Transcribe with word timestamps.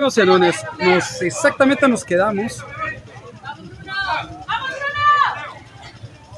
No 0.00 0.12
sé, 0.12 0.24
nos, 0.24 1.22
exactamente 1.22 1.88
nos 1.88 2.04
quedamos. 2.04 2.64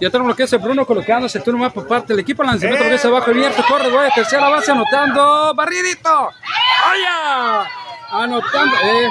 Ya 0.00 0.08
tenemos 0.08 0.28
lo 0.30 0.34
que 0.34 0.44
es 0.44 0.52
el 0.54 0.60
Bruno 0.60 0.86
colocándose 0.86 1.36
el 1.36 1.44
turno 1.44 1.60
más 1.60 1.70
por 1.70 1.86
parte 1.86 2.14
del 2.14 2.20
equipo. 2.20 2.42
Lanzamiento 2.42 2.86
es 2.86 3.04
abajo 3.04 3.30
abierto. 3.30 3.62
Corre, 3.68 3.90
güey. 3.90 4.10
Tercera 4.14 4.48
base 4.48 4.72
anotando. 4.72 5.52
Barridito. 5.54 6.28
¡Oye! 6.28 7.68
Anotando. 8.10 8.76
Eh. 8.82 9.10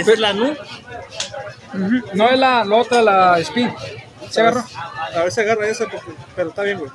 ¿Esa 0.00 0.12
es 0.12 0.18
la 0.18 0.32
NU? 0.32 0.54
No 2.14 2.28
es 2.28 2.38
la, 2.38 2.64
la 2.64 2.76
otra, 2.76 3.02
la 3.02 3.38
spin. 3.40 3.72
¿Se 4.30 4.40
agarró? 4.40 4.64
A 5.16 5.20
ver 5.22 5.32
si 5.32 5.40
agarra 5.40 5.66
esa, 5.68 5.86
porque- 5.86 6.12
pero 6.36 6.48
está 6.50 6.62
bien, 6.62 6.78
güey. 6.78 6.90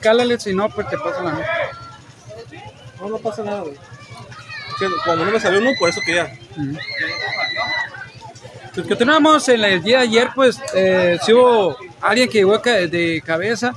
Cálale, 0.00 0.38
si 0.38 0.54
no, 0.54 0.68
pues 0.68 0.88
te 0.88 0.98
pasa 0.98 1.22
la. 1.22 1.32
No, 3.00 3.08
no 3.08 3.18
pasa 3.18 3.42
nada, 3.42 3.60
güey. 3.60 3.76
Cuando 5.04 5.24
no 5.24 5.30
me 5.32 5.40
salió 5.40 5.60
uno, 5.60 5.70
por 5.78 5.88
eso 5.88 6.00
que 6.04 6.14
ya. 6.14 6.32
Pues 8.74 8.86
continuamos 8.86 9.48
en 9.48 9.64
el 9.64 9.82
día 9.82 9.98
de 9.98 10.02
ayer, 10.04 10.28
pues 10.34 10.56
eh, 10.74 11.18
sí 11.24 11.32
hubo 11.32 11.76
alguien 12.00 12.28
que 12.28 12.38
llegó 12.38 12.58
de 12.58 13.22
cabeza, 13.24 13.72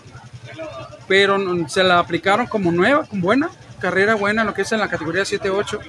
pero 1.07 1.37
se 1.69 1.83
la 1.83 1.97
aplicaron 1.99 2.45
como 2.45 2.71
nueva, 2.71 3.05
como 3.05 3.23
buena, 3.23 3.49
carrera 3.79 4.13
buena, 4.15 4.43
lo 4.43 4.53
que 4.53 4.61
es 4.61 4.71
en 4.71 4.79
la 4.79 4.89
categoría 4.89 5.23
7-8, 5.23 5.79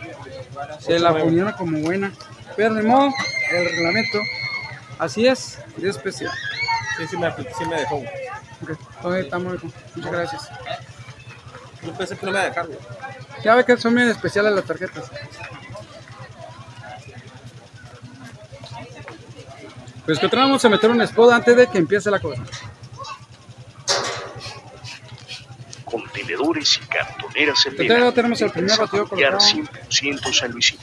se 0.79 0.99
la 0.99 1.13
ponieron 1.13 1.53
como 1.53 1.79
buena, 1.81 2.11
pero 2.57 2.75
ni 2.75 2.87
modo, 2.87 3.11
el 3.53 3.65
reglamento, 3.65 4.19
así 4.99 5.27
es, 5.27 5.59
es 5.79 5.85
especial. 5.85 6.33
Sí, 6.99 7.07
sí 7.09 7.17
me, 7.17 7.31
sí 7.33 7.65
me 7.69 7.77
dejó. 7.77 7.97
güey. 7.97 8.09
Ok, 8.63 8.69
entonces 8.97 9.25
estamos, 9.25 9.65
muchas 9.95 10.13
gracias. 10.13 10.51
Yo 11.83 11.93
pensé 11.95 12.17
que 12.17 12.27
no 12.27 12.33
me 12.33 12.39
iba 12.39 12.47
a 12.47 12.49
dejar, 12.49 12.67
güey. 12.67 12.79
Ya 13.43 13.55
ve 13.55 13.65
que 13.65 13.77
son 13.77 13.95
bien 13.95 14.09
especiales 14.09 14.53
las 14.53 14.65
tarjetas. 14.65 15.11
Pues 20.05 20.19
que 20.19 20.27
vamos 20.27 20.65
a 20.65 20.69
meter 20.69 20.91
un 20.91 21.01
spot 21.03 21.33
antes 21.33 21.57
de 21.57 21.67
que 21.69 21.79
empiece 21.79 22.11
la 22.11 22.19
cosa. 22.19 22.43
Contenedores 25.85 26.81
y 26.83 26.87
cartoneras 26.87 27.67
en 27.67 27.73
Entonces 27.73 28.05
ya 28.05 28.13
tenemos 28.13 28.41
el 28.43 28.51
primer 28.51 28.79
batido 28.79 29.09
colocado. 29.09 29.39
100% 29.39 30.33
San 30.33 30.51
Luisito. 30.51 30.83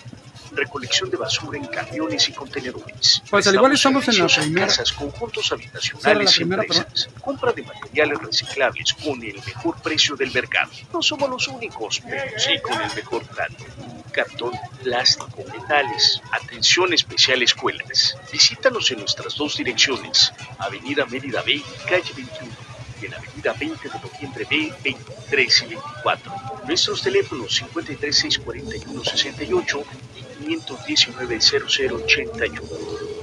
Recolección 0.52 1.10
de 1.10 1.18
basura 1.18 1.58
en 1.58 1.66
camiones 1.68 2.30
y 2.30 2.34
contenedores. 2.34 3.22
Pues 3.30 3.48
al 3.48 3.56
igual 3.56 3.74
estamos 3.74 4.08
en 4.08 4.18
la 4.18 4.28
primera. 4.28 4.68
casas, 4.68 4.92
conjuntos 4.92 5.52
habitacionales 5.52 6.32
y 6.32 6.36
primera, 6.36 6.64
empresas. 6.64 7.10
Compra 7.22 7.52
de 7.52 7.64
materiales 7.64 8.20
reciclables 8.20 8.94
con 8.94 9.22
el 9.24 9.36
mejor 9.36 9.76
precio 9.82 10.16
del 10.16 10.32
mercado. 10.32 10.72
No 10.94 11.02
somos 11.02 11.30
los 11.30 11.48
únicos, 11.48 12.02
pero 12.08 12.40
sí 12.40 12.60
con 12.62 12.82
el 12.82 12.94
mejor 12.96 13.26
trato. 13.26 13.66
Cartón, 14.12 14.54
plástico, 14.84 15.44
metales. 15.54 16.22
Atención 16.32 16.94
especial 16.94 17.42
escuelas. 17.44 18.18
Visítanos 18.32 18.90
en 18.92 19.00
nuestras 19.00 19.36
dos 19.36 19.58
direcciones. 19.58 20.32
Avenida 20.58 21.06
Mérida 21.06 21.42
B, 21.44 21.62
calle 21.88 22.12
21 22.16 22.70
y 23.02 23.06
en 23.06 23.14
Avenida 23.14 23.54
20 23.54 23.90
de 23.90 24.00
Noviembre 24.00 24.46
B, 24.50 24.74
23 24.84 25.62
y 25.62 25.66
24. 25.68 26.32
Nuestros 26.68 27.02
teléfonos 27.02 27.64
5364168 27.74 29.84
y 30.18 30.19
5190081 30.40 32.62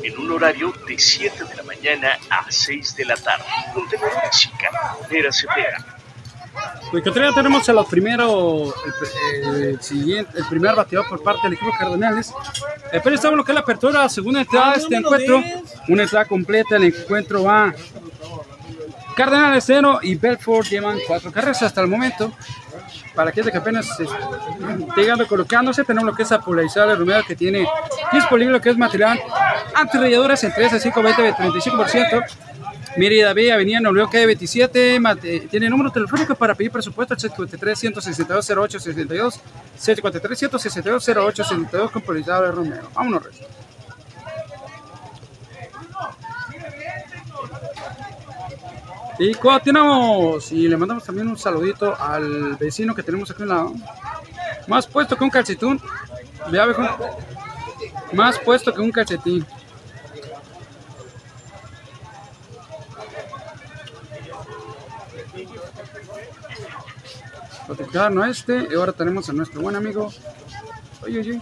en 0.02 0.18
un 0.18 0.32
horario 0.32 0.72
de 0.86 0.98
7 0.98 1.44
de 1.44 1.56
la 1.56 1.62
mañana 1.62 2.18
a 2.30 2.50
6 2.50 2.96
de 2.96 3.04
la 3.04 3.16
tarde. 3.16 3.44
Contenedores 3.74 4.44
y 4.44 4.48
cartoneras 4.50 5.36
Cepeda. 5.36 5.84
Pues 6.90 7.04
ya 7.04 7.32
tenemos 7.34 7.68
a 7.68 7.72
los 7.72 7.86
primeros, 7.86 8.74
el, 9.44 9.64
el 9.64 9.82
siguiente, 9.82 10.38
el 10.38 10.46
primer 10.46 10.74
bateador 10.74 11.06
por 11.08 11.22
parte 11.22 11.42
del 11.44 11.52
equipo 11.54 11.70
Cardenales. 11.78 12.32
Eh, 12.92 13.00
pero 13.02 13.16
estamos 13.16 13.36
lo 13.36 13.44
que 13.44 13.52
es 13.52 13.54
la 13.54 13.60
apertura, 13.60 14.08
segunda 14.08 14.40
entrada 14.40 14.72
de 14.72 14.78
este 14.78 14.96
encuentro. 14.96 15.42
Una 15.88 16.04
entrada 16.04 16.24
completa, 16.24 16.76
el 16.76 16.84
encuentro 16.84 17.42
va 17.42 17.74
Cardenales 19.16 19.64
0 19.66 20.00
y 20.02 20.14
Belfort 20.14 20.68
llevan 20.68 20.98
cuatro 21.06 21.32
carreras 21.32 21.62
hasta 21.62 21.80
el 21.80 21.88
momento. 21.88 22.30
Para 23.16 23.30
aquellos 23.30 23.50
que 23.50 23.56
apenas 23.58 23.88
esté 23.98 25.00
llegando 25.00 25.26
colocándose, 25.26 25.82
tenemos 25.84 26.06
lo 26.10 26.14
que 26.14 26.22
es 26.22 26.30
a 26.32 26.40
polarizar 26.40 26.88
el 26.90 26.98
Romero 26.98 27.22
que 27.26 27.34
tiene 27.34 27.66
disponible 28.12 28.52
lo 28.52 28.60
que 28.60 28.68
es 28.70 28.76
material 28.76 29.18
antirrayaduras 29.74 30.44
en 30.44 30.52
3 30.52 30.72
a 30.74 30.78
5, 30.78 31.02
20, 31.02 31.32
35%. 31.34 32.24
Mérida 32.98 33.32
B, 33.34 33.52
Avenida 33.52 33.80
Nuevo 33.80 34.08
calle 34.10 34.24
27, 34.26 34.98
mate- 35.00 35.48
tiene 35.50 35.68
número 35.68 35.90
telefónico 35.90 36.34
para 36.34 36.54
pedir 36.54 36.70
presupuesto 36.70 37.14
743-162-0862, 37.16 39.40
743-162-0862 39.78 41.90
con 41.90 42.00
Polarizado 42.02 42.44
de 42.44 42.52
Romero. 42.52 42.88
Vámonos, 42.94 43.22
Rey. 43.24 43.32
Y 49.18 49.34
continuamos 49.34 50.52
y 50.52 50.68
le 50.68 50.76
mandamos 50.76 51.04
también 51.04 51.28
un 51.28 51.38
saludito 51.38 51.94
al 51.98 52.56
vecino 52.56 52.94
que 52.94 53.02
tenemos 53.02 53.30
aquí 53.30 53.42
a 53.42 53.44
un 53.44 53.48
lado. 53.48 53.74
Más 54.66 54.86
puesto 54.86 55.16
que 55.16 55.24
un 55.24 55.30
calcetín. 55.30 55.80
Vea. 56.50 56.66
Más 58.12 58.38
puesto 58.38 58.74
que 58.74 58.80
un 58.80 58.92
calcetín. 58.92 59.46
Platicar 67.66 68.16
a 68.18 68.28
este. 68.28 68.68
Y 68.70 68.74
ahora 68.74 68.92
tenemos 68.92 69.28
a 69.28 69.32
nuestro 69.32 69.60
buen 69.60 69.76
amigo. 69.76 70.12
Oye, 71.02 71.20
oye. 71.20 71.40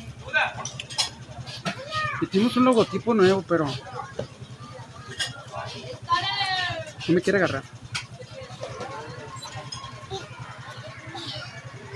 Y 2.20 2.26
tenemos 2.26 2.56
un 2.56 2.64
logotipo 2.64 3.14
nuevo, 3.14 3.44
pero. 3.46 3.66
No 7.09 7.15
me 7.15 7.20
quiere 7.20 7.38
agarrar. 7.38 7.62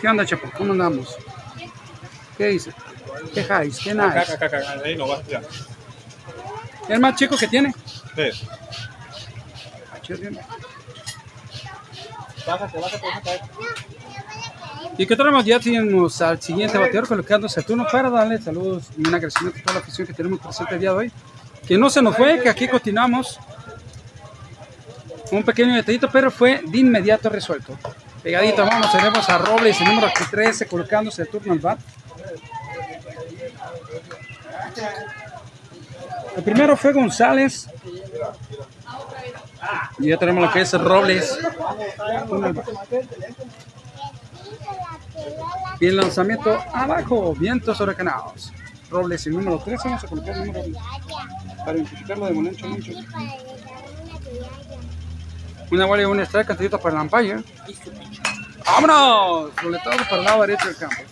¿Qué 0.00 0.08
onda, 0.08 0.24
Chapo? 0.24 0.50
¿Cómo 0.56 0.72
andamos? 0.72 1.16
¿Qué 2.36 2.46
dice? 2.46 2.72
¿Qué 3.34 3.40
highs? 3.40 3.78
¿Qué 3.78 3.94
nice? 3.94 4.06
acá, 4.06 4.20
acá, 4.34 4.46
acá, 4.46 4.80
ahí 4.84 4.96
no 4.96 5.08
va, 5.08 5.22
ya. 5.24 5.42
¿El 6.88 7.00
más 7.00 7.16
chico 7.16 7.36
que 7.36 7.48
tiene? 7.48 7.74
Sí. 8.14 8.46
Ah. 9.90 9.98
Bájate, 12.46 12.78
bájate, 12.78 13.06
bájate. 13.06 13.40
Y 14.96 15.06
que 15.06 15.16
tenemos 15.16 15.44
ya 15.44 15.60
tenemos 15.60 16.22
al 16.22 16.40
siguiente 16.40 16.78
bateador 16.78 17.08
colocándose 17.08 17.60
a 17.60 17.62
turno 17.62 17.86
para 17.90 18.08
darle 18.08 18.40
saludos 18.40 18.84
y 18.96 19.06
un 19.06 19.14
agradecimiento 19.14 19.58
a 19.60 19.62
toda 19.62 19.74
la 19.74 19.80
afición 19.80 20.06
que 20.06 20.14
tenemos 20.14 20.40
presente 20.40 20.74
el 20.74 20.80
día 20.80 20.90
de 20.90 20.96
hoy. 20.96 21.12
Que 21.66 21.76
no 21.76 21.90
se 21.90 22.00
nos 22.00 22.16
fue, 22.16 22.40
que 22.40 22.48
aquí 22.48 22.66
continuamos. 22.66 23.38
Un 25.30 25.42
pequeño 25.42 25.74
detallito, 25.74 26.08
pero 26.10 26.30
fue 26.30 26.62
de 26.64 26.78
inmediato 26.78 27.28
resuelto. 27.28 27.76
Pegadito, 28.22 28.64
vamos, 28.64 28.90
tenemos 28.90 29.28
a 29.28 29.38
Robles, 29.38 29.80
el 29.80 29.88
número 29.88 30.08
13, 30.30 30.66
colocándose 30.66 31.22
el 31.22 31.28
turno 31.28 31.52
al 31.52 31.58
bat. 31.58 31.78
El 36.36 36.42
primero 36.42 36.76
fue 36.76 36.92
González. 36.92 37.68
Y 39.98 40.08
ya 40.08 40.16
tenemos 40.16 40.44
lo 40.44 40.52
que 40.52 40.60
es 40.60 40.72
Robles. 40.72 41.38
Y 45.80 45.86
el 45.86 45.96
lanzamiento 45.96 46.58
abajo, 46.72 47.34
vientos 47.34 47.80
huracanados. 47.80 48.52
Robles, 48.90 49.26
el 49.26 49.34
número 49.34 49.58
13, 49.58 49.88
vamos 49.88 50.04
a 50.04 50.06
colocar 50.06 50.36
el 50.36 50.46
número 50.46 50.64
para 51.64 51.76
identificarlo 51.76 52.26
de 52.26 52.32
Monancho 52.32 52.68
Moncho. 52.68 52.92
Una 55.70 55.84
bola 55.84 56.02
y 56.02 56.04
un 56.06 56.20
strike, 56.20 56.48
cantidito 56.48 56.78
para 56.78 56.96
el 56.96 57.02
umpire. 57.02 57.42
¡Vámonos! 58.64 59.50
Boletado 59.62 59.96
para 59.96 60.16
el 60.16 60.24
lado 60.24 60.40
derecho 60.42 60.66
del 60.66 60.76
campo. 60.76 61.02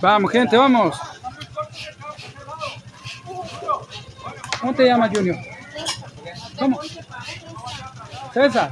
Vamos, 0.00 0.32
gente, 0.32 0.56
vamos. 0.56 0.98
¿Cómo 4.60 4.74
te 4.74 4.86
llamas, 4.86 5.10
Junior? 5.14 5.36
¿Cómo? 6.58 6.80
César. 8.32 8.70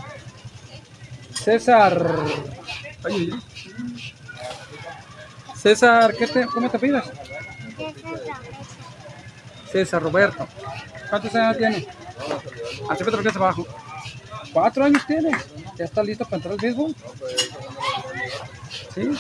César. 1.35 2.07
César, 5.57 6.15
¿qué 6.17 6.27
te, 6.27 6.47
¿cómo 6.47 6.71
te 6.71 6.79
pides? 6.79 7.05
César 9.71 10.03
Roberto. 10.03 10.49
¿Cuántos 11.11 11.35
años 11.35 11.59
tiene? 11.59 12.00
Hace 12.89 13.05
Petro 13.05 13.23
que 13.23 13.29
abajo. 13.29 13.67
Cuatro 14.53 14.85
años 14.85 15.07
tiene. 15.07 15.31
Ya 15.77 15.85
está 15.85 16.03
listo 16.03 16.25
para 16.25 16.37
entrar 16.37 16.53
al 16.53 16.61
béisbol. 16.61 16.95
Sí. 18.95 19.11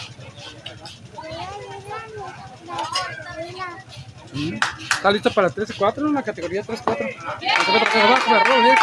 Está 4.92 5.10
listo 5.10 5.32
para 5.32 5.50
13 5.50 5.74
4 5.76 6.06
en 6.06 6.14
la 6.14 6.22
categoría 6.22 6.62
3 6.62 6.80
4. 6.84 7.06
Hace 7.06 7.72
Petro 7.72 7.90
que 7.92 8.00
abajo, 8.00 8.36
errores. 8.36 8.78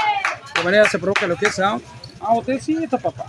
De 0.56 0.64
manera 0.64 0.90
se 0.90 1.00
provoca 1.00 1.28
lo 1.28 1.36
que 1.36 1.48
es 1.48 1.60
out. 1.60 1.84
Outecito, 2.20 2.98
papá. 2.98 3.26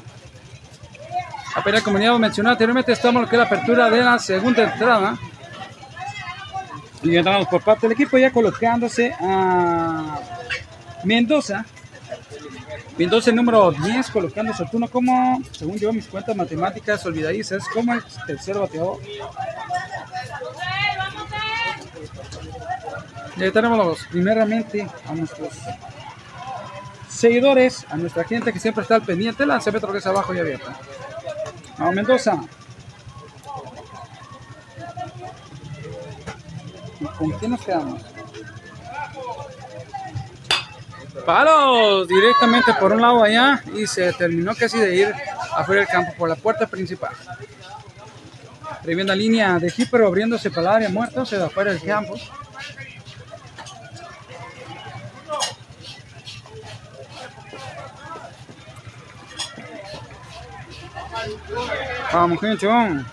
Apenas 1.55 1.82
como 1.82 1.99
ya 1.99 2.17
mencionado 2.19 2.52
anteriormente, 2.52 2.93
estamos 2.93 3.23
lo 3.23 3.29
que 3.29 3.37
es 3.37 3.40
la 3.40 3.46
apertura 3.46 3.90
de 3.90 4.02
la 4.02 4.19
segunda 4.19 4.73
entrada. 4.73 5.19
Y 7.02 7.17
entramos 7.17 7.46
por 7.49 7.62
parte 7.62 7.87
del 7.87 7.93
equipo 7.93 8.19
ya 8.19 8.32
colocándose 8.32 9.14
a 9.20 10.19
Mendoza. 11.05 11.65
Mendoza 12.97 13.31
número 13.33 13.71
10 13.71 14.11
colocando 14.11 14.53
su 14.53 14.65
turno 14.67 14.89
como, 14.89 15.41
según 15.53 15.77
yo 15.79 15.93
mis 15.93 16.06
cuentas 16.06 16.35
matemáticas 16.35 17.05
olvidadizas, 17.06 17.62
como 17.69 17.95
el 17.95 18.03
tercer 18.27 18.59
bateador. 18.59 18.99
Y 23.37 23.43
ahí 23.45 23.53
tenemos 23.53 24.00
primeramente 24.11 24.89
a 25.06 25.15
nuestros 25.15 25.53
seguidores, 27.09 27.87
a 27.89 27.97
nuestra 27.97 28.25
gente 28.25 28.53
que 28.53 28.59
siempre 28.59 28.83
está 28.83 28.97
al 28.97 29.03
pendiente, 29.03 29.47
lanzamiento 29.47 29.93
que 29.93 29.99
es 29.99 30.06
abajo 30.06 30.35
y 30.35 30.41
abierta. 30.41 30.77
Vamos 31.79 31.95
Mendoza. 31.95 32.41
¿Y 37.00 37.05
¿Con 37.05 37.31
quién 37.39 37.53
nos 37.53 37.61
quedamos? 37.61 38.03
Palos 41.25 42.09
directamente 42.09 42.73
por 42.75 42.93
un 42.93 43.00
lado 43.00 43.23
allá 43.23 43.62
y 43.75 43.87
se 43.87 44.12
terminó 44.15 44.55
casi 44.55 44.79
de 44.79 44.94
ir 44.94 45.15
afuera 45.56 45.82
del 45.82 45.91
campo 45.91 46.12
por 46.17 46.29
la 46.29 46.37
puerta 46.37 46.67
principal. 46.67 47.12
Tremenda 48.82 49.15
línea 49.15 49.59
de 49.59 49.73
pero 49.91 50.06
abriéndose 50.06 50.50
para 50.50 50.62
el 50.62 50.69
área 50.69 50.88
muerto, 50.88 51.26
se 51.26 51.37
da 51.37 51.47
afuera 51.47 51.73
del 51.73 51.82
campo. 51.82 52.15
Vamos, 62.12 62.41
gente, 62.41 62.67
vamos. 62.67 63.05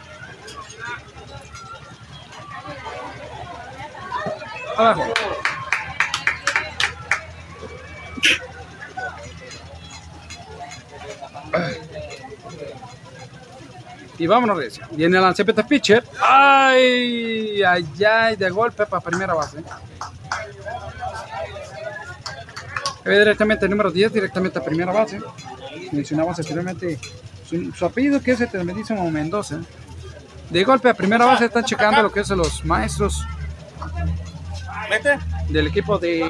Abajo. 4.78 5.35
Y 14.18 14.28
vámonos, 14.28 14.58
Recio. 14.58 14.86
Viene 14.92 15.18
el 15.18 15.24
lanzamiento 15.24 15.66
pitcher. 15.66 16.04
Ay, 16.22 17.62
ay, 17.64 17.86
ay, 18.04 18.36
de 18.36 18.50
golpe 18.50 18.86
para 18.86 19.02
primera 19.02 19.34
base. 19.34 19.64
Ve 23.04 23.20
directamente 23.20 23.66
el 23.66 23.72
número 23.72 23.92
10, 23.92 24.14
directamente 24.14 24.60
a 24.60 24.64
primera 24.64 24.92
base. 24.92 25.20
Mencionamos 25.92 26.40
anteriormente 26.40 27.00
su, 27.48 27.72
su 27.72 27.86
apellido 27.86 28.22
que 28.22 28.32
es 28.32 28.42
el 28.42 28.50
tremendísimo 28.50 29.10
Mendoza. 29.12 29.60
De 30.50 30.64
golpe 30.64 30.90
a 30.90 30.94
primera 30.94 31.26
base 31.26 31.46
están 31.46 31.66
checando 31.66 32.02
lo 32.02 32.12
que 32.12 32.22
es 32.22 32.30
los 32.30 32.64
maestros 32.66 33.26
del 35.50 35.68
equipo 35.68 35.98
de 35.98 36.28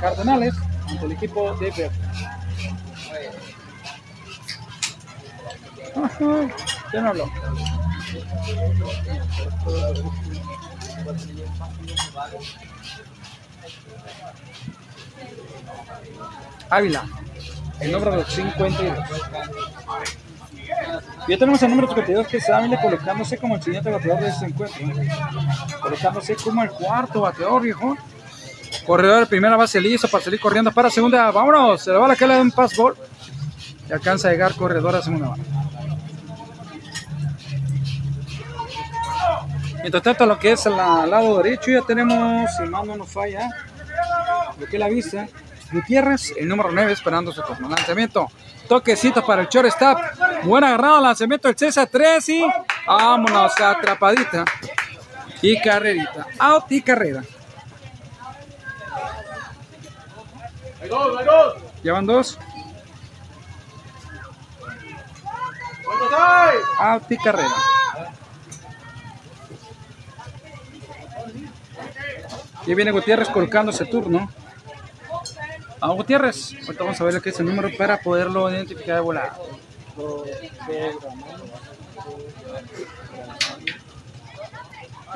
Cardenales 0.00 0.54
ante 0.88 1.06
el 1.06 1.12
equipo 1.12 1.54
de 1.56 1.70
Verde. 1.70 1.90
Ajá, 6.94 6.94
¿Quién 6.94 7.06
habló? 7.06 7.30
Ávila, 16.70 17.04
el 17.80 17.92
número 17.92 18.24
52. 18.24 18.98
Ya 21.28 21.38
tenemos 21.38 21.62
el 21.62 21.70
número 21.70 21.88
52 21.88 22.28
que 22.28 22.36
es 22.36 22.48
Ávila 22.48 22.80
colocándose 22.80 23.38
como 23.38 23.56
el 23.56 23.62
siguiente 23.62 23.90
bateador 23.90 24.20
de 24.22 24.28
este 24.28 24.46
encuentro. 24.46 24.86
Colocándose 25.80 26.36
como 26.36 26.62
el 26.62 26.70
cuarto 26.70 27.22
bateador, 27.22 27.62
viejo. 27.62 27.96
Corredor 28.86 29.20
de 29.20 29.26
primera 29.26 29.56
base 29.56 29.80
listo 29.80 30.08
para 30.08 30.22
salir 30.22 30.38
corriendo 30.38 30.70
para 30.70 30.90
segunda. 30.90 31.30
Vámonos, 31.30 31.82
se 31.82 31.90
le 31.90 31.98
va 31.98 32.08
la 32.08 32.16
que 32.16 32.26
le 32.26 32.40
un 32.40 32.50
pass 32.50 32.76
ball. 32.76 32.94
Y 33.88 33.92
alcanza 33.92 34.28
a 34.28 34.32
llegar 34.32 34.54
corredor 34.54 34.94
a 34.96 35.02
segunda 35.02 35.30
base. 35.30 35.63
Mientras 39.84 40.02
tanto, 40.02 40.24
lo 40.24 40.38
que 40.38 40.52
es 40.52 40.66
al 40.66 41.10
lado 41.10 41.42
derecho, 41.42 41.70
ya 41.70 41.82
tenemos, 41.82 42.50
si 42.56 42.62
mal 42.62 42.86
no 42.86 42.96
nos 42.96 43.12
falla, 43.12 43.50
lo 44.58 44.64
que 44.64 44.78
la 44.78 44.88
vista. 44.88 45.28
Gutiérrez, 45.70 46.32
el 46.38 46.48
número 46.48 46.70
9, 46.72 46.90
esperando 46.90 47.30
su 47.32 47.42
turno. 47.42 47.68
Lanzamiento, 47.68 48.30
toquecito 48.66 49.22
para 49.26 49.42
el 49.42 49.48
shortstop. 49.48 49.98
Buen 50.44 50.64
agarrado, 50.64 51.02
lanzamiento 51.02 51.48
del 51.48 51.58
César 51.58 51.86
3 51.92 52.26
y 52.30 52.46
vámonos, 52.86 53.60
atrapadita. 53.60 54.46
Y 55.42 55.60
carrerita. 55.60 56.28
Out 56.38 56.72
y 56.72 56.80
carrera. 56.80 57.22
Llevan 61.82 62.06
dos. 62.06 62.38
Out 66.78 67.12
y 67.12 67.18
carrera. 67.18 67.54
Y 72.66 72.74
viene 72.74 72.90
Gutiérrez 72.90 73.28
colocándose 73.28 73.84
turno. 73.86 74.30
A 75.80 75.88
Gutiérrez. 75.88 76.54
Ahorita 76.62 76.84
vamos 76.84 77.00
a 77.00 77.04
ver 77.04 77.20
que 77.20 77.30
es 77.30 77.40
el 77.40 77.46
número 77.46 77.68
para 77.76 78.00
poderlo 78.00 78.50
identificar 78.50 78.96
de 78.96 79.00
volada. 79.00 79.36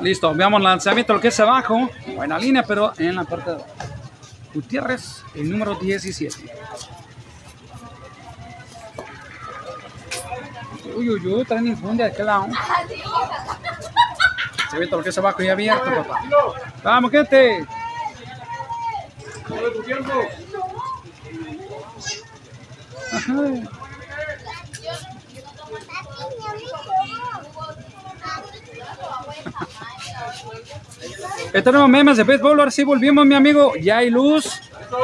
Listo, 0.01 0.33
veamos 0.33 0.61
lanzamiento, 0.61 1.13
lo 1.13 1.19
que 1.19 1.29
es 1.29 1.39
abajo. 1.39 1.89
Buena 2.15 2.37
línea, 2.37 2.63
pero 2.63 2.93
en 2.97 3.15
la 3.15 3.23
parte 3.23 3.51
de. 3.51 3.57
Gutiérrez, 4.53 5.23
el 5.35 5.49
número 5.49 5.75
17. 5.75 6.35
Uy, 10.95 11.09
uy, 11.09 11.27
uy, 11.27 11.45
traen 11.45 11.67
infundia 11.67 12.05
de 12.05 12.11
aquel 12.11 12.25
lado. 12.25 12.47
Se 14.69 14.77
ve 14.77 14.87
todo 14.87 14.97
lo 14.97 15.03
que 15.03 15.09
es 15.09 15.17
abajo 15.17 15.41
y 15.41 15.49
abierto, 15.49 15.85
papá. 15.85 16.21
Vamos, 16.83 17.11
gente. 17.11 17.65
Ajá. 23.11 23.33
Ya 31.53 31.63
tenemos 31.63 31.89
memes 31.89 32.17
de 32.17 32.23
béisbol, 32.23 32.59
ahora 32.59 32.71
sí 32.71 32.83
volvimos, 32.83 33.25
mi 33.25 33.33
amigo. 33.35 33.73
Ya 33.75 33.97
hay 33.97 34.09
luz. 34.09 34.61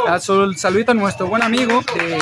A 0.07 0.19
Saludito 0.19 0.91
a 0.91 0.95
nuestro 0.95 1.27
buen 1.27 1.43
amigo 1.43 1.81
de 1.95 2.17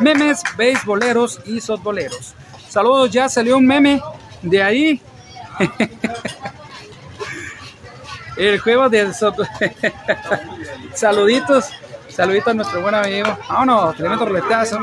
memes, 0.00 0.42
beisboleros 0.56 1.40
y 1.44 1.60
softboleros. 1.60 2.34
Saludos, 2.68 3.10
ya 3.10 3.28
salió 3.28 3.58
un 3.58 3.66
meme 3.66 4.02
de 4.42 4.62
ahí. 4.62 5.02
El 8.36 8.58
juego 8.60 8.88
del 8.88 9.14
soft- 9.14 9.40
Saluditos. 10.94 11.70
Saluditos 12.08 12.48
a 12.48 12.54
nuestro 12.54 12.82
buen 12.82 12.94
amigo. 12.94 13.36
Vámonos, 13.48 13.96
tremendo 13.96 14.24
roletazo. 14.26 14.78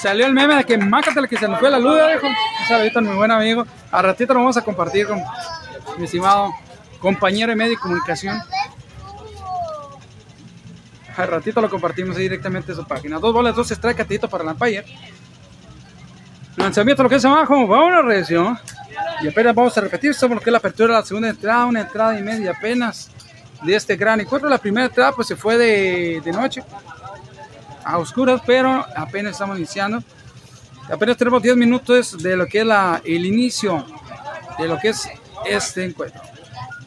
Salió 0.00 0.26
el 0.26 0.32
meme 0.32 0.56
de 0.56 0.64
que 0.64 0.78
mácatele 0.78 1.26
que 1.28 1.36
se 1.36 1.48
nos 1.48 1.58
fue 1.58 1.70
la 1.70 1.78
luz, 1.78 1.94
viejo. 1.94 2.26
Un 2.26 2.66
saludito 2.68 2.98
a 2.98 3.02
mi 3.02 3.14
buen 3.14 3.30
amigo. 3.30 3.66
A 3.90 4.02
ratito 4.02 4.34
lo 4.34 4.40
vamos 4.40 4.56
a 4.56 4.62
compartir 4.62 5.06
con 5.06 5.22
mi 5.96 6.04
estimado 6.04 6.52
compañero 7.00 7.50
de 7.50 7.56
medio 7.56 7.72
de 7.72 7.78
comunicación. 7.78 8.40
Al 11.16 11.26
ratito 11.28 11.60
lo 11.60 11.68
compartimos 11.68 12.16
ahí 12.16 12.24
directamente 12.24 12.72
en 12.72 12.76
su 12.78 12.84
página. 12.86 13.18
Dos 13.18 13.32
bolas, 13.32 13.56
dos 13.56 13.70
strike, 13.70 13.96
catito 13.96 14.28
para 14.28 14.44
el. 14.44 14.84
Lanzamiento 16.56 17.02
lo 17.02 17.08
que 17.08 17.16
es 17.16 17.24
abajo. 17.24 17.66
Vámonos, 17.66 18.04
recio. 18.04 18.56
Y 19.20 19.28
apenas 19.28 19.54
vamos 19.54 19.76
a 19.76 19.80
repetir, 19.80 20.14
somos 20.14 20.36
lo 20.36 20.40
que 20.40 20.50
es 20.50 20.52
la 20.52 20.58
apertura 20.58 20.94
de 20.94 21.00
la 21.00 21.06
segunda 21.06 21.28
entrada, 21.28 21.66
una 21.66 21.80
entrada 21.80 22.18
y 22.18 22.22
media 22.22 22.52
apenas 22.52 23.10
de 23.62 23.74
este 23.74 23.96
gran 23.96 24.20
encuentro. 24.20 24.48
La 24.48 24.58
primera 24.58 24.86
entrada 24.86 25.12
pues 25.12 25.26
se 25.26 25.36
fue 25.36 25.56
de, 25.56 26.20
de 26.24 26.32
noche 26.32 26.62
a 27.84 27.98
oscuras, 27.98 28.40
pero 28.46 28.86
apenas 28.94 29.32
estamos 29.32 29.56
iniciando. 29.56 30.02
Apenas 30.90 31.16
tenemos 31.16 31.42
10 31.42 31.56
minutos 31.56 32.22
de 32.22 32.36
lo 32.36 32.46
que 32.46 32.60
es 32.60 32.66
la, 32.66 33.00
el 33.04 33.26
inicio 33.26 33.84
de 34.58 34.68
lo 34.68 34.78
que 34.78 34.88
es 34.88 35.08
este 35.46 35.84
encuentro. 35.84 36.20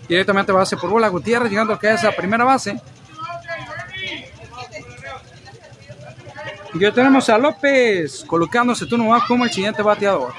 Directamente 0.07 0.51
base 0.51 0.77
por 0.77 0.89
bola 0.89 1.07
Gutiérrez, 1.07 1.49
llegando 1.49 1.73
a 1.73 1.79
que 1.79 1.91
es 1.91 2.03
la 2.03 2.15
primera 2.15 2.43
base. 2.43 2.79
Y 6.73 6.91
tenemos 6.91 7.29
a 7.29 7.37
López 7.37 8.23
colocándose 8.25 8.85
turno 8.85 9.05
más 9.05 9.23
como 9.23 9.43
el 9.43 9.51
siguiente 9.51 9.81
bateador. 9.81 10.33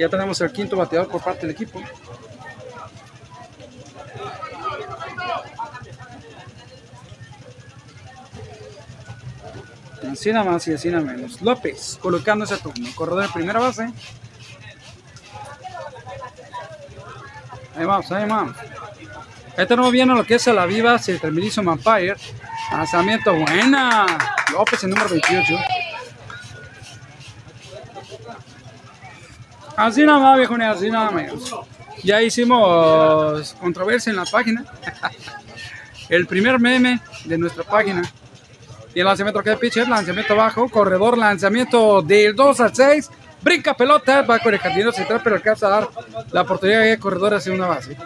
Ya 0.00 0.08
tenemos 0.08 0.40
el 0.40 0.50
quinto 0.50 0.76
bateador 0.76 1.08
por 1.08 1.22
parte 1.22 1.42
del 1.42 1.50
equipo. 1.50 1.78
Nada 10.32 10.44
más 10.44 10.66
y 10.66 10.88
nada 10.88 11.04
menos. 11.04 11.42
López 11.42 11.98
colocando 12.00 12.46
ese 12.46 12.56
turno. 12.56 12.88
Corredor 12.94 13.24
de 13.24 13.28
primera 13.28 13.60
base. 13.60 13.92
Ahí 17.76 17.84
vamos, 17.84 18.10
ahí 18.10 18.26
vamos. 18.26 18.56
Ahí 19.58 19.66
tenemos 19.66 19.92
bien 19.92 20.08
lo 20.08 20.24
que 20.24 20.36
es 20.36 20.48
a 20.48 20.54
la 20.54 20.64
viva, 20.64 20.98
se 20.98 21.18
terminizo 21.18 21.62
Vampire. 21.62 22.16
Lanzamiento 22.72 23.34
buena. 23.34 24.06
López 24.50 24.82
el 24.84 24.90
número 24.90 25.10
28. 25.10 25.58
Así 29.80 30.04
nada 30.04 30.18
más, 30.18 30.36
viejo, 30.36 30.54
así 30.56 30.90
nada 30.90 31.10
menos. 31.10 31.56
Ya 32.04 32.20
hicimos 32.20 33.54
controversia 33.54 34.10
en 34.10 34.16
la 34.16 34.26
página. 34.26 34.62
el 36.10 36.26
primer 36.26 36.60
meme 36.60 37.00
de 37.24 37.38
nuestra 37.38 37.64
página. 37.64 38.02
Y 38.94 39.00
el 39.00 39.06
lanzamiento 39.06 39.42
que 39.42 39.56
pitcher, 39.56 39.88
lanzamiento 39.88 40.36
bajo, 40.36 40.68
corredor, 40.68 41.16
lanzamiento 41.16 42.02
del 42.02 42.36
2 42.36 42.60
al 42.60 42.74
6. 42.74 43.10
Brinca 43.40 43.72
pelota, 43.72 44.20
va 44.20 44.38
con 44.38 44.52
el 44.52 44.60
jardinero 44.60 44.92
central, 44.92 45.22
pero 45.24 45.36
alcanza 45.36 45.68
a 45.68 45.70
dar 45.70 45.88
la 46.30 46.42
oportunidad 46.42 46.82
de 46.82 46.98
corredor 46.98 47.32
hacia 47.32 47.54
una 47.54 47.66
base. 47.66 47.96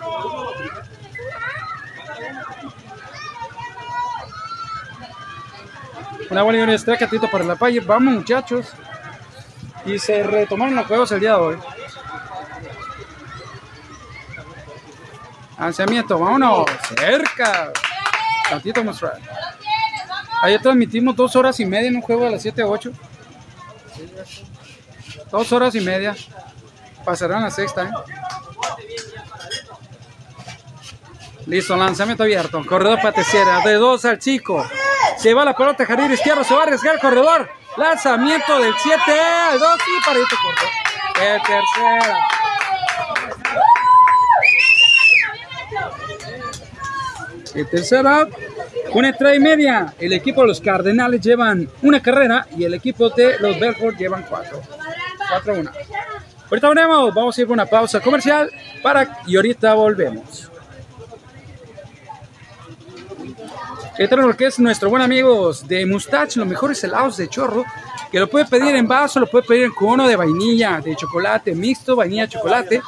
Una 6.31 6.43
buena 6.45 6.63
universidad, 6.63 7.01
catito 7.01 7.29
para 7.29 7.43
la 7.43 7.57
palle. 7.57 7.81
Vamos, 7.81 8.15
muchachos. 8.15 8.73
Y 9.87 9.99
se 9.99 10.23
retomaron 10.23 10.75
los 10.75 10.87
juegos 10.87 11.13
el 11.13 11.21
día 11.21 11.33
de 11.33 11.37
hoy. 11.37 11.57
Lanzamiento, 15.59 16.19
vámonos. 16.19 16.65
Cerca. 16.99 17.73
Tantito 18.49 18.85
mostrar. 18.85 19.19
Ayer 20.43 20.61
transmitimos 20.61 21.17
dos 21.17 21.37
horas 21.37 21.59
y 21.61 21.67
media 21.67 21.89
en 21.89 21.97
un 21.97 22.03
juego 22.03 22.25
de 22.25 22.33
las 22.33 22.43
7 22.43 22.63
a 22.63 22.67
8. 22.67 22.93
Dos 25.31 25.53
horas 25.53 25.75
y 25.75 25.81
media. 25.81 26.15
Pasarán 27.05 27.43
la 27.43 27.51
sexta, 27.51 27.85
¿eh? 27.85 27.91
Listo, 31.47 31.77
lanzamiento 31.77 32.23
abierto. 32.23 32.65
Corredor 32.67 32.99
para 33.01 33.13
tercera. 33.13 33.61
De 33.61 33.75
dos 33.75 34.05
al 34.05 34.19
chico. 34.19 34.67
Se 35.19 35.35
va 35.35 35.45
la 35.45 35.55
pelota, 35.55 35.85
jardín 35.85 36.13
izquierdo. 36.13 36.45
Se 36.45 36.55
va 36.55 36.61
a 36.61 36.63
arriesgar 36.65 36.95
el 36.95 37.01
corredor. 37.01 37.51
Lanzamiento 37.77 38.59
del 38.61 38.73
7 38.83 39.01
al 39.51 39.59
2 39.59 39.79
y 39.79 40.05
para 40.05 40.19
este 40.21 40.37
corto. 40.37 40.65
De 41.21 41.41
tercera. 41.41 42.19
De 47.55 47.65
tercera. 47.65 48.29
Una 48.93 49.09
entrada 49.09 49.35
y 49.35 49.41
media. 49.41 49.95
El 49.99 50.13
equipo 50.13 50.43
de 50.43 50.47
los 50.49 50.61
Cardenales 50.61 51.21
llevan 51.21 51.69
una 51.83 52.01
carrera 52.01 52.47
y 52.57 52.65
el 52.65 52.75
equipo 52.75 53.11
de 53.11 53.39
los 53.41 53.59
Belfort 53.59 53.97
llevan 53.97 54.25
cuatro. 54.29 54.63
4-1. 55.45 55.71
Ahorita 56.51 56.69
volvemos, 56.69 57.13
vamos 57.13 57.37
a 57.37 57.41
ir 57.41 57.47
con 57.47 57.55
una 57.55 57.67
pausa 57.67 58.01
comercial 58.01 58.51
para 58.83 59.19
y 59.27 59.35
ahorita 59.35 59.75
volvemos. 59.75 60.51
Es 63.97 64.11
lo 64.11 64.37
que 64.37 64.47
es 64.47 64.59
nuestro 64.59 64.91
buen 64.91 65.03
amigos 65.03 65.69
de 65.69 65.87
Mustache, 65.87 66.41
los 66.41 66.49
mejores 66.49 66.83
helados 66.83 67.17
de 67.17 67.29
chorro, 67.29 67.65
que 68.11 68.19
lo 68.19 68.29
puede 68.29 68.45
pedir 68.45 68.75
en 68.75 68.89
vaso, 68.89 69.21
lo 69.21 69.29
puede 69.29 69.47
pedir 69.47 69.65
en 69.65 69.71
cono 69.73 70.09
de 70.09 70.17
vainilla, 70.17 70.81
de 70.81 70.97
chocolate 70.97 71.55
mixto, 71.55 71.95
vainilla, 71.95 72.27
chocolate, 72.27 72.83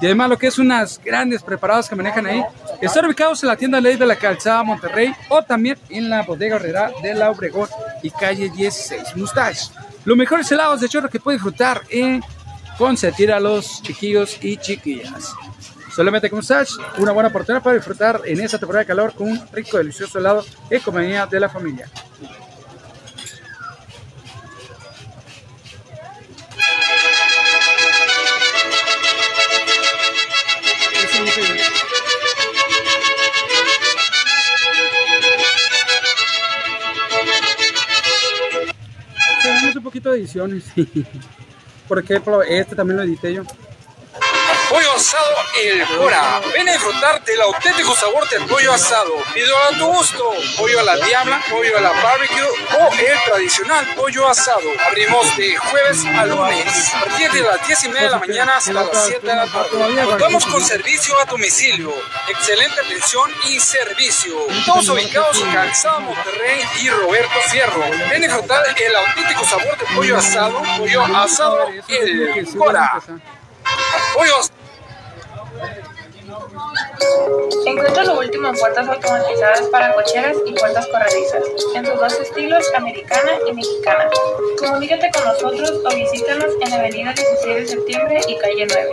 y 0.00 0.06
además 0.06 0.30
lo 0.30 0.38
que 0.38 0.46
es 0.46 0.58
unas 0.58 0.98
grandes 1.04 1.42
preparadas 1.42 1.90
que 1.90 1.96
manejan 1.96 2.26
ahí. 2.26 2.42
Están 2.80 3.04
ubicados 3.04 3.42
en 3.42 3.48
la 3.48 3.56
tienda 3.56 3.80
Ley 3.82 3.96
de 3.96 4.06
la 4.06 4.16
Calzada 4.16 4.62
Monterrey 4.62 5.14
o 5.28 5.42
también 5.42 5.76
en 5.90 6.08
la 6.08 6.22
bodega 6.22 6.56
Herrera 6.56 6.90
de 7.02 7.14
la 7.14 7.30
Obregón 7.30 7.68
y 8.02 8.10
calle 8.10 8.48
16. 8.48 9.14
Mustache, 9.16 9.70
los 10.06 10.16
mejores 10.16 10.50
helados 10.50 10.80
de 10.80 10.88
chorro 10.88 11.10
que 11.10 11.20
puede 11.20 11.36
disfrutar 11.36 11.82
en 11.90 12.22
consentir 12.78 13.30
a 13.30 13.40
los 13.40 13.82
chiquillos 13.82 14.38
y 14.40 14.56
chiquillas. 14.56 15.34
Solamente 15.96 16.28
con 16.28 16.40
Mustache, 16.40 16.74
una 16.98 17.12
buena 17.12 17.30
oportunidad 17.30 17.62
para 17.62 17.76
disfrutar 17.76 18.20
en 18.26 18.38
esta 18.42 18.58
temporada 18.58 18.80
de 18.80 18.86
calor 18.86 19.14
con 19.14 19.30
un 19.30 19.40
rico, 19.50 19.78
delicioso 19.78 20.18
helado 20.18 20.44
en 20.68 20.82
compañía 20.82 21.24
de 21.24 21.40
la 21.40 21.48
familia. 21.48 21.88
Tenemos 39.42 39.76
un 39.76 39.82
poquito 39.82 40.10
de 40.10 40.18
ediciones. 40.18 40.64
Por 41.88 41.98
ejemplo, 42.00 42.42
este 42.42 42.76
también 42.76 42.98
lo 42.98 43.02
edité 43.02 43.32
yo. 43.32 43.44
Pollo 44.76 44.92
asado 44.94 45.34
El 45.58 45.86
Cora. 45.96 46.42
Ven 46.52 46.68
a 46.68 46.72
disfrutar 46.72 47.24
del 47.24 47.40
auténtico 47.40 47.96
sabor 47.96 48.28
del 48.28 48.44
pollo 48.44 48.74
asado. 48.74 49.10
Pídelo 49.32 49.56
a 49.56 49.70
tu 49.70 49.86
gusto. 49.86 50.30
Pollo 50.58 50.80
a 50.80 50.82
la 50.82 50.96
diabla, 50.96 51.42
pollo 51.48 51.78
a 51.78 51.80
la 51.80 51.92
barbecue 51.92 52.42
o 52.42 52.92
el 52.92 53.18
tradicional 53.24 53.86
pollo 53.94 54.28
asado. 54.28 54.60
Abrimos 54.86 55.34
de 55.38 55.56
jueves 55.56 56.04
a 56.04 56.26
lunes. 56.26 56.94
A 56.94 57.00
partir 57.00 57.32
de 57.32 57.40
las 57.40 57.66
10 57.66 57.84
y 57.84 57.88
media 57.88 58.02
de 58.02 58.10
la 58.10 58.18
mañana 58.18 58.56
hasta 58.56 58.72
las 58.74 59.06
7 59.06 59.26
de 59.26 59.34
la 59.34 59.46
tarde. 59.46 60.04
Contamos 60.04 60.44
con 60.44 60.62
servicio 60.62 61.18
a 61.22 61.24
domicilio. 61.24 61.94
Excelente 62.28 62.78
atención 62.78 63.30
y 63.48 63.58
servicio. 63.58 64.36
Todos 64.66 64.90
ubicados 64.90 65.40
en 65.40 65.52
Calzada 65.54 66.00
Monterrey 66.00 66.62
y 66.82 66.90
Roberto 66.90 67.40
Fierro. 67.50 67.80
Ven 68.10 68.24
a 68.24 68.26
disfrutar 68.26 68.62
el 68.76 68.96
auténtico 68.96 69.42
sabor 69.46 69.78
del 69.78 69.96
pollo 69.96 70.18
asado. 70.18 70.62
Pollo 70.76 71.02
asado 71.16 71.66
El 71.88 72.46
Cora. 72.58 73.00
Pollos. 74.14 74.52
Encuentra 77.66 78.04
lo 78.04 78.18
último 78.18 78.48
en 78.48 78.54
puertas 78.54 78.88
automatizadas 78.88 79.62
para 79.72 79.94
cocheras 79.94 80.36
y 80.46 80.52
puertas 80.52 80.86
corredizas, 80.88 81.42
en 81.74 81.86
sus 81.86 81.98
dos 81.98 82.12
estilos, 82.20 82.64
americana 82.74 83.32
y 83.48 83.52
mexicana. 83.52 84.08
Comunícate 84.58 85.10
con 85.12 85.24
nosotros 85.24 85.72
o 85.84 85.94
visítanos 85.94 86.52
en 86.60 86.70
la 86.70 86.76
avenida 86.76 87.12
16 87.12 87.56
de 87.56 87.66
septiembre 87.66 88.20
y 88.28 88.38
calle 88.38 88.66
9. 88.68 88.92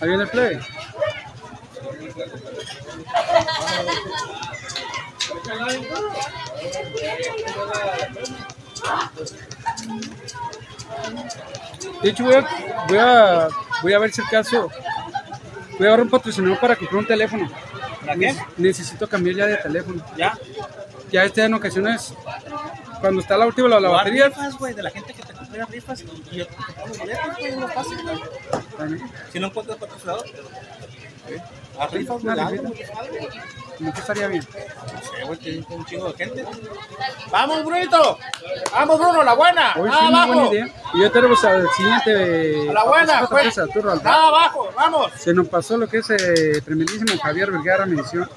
Ahí 0.00 0.08
viene 0.08 0.22
el 0.22 0.28
play. 0.30 0.60
De 12.02 12.10
hecho, 12.10 12.24
voy 12.24 12.34
a, 12.34 12.46
voy 12.88 12.98
a, 12.98 13.48
voy 13.82 13.92
a 13.92 13.98
ver 13.98 14.12
si 14.12 14.20
el 14.20 14.28
caso. 14.28 14.68
Voy 15.78 15.86
a 15.86 15.90
agarrar 15.90 16.04
un 16.04 16.10
patrocinador 16.10 16.58
para 16.60 16.76
comprar 16.76 16.98
un 16.98 17.06
teléfono. 17.06 17.50
¿Para 18.00 18.16
qué? 18.16 18.36
Necesito 18.56 19.08
cambiar 19.08 19.36
ya 19.36 19.46
de 19.46 19.56
teléfono. 19.56 20.04
¿Ya? 20.16 20.36
Ya 21.10 21.24
este 21.24 21.44
en 21.44 21.54
ocasiones, 21.54 22.14
cuando 23.00 23.20
está 23.20 23.36
la 23.36 23.46
última 23.46 23.68
la, 23.68 23.80
la 23.80 23.88
batería, 23.88 24.28
rifas, 24.28 24.58
güey, 24.58 24.74
de 24.74 24.82
la 24.82 24.90
gente 24.90 25.12
que 25.12 25.22
te 25.22 25.32
compra 25.32 25.64
rifas 25.66 26.02
y 26.30 26.36
yo 26.36 26.46
te 26.46 26.54
los 26.88 26.98
boletos, 26.98 27.26
güey, 27.36 27.46
es 27.46 27.56
lo 27.56 27.68
fácil. 27.68 27.98
güey. 28.02 29.00
Si 29.32 29.40
no 29.40 29.46
encuentras 29.48 29.78
patrocinador, 29.78 30.24
A 31.80 31.86
rifas. 31.86 32.22
Como 33.78 33.92
que 33.94 34.00
estaría 34.00 34.28
bien. 34.28 34.46
Güey, 35.26 35.38
que 35.38 35.50
hay 35.50 35.66
un 35.70 35.86
chingo 35.86 36.12
de 36.12 36.16
gente. 36.24 36.44
¡Vamos, 37.30 37.64
Brunito! 37.64 38.18
¡Vamos, 38.72 38.98
Bruno! 38.98 39.22
¡La 39.22 39.32
buena! 39.34 39.72
Hoy 39.76 39.88
sí, 39.90 39.96
¡Ah, 39.98 40.02
muy 40.02 40.10
buena 40.12 40.32
abajo! 40.34 40.52
idea. 40.54 40.68
Y 40.92 41.00
ya 41.00 41.10
tenemos 41.10 41.44
al 41.44 41.66
siguiente. 41.70 42.68
¡A 42.68 42.72
la 42.74 42.84
buena! 42.84 43.26
Pues. 43.26 43.58
Alba. 43.58 44.00
¡Ah, 44.04 44.26
abajo! 44.28 44.68
¡Vamos! 44.76 45.12
Se 45.16 45.32
nos 45.32 45.48
pasó 45.48 45.78
lo 45.78 45.88
que 45.88 45.98
es 45.98 46.10
eh, 46.10 46.60
tremendísimo 46.62 47.18
Javier 47.22 47.50
Vergara 47.50 47.86
mención. 47.86 48.28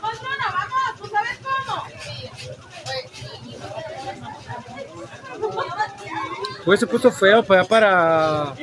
Vamos, 0.00 0.18
Bruno, 0.20 0.44
vamos, 0.54 1.00
¿tú 1.02 1.08
sabes 1.08 1.38
cómo? 1.42 1.82
Pues 6.64 6.80
se 6.80 6.86
puso 6.86 7.10
feo 7.12 7.42
para 7.42 7.64
para 7.64 8.54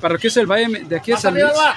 para 0.00 0.14
lo 0.14 0.18
que 0.20 0.28
es 0.28 0.36
el 0.36 0.46
valle 0.46 0.84
de 0.84 0.96
aquí 0.96 1.10
de 1.10 1.14
¡Más 1.14 1.22
San 1.22 1.34
Luis. 1.34 1.44
va! 1.46 1.76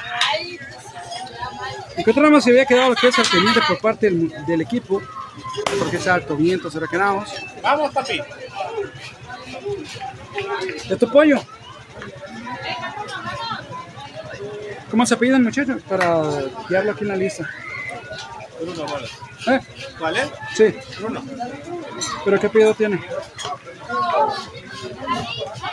Encontramos 1.98 2.44
si 2.44 2.50
había 2.50 2.66
quedado 2.66 2.90
lo 2.90 2.96
que 2.96 3.08
es 3.08 3.18
el 3.18 3.30
teniente 3.30 3.62
por 3.68 3.80
parte 3.80 4.10
del, 4.10 4.46
del 4.46 4.62
equipo, 4.62 5.02
porque 5.80 5.98
es 5.98 6.08
alto 6.08 6.36
viento, 6.36 6.70
huracanos. 6.74 7.30
¡Vamos, 7.62 7.92
papi! 7.94 8.22
¿De 10.90 10.96
tu 10.96 11.10
pollo? 11.10 11.40
¿Cómo 14.90 15.06
se 15.06 15.18
piden 15.18 15.44
muchachos? 15.44 15.82
Para 15.90 16.22
guiarlo 16.70 16.92
aquí 16.92 17.02
en 17.02 17.08
la 17.08 17.16
lista. 17.16 17.50
Bruno, 18.62 18.86
vale. 18.86 19.08
¿Eh? 19.48 19.60
¿Cuál 19.98 20.18
es? 20.18 20.30
Sí, 20.56 20.76
Bruno. 21.00 21.24
pero 22.24 22.40
¿qué 22.40 22.50
pedido 22.50 22.74
tiene? 22.74 23.04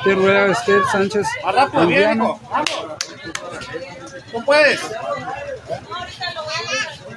De 0.05 0.15
Rueda 0.15 0.47
Esther 0.53 0.83
Sánchez. 0.91 1.27
¡Vamos! 1.45 2.41
¡Tú 4.33 4.45
puedes! 4.45 4.81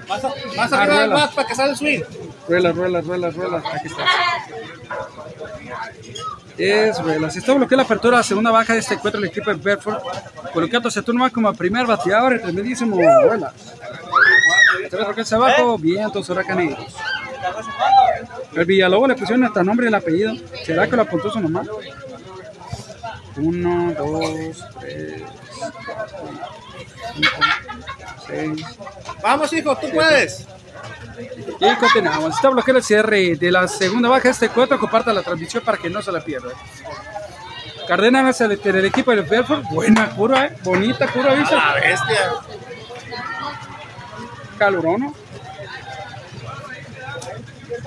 Más, 0.07 0.23
a- 0.23 0.33
más 0.55 0.73
Ah, 0.73 0.81
arriba 0.83 1.01
del 1.01 1.29
para 1.33 1.47
que 1.47 1.55
salga 1.55 1.71
el 1.71 1.77
swing. 1.77 2.01
Ruela, 2.47 2.71
ruela, 2.71 3.01
ruela, 3.01 3.29
ruela. 3.29 3.57
Aquí 3.73 3.87
está. 3.87 4.03
Es 6.57 7.01
ruela. 7.01 7.29
Se 7.31 7.39
está 7.39 7.53
bloqueando 7.53 7.77
la 7.77 7.83
apertura 7.83 8.17
la 8.17 8.23
segunda 8.23 8.51
baja 8.51 8.73
de 8.73 8.79
este 8.79 8.95
encuentro 8.95 9.19
el 9.19 9.27
equipo 9.27 9.49
de 9.49 9.55
Bedford. 9.57 9.97
Colocándose 10.53 11.01
turno 11.01 11.31
como 11.31 11.53
primer 11.53 11.85
bateador, 11.85 12.33
el 12.33 12.41
tremendísimo 12.41 12.95
ruela. 12.95 13.53
Tres 14.89 15.07
roques 15.07 15.33
abajo, 15.33 15.77
vientos 15.77 16.29
huracaneros. 16.29 16.79
El 18.55 18.65
Villalobos 18.65 19.07
le 19.09 19.15
pusieron 19.15 19.43
hasta 19.45 19.63
nombre 19.63 19.85
y 19.85 19.89
el 19.89 19.95
apellido. 19.95 20.33
¿Será 20.65 20.87
que 20.87 20.95
lo 20.95 21.01
apuntó 21.03 21.31
su 21.31 21.39
mamá? 21.39 21.63
Uno, 23.37 23.93
dos, 23.97 24.63
tres, 24.79 25.23
cuatro, 25.57 25.79
¡Vamos, 29.21 29.53
hijo! 29.53 29.75
¡Tú 29.77 29.89
puedes! 29.91 30.47
Y 31.59 31.75
continuamos. 31.75 32.35
Está 32.35 32.49
bloqueado 32.49 32.79
el 32.79 32.83
cierre 32.83 33.35
de 33.35 33.51
la 33.51 33.67
segunda 33.67 34.09
baja. 34.09 34.29
Este 34.29 34.49
cuatro 34.49 34.79
comparta 34.79 35.13
la 35.13 35.21
transmisión 35.21 35.63
para 35.63 35.77
que 35.77 35.89
no 35.89 36.01
se 36.01 36.11
la 36.11 36.23
pierda. 36.23 36.49
Cardenas 37.87 38.39
el, 38.41 38.59
el 38.63 38.85
equipo 38.85 39.11
del 39.11 39.23
Bedford. 39.23 39.63
Buena 39.71 40.09
curva, 40.09 40.45
eh. 40.45 40.57
Bonita 40.63 41.07
curva, 41.07 41.33
¿viste? 41.33 41.55
¡La 41.55 41.73
bestia! 41.75 42.31
Calorono. 44.57 45.13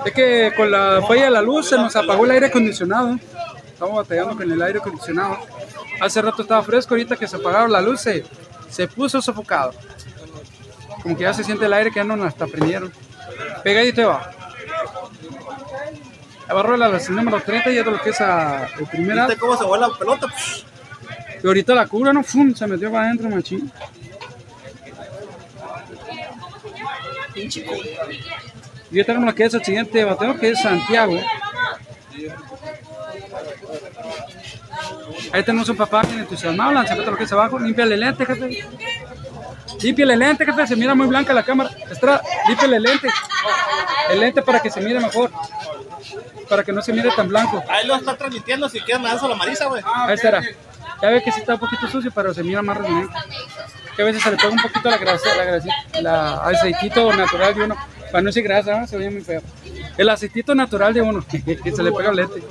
Es 0.05 0.13
que 0.13 0.53
con 0.55 0.71
la 0.71 1.01
falla 1.07 1.25
de 1.25 1.31
la 1.31 1.41
luz 1.41 1.69
se 1.69 1.75
nos 1.77 1.95
apagó 1.95 2.25
el 2.25 2.31
aire 2.31 2.47
acondicionado. 2.47 3.17
Estamos 3.65 3.95
batallando 3.95 4.37
con 4.37 4.51
el 4.51 4.61
aire 4.61 4.79
acondicionado. 4.79 5.37
Hace 5.99 6.21
rato 6.21 6.43
estaba 6.43 6.63
fresco, 6.63 6.93
ahorita 6.93 7.15
que 7.15 7.27
se 7.27 7.35
apagaron 7.35 7.71
la 7.71 7.81
luz 7.81 8.05
se, 8.69 8.87
puso 8.87 9.21
sofocado. 9.21 9.73
Como 11.01 11.15
que 11.15 11.23
ya 11.23 11.33
se 11.33 11.43
siente 11.43 11.65
el 11.65 11.73
aire 11.73 11.91
que 11.91 11.97
ya 11.97 12.03
no 12.03 12.23
hasta 12.23 12.47
prendieron. 12.47 12.91
Pegadito 13.63 14.07
va. 14.07 14.31
Abarró 16.47 16.77
la, 16.77 16.89
número 17.09 17.41
30 17.41 17.69
y 17.69 17.75
de 17.75 17.83
lo 17.83 18.01
que 18.01 18.11
es 18.11 18.21
a, 18.21 18.67
el 18.79 18.85
primer. 18.87 19.17
¿Viste 19.17 19.37
cómo 19.37 19.57
se 19.57 19.65
vuela 19.65 19.89
la 19.89 19.97
pelota? 19.97 20.27
Y 21.43 21.47
ahorita 21.47 21.75
la 21.75 21.87
cura, 21.87 22.13
no, 22.13 22.23
Fum, 22.23 22.53
se 22.55 22.65
metió 22.67 22.91
para 22.91 23.05
adentro, 23.05 23.29
machín. 23.29 23.71
Y 27.35 28.95
ya 28.97 29.03
tenemos 29.03 29.25
lo 29.25 29.35
que 29.35 29.45
es 29.45 29.53
el 29.53 29.63
siguiente 29.63 30.03
bateo, 30.03 30.39
que 30.39 30.51
es 30.51 30.61
Santiago. 30.61 31.19
Ahí 35.33 35.43
tenemos 35.43 35.67
un 35.69 35.77
papá 35.77 36.01
bien 36.03 36.19
entusiasmado, 36.19 36.71
lanzamiento 36.71 37.11
lo 37.11 37.17
que 37.17 37.23
es 37.25 37.31
abajo. 37.31 37.59
Límpiale 37.59 37.95
el 37.95 37.99
lente, 38.01 38.25
jefe. 38.25 38.67
Límpiale 39.81 40.13
el 40.13 40.19
lente, 40.19 40.45
jefe. 40.45 40.67
Se 40.67 40.75
mira 40.75 40.95
muy 40.95 41.07
blanca 41.07 41.33
la 41.33 41.43
cámara. 41.43 41.69
Estrada, 41.89 42.21
límpiale 42.47 42.77
el 42.77 42.83
lente. 42.83 43.09
El 44.09 44.19
lente 44.19 44.41
para 44.41 44.59
que 44.61 44.69
se 44.69 44.81
mire 44.81 44.99
mejor. 44.99 45.31
Para 46.49 46.63
que 46.63 46.71
no 46.71 46.81
se 46.81 46.93
mire 46.93 47.09
tan 47.15 47.27
blanco. 47.27 47.63
Ahí 47.69 47.85
lo 47.85 47.95
está 47.95 48.15
transmitiendo. 48.15 48.69
Si 48.69 48.79
quieres, 48.79 49.03
me 49.03 49.09
das 49.09 49.21
a 49.21 49.27
la 49.27 49.35
Marisa, 49.35 49.65
güey. 49.65 49.83
Ahí 49.85 50.15
estará. 50.15 50.41
Ya 51.01 51.09
ve 51.09 51.21
que 51.21 51.31
sí 51.31 51.41
está 51.41 51.55
un 51.55 51.59
poquito 51.59 51.87
sucio, 51.87 52.11
pero 52.13 52.33
se 52.33 52.43
mira 52.43 52.61
más 52.61 52.77
reluciente. 52.77 53.13
Que 53.95 54.01
a 54.03 54.05
veces 54.05 54.23
se 54.23 54.31
le 54.31 54.37
pega 54.37 54.49
un 54.49 54.61
poquito 54.61 54.89
la 54.89 54.97
grasa, 54.97 55.35
la 55.35 55.43
grasa, 55.43 55.69
la 56.01 56.33
aceitito 56.37 57.11
natural 57.13 57.53
de 57.53 57.63
uno. 57.63 57.75
Para 58.11 58.21
no 58.21 58.27
decir 58.27 58.43
grasa, 58.43 58.79
¿no? 58.79 58.87
se 58.87 58.97
ve 58.97 59.09
muy 59.09 59.21
feo. 59.21 59.41
El 59.97 60.09
aceitito 60.09 60.55
natural 60.55 60.93
de 60.93 61.01
uno, 61.01 61.25
que 61.27 61.71
se 61.75 61.83
le 61.83 61.91
pega 61.91 62.09
el 62.11 62.15
lente. 62.15 62.43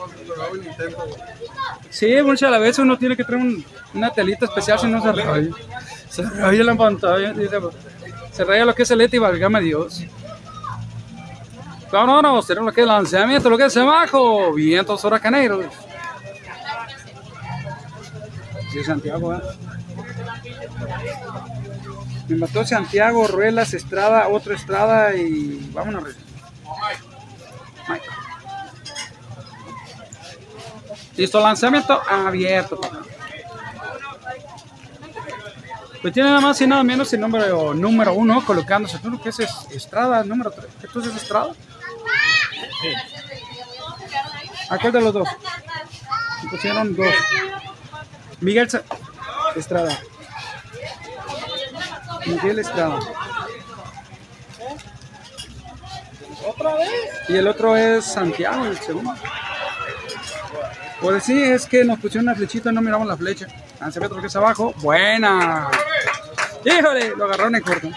Sí, 1.98 2.14
muchas 2.22 2.48
a 2.48 2.50
la 2.50 2.58
vez 2.58 2.78
uno 2.78 2.98
tiene 2.98 3.16
que 3.16 3.24
traer 3.24 3.40
un- 3.42 3.64
una 3.94 4.10
telita 4.10 4.44
especial 4.44 4.78
si 4.78 4.86
no 4.86 5.00
se 5.00 5.12
raya. 5.12 5.48
Se 6.10 6.22
raya 6.22 6.62
la 6.62 6.74
pantalla, 6.74 7.32
se 8.32 8.44
raya 8.44 8.66
lo 8.66 8.74
que 8.74 8.82
es 8.82 8.90
el 8.90 8.98
lente 8.98 9.16
y 9.16 9.18
valgame 9.18 9.62
Dios. 9.62 10.04
Vámonos, 11.90 12.46
tenemos 12.46 12.66
lo 12.66 12.74
que 12.74 12.82
es 12.82 12.86
lanzamiento, 12.86 13.48
lo 13.48 13.56
que 13.56 13.64
es 13.64 13.76
abajo, 13.78 14.52
vientos 14.52 15.02
huracaneros. 15.04 15.64
Sí, 18.72 18.84
Santiago, 18.84 19.32
¿eh? 19.32 19.40
Me 22.28 22.36
mató 22.36 22.66
Santiago, 22.66 23.26
Ruelas, 23.26 23.72
Estrada, 23.72 24.28
otro 24.28 24.52
Estrada 24.54 25.14
y 25.16 25.70
vámonos. 25.72 26.04
Rey. 26.04 26.14
Listo, 31.16 31.40
lanzamiento 31.40 32.00
abierto. 32.08 32.80
papá. 32.80 32.98
Pues 36.02 36.12
tiene 36.14 36.28
nada 36.28 36.40
más 36.40 36.60
y 36.60 36.66
nada 36.66 36.82
menos 36.84 37.12
el 37.12 37.20
número, 37.20 37.74
número 37.74 38.12
uno 38.14 38.44
colocándose. 38.44 38.98
¿Tú 38.98 39.20
qué 39.20 39.30
es 39.30 39.40
Estrada? 39.70 40.22
Número 40.22 40.50
tres. 40.50 40.66
¿Qué 40.80 40.86
tú 40.88 41.00
es 41.00 41.06
Estrada? 41.06 41.52
¿A 44.68 44.78
cuál 44.78 44.92
de 44.92 45.00
los 45.00 45.14
dos? 45.14 45.28
Me 46.44 46.50
pusieron 46.50 46.94
dos. 46.94 47.12
Miguel 48.40 48.68
Sa- 48.70 48.82
Estrada. 49.56 49.98
Miguel 52.26 52.58
Estrada. 52.58 52.98
Y 57.28 57.36
el 57.36 57.48
otro 57.48 57.76
es 57.76 58.04
Santiago, 58.04 58.66
el 58.66 58.78
segundo. 58.78 59.14
Pues 61.00 61.24
sí, 61.24 61.42
es 61.42 61.66
que 61.66 61.84
nos 61.84 61.98
pusieron 61.98 62.26
una 62.26 62.34
flechita 62.34 62.70
y 62.70 62.74
no 62.74 62.80
miramos 62.80 63.06
la 63.06 63.16
flecha. 63.16 63.46
Lanzamiento 63.80 64.20
que 64.20 64.26
es 64.28 64.36
abajo. 64.36 64.72
Buena. 64.78 65.68
Híjole, 66.64 67.14
lo 67.16 67.24
agarraron 67.26 67.54
en 67.54 67.62
corto. 67.62 67.88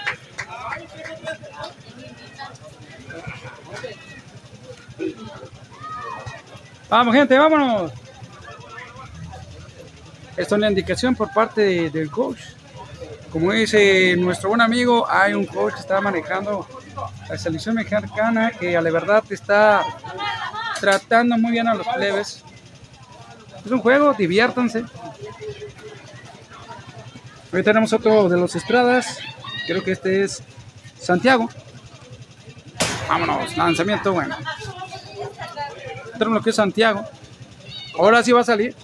Vamos, 6.89 7.13
gente, 7.15 7.37
vámonos. 7.37 7.91
Esto 10.35 10.55
es 10.55 10.61
la 10.61 10.69
indicación 10.69 11.15
por 11.15 11.31
parte 11.33 11.61
de- 11.61 11.89
del 11.89 12.09
coach. 12.09 12.39
Como 13.31 13.51
dice 13.51 14.15
nuestro 14.17 14.49
buen 14.49 14.61
amigo, 14.61 15.05
hay 15.09 15.33
un 15.33 15.45
coach 15.45 15.75
que 15.75 15.79
está 15.81 16.01
manejando 16.01 16.67
la 17.29 17.37
selección 17.37 17.75
mexicana 17.75 18.51
que 18.51 18.75
a 18.75 18.81
la 18.81 18.89
verdad 18.89 19.23
está 19.29 19.83
tratando 20.79 21.37
muy 21.37 21.51
bien 21.51 21.67
a 21.67 21.75
los 21.75 21.87
plebes. 21.87 22.43
Es 23.65 23.71
un 23.71 23.79
juego, 23.79 24.13
diviértanse. 24.13 24.83
Hoy 27.51 27.63
tenemos 27.63 27.91
otro 27.93 28.29
de 28.29 28.37
los 28.37 28.55
Estradas. 28.55 29.19
Creo 29.67 29.83
que 29.83 29.91
este 29.91 30.23
es 30.23 30.43
Santiago. 30.99 31.49
Vámonos, 33.07 33.57
lanzamiento 33.57 34.13
bueno. 34.13 34.35
Tenemos 36.13 36.35
lo 36.35 36.41
que 36.41 36.51
es 36.51 36.55
Santiago. 36.55 37.03
Ahora 37.97 38.23
sí 38.23 38.31
va 38.31 38.41
a 38.41 38.43
salir. 38.43 38.75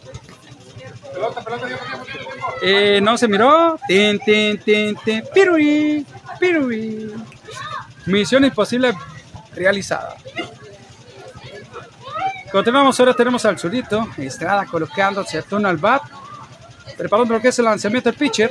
Eh, 2.62 3.00
no 3.02 3.18
se 3.18 3.28
miró. 3.28 3.80
Tin, 3.88 4.20
tin, 4.20 4.58
tin, 4.60 4.96
tin. 5.04 5.24
Piruí, 5.34 6.06
piruí. 6.40 7.14
Misión 8.08 8.46
imposible 8.46 8.94
realizada. 9.54 10.16
Continuamos, 12.56 12.98
ahora 13.02 13.14
tenemos 13.14 13.44
al 13.44 13.60
solito. 13.60 14.08
Estrada 14.16 14.66
colocándose 14.66 15.38
a 15.38 15.42
turno 15.42 15.68
al 15.68 15.76
bat. 15.76 16.04
Preparando 16.96 17.34
lo 17.34 17.42
que 17.42 17.50
es 17.50 17.60
el 17.60 17.66
lanzamiento 17.66 18.10
del 18.10 18.18
pitcher. 18.18 18.50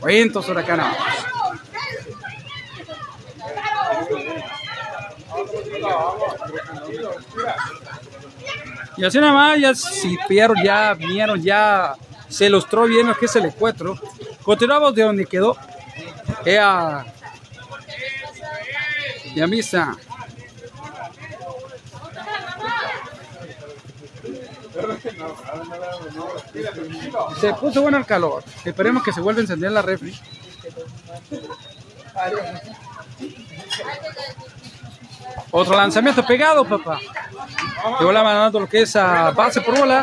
Cuentos 0.00 0.48
huracanados. 0.48 0.96
Y 8.96 9.04
así 9.04 9.20
nada 9.20 9.32
más, 9.34 9.60
ya 9.60 9.74
si 9.74 10.18
vieron, 10.26 10.56
ya 10.64 10.94
vieron, 10.94 11.42
ya 11.42 11.92
se 12.26 12.46
ilustró 12.46 12.84
bien 12.84 13.06
lo 13.06 13.14
que 13.14 13.26
es 13.26 13.36
el 13.36 13.44
encuentro. 13.44 14.00
Continuamos 14.42 14.94
de 14.94 15.02
donde 15.02 15.26
quedó. 15.26 15.58
Ea. 16.46 17.04
Ya 19.34 19.46
Se 27.40 27.54
puso 27.54 27.82
bueno 27.82 27.98
el 27.98 28.06
calor. 28.06 28.44
Esperemos 28.64 29.02
que 29.02 29.12
se 29.12 29.20
vuelva 29.20 29.40
a 29.40 29.42
encender 29.42 29.72
la 29.72 29.82
refri. 29.82 30.18
Otro 35.50 35.76
lanzamiento 35.76 36.24
pegado, 36.24 36.64
papá. 36.64 37.00
Llegó 37.98 38.12
la 38.12 38.22
mandando 38.22 38.60
lo 38.60 38.68
que 38.68 38.82
es 38.82 38.94
a 38.96 39.30
base 39.32 39.60
por 39.60 39.78
bola. 39.78 40.02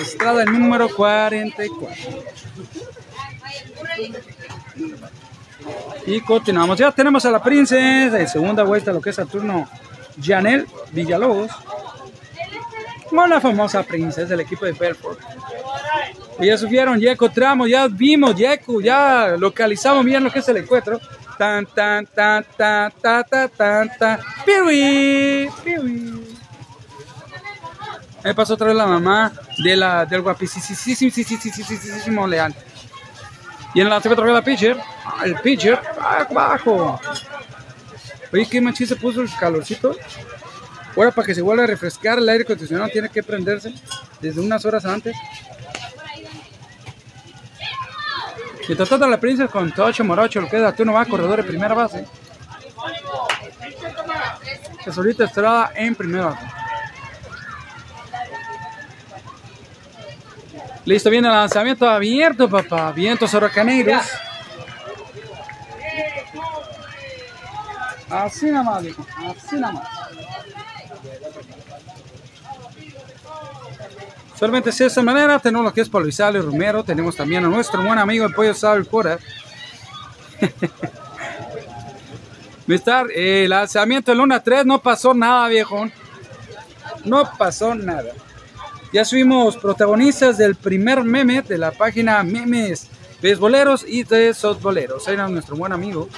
Estrada 0.00 0.42
el 0.42 0.52
número 0.52 0.88
44. 0.94 1.96
Y 6.06 6.20
continuamos. 6.20 6.78
Ya 6.78 6.92
tenemos 6.92 7.24
a 7.24 7.30
la 7.30 7.42
princesa 7.42 8.16
de 8.16 8.26
segunda 8.26 8.62
vuelta, 8.62 8.92
lo 8.92 9.00
que 9.00 9.10
es 9.10 9.18
el 9.18 9.28
turno 9.28 9.68
Janel 10.22 10.66
Villalobos. 10.92 11.50
Con 13.10 13.30
la 13.30 13.40
famosa 13.40 13.82
princesa 13.82 14.28
del 14.28 14.40
equipo 14.40 14.64
de 14.64 14.72
Belfort. 14.72 15.18
Y 16.40 16.46
ya 16.46 16.58
subieron, 16.58 16.98
ya 16.98 17.12
encontramos, 17.12 17.68
ya 17.68 17.86
vimos, 17.88 18.34
ya, 18.34 18.58
ya 18.82 19.36
localizamos 19.38 20.04
bien 20.04 20.24
lo 20.24 20.30
que 20.30 20.40
es 20.40 20.48
el 20.48 20.58
encuentro. 20.58 21.00
Tan, 21.38 21.66
tan, 21.66 22.06
tan, 22.06 22.44
tan, 22.56 22.92
tan, 23.00 23.24
tan, 23.24 23.50
tan, 23.50 23.98
tan. 23.98 24.20
Piwi, 24.44 25.48
piwi. 25.64 26.36
Ahí 28.24 28.32
pasó 28.32 28.54
otra 28.54 28.68
vez 28.68 28.76
la 28.76 28.86
mamá 28.86 29.32
de 29.62 29.76
la, 29.76 30.06
del 30.06 30.22
guapísimo 30.22 32.26
Leal. 32.26 32.54
Y 33.74 33.80
en 33.80 33.90
la 33.90 33.98
otra 33.98 34.14
vez 34.14 34.32
la 34.32 34.42
pitcher. 34.42 34.78
El 35.22 35.34
pitcher, 35.40 35.78
abajo. 36.00 36.98
Oye, 38.32 38.46
qué 38.46 38.60
machín 38.60 38.86
se 38.86 38.96
puso 38.96 39.20
el 39.20 39.28
calorcito. 39.38 39.94
Ahora 40.96 41.10
para 41.10 41.26
que 41.26 41.34
se 41.34 41.42
vuelva 41.42 41.64
a 41.64 41.66
refrescar 41.66 42.18
el 42.18 42.28
aire 42.28 42.44
acondicionado 42.44 42.88
tiene 42.90 43.08
que 43.08 43.22
prenderse 43.22 43.74
desde 44.20 44.40
unas 44.40 44.64
horas 44.64 44.84
antes. 44.84 45.16
Y 48.68 48.74
tratando 48.74 49.06
la 49.06 49.20
princesa 49.20 49.50
con 49.50 49.72
Tocho 49.72 50.04
Morocho, 50.04 50.40
lo 50.40 50.48
que 50.48 50.56
es 50.56 50.76
tú 50.76 50.84
no 50.84 50.92
va 50.92 51.04
corredor 51.04 51.36
de 51.38 51.44
primera 51.44 51.74
base. 51.74 52.06
Que 54.82 54.90
ahorita 54.90 55.24
Estrada 55.24 55.72
en 55.74 55.94
primera 55.94 56.26
base. 56.26 56.46
Listo, 60.86 61.08
viene 61.08 61.28
el 61.28 61.34
lanzamiento 61.34 61.88
abierto, 61.88 62.48
papá. 62.48 62.92
Vientos 62.92 63.32
huracaneros. 63.32 64.04
Así 68.10 68.46
nada 68.46 68.64
más, 68.64 68.82
dijo. 68.82 69.06
Así 69.16 69.56
nada 69.56 69.72
más. 69.72 69.88
Solamente 74.44 74.70
de 74.70 74.84
esta 74.84 75.00
manera 75.00 75.38
tenemos 75.38 75.64
lo 75.64 75.72
que 75.72 75.80
es 75.80 75.88
Pablo 75.88 76.06
y 76.06 76.38
Romero. 76.38 76.84
Tenemos 76.84 77.16
también 77.16 77.46
a 77.46 77.48
nuestro 77.48 77.82
buen 77.82 77.98
amigo 77.98 78.26
el 78.26 78.34
pollo 78.34 78.52
Sal 78.52 78.76
el 78.76 78.86
Cora. 78.86 79.18
Mister, 82.66 83.06
el 83.16 83.48
lanzamiento 83.48 84.12
del 84.12 84.20
1 84.20 84.34
a 84.34 84.40
3 84.40 84.66
no 84.66 84.82
pasó 84.82 85.14
nada, 85.14 85.48
viejo. 85.48 85.88
No 87.06 87.26
pasó 87.38 87.74
nada. 87.74 88.12
Ya 88.92 89.06
subimos 89.06 89.56
protagonistas 89.56 90.36
del 90.36 90.56
primer 90.56 91.02
meme 91.04 91.40
de 91.40 91.56
la 91.56 91.70
página 91.70 92.22
Memes 92.22 92.88
Beisboleros 93.22 93.82
y 93.88 94.04
de 94.04 94.34
Softboleros. 94.34 95.08
Ahí 95.08 95.14
era 95.14 95.26
nuestro 95.26 95.56
buen 95.56 95.72
amigo. 95.72 96.10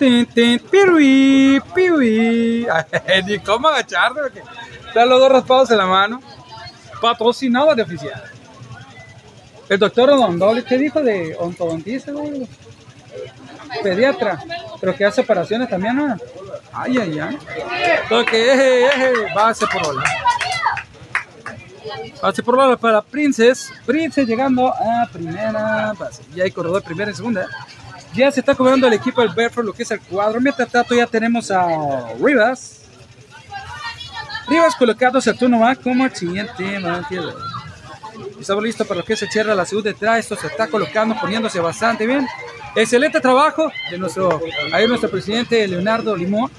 Tin, 0.00 0.24
tin, 0.24 0.58
piruí, 0.58 1.60
piruí. 1.74 2.66
Ni 3.26 3.38
cómo 3.40 3.68
agacharme, 3.68 4.22
porque 4.22 4.42
están 4.86 5.10
los 5.10 5.20
dos 5.20 5.30
raspados 5.30 5.70
en 5.72 5.76
la 5.76 5.84
mano. 5.84 6.22
Patrocinado 7.02 7.74
de 7.74 7.82
oficial. 7.82 8.22
El 9.68 9.78
doctor 9.78 10.08
Odondoli, 10.08 10.62
¿qué 10.62 10.78
dijo 10.78 11.02
de 11.02 11.36
ontodontista? 11.38 12.12
Pediatra, 13.82 14.42
pero 14.80 14.96
que 14.96 15.04
hace 15.04 15.20
operaciones 15.20 15.68
también, 15.68 15.94
¿no? 15.94 16.16
Ay, 16.72 16.96
ay, 16.96 17.18
ay. 17.20 17.38
Toque, 18.08 18.52
eje, 18.54 18.86
eje, 18.86 19.34
base 19.34 19.66
por 19.66 19.84
bola. 19.84 20.04
Base 22.22 22.42
por 22.42 22.78
para 22.78 23.02
Princess. 23.02 23.70
Princess 23.84 24.26
llegando 24.26 24.66
a 24.66 25.06
primera 25.12 25.92
base. 25.92 26.22
Ya 26.34 26.44
hay 26.44 26.50
corredor 26.50 26.82
primera 26.82 27.10
y 27.10 27.14
segunda. 27.14 27.46
Ya 28.14 28.30
se 28.32 28.40
está 28.40 28.54
cobrando 28.54 28.88
el 28.88 28.92
equipo 28.92 29.20
del 29.20 29.30
Bedford 29.30 29.66
lo 29.66 29.72
que 29.72 29.84
es 29.84 29.90
el 29.90 30.00
cuadro. 30.00 30.40
Mientras 30.40 30.68
tanto 30.68 30.94
ya 30.94 31.06
tenemos 31.06 31.50
a 31.50 32.12
Rivas. 32.20 32.80
Rivas 34.48 34.74
colocado 34.74 35.18
a 35.18 35.34
turno 35.34 35.60
va 35.60 35.76
como 35.76 36.04
el 36.04 36.14
siguiente 36.14 36.80
Estamos 38.40 38.64
listos 38.64 38.86
para 38.86 39.00
lo 39.00 39.06
que 39.06 39.14
se 39.14 39.28
cierra 39.28 39.54
la 39.54 39.64
segunda 39.64 39.90
detrás. 39.90 40.18
Esto 40.18 40.34
se 40.34 40.48
está 40.48 40.66
colocando, 40.66 41.14
poniéndose 41.20 41.60
bastante 41.60 42.04
bien. 42.04 42.26
Excelente 42.74 43.20
trabajo 43.20 43.70
de 43.90 43.98
nuestro, 43.98 44.40
ahí 44.72 44.88
nuestro 44.88 45.08
presidente 45.08 45.66
Leonardo 45.68 46.16
Limón. 46.16 46.50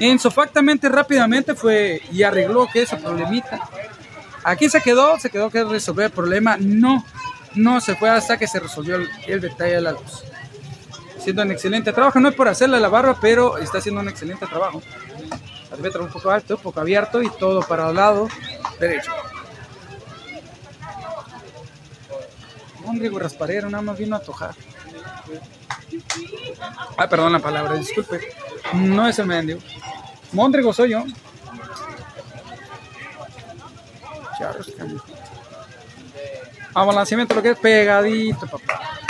Ensofactamente, 0.00 0.88
rápidamente 0.88 1.54
fue 1.54 2.02
y 2.10 2.24
arregló 2.24 2.66
que 2.66 2.82
ese 2.82 2.96
problemita. 2.96 3.60
Aquí 4.42 4.68
se 4.68 4.80
quedó, 4.80 5.18
se 5.20 5.30
quedó 5.30 5.50
que 5.50 5.62
resolver 5.62 6.06
el 6.06 6.12
problema. 6.12 6.56
No, 6.58 7.04
no 7.54 7.80
se 7.80 7.94
fue 7.94 8.08
hasta 8.08 8.36
que 8.36 8.48
se 8.48 8.58
resolvió 8.58 8.96
el 9.28 9.40
detalle 9.40 9.74
de 9.74 9.80
la 9.82 9.92
luz 9.92 10.24
haciendo 11.20 11.42
un 11.42 11.50
excelente 11.52 11.92
trabajo. 11.92 12.18
No 12.18 12.28
es 12.28 12.34
por 12.34 12.48
hacerle 12.48 12.80
la 12.80 12.88
barba, 12.88 13.16
pero 13.20 13.58
está 13.58 13.78
haciendo 13.78 14.00
un 14.00 14.08
excelente 14.08 14.46
trabajo. 14.46 14.82
La 15.70 16.00
un 16.00 16.08
poco 16.08 16.30
alto, 16.30 16.56
un 16.56 16.62
poco 16.62 16.80
abierto 16.80 17.22
y 17.22 17.30
todo 17.30 17.60
para 17.60 17.88
el 17.88 17.96
lado 17.96 18.28
derecho. 18.78 19.12
Mondrigo 22.84 23.18
Rasparero 23.18 23.70
nada 23.70 23.82
más 23.82 23.98
vino 23.98 24.16
a 24.16 24.20
tojar. 24.20 24.54
Ah, 26.96 27.08
perdón 27.08 27.32
la 27.32 27.38
palabra, 27.38 27.74
disculpe. 27.74 28.20
No 28.74 29.06
es 29.06 29.18
el 29.18 29.26
mendigo. 29.26 29.60
Mondrigo 30.32 30.72
soy 30.72 30.90
yo. 30.90 31.04
Vamos, 36.72 36.94
lanzamiento 36.94 37.34
lo 37.34 37.42
que 37.42 37.50
es 37.50 37.58
pegadito, 37.58 38.46
papá. 38.46 39.00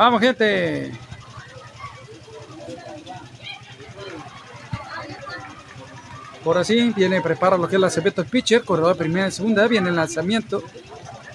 Vamos, 0.00 0.22
gente. 0.22 0.90
Por 6.42 6.56
así 6.56 6.90
viene, 6.96 7.20
prepara 7.20 7.58
lo 7.58 7.68
que 7.68 7.74
es 7.74 7.80
la 7.82 7.90
Cebeto 7.90 8.24
Pitcher, 8.24 8.64
corredor 8.64 8.96
primera 8.96 9.28
y 9.28 9.30
segunda, 9.30 9.68
viene 9.68 9.90
el 9.90 9.96
lanzamiento. 9.96 10.62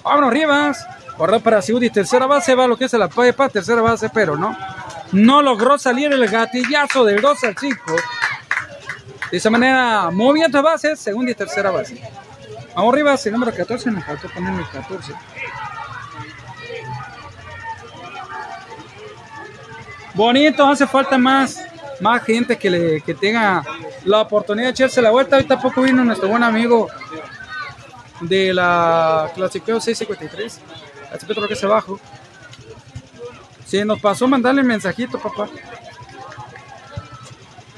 Vámonos, 0.02 0.32
Rivas. 0.32 0.84
Corredor 1.16 1.42
para 1.42 1.62
segunda 1.62 1.86
y 1.86 1.90
tercera 1.90 2.26
base, 2.26 2.56
va 2.56 2.66
lo 2.66 2.76
que 2.76 2.86
es 2.86 2.92
la 2.94 3.06
para 3.06 3.48
tercera 3.48 3.82
base, 3.82 4.10
pero 4.12 4.36
no. 4.36 4.58
No 5.12 5.42
logró 5.42 5.78
salir 5.78 6.12
el 6.12 6.26
gatillazo 6.26 7.04
del 7.04 7.20
2 7.20 7.44
al 7.44 7.56
5. 7.56 7.80
De 9.30 9.36
esa 9.36 9.48
manera, 9.48 10.10
movimiento 10.10 10.58
de 10.58 10.64
bases, 10.64 10.98
segunda 10.98 11.30
y 11.30 11.36
tercera 11.36 11.70
base. 11.70 12.02
Vamos, 12.74 12.92
Rivas, 12.92 13.24
el 13.26 13.32
número 13.34 13.54
14, 13.54 13.92
me 13.92 14.02
faltó 14.02 14.28
poner 14.28 14.58
el 14.58 14.68
14. 14.68 15.12
Bonito, 20.16 20.66
hace 20.66 20.86
falta 20.86 21.18
más, 21.18 21.62
más 22.00 22.24
gente 22.24 22.56
que, 22.56 22.70
le, 22.70 23.00
que 23.02 23.14
tenga 23.14 23.62
la 24.04 24.22
oportunidad 24.22 24.68
de 24.68 24.70
echarse 24.72 25.02
la 25.02 25.10
vuelta. 25.10 25.36
Ahorita 25.36 25.60
poco 25.60 25.82
vino 25.82 26.04
nuestro 26.04 26.28
buen 26.28 26.42
amigo 26.42 26.88
de 28.22 28.52
la 28.54 29.30
Clasificado 29.34 29.80
653, 29.80 30.60
así 31.12 31.26
que 31.26 31.48
que 31.48 31.56
se 31.56 31.66
abajo. 31.66 32.00
Si 33.66 33.84
nos 33.84 34.00
pasó 34.00 34.26
mandarle 34.26 34.62
mensajito, 34.62 35.18
papá. 35.18 35.48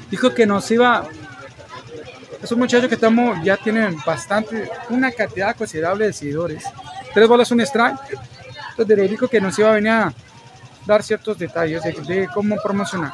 Dijo 0.09 0.33
que 0.33 0.45
nos 0.45 0.69
iba. 0.71 1.07
Es 2.41 2.51
un 2.51 2.59
muchacho 2.59 2.87
que 2.87 2.95
estamos, 2.95 3.37
ya 3.43 3.57
tienen 3.57 3.97
bastante, 4.05 4.69
una 4.89 5.11
cantidad 5.11 5.55
considerable 5.55 6.05
de 6.05 6.13
seguidores. 6.13 6.63
Tres 7.13 7.27
bolas, 7.27 7.51
un 7.51 7.59
strike. 7.61 7.99
Entonces 8.77 9.09
dijo 9.09 9.27
que 9.27 9.41
nos 9.41 9.59
iba 9.59 9.71
a 9.71 9.73
venir 9.73 9.91
a 9.91 10.13
dar 10.89 11.03
ciertos 11.03 11.37
detalles 11.37 11.83
de, 11.83 12.27
cómo 12.33 12.57
promocionar. 12.57 13.13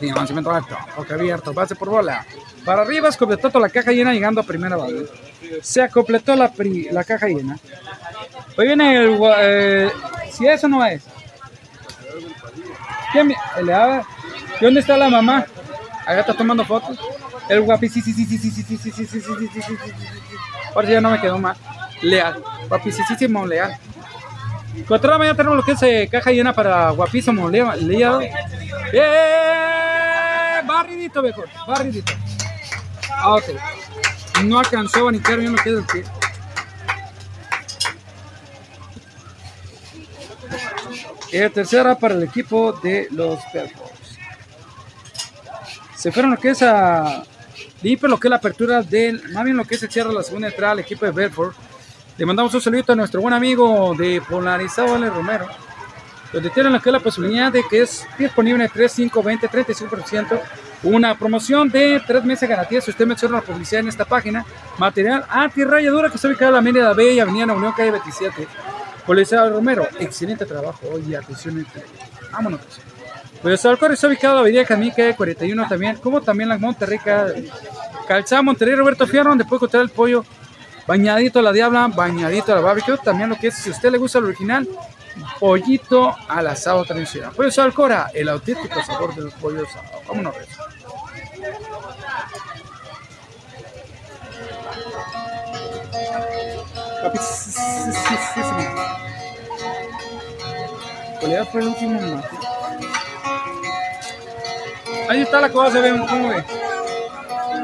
Y 0.00 0.10
avanzamiento 0.10 0.50
alto, 0.50 0.76
toque 0.94 1.14
abierto, 1.14 1.54
base 1.54 1.74
por 1.74 1.88
bola. 1.88 2.26
Para 2.64 2.82
arriba 2.82 3.08
es 3.08 3.16
completado 3.16 3.58
la 3.58 3.70
caja 3.70 3.90
llena 3.90 4.12
llegando 4.12 4.40
a 4.40 4.44
primera 4.44 4.76
base. 4.76 5.06
Se 5.62 5.88
completó 5.88 6.36
la, 6.36 6.52
la 6.90 7.04
caja 7.04 7.26
llena. 7.26 7.58
Hoy 8.56 8.66
viene 8.66 8.96
el... 8.96 9.18
Eh, 9.38 9.90
si 10.30 10.46
eso 10.46 10.68
no 10.68 10.84
es. 10.84 11.02
¿Quién, 13.12 13.30
¿Y 13.30 14.64
dónde 14.64 14.80
está 14.80 14.96
la 14.96 15.08
mamá? 15.08 15.46
Acá 16.02 16.20
está 16.20 16.34
tomando 16.34 16.64
fotos. 16.64 16.98
El 17.48 17.62
guapi, 17.62 17.88
sí, 17.88 18.02
sí, 18.02 18.12
sí, 18.12 18.26
4 24.86 25.08
de 25.08 25.12
la 25.12 25.18
mañana 25.18 25.36
tenemos 25.36 25.56
lo 25.56 25.62
que 25.62 25.72
es 25.72 25.82
eh, 25.82 26.08
caja 26.10 26.30
llena 26.30 26.52
para 26.52 26.90
guapísimo, 26.90 27.48
liado. 27.48 28.20
¡Eh, 28.20 28.26
eh, 28.26 28.32
eh, 28.92 30.58
eh, 30.58 30.62
barridito 30.66 31.22
mejor, 31.22 31.48
barridito. 31.66 32.12
Ah, 33.10 33.34
ok. 33.34 33.44
No 34.44 34.58
alcanzó 34.58 35.00
a 35.00 35.02
banicar 35.04 35.38
bien 35.38 35.52
lo 35.52 35.62
que 35.62 35.70
es 35.70 35.76
el 35.76 35.84
pie. 35.84 36.04
Y 41.32 41.50
tercera 41.50 41.98
para 41.98 42.14
el 42.14 42.22
equipo 42.22 42.72
de 42.72 43.08
los 43.10 43.40
Perros. 43.52 43.90
Se 45.96 46.12
fueron 46.12 46.32
lo 46.32 46.36
que 46.36 46.50
es 46.50 46.62
a 46.62 47.24
limpio 47.82 48.08
lo 48.08 48.18
que 48.18 48.28
es 48.28 48.30
la 48.30 48.36
apertura 48.36 48.82
del, 48.82 49.22
más 49.30 49.44
bien 49.44 49.56
lo 49.56 49.64
que 49.64 49.76
se 49.76 49.88
cierra 49.88 50.10
la 50.10 50.22
segunda 50.22 50.48
entrada 50.48 50.72
al 50.72 50.80
equipo 50.80 51.04
de 51.04 51.12
Bedford. 51.12 51.54
Le 52.16 52.24
mandamos 52.24 52.54
un 52.54 52.60
saludito 52.60 52.92
a 52.92 52.96
nuestro 52.96 53.20
buen 53.20 53.34
amigo 53.34 53.92
de 53.98 54.22
Polarizado 54.28 54.94
Ale 54.94 55.10
Romero, 55.10 55.48
donde 56.32 56.48
tienen 56.50 56.76
es 56.76 56.86
la 56.86 57.00
posibilidad 57.00 57.50
de 57.50 57.64
que 57.68 57.82
es 57.82 58.06
disponible 58.16 58.70
3, 58.72 58.92
5, 58.92 59.20
20, 59.20 59.48
35%, 59.48 60.40
una 60.84 61.18
promoción 61.18 61.68
de 61.68 62.00
3 62.06 62.24
meses 62.24 62.42
de 62.42 62.54
garantía 62.54 62.80
si 62.80 62.92
usted 62.92 63.04
menciona 63.04 63.38
la 63.38 63.42
publicidad 63.42 63.80
en 63.80 63.88
esta 63.88 64.04
página, 64.04 64.46
material 64.78 65.24
antirrayadura 65.28 66.08
que 66.08 66.14
está 66.14 66.28
ubicada 66.28 66.50
en 66.50 66.52
la 66.52 66.58
Avenida 66.60 66.92
B 66.92 67.14
y 67.14 67.18
Avenida 67.18 67.52
Unión, 67.52 67.72
calle 67.72 67.90
27. 67.90 68.46
Polarizado 69.04 69.50
Romero, 69.50 69.88
excelente 69.98 70.46
trabajo, 70.46 70.86
oye, 70.92 71.16
atención, 71.16 71.66
vámonos. 72.30 72.60
Pues 73.42 73.64
el 73.64 73.76
correo 73.76 73.94
está 73.94 74.06
ubicado 74.06 74.34
en 74.34 74.36
la 74.36 74.40
Avenida 74.42 74.64
Canica 74.64 75.16
41 75.16 75.66
también, 75.68 75.96
como 75.96 76.20
también 76.20 76.48
la 76.48 76.58
Monterrey, 76.58 77.00
Calzada 78.06 78.40
Monterrey, 78.40 78.76
Roberto 78.76 79.04
Fierro, 79.04 79.30
donde 79.30 79.44
puede 79.44 79.56
encontrar 79.56 79.82
el 79.82 79.90
pollo 79.90 80.24
bañadito 80.86 81.38
a 81.38 81.42
la 81.42 81.52
diabla, 81.52 81.88
bañadito 81.88 82.52
a 82.52 82.56
la 82.56 82.60
barbecue, 82.60 82.96
también 82.98 83.30
lo 83.30 83.36
que 83.36 83.48
es, 83.48 83.54
si 83.54 83.70
a 83.70 83.72
usted 83.72 83.90
le 83.90 83.98
gusta 83.98 84.18
el 84.18 84.24
original, 84.24 84.68
pollito 85.38 86.14
al 86.28 86.46
asado 86.46 86.84
tradicional. 86.84 87.32
Pollo 87.32 87.50
Salcora, 87.50 88.10
el 88.14 88.28
auténtico 88.28 88.82
sabor 88.82 89.14
del 89.14 89.30
pollo 89.32 89.64
asado. 89.66 89.84
Vámonos. 90.08 90.34
Papi, 97.02 97.18
sí, 97.18 97.50
sí, 97.50 97.52
sí, 97.52 97.92
sí, 97.92 98.16
sí, 98.34 98.40
sí. 98.42 98.66
¿Cuál 101.20 101.32
era 101.32 101.44
fue 101.46 101.60
el 101.60 101.68
último 101.68 102.00
mate? 102.00 102.28
Ahí 105.08 105.20
está 105.20 105.40
la 105.40 105.50
cosa, 105.50 105.80
ven, 105.80 106.06
¿cómo 106.06 106.28
ve? 106.28 106.44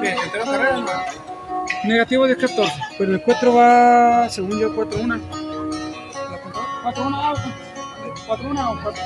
¿Qué? 0.02 0.10
¿Entero 0.10 0.44
carrera? 0.44 1.06
Negativo 1.84 2.26
10 2.26 2.38
14, 2.38 2.72
pero 2.98 3.12
el 3.12 3.22
4 3.22 3.54
va, 3.54 4.28
según 4.28 4.58
yo, 4.58 4.74
4 4.74 5.00
1. 5.00 5.20
4 6.82 7.06
1 7.06 7.34
4 8.26 8.50
1 8.50 8.70
o 8.70 8.78
4 8.82 9.02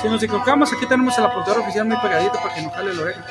Si 0.00 0.08
nos 0.08 0.22
equivocamos, 0.22 0.72
aquí 0.72 0.86
tenemos 0.86 1.16
el 1.18 1.24
apuntador 1.24 1.60
oficial 1.60 1.86
muy 1.86 1.96
pegadito 1.98 2.34
para 2.34 2.54
que 2.54 2.62
nos 2.62 2.74
jale 2.74 2.94
la 2.94 3.02
oreja. 3.02 3.24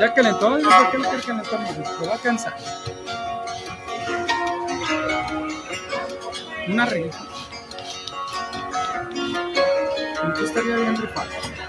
Ya 0.00 0.14
calentó, 0.14 0.58
¿y 0.58 0.62
¿por 0.62 0.90
qué 0.90 0.98
le 0.98 1.08
quiere 1.08 1.22
calentar? 1.22 1.84
Se 1.98 2.06
va 2.06 2.14
a 2.14 2.18
cansar. 2.18 2.56
Una 6.68 6.86
risa. 6.86 7.20
Entonces 10.22 10.48
estaría 10.48 10.76
bien 10.76 10.96
rifado. 10.96 11.61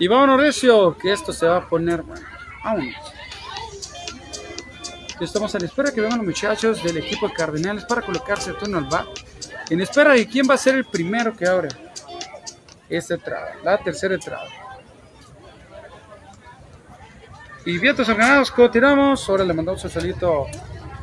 Y 0.00 0.08
vámonos, 0.08 0.40
Recio, 0.40 0.96
que 0.96 1.12
esto 1.12 1.30
se 1.30 1.46
va 1.46 1.58
a 1.58 1.68
poner. 1.68 2.02
Estamos 5.20 5.54
a 5.54 5.58
la 5.58 5.66
espera 5.66 5.92
que 5.92 6.00
vengan 6.00 6.16
los 6.16 6.26
muchachos 6.26 6.82
del 6.82 6.96
equipo 6.96 7.28
de 7.28 7.34
Cardenales 7.34 7.84
para 7.84 8.00
colocarse 8.00 8.48
el 8.48 8.56
turno 8.56 8.78
al 8.78 8.86
bar. 8.86 9.04
En 9.68 9.78
espera 9.82 10.14
de 10.14 10.26
quién 10.26 10.46
va 10.48 10.54
a 10.54 10.58
ser 10.58 10.76
el 10.76 10.86
primero 10.86 11.36
que 11.36 11.46
abre 11.46 11.68
esta 12.88 13.12
entrada, 13.14 13.56
la 13.62 13.76
tercera 13.76 14.14
entrada. 14.14 14.48
Y 17.64 17.78
vientos 17.78 18.08
organados, 18.08 18.50
continuamos. 18.50 19.28
Ahora 19.28 19.44
le 19.44 19.52
mandamos 19.52 19.84
un 19.84 19.90
saludito 19.90 20.46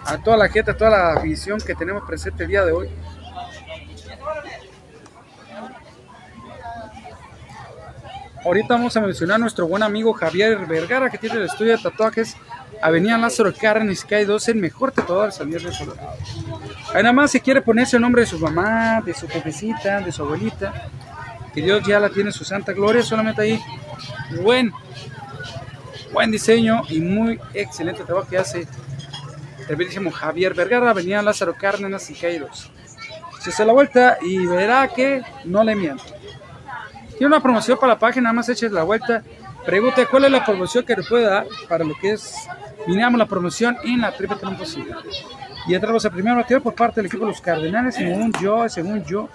a 0.05 0.17
toda 0.17 0.37
la 0.37 0.49
gente, 0.49 0.71
a 0.71 0.77
toda 0.77 0.89
la 0.89 1.21
visión 1.21 1.59
que 1.59 1.75
tenemos 1.75 2.03
presente 2.03 2.43
el 2.43 2.49
día 2.49 2.65
de 2.65 2.71
hoy. 2.71 2.89
Ahorita 8.43 8.75
vamos 8.75 8.95
a 8.97 9.01
mencionar 9.01 9.35
a 9.35 9.39
nuestro 9.39 9.67
buen 9.67 9.83
amigo 9.83 10.13
Javier 10.13 10.65
Vergara, 10.65 11.09
que 11.09 11.17
tiene 11.17 11.35
el 11.35 11.43
estudio 11.43 11.75
de 11.75 11.83
tatuajes 11.83 12.35
Avenida 12.81 13.17
Lázaro 13.17 13.53
Cárdenas, 13.53 13.99
Sky 13.99 14.23
2, 14.23 14.47
el 14.49 14.55
mejor 14.55 14.91
tatuador 14.91 15.33
de 15.33 15.59
Colorado. 15.59 16.09
Ahí 16.93 17.03
nada 17.03 17.13
más 17.13 17.31
si 17.31 17.39
quiere 17.39 17.61
ponerse 17.61 17.97
el 17.97 18.01
nombre 18.01 18.21
de 18.21 18.27
su 18.27 18.39
mamá, 18.39 19.01
de 19.01 19.13
su 19.13 19.27
jefecita, 19.27 19.99
de 20.01 20.11
su 20.11 20.23
abuelita, 20.23 20.89
que 21.53 21.61
Dios 21.61 21.85
ya 21.85 21.99
la 21.99 22.09
tiene 22.09 22.29
en 22.29 22.33
su 22.33 22.43
santa 22.43 22.71
gloria, 22.71 23.03
solamente 23.03 23.41
ahí. 23.41 23.61
Buen, 24.41 24.71
buen 26.17 26.31
diseño 26.31 26.81
y 26.89 26.99
muy 26.99 27.39
excelente 27.53 28.03
trabajo 28.03 28.27
que 28.27 28.39
hace 28.39 28.67
bellísimo 29.69 30.09
Javier 30.09 30.55
Vergara, 30.55 30.89
Avenida 30.89 31.21
Lázaro 31.21 31.53
Cárdenas, 31.53 32.07
Sky 32.07 32.39
2. 32.39 32.71
Se 33.39 33.51
hace 33.51 33.63
la 33.63 33.71
vuelta 33.71 34.17
y 34.23 34.43
verá 34.47 34.87
que 34.87 35.21
no 35.45 35.63
le 35.63 35.75
miento. 35.75 36.03
Tiene 37.11 37.27
una 37.27 37.39
promoción 37.39 37.77
para 37.77 37.93
la 37.93 37.99
página, 37.99 38.23
nada 38.23 38.33
más 38.33 38.49
eches 38.49 38.71
la 38.71 38.81
vuelta. 38.81 39.21
Pregunte 39.63 40.07
cuál 40.07 40.25
es 40.25 40.31
la 40.31 40.43
promoción 40.43 40.83
que 40.83 40.95
le 40.95 41.03
puede 41.03 41.25
dar 41.25 41.45
para 41.69 41.83
lo 41.83 41.93
que 42.01 42.13
es, 42.13 42.33
miramos 42.87 43.19
la 43.19 43.27
promoción 43.27 43.77
en 43.83 44.01
la 44.01 44.11
triple 44.11 44.37
posible. 44.57 44.95
Y 45.67 45.75
entramos 45.75 46.03
al 46.03 46.13
primer 46.13 46.35
bateo 46.35 46.63
por 46.63 46.73
parte 46.73 46.95
del 46.95 47.05
equipo 47.05 47.25
de 47.25 47.31
los 47.33 47.41
Cardenales, 47.41 47.93
según 47.93 48.33
yo, 48.41 48.67
según 48.67 49.05
yo. 49.05 49.29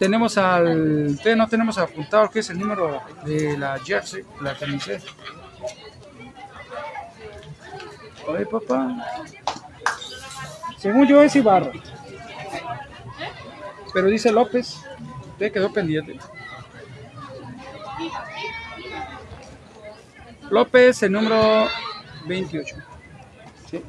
Tenemos 0.00 0.38
al, 0.38 1.14
no 1.36 1.46
tenemos 1.46 1.76
apuntado 1.76 2.30
que 2.30 2.38
es 2.38 2.48
el 2.48 2.58
número 2.58 3.02
de 3.22 3.58
la 3.58 3.78
jersey, 3.78 4.24
la 4.40 4.56
camiseta. 4.56 5.04
Oye, 8.26 8.46
papá. 8.46 8.96
Según 10.78 11.06
yo 11.06 11.20
es 11.20 11.36
Ibarra. 11.36 11.72
Pero 13.92 14.06
dice 14.06 14.32
López. 14.32 14.80
Te 15.38 15.52
quedó 15.52 15.70
pendiente. 15.70 16.18
López, 20.48 21.02
el 21.02 21.12
número 21.12 21.68
28. 22.24 22.76
¿Sí? 23.70 23.82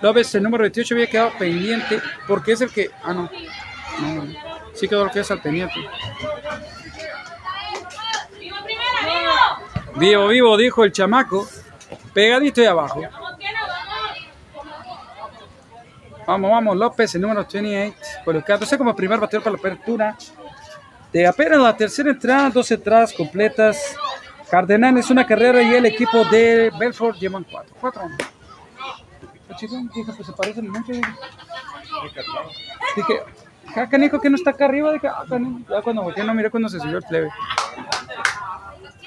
López, 0.00 0.32
el 0.36 0.44
número 0.44 0.62
28 0.62 0.94
había 0.94 1.06
quedado 1.08 1.32
pendiente 1.36 2.00
porque 2.28 2.52
es 2.52 2.60
el 2.60 2.70
que. 2.70 2.92
Ah. 3.02 3.12
No, 3.12 3.28
no. 4.00 4.51
Sí 4.74 4.88
quedó 4.88 5.04
lo 5.04 5.10
que 5.10 5.20
es 5.20 5.30
al 5.30 5.40
pendiente. 5.40 5.74
¡Vivo 9.96 10.28
vivo! 10.28 10.56
Dijo 10.56 10.84
el 10.84 10.92
chamaco. 10.92 11.46
Pegadito 12.12 12.60
ahí 12.60 12.66
abajo. 12.66 13.02
Vamos. 16.26 16.50
Vamos, 16.50 16.76
López, 16.76 17.14
el 17.14 17.22
número 17.22 17.46
28, 17.50 17.96
colocándose 18.24 18.78
como 18.78 18.94
primer 18.94 19.18
bateador 19.18 19.44
para 19.44 19.52
la 19.52 19.58
apertura. 19.58 20.16
De 21.12 21.26
apenas 21.26 21.60
la 21.60 21.76
tercera 21.76 22.10
entrada, 22.10 22.48
dos 22.50 22.70
entradas 22.70 23.12
completas. 23.12 23.96
Cardenales 24.50 25.10
una 25.10 25.26
carrera 25.26 25.62
y 25.62 25.74
el 25.74 25.86
equipo 25.86 26.24
de 26.24 26.70
Belfort 26.78 27.18
llevan 27.18 27.44
cuatro. 27.44 27.74
Cuatro. 27.80 28.02
Chico, 29.56 29.76
dije, 29.94 30.12
pues 30.14 30.26
se 30.26 30.32
parecen 30.32 30.68
mucho. 30.68 30.92
Dije, 32.96 33.22
dije 33.72 33.80
ah, 33.80 33.88
canijo 33.88 34.20
que 34.20 34.30
no 34.30 34.36
está 34.36 34.50
acá 34.50 34.66
arriba. 34.66 34.92
Dije, 34.92 35.08
ah, 35.08 35.24
canijo. 35.28 35.60
Ya 35.68 35.82
cuando 35.82 36.02
volteé 36.02 36.24
no 36.24 36.34
miré 36.34 36.50
cuando 36.50 36.68
se 36.68 36.78
subió 36.78 36.98
el 36.98 37.04
plebe. 37.04 37.30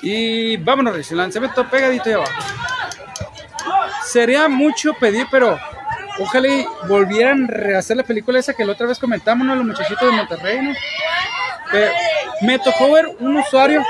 Y 0.02 0.58
vámonos, 0.58 0.96
Rich, 0.96 1.12
el 1.12 1.18
lanzamiento 1.18 1.68
pegadito 1.68 2.10
y 2.10 2.14
abajo. 2.14 2.32
Sería 4.04 4.48
mucho 4.48 4.94
pedir, 4.94 5.28
pero 5.32 5.58
Ojalá 6.18 6.48
y 6.48 6.66
volvieran 6.88 7.44
a 7.44 7.48
rehacer 7.48 7.98
la 7.98 8.04
película 8.04 8.40
esa 8.40 8.54
que 8.54 8.64
la 8.64 8.72
otra 8.72 8.88
vez 8.88 9.00
comentamos, 9.00 9.46
¿no? 9.46 9.54
Los 9.56 9.66
muchachitos 9.66 10.10
de 10.10 10.16
Monterrey, 10.16 10.62
¿no? 10.62 10.74
Que 11.72 11.92
me 12.42 12.58
tocó 12.60 12.92
ver 12.92 13.08
un 13.20 13.38
usuario 13.38 13.84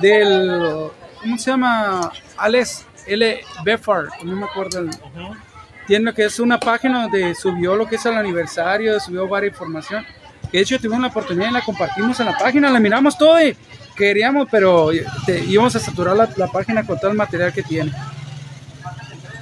del. 0.00 0.90
¿Cómo 1.20 1.38
se 1.38 1.50
llama? 1.50 2.10
Alex 2.36 2.84
L. 3.06 3.40
Befar, 3.64 4.06
no 4.24 4.36
me 4.36 4.46
acuerdo. 4.46 4.80
el- 4.80 4.90
Tiene 5.86 6.04
lo 6.06 6.14
que 6.14 6.24
es 6.24 6.40
una 6.40 6.58
página 6.58 7.02
donde 7.02 7.34
subió 7.34 7.76
lo 7.76 7.86
que 7.86 7.96
es 7.96 8.06
el 8.06 8.14
aniversario, 8.16 8.98
subió 9.00 9.28
varias 9.28 9.52
información. 9.52 10.04
De 10.52 10.60
hecho 10.60 10.78
tuvimos 10.78 11.00
la 11.00 11.08
oportunidad 11.08 11.50
y 11.50 11.52
la 11.52 11.60
compartimos 11.62 12.18
en 12.20 12.26
la 12.26 12.36
página, 12.38 12.70
la 12.70 12.80
miramos 12.80 13.16
todo 13.16 13.40
y 13.42 13.56
queríamos, 13.94 14.48
pero 14.50 14.90
te- 15.26 15.44
íbamos 15.44 15.74
a 15.76 15.78
saturar 15.80 16.16
la, 16.16 16.28
la 16.36 16.46
página 16.48 16.84
con 16.84 16.98
todo 16.98 17.10
el 17.10 17.16
material 17.16 17.52
que 17.52 17.62
tiene. 17.62 17.92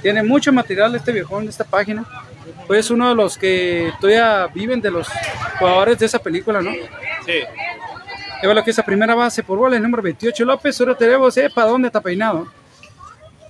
Tiene 0.01 0.21
mucho 0.23 0.51
material 0.53 0.93
este 0.95 1.11
viejón 1.11 1.45
de 1.45 1.49
esta 1.51 1.63
página. 1.63 2.05
Pues 2.67 2.81
es 2.81 2.91
uno 2.91 3.09
de 3.09 3.15
los 3.15 3.37
que 3.37 3.91
todavía 3.99 4.47
viven 4.53 4.81
de 4.81 4.91
los 4.91 5.07
jugadores 5.59 5.97
de 5.99 6.05
esa 6.05 6.19
película, 6.19 6.61
¿no? 6.61 6.71
Sí. 7.25 7.39
Lleva 8.41 8.53
lo 8.53 8.63
que 8.63 8.71
es 8.71 8.77
la 8.77 8.83
primera 8.85 9.15
base 9.15 9.41
por 9.43 9.57
bola, 9.57 9.75
el 9.77 9.81
número 9.83 10.03
28 10.03 10.45
López, 10.45 10.79
ahora 10.79 10.95
tenemos, 10.95 11.33
sepa 11.33 11.63
dónde 11.65 11.87
está 11.87 12.01
peinado. 12.01 12.47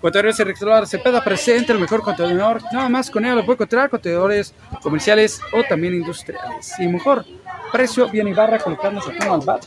Contadores 0.06 0.38
Rector 0.38 0.86
Cepeda 0.86 1.24
presente, 1.24 1.74
el 1.74 1.80
mejor 1.80 2.04
contador. 2.04 2.62
Nada 2.72 2.88
más 2.90 3.10
con 3.10 3.26
él 3.26 3.34
lo 3.34 3.44
puede 3.44 3.56
encontrar 3.56 3.90
contadores 3.90 4.54
comerciales 4.84 5.42
o 5.52 5.64
también 5.64 5.96
industriales. 5.96 6.74
Y 6.78 6.88
mejor 6.88 7.26
precio, 7.72 8.08
bien 8.12 8.28
y 8.28 8.34
barra 8.34 8.60
colocándose 8.60 9.10
aquí 9.10 9.28
al 9.28 9.40
bat. 9.40 9.66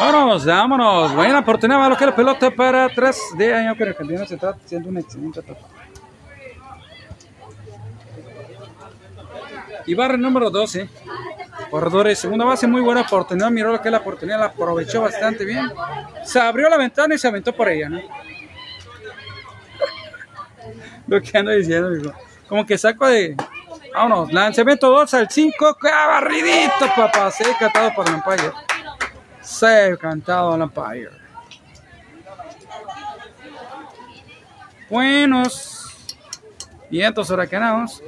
Vámonos, 0.00 0.46
vámonos. 0.46 1.14
Buena 1.14 1.40
oportunidad, 1.40 1.78
va 1.78 1.90
lo 1.90 1.96
que 1.98 2.06
la 2.06 2.16
pelota 2.16 2.50
para 2.50 2.86
atrás 2.86 3.20
de 3.36 3.52
año 3.52 3.76
que 3.76 3.84
el 3.84 3.94
campeón 3.94 4.26
se 4.26 4.36
está 4.36 4.56
haciendo 4.64 4.88
una 4.88 5.00
excelente 5.00 5.40
etapa. 5.40 5.68
Y 9.84 9.92
barra 9.92 10.16
número 10.16 10.48
12. 10.48 10.88
Corredores, 11.70 12.18
segunda 12.18 12.44
base, 12.44 12.66
muy 12.66 12.80
buena 12.80 13.02
oportunidad. 13.02 13.50
Miró 13.50 13.70
lo 13.70 13.80
que 13.80 13.90
la 13.90 13.98
oportunidad, 13.98 14.40
la 14.40 14.46
aprovechó 14.46 15.02
bastante 15.02 15.44
bien. 15.44 15.70
Se 16.24 16.40
abrió 16.40 16.68
la 16.68 16.76
ventana 16.76 17.14
y 17.14 17.18
se 17.18 17.28
aventó 17.28 17.54
por 17.54 17.68
ella, 17.68 17.88
¿no? 17.88 18.00
Lo 21.06 21.20
que 21.20 21.38
ando 21.38 21.52
diciendo, 21.52 21.90
digo. 21.90 22.12
Como 22.48 22.66
que 22.66 22.76
saco 22.76 23.06
de. 23.06 23.36
Vámonos, 23.94 24.32
lanzamiento 24.32 24.88
2 24.90 25.14
al 25.14 25.30
5. 25.30 25.76
¡Qué 25.80 25.90
barridito, 25.90 26.86
papá! 26.96 27.30
Se 27.30 27.48
ha 27.48 27.56
cantado 27.56 27.94
por 27.94 28.08
el 28.08 28.14
Empire. 28.14 28.52
Se 29.40 29.92
ha 29.92 29.96
cantado 29.96 30.54
el 30.56 30.62
Empire. 30.62 31.10
Buenos 34.88 36.08
vientos 36.90 37.30
huracanados. 37.30 38.02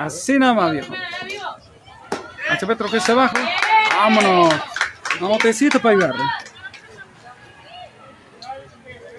Así 0.00 0.38
nada 0.38 0.54
más, 0.54 0.72
viejo. 0.72 0.94
Hace 2.48 2.66
Petro 2.66 2.90
que 2.90 3.00
se 3.00 3.12
abajo. 3.12 3.36
Vámonos. 3.94 4.54
Un 5.20 5.28
botecito 5.28 5.78
para 5.78 5.94
ayudarle. 5.94 6.24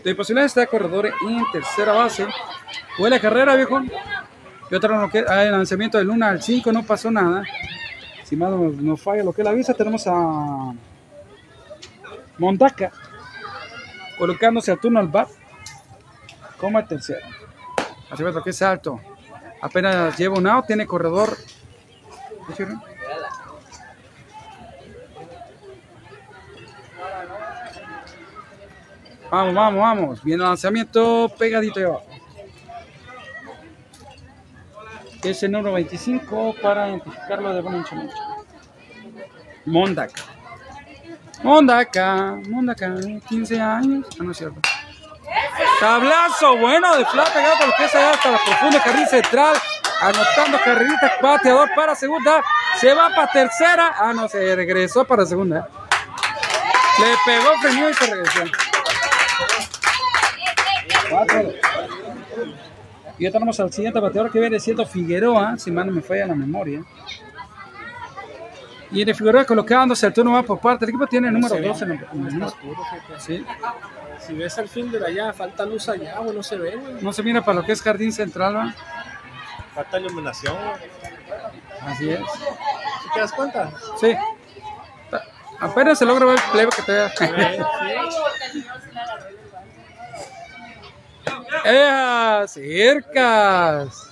De 0.04 0.16
posibilidad 0.16 0.48
está 0.48 0.66
corredor 0.66 1.06
en 1.06 1.52
tercera 1.52 1.94
base. 1.94 2.26
Fue 2.98 3.12
la 3.12 3.20
carrera, 3.20 3.56
viejo. 3.56 3.80
Y 4.72 4.74
otra 4.76 4.98
no 4.98 5.08
que 5.12 5.24
ah, 5.28 5.44
el 5.44 5.52
lanzamiento 5.52 6.00
del 6.00 6.10
1 6.10 6.26
al 6.26 6.42
5 6.42 6.72
no 6.72 6.82
pasó 6.82 7.12
nada. 7.12 7.44
Si 8.24 8.36
más 8.36 8.50
no, 8.50 8.70
no 8.70 8.98
falla 8.98 9.24
lo 9.24 9.34
que 9.34 9.44
la 9.44 9.52
avisa, 9.52 9.76
tenemos 9.76 10.08
a 10.08 10.74
Mondaca 12.40 12.92
colocándose 14.18 14.72
al 14.72 14.80
turno 14.80 15.00
al 15.00 15.10
bat 15.10 15.30
como 16.58 16.80
el 16.80 16.88
tercero. 16.88 17.28
Hace 18.10 18.24
Petro 18.24 18.42
que 18.42 18.50
es 18.50 18.62
alto. 18.64 19.00
Apenas 19.62 20.18
lleva 20.18 20.38
un 20.38 20.48
out, 20.48 20.66
tiene 20.66 20.86
corredor. 20.88 21.38
Vamos, 29.30 29.54
vamos, 29.54 29.80
vamos. 29.80 30.24
Viene 30.24 30.44
el 30.44 30.50
lanzamiento 30.50 31.32
pegadito 31.38 31.80
de 31.80 31.86
abajo. 31.86 32.06
Es 35.24 35.44
el 35.44 35.52
número 35.52 35.74
25 35.74 36.56
para 36.62 36.90
identificarlo 36.90 37.54
de 37.54 37.62
buena 37.62 37.78
mucho. 37.78 37.96
Mondaca. 39.66 40.24
Mondaca, 41.44 42.40
Mondaca, 42.50 42.96
15 43.30 43.62
años. 43.62 44.08
Ah, 44.20 44.24
no 44.24 44.32
es 44.32 44.38
cierto. 44.38 44.60
Tablazo 45.82 46.58
bueno 46.58 46.96
de 46.96 47.04
Fla 47.06 47.24
pegado 47.24 47.58
por 47.58 47.68
lo 47.70 47.74
que 47.76 47.86
es 47.86 47.96
allá 47.96 48.12
hasta 48.12 48.30
la 48.30 48.38
profunda 48.46 48.84
carril 48.84 49.08
central. 49.08 49.58
Anotando 50.00 50.60
carrerita, 50.64 51.12
bateador 51.20 51.70
para 51.76 51.96
segunda. 51.96 52.44
Se 52.80 52.94
va 52.94 53.10
para 53.16 53.32
tercera. 53.32 53.96
Ah, 53.98 54.14
no, 54.14 54.28
se 54.28 54.56
regresó 54.56 55.06
para 55.06 55.26
segunda. 55.26 55.68
Le 57.00 57.16
pegó, 57.26 57.58
frenó 57.62 57.90
y 57.90 57.94
se 57.96 58.06
regresó. 58.06 58.44
Y 63.18 63.24
ya 63.24 63.32
tenemos 63.32 63.60
al 63.60 63.74
siguiente 63.74 64.00
bateador 64.00 64.32
que 64.32 64.40
viene 64.40 64.60
siendo 64.60 64.86
Figueroa, 64.86 65.58
si 65.58 65.72
mal 65.72 65.88
no 65.88 65.94
me 65.94 66.04
falla 66.04 66.28
la 66.28 66.36
memoria. 66.36 66.84
Y 68.92 69.06
de 69.06 69.14
Figueroa 69.14 69.46
colocándose 69.46 70.06
el 70.06 70.14
turno 70.14 70.34
va 70.34 70.44
por 70.44 70.60
parte. 70.60 70.86
El 70.86 70.90
equipo 70.90 71.08
tiene 71.08 71.30
el 71.30 71.34
número 71.34 71.56
12 71.60 71.84
en 71.86 71.92
el, 71.92 72.06
en 72.14 72.42
el. 72.44 72.50
Sí. 73.20 73.46
Si 74.20 74.34
ves 74.34 74.58
al 74.58 74.68
fin 74.68 74.92
de 74.92 75.06
allá, 75.06 75.34
falta 75.34 75.66
luz 75.66 75.90
allá, 75.90 76.20
güey, 76.20 76.36
no 76.36 76.44
se 76.44 76.58
ve, 76.58 76.76
güey. 76.76 77.02
No 77.02 77.12
se 77.12 77.24
mira 77.24 77.44
para 77.44 77.60
lo 77.60 77.66
que 77.66 77.72
es 77.72 77.82
Jardín 77.82 78.12
Central, 78.12 78.56
¿va? 78.56 78.76
Falta 79.74 80.00
iluminación. 80.00 80.56
Así 81.82 82.10
es. 82.10 82.20
¿Sí 82.20 83.10
¿Te 83.14 83.20
das 83.20 83.32
cuenta? 83.32 83.72
Sí. 84.00 84.16
Apenas 85.60 86.00
se 86.00 86.06
logra 86.06 86.26
ver 86.26 86.38
el 86.38 86.52
plebe 86.52 86.72
que 86.76 86.82
te 86.82 86.92
vea. 86.92 87.12
¡Ea! 91.64 92.48
¡Cercas! 92.48 94.10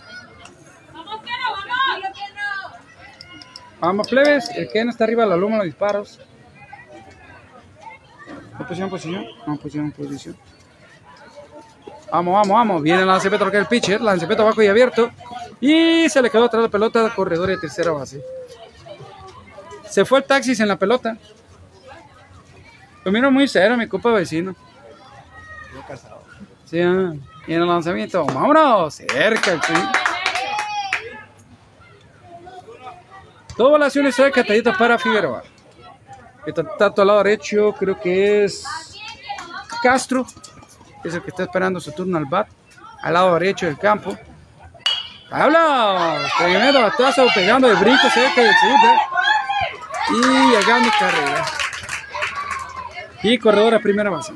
Vamos, 0.93 1.21
que 1.23 1.31
no, 1.31 1.51
vamos. 1.51 2.09
que 2.13 2.27
no. 2.35 2.49
Vamos, 3.79 4.07
plebes. 4.07 4.49
El 4.55 4.69
Ken 4.69 4.89
está 4.89 5.05
arriba 5.05 5.23
de 5.23 5.29
la 5.29 5.37
loma 5.37 5.57
los 5.57 5.65
disparos. 5.65 6.19
¿No 8.53 8.67
posición, 8.67 8.89
posición? 8.89 9.25
No, 9.47 9.57
posición, 9.57 9.91
posición. 9.91 10.37
Vamos, 12.11 12.33
vamos, 12.33 12.49
vamos. 12.49 12.83
Viene 12.83 13.01
el 13.01 13.07
lanzamiento 13.07 13.49
que 13.49 13.57
es 13.57 13.61
el 13.61 13.67
pitcher. 13.67 14.01
Lanzamiento 14.01 14.43
abajo 14.43 14.61
y 14.61 14.67
abierto. 14.67 15.11
Y 15.61 16.09
se 16.09 16.21
le 16.21 16.29
quedó 16.29 16.45
atrás 16.45 16.63
la 16.63 16.69
pelota 16.69 17.05
al 17.05 17.15
corredor 17.15 17.47
de 17.47 17.57
tercera 17.57 17.91
base. 17.91 18.21
Se 19.89 20.03
fue 20.03 20.19
el 20.19 20.25
taxis 20.25 20.59
en 20.59 20.67
la 20.67 20.77
pelota. 20.77 21.17
Lo 23.05 23.11
miro 23.11 23.31
muy 23.31 23.47
serio, 23.47 23.77
mi 23.77 23.87
copa 23.87 24.11
vecino. 24.11 24.55
Sí, 26.65 26.81
ah. 26.81 27.13
Y 27.47 27.53
en 27.53 27.61
el 27.61 27.67
lanzamiento. 27.67 28.25
Vámonos. 28.25 28.95
Cerca 28.95 29.53
el 29.53 29.61
Dos 33.59 33.71
volaciones 33.71 34.15
cerca, 34.15 34.41
catadito 34.41 34.71
para 34.77 34.97
Figueroa. 34.97 35.43
Está 36.45 36.63
tanto 36.77 37.01
al 37.01 37.07
lado 37.09 37.23
derecho, 37.23 37.73
creo 37.77 37.99
que 37.99 38.45
es 38.45 38.65
Castro, 39.83 40.25
es 41.03 41.13
el 41.13 41.21
que 41.21 41.29
está 41.29 41.43
esperando 41.43 41.81
su 41.81 41.91
turno 41.91 42.17
al 42.17 42.23
bat, 42.23 42.47
al 43.01 43.13
lado 43.13 43.33
derecho 43.33 43.65
del 43.65 43.77
campo. 43.77 44.17
Habla, 45.29 46.25
tremendo 46.37 46.81
batazo, 46.81 47.27
pegando 47.35 47.67
de 47.67 47.75
brinco 47.75 48.09
cerca 48.09 48.41
del 48.41 48.55
segundo 48.55 48.87
y 50.07 50.55
llegando 50.55 50.89
carrera. 50.97 51.45
Y 53.23 53.37
corredor 53.39 53.75
a 53.75 53.79
primera 53.79 54.09
base. 54.09 54.35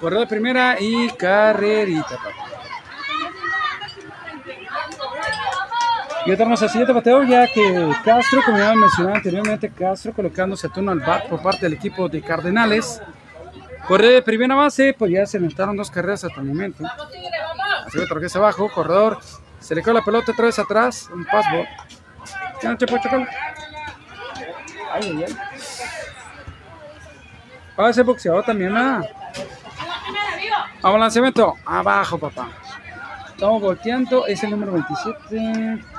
Corredor 0.00 0.26
primera 0.26 0.80
y 0.80 1.10
carrerita, 1.10 2.16
papá. 2.16 2.49
Y 6.26 6.36
tenemos 6.36 6.62
al 6.62 6.68
siguiente 6.68 6.92
bateador, 6.92 7.26
ya 7.26 7.46
que 7.46 7.90
Castro, 8.04 8.42
como 8.44 8.58
ya 8.58 8.74
mencionado 8.74 9.16
anteriormente, 9.16 9.70
Castro 9.70 10.12
colocándose 10.12 10.66
a 10.66 10.70
turno 10.70 10.92
al 10.92 11.00
bat 11.00 11.28
por 11.28 11.40
parte 11.42 11.60
del 11.62 11.72
equipo 11.72 12.08
de 12.08 12.20
Cardenales. 12.20 13.00
Corredor 13.88 14.14
de 14.14 14.22
primera 14.22 14.54
base, 14.54 14.94
pues 14.96 15.10
ya 15.10 15.24
se 15.26 15.38
inventaron 15.38 15.76
dos 15.76 15.90
carreras 15.90 16.24
hasta 16.24 16.40
el 16.40 16.46
momento. 16.46 16.84
Así 17.86 17.98
que 17.98 18.04
otra 18.04 18.18
vez 18.18 18.36
abajo, 18.36 18.70
corredor, 18.72 19.18
se 19.58 19.74
le 19.74 19.82
cae 19.82 19.94
la 19.94 20.04
pelota 20.04 20.32
otra 20.32 20.46
vez 20.46 20.58
atrás, 20.58 21.08
un 21.12 21.24
passball. 21.24 21.66
Ya 22.62 22.70
no 22.70 22.76
te 22.76 22.86
puedo 22.86 23.02
chocar. 23.02 23.26
Ay, 24.92 25.02
ay, 25.02 25.24
ay. 25.26 25.36
A 27.76 28.02
boxeador 28.02 28.44
también, 28.44 28.74
¿verdad? 28.74 29.08
Vamos, 30.82 31.00
lanzamiento. 31.00 31.54
Abajo, 31.64 32.18
papá. 32.18 32.48
Estamos 33.30 33.62
volteando, 33.62 34.26
es 34.26 34.42
el 34.44 34.50
número 34.50 34.72
27. 34.72 35.89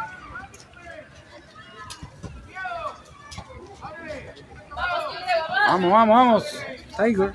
Vamos, 5.72 5.90
vamos, 5.90 6.16
vamos. 6.16 6.66
Tiger. 6.98 7.34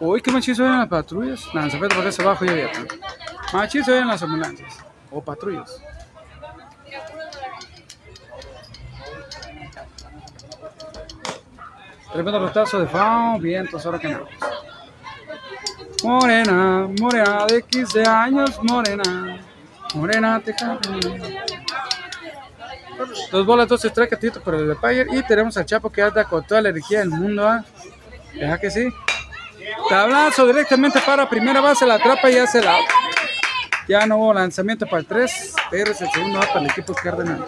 Uy, 0.00 0.20
qué 0.20 0.32
machizo 0.32 0.66
en 0.66 0.78
las 0.78 0.88
patrullas. 0.88 1.54
Lanzamiento 1.54 1.94
porque 1.94 2.10
se 2.10 2.24
bajo 2.24 2.44
y 2.44 2.48
abierto. 2.48 2.80
Machizo 3.52 3.94
en 3.94 4.08
las 4.08 4.20
ambulancias. 4.24 4.84
O 5.12 5.22
patrullas. 5.22 5.80
Tremendo 12.12 12.44
retazo 12.44 12.80
de 12.80 12.88
FAO, 12.88 13.38
vientos, 13.38 13.86
ahora 13.86 14.00
que. 14.00 14.18
Morena, 16.02 16.88
morena 16.98 17.46
de 17.46 17.62
15 17.62 18.02
años, 18.04 18.58
morena. 18.64 19.40
Morena, 19.94 20.40
te 20.40 20.56
canto. 20.56 20.90
Dos 23.30 23.46
bolas, 23.46 23.68
dos 23.68 23.82
strikes, 23.82 24.16
tito 24.16 24.40
por 24.40 24.54
el 24.54 24.68
de 24.68 24.74
Payer. 24.74 25.06
Y 25.12 25.22
tenemos 25.22 25.56
al 25.56 25.66
Chapo 25.66 25.90
que 25.90 26.02
anda 26.02 26.24
con 26.24 26.44
toda 26.44 26.60
la 26.60 26.68
energía 26.70 27.00
del 27.00 27.10
mundo. 27.10 27.46
¿ah? 27.46 27.64
¿Deja 28.34 28.58
que 28.58 28.70
sí? 28.70 28.88
Tablazo 29.88 30.46
directamente 30.46 31.00
para 31.00 31.28
primera 31.28 31.60
base, 31.60 31.86
la 31.86 31.94
atrapa 31.94 32.30
y 32.30 32.36
hace 32.36 32.62
la. 32.62 32.76
Ya 33.88 34.06
no 34.06 34.18
hubo 34.18 34.34
lanzamiento 34.34 34.86
para 34.86 34.98
el 34.98 35.06
3, 35.06 35.54
pero 35.70 35.90
es 35.90 36.00
el 36.00 36.10
segundo 36.10 36.38
out 36.38 36.48
para 36.48 36.60
el 36.60 36.70
equipo 36.70 36.94
Cardenal. 36.94 37.44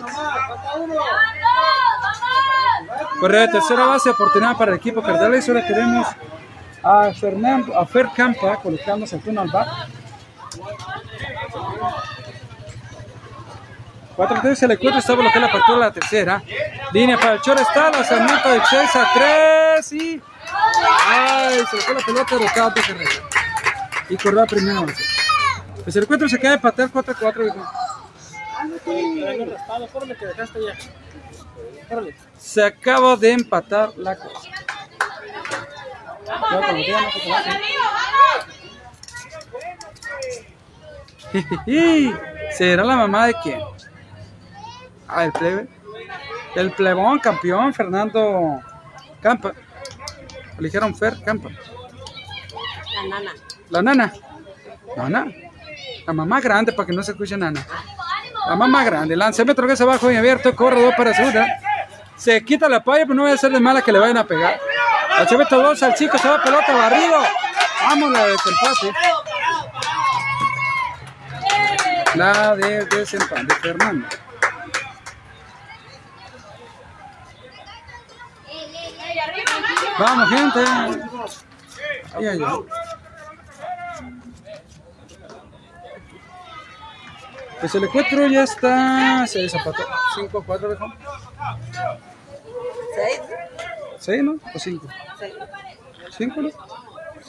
Correa 3.21 3.43
de 3.43 3.49
tercera 3.49 3.87
base, 3.87 4.11
oportunidad 4.11 4.57
para 4.57 4.73
el 4.73 4.79
equipo 4.79 5.03
Cardenales. 5.03 5.49
Ahora 5.49 5.65
tenemos 5.67 6.07
a 6.83 7.13
Fernando, 7.15 7.79
a 7.79 7.87
Fer 7.87 8.09
Campa 8.17 8.57
colocándose 8.57 9.17
el 9.17 9.23
turno 9.23 9.43
al 9.43 9.51
bat. 9.51 9.69
4 14.17 14.39
3 14.43 14.59
se 14.59 14.69
le 14.69 14.77
cuenta, 14.77 14.99
está 14.99 15.15
bloqueada 15.15 15.41
la 15.41 15.47
apertura 15.47 15.79
de 15.79 15.85
la 15.85 15.93
tercera. 15.93 16.43
Línea 16.93 17.19
para 17.19 17.35
el 17.35 17.41
short 17.41 17.61
está, 17.61 17.91
lanzamiento 17.91 18.51
de 18.51 18.61
6 18.69 18.97
a 18.97 19.11
3 19.15 19.93
y. 19.93 20.23
Ay, 21.09 21.65
se 21.71 21.77
le 21.77 21.83
fue 21.83 21.95
la 21.95 22.01
pelota 22.01 22.37
de 22.37 22.47
cada 22.47 22.75
carrera. 22.75 23.11
Y 24.09 24.17
corrió 24.17 24.43
a 24.43 24.47
primera 24.47 24.81
base. 24.81 25.05
Pues 25.83 25.97
el 25.97 26.03
encuentro 26.03 26.29
se 26.29 26.39
queda 26.39 26.55
empatado 26.55 26.91
4 26.93 27.13
a 27.13 27.19
4. 27.19 27.47
hijo. 27.47 27.57
Se 32.39 32.65
acaba 32.65 33.17
de 33.17 33.33
empatar 33.33 33.93
la 33.97 34.17
cosa. 34.17 34.49
Ya 36.27 37.01
no 37.01 37.11
se 37.11 37.21
conoce. 37.21 37.61
Jijiji. 41.33 42.15
¿Será 42.53 42.85
la 42.85 42.97
mamá 42.97 43.27
de 43.27 43.35
quién? 43.43 43.61
Ah, 45.15 45.25
el 45.25 45.33
plebe. 45.33 45.69
El 46.55 46.73
plebón 46.73 47.19
campeón, 47.19 47.73
Fernando 47.73 48.61
Campa. 49.21 49.53
Le 50.59 50.65
dijeron 50.69 50.95
Fer 50.95 51.23
Campa. 51.25 51.51
La 51.51 53.09
nana. 53.09 53.33
La 53.71 53.83
nana. 53.83 54.13
Nana. 54.97 55.27
La 56.07 56.13
mamá 56.13 56.41
grande 56.41 56.73
para 56.73 56.87
que 56.87 56.93
no 56.93 57.03
se 57.03 57.13
escuche 57.13 57.37
nana. 57.37 57.65
La 58.49 58.57
mamá 58.57 58.85
grande. 58.85 59.17
Lanzamiento 59.17 59.67
que 59.67 59.77
se 59.77 59.83
abajo 59.83 60.11
y 60.11 60.17
abierto. 60.17 60.55
Corre 60.55 60.83
dos 60.83 60.95
para 60.97 61.15
segunda. 61.15 61.47
Se 62.17 62.45
quita 62.45 62.69
la 62.69 62.83
paya, 62.85 63.05
pero 63.05 63.15
no 63.15 63.23
voy 63.23 63.33
a 63.33 63.49
de 63.49 63.61
mala 63.61 63.83
que 63.83 63.93
le 63.93 63.99
vayan 63.99 64.17
a 64.17 64.27
pegar. 64.27 64.61
Cheveto 65.27 65.63
2 65.63 65.83
al 65.85 65.95
chico 65.95 66.19
se 66.19 66.29
va 66.29 66.43
pelota 66.43 66.73
barrido. 66.73 67.23
Vamos 67.85 68.11
la 68.11 68.27
de 68.27 68.33
desempate. 68.33 68.93
La 72.15 72.57
de 72.57 72.85
desempate 72.87 73.45
de 73.45 73.55
Fernando. 73.55 74.07
Vamos, 79.99 80.29
gente. 80.29 80.61
Ay, 82.15 82.27
ay. 82.27 82.41
Pues 87.61 87.75
el 87.77 87.85
encuentro 87.85 88.27
ya 88.27 88.43
está. 88.43 89.27
Se 89.27 89.41
desapató. 89.41 89.85
5 90.17 90.43
4 90.45 90.69
viejo. 90.69 90.93
¿Seis? 92.95 93.21
6, 93.99 94.23
¿no? 94.25 94.33
¿O 94.55 94.59
5? 94.59 94.89
Seis. 95.19 95.35
5, 96.17 96.43
¿no? 96.43 96.51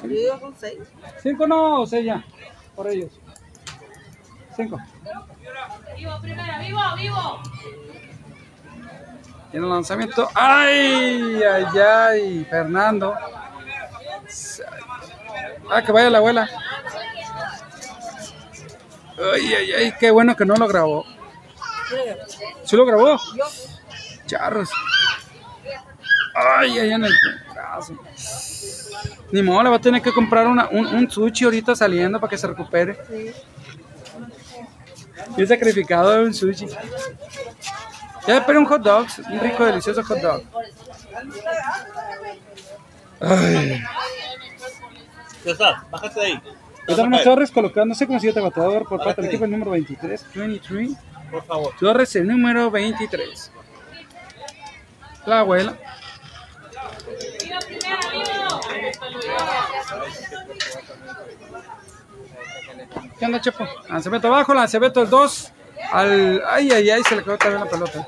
Yo 0.01 0.07
digo 0.07 0.39
con 0.39 0.55
seis. 0.57 0.79
5 1.21 1.47
no, 1.47 1.81
o 1.81 1.87
6 1.87 2.05
ya. 2.05 2.25
Por 2.75 2.87
ellos. 2.87 3.11
5. 4.55 4.77
Vivo 5.95 6.21
primero, 6.21 6.59
vivo, 6.59 6.81
vivo. 6.97 7.41
Tiene 9.53 9.67
el 9.67 9.71
lanzamiento. 9.71 10.27
¡Ay! 10.33 11.39
¡Ay, 11.43 11.79
ay! 11.79 12.47
Fernando. 12.49 13.13
Ah, 15.69 15.83
que 15.83 15.91
vaya 15.91 16.09
la 16.09 16.17
abuela. 16.17 16.49
¡Ay, 19.15 19.53
ay, 19.53 19.71
ay! 19.73 19.93
Qué 19.99 20.09
bueno 20.09 20.35
que 20.35 20.43
no 20.43 20.55
lo 20.55 20.67
grabó. 20.67 21.05
¿Sí 22.63 22.75
lo 22.75 22.83
grabó? 22.83 23.19
Charros. 24.25 24.71
¡Ay, 26.33 26.79
ay, 26.79 26.91
en 26.93 27.05
el 27.05 27.13
brazo! 27.53 27.95
Ni 29.31 29.43
modo, 29.43 29.61
le 29.61 29.69
va 29.69 29.75
a 29.75 29.81
tener 29.81 30.01
que 30.01 30.11
comprar 30.11 30.47
una, 30.47 30.67
un, 30.69 30.87
un 30.87 31.11
sushi 31.11 31.45
ahorita 31.45 31.75
saliendo 31.75 32.19
para 32.19 32.31
que 32.31 32.39
se 32.39 32.47
recupere. 32.47 32.97
Y 35.37 35.41
el 35.41 35.47
sacrificado 35.47 36.09
de 36.09 36.23
un 36.23 36.33
sushi. 36.33 36.65
Ya 38.27 38.37
esperé 38.37 38.57
un 38.57 38.65
hot 38.65 38.81
dog, 38.81 39.07
un 39.29 39.39
rico, 39.39 39.65
delicioso 39.65 40.03
hot 40.03 40.19
dog. 40.19 40.43
Ay. 43.19 43.83
César, 45.43 45.75
bájate 45.91 46.19
de 46.19 46.25
ahí. 46.25 46.41
Estamos 46.87 47.23
Torres 47.23 47.51
colocándose 47.51 48.05
como 48.05 48.19
siguiente 48.19 48.41
bateador 48.41 48.87
por 48.87 49.03
parte 49.03 49.21
del 49.21 49.29
equipo 49.29 49.45
el 49.45 49.51
número 49.51 49.71
23, 49.71 50.25
23. 50.35 50.91
Por 51.31 51.43
favor. 51.45 51.73
Torres 51.79 52.15
el 52.15 52.27
número 52.27 52.69
23. 52.71 53.51
La 55.25 55.39
abuela. 55.39 55.77
¿Qué 63.17 63.25
onda, 63.25 63.41
Chepo? 63.41 63.65
Lanzamiento 63.89 64.27
abajo, 64.27 64.53
lanzamiento 64.53 65.01
el 65.01 65.09
2. 65.09 65.51
Al... 65.91 66.43
Ay, 66.49 66.71
ay, 66.71 66.89
ay, 66.89 67.03
se 67.03 67.15
le 67.15 67.23
quedó 67.23 67.37
también 67.37 67.63
la 67.63 67.69
pelota. 67.69 68.07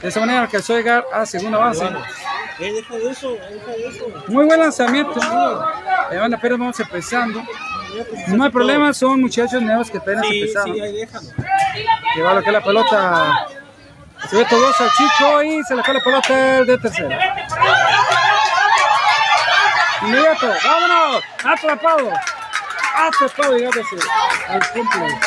De 0.00 0.08
esa 0.08 0.20
manera 0.20 0.42
alcanzó 0.42 0.74
a 0.74 0.76
llegar 0.76 1.04
a 1.12 1.24
segunda 1.26 1.58
base. 1.58 1.84
Eh. 2.58 2.82
Muy 4.28 4.44
buen 4.46 4.60
lanzamiento. 4.60 5.18
Van 5.20 6.34
apenas 6.34 6.58
vamos 6.58 6.80
empezando. 6.80 7.42
No 8.28 8.44
hay 8.44 8.50
problema, 8.50 8.92
son 8.94 9.20
muchachos 9.20 9.60
nuevos 9.62 9.90
que 9.90 9.98
apenas 9.98 10.26
Sí, 10.26 10.40
empezaron. 10.40 10.74
sí, 10.74 10.80
ahí 10.80 10.92
déjalo. 10.92 11.28
Que 12.14 12.22
va 12.22 12.34
lo 12.34 12.40
que 12.42 12.46
es 12.48 12.52
la 12.52 12.60
pelota. 12.62 13.46
Se 14.28 14.36
ve 14.36 14.44
todo 14.48 14.66
al 14.66 14.90
chico 14.92 15.42
y 15.42 15.62
se 15.64 15.74
le 15.74 15.82
cae 15.82 15.94
la 15.94 16.00
pelota 16.00 16.58
el 16.58 16.66
de 16.66 16.78
tercera. 16.78 17.48
Inmediato, 20.02 20.48
vámonos, 20.64 21.22
atrapado. 21.44 22.10
Atrapado, 22.94 23.56
llegándose 23.56 23.96
al 24.48 24.70
cumple. 24.72 25.18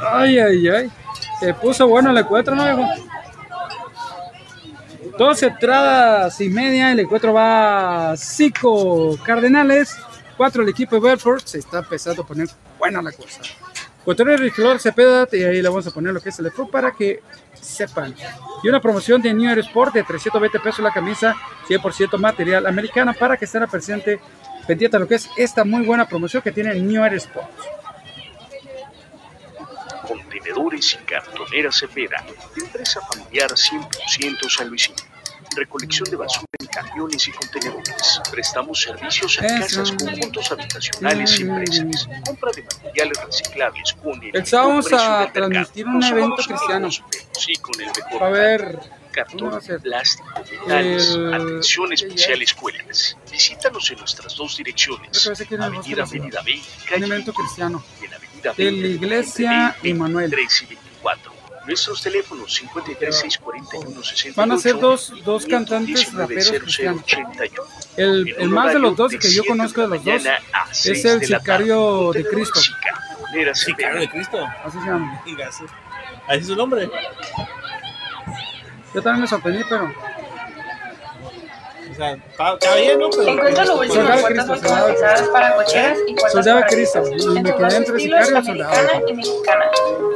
Ay, 0.00 0.38
ay, 0.38 0.68
ay. 0.68 0.92
Se 1.40 1.54
puso 1.54 1.86
bueno 1.88 2.10
el 2.10 2.18
encuentro, 2.18 2.54
¿no, 2.54 2.64
viejo? 2.64 2.88
Dos 5.18 5.42
entradas 5.42 6.40
y 6.40 6.48
media, 6.50 6.92
el 6.92 7.00
encuentro 7.00 7.32
va 7.32 8.10
a 8.10 8.16
cinco 8.16 9.18
Cardenales, 9.24 9.96
cuatro 10.36 10.62
el 10.62 10.68
equipo 10.68 10.96
de 10.96 11.08
Belfort, 11.08 11.46
se 11.46 11.58
está 11.58 11.78
empezando 11.78 12.22
a 12.22 12.26
poner 12.26 12.48
buena 12.78 13.00
la 13.00 13.12
cosa. 13.12 13.40
De 14.06 14.50
Flor 14.52 14.78
Cepeda, 14.78 15.26
y 15.32 15.42
ahí 15.42 15.60
le 15.60 15.68
vamos 15.68 15.84
a 15.88 15.90
poner 15.90 16.14
lo 16.14 16.20
que 16.20 16.28
es 16.28 16.38
el 16.38 16.48
FU 16.52 16.70
para 16.70 16.92
que 16.92 17.22
sepan. 17.60 18.14
Y 18.62 18.68
una 18.68 18.80
promoción 18.80 19.20
de 19.20 19.34
New 19.34 19.50
Era 19.50 19.60
Sport 19.60 19.94
de 19.94 20.04
320 20.04 20.60
pesos 20.60 20.78
la 20.78 20.92
camisa, 20.92 21.34
100% 21.68 22.16
material 22.16 22.66
americano 22.66 23.12
para 23.14 23.36
que 23.36 23.46
estén 23.46 23.66
presente 23.66 24.20
pendiente 24.64 24.96
a 24.96 25.00
lo 25.00 25.08
que 25.08 25.16
es 25.16 25.28
esta 25.36 25.64
muy 25.64 25.84
buena 25.84 26.08
promoción 26.08 26.40
que 26.40 26.52
tiene 26.52 26.74
New 26.76 27.02
Era 27.02 27.16
Sport. 27.16 27.50
Contenedores 30.06 30.94
y 30.94 31.04
cartoneras 31.04 31.76
Cepeda. 31.76 32.24
Empresa 32.56 33.00
familiar 33.12 33.50
100% 33.50 34.48
San 34.48 34.68
Luisino. 34.68 35.15
Recolección 35.56 36.08
de 36.10 36.16
basura 36.16 36.44
en 36.60 36.66
camiones 36.66 37.26
y 37.28 37.32
contenedores. 37.32 38.20
Prestamos 38.30 38.82
servicios 38.82 39.40
a 39.40 39.46
Eso. 39.46 39.58
casas, 39.78 39.92
conjuntos 39.92 40.52
habitacionales 40.52 41.40
y 41.40 41.44
Mm. 41.44 41.50
empresas. 41.50 42.08
Compra 42.26 42.50
de 42.54 42.62
materiales 42.62 43.24
reciclables 43.24 43.92
con 43.94 44.22
el 44.22 44.32
precio 44.32 44.58
a 44.60 45.32
transmitir 45.32 45.86
un 45.86 46.04
evento 46.04 46.36
cristiano. 46.36 46.90
Sí, 46.90 47.54
con 47.56 47.80
el 47.80 47.86
mejor 47.86 48.22
A 48.22 48.28
ver, 48.28 48.78
cartón, 49.12 49.38
¿cómo 49.38 49.50
va 49.52 49.56
a 49.58 49.78
plástico, 49.78 50.28
metales, 50.66 51.08
El- 51.14 51.34
atención 51.34 51.88
¿qué 51.88 51.94
especial 51.94 52.42
escuelas. 52.42 53.16
Visítanos 53.32 53.90
en 53.90 53.98
nuestras 53.98 54.36
dos 54.36 54.56
direcciones. 54.58 55.30
Que 55.48 55.56
Avenida 55.56 56.02
Avenida 56.02 56.42
B, 56.42 56.60
calle 56.88 57.06
evento 57.06 57.32
cristiano. 57.32 57.82
y 58.00 58.04
en 58.04 58.14
Avenida 58.14 58.52
de 58.54 58.64
la 58.64 58.70
20, 58.70 58.88
iglesia 58.88 59.76
Emanuel. 59.82 60.30
23 60.30 60.62
y 60.62 60.66
24 60.66 60.96
4. 61.02 61.35
Nuestros 61.66 62.02
teléfonos 62.02 62.54
53 62.54 63.18
641 63.18 64.02
68 64.02 64.34
Van 64.36 64.52
a 64.52 64.58
ser 64.58 64.78
dos, 64.78 65.12
dos 65.24 65.46
cantantes 65.46 65.96
19 65.96 66.34
raperos 66.34 66.62
cristianos. 66.62 67.02
0081. 67.02 67.64
El, 67.96 68.34
el 68.38 68.48
más 68.48 68.72
de 68.72 68.78
los 68.78 68.96
dos 68.96 69.10
que 69.12 69.28
yo 69.28 69.42
7 69.42 69.48
conozco 69.48 69.80
de 69.82 69.88
los 69.88 70.04
dos 70.04 70.22
es 70.24 70.32
6 70.72 71.04
el 71.04 71.26
sicario 71.26 72.12
de 72.12 72.24
Cristo. 72.24 72.60
Sicario 73.54 74.00
de. 74.00 74.08
Cristo. 74.08 74.38
Así 74.64 74.78
se 74.78 74.86
llama. 74.86 75.22
Así 76.28 76.40
es 76.40 76.46
su 76.46 76.56
nombre. 76.56 76.88
Yo 78.94 79.02
también 79.02 79.22
me 79.22 79.28
sorprendí, 79.28 79.62
pero 79.68 79.92
sea, 81.96 82.12
está, 82.12 82.74
bien, 82.76 82.98
¿no? 82.98 83.10
Pero. 83.10 83.28
Encuentra 83.28 83.64
lo 83.64 83.78
último 83.78 83.94
Soldado 83.94 84.14
en 84.16 84.20
puertas 84.22 84.46
Cristo, 84.46 84.68
soldado 84.68 84.86
automatizadas 84.86 85.28
para 85.30 85.54
cocheras 85.56 85.98
y 86.06 86.14
puertas 86.14 86.32
Soldado 86.32 86.60
corredizas. 86.62 87.08
Cristo, 87.08 87.32
y 87.32 87.36
En 87.36 87.42
me 87.42 87.54
quedé 87.56 87.76
entre 87.76 87.96
estilos, 87.96 88.26
sicario 88.26 88.38
y 88.38 88.44
soldado. 88.46 88.72
americana 88.74 89.02
y 89.08 89.12
mexicana. 89.14 89.64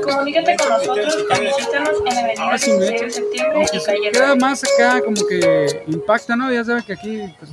Comunícate 0.02 0.56
con 0.56 0.68
nosotros 0.68 1.16
o 1.16 1.40
visítanos 1.40 1.98
en 1.98 2.04
la 2.14 2.20
avenida 2.20 2.50
Ah, 2.52 2.58
sí, 2.58 2.70
16 2.72 3.00
de 3.00 3.10
septiembre 3.10 3.62
y 3.72 3.84
calle 3.84 4.10
queda 4.12 4.26
9. 4.28 4.40
más 4.40 4.64
acá 4.64 5.00
como 5.02 5.26
que 5.26 5.82
impacta, 5.86 6.36
¿no? 6.36 6.52
Ya 6.52 6.64
saben 6.64 6.82
que 6.82 6.92
aquí, 6.92 7.34
pues, 7.38 7.50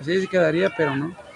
así 0.00 0.20
sí 0.20 0.28
quedaría, 0.28 0.70
pero 0.76 0.94
no. 0.96 1.27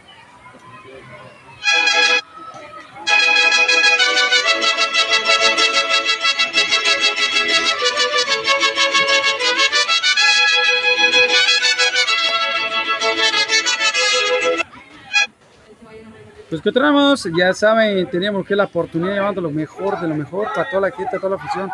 Pues 16.52 16.60
que 16.60 16.70
tenemos, 16.70 17.26
ya 17.34 17.54
saben, 17.54 18.06
teníamos 18.10 18.44
que 18.46 18.54
la 18.54 18.64
oportunidad 18.64 19.14
llevando 19.14 19.40
lo 19.40 19.50
mejor 19.50 19.98
de 19.98 20.06
lo 20.06 20.14
mejor 20.14 20.48
para 20.54 20.68
toda 20.68 20.82
la 20.82 20.90
gente, 20.94 21.16
toda 21.18 21.30
la 21.30 21.36
afición. 21.36 21.70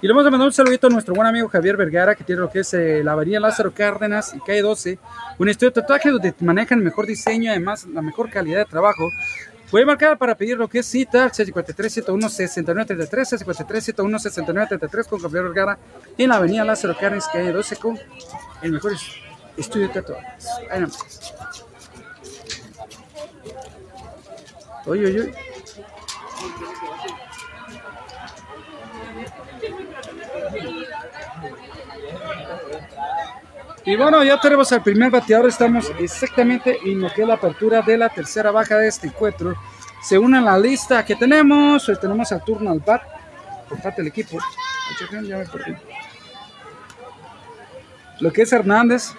Y 0.00 0.06
le 0.06 0.14
vamos 0.14 0.26
a 0.26 0.30
mandar 0.30 0.46
un 0.46 0.52
saludito 0.54 0.86
a 0.86 0.90
nuestro 0.90 1.14
buen 1.14 1.26
amigo 1.28 1.46
Javier 1.50 1.76
Vergara, 1.76 2.14
que 2.14 2.24
tiene 2.24 2.40
lo 2.40 2.48
que 2.48 2.60
es 2.60 2.72
eh, 2.72 3.02
la 3.04 3.12
avenida 3.12 3.38
Lázaro 3.40 3.70
Cárdenas 3.74 4.32
y 4.34 4.38
calle 4.40 4.62
12, 4.62 4.98
un 5.36 5.48
estudio 5.50 5.70
de 5.72 5.82
tatuaje 5.82 6.08
donde 6.08 6.32
manejan 6.40 6.78
el 6.78 6.84
mejor 6.86 7.04
diseño, 7.04 7.50
además 7.50 7.84
la 7.92 8.00
mejor 8.00 8.30
calidad 8.30 8.60
de 8.60 8.64
trabajo. 8.64 9.10
Puede 9.70 9.84
marcar 9.84 10.16
para 10.16 10.34
pedir 10.34 10.56
lo 10.56 10.66
que 10.66 10.78
es 10.78 10.86
cita 10.86 11.24
al 11.24 11.34
53 11.34 11.92
101 11.92 12.26
6933 12.30 13.28
53 13.28 13.84
101 13.84 14.18
6933 14.18 15.06
con 15.08 15.20
Javier 15.20 15.42
Vergara 15.42 15.78
en 16.16 16.30
la 16.30 16.36
avenida 16.36 16.64
Lázaro 16.64 16.96
Cárdenas, 16.98 17.28
calle 17.30 17.52
12, 17.52 17.76
con 17.76 17.98
el 18.62 18.72
mejor 18.72 18.94
es- 18.94 19.12
estudio 19.58 19.88
de 19.88 19.92
tatuajes. 19.92 20.48
Ahí 20.70 20.80
nomás. 20.80 21.34
Oye, 24.86 25.06
oye. 25.06 25.32
Y 33.84 33.96
bueno, 33.96 34.22
ya 34.22 34.38
tenemos 34.38 34.70
al 34.72 34.82
primer 34.82 35.10
bateador. 35.10 35.48
Estamos 35.48 35.90
exactamente 35.98 36.78
en 36.84 37.00
lo 37.00 37.12
que 37.12 37.22
es 37.22 37.28
la 37.28 37.34
apertura 37.34 37.82
de 37.82 37.96
la 37.96 38.08
tercera 38.08 38.50
baja 38.50 38.76
de 38.76 38.88
este 38.88 39.06
encuentro. 39.06 39.54
Se 40.02 40.18
une 40.18 40.40
la 40.40 40.58
lista 40.58 41.04
que 41.04 41.16
tenemos. 41.16 41.90
Tenemos 42.00 42.30
al 42.32 42.44
turno 42.44 42.70
al 42.70 42.80
bat 42.80 43.02
por 43.68 43.80
parte 43.80 44.02
del 44.02 44.08
equipo. 44.08 44.38
Lo 48.20 48.32
que 48.32 48.42
es 48.42 48.52
Hernández. 48.52 49.12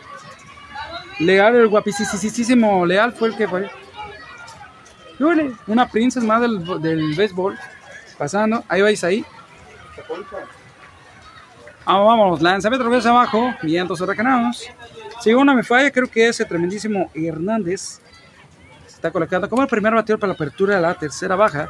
Leal, 1.20 1.56
el 1.56 1.68
guapísimo 1.68 2.86
Leal 2.86 3.14
fue 3.14 3.30
el 3.30 3.36
que 3.36 3.48
fue. 3.48 3.81
Y 5.22 5.24
bueno, 5.24 5.56
Una 5.68 5.88
princesa 5.88 6.26
más 6.26 6.42
del, 6.42 6.82
del 6.82 7.14
béisbol. 7.14 7.56
Pasando. 8.18 8.64
Ahí 8.68 8.82
vais 8.82 9.04
ahí. 9.04 9.24
Ah, 11.86 12.00
vamos, 12.00 12.42
lanzamiento 12.42 12.84
reversa 12.84 13.10
abajo, 13.10 13.54
vientos 13.62 14.02
huracanados. 14.02 14.68
Si 15.22 15.32
una 15.32 15.54
me 15.54 15.62
falla, 15.62 15.92
creo 15.92 16.08
que 16.10 16.28
ese 16.28 16.44
tremendísimo 16.44 17.12
Hernández 17.14 18.02
está 18.88 19.12
colocando 19.12 19.48
como 19.48 19.62
el 19.62 19.68
primer 19.68 19.94
bateador 19.94 20.20
para 20.20 20.30
la 20.30 20.34
apertura 20.34 20.76
de 20.76 20.82
la 20.82 20.96
tercera 20.96 21.36
baja. 21.36 21.70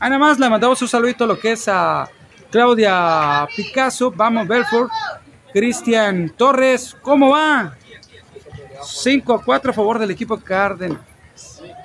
Nada 0.00 0.18
más 0.18 0.38
le 0.38 0.48
mandamos 0.48 0.80
un 0.80 0.88
saludito 0.88 1.24
a 1.24 1.26
lo 1.26 1.38
que 1.38 1.52
es 1.52 1.68
a 1.68 2.08
Claudia 2.50 3.46
Picasso, 3.54 4.10
vamos 4.10 4.48
Belfort, 4.48 4.90
Cristian 5.52 6.30
Torres, 6.30 6.96
¿cómo 7.02 7.32
va? 7.32 7.76
5 8.82 9.34
a 9.34 9.44
4 9.44 9.70
a 9.70 9.74
favor 9.74 9.98
del 9.98 10.10
equipo 10.10 10.38
Cardenal. 10.38 11.13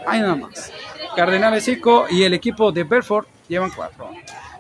Ahí 0.06 0.22
nada 0.22 0.36
más. 0.36 0.72
Cardenales 1.16 1.64
5 1.64 2.08
y 2.10 2.24
el 2.24 2.34
equipo 2.34 2.72
de 2.72 2.84
Belfort 2.84 3.28
llevan 3.48 3.72
4. 3.76 4.10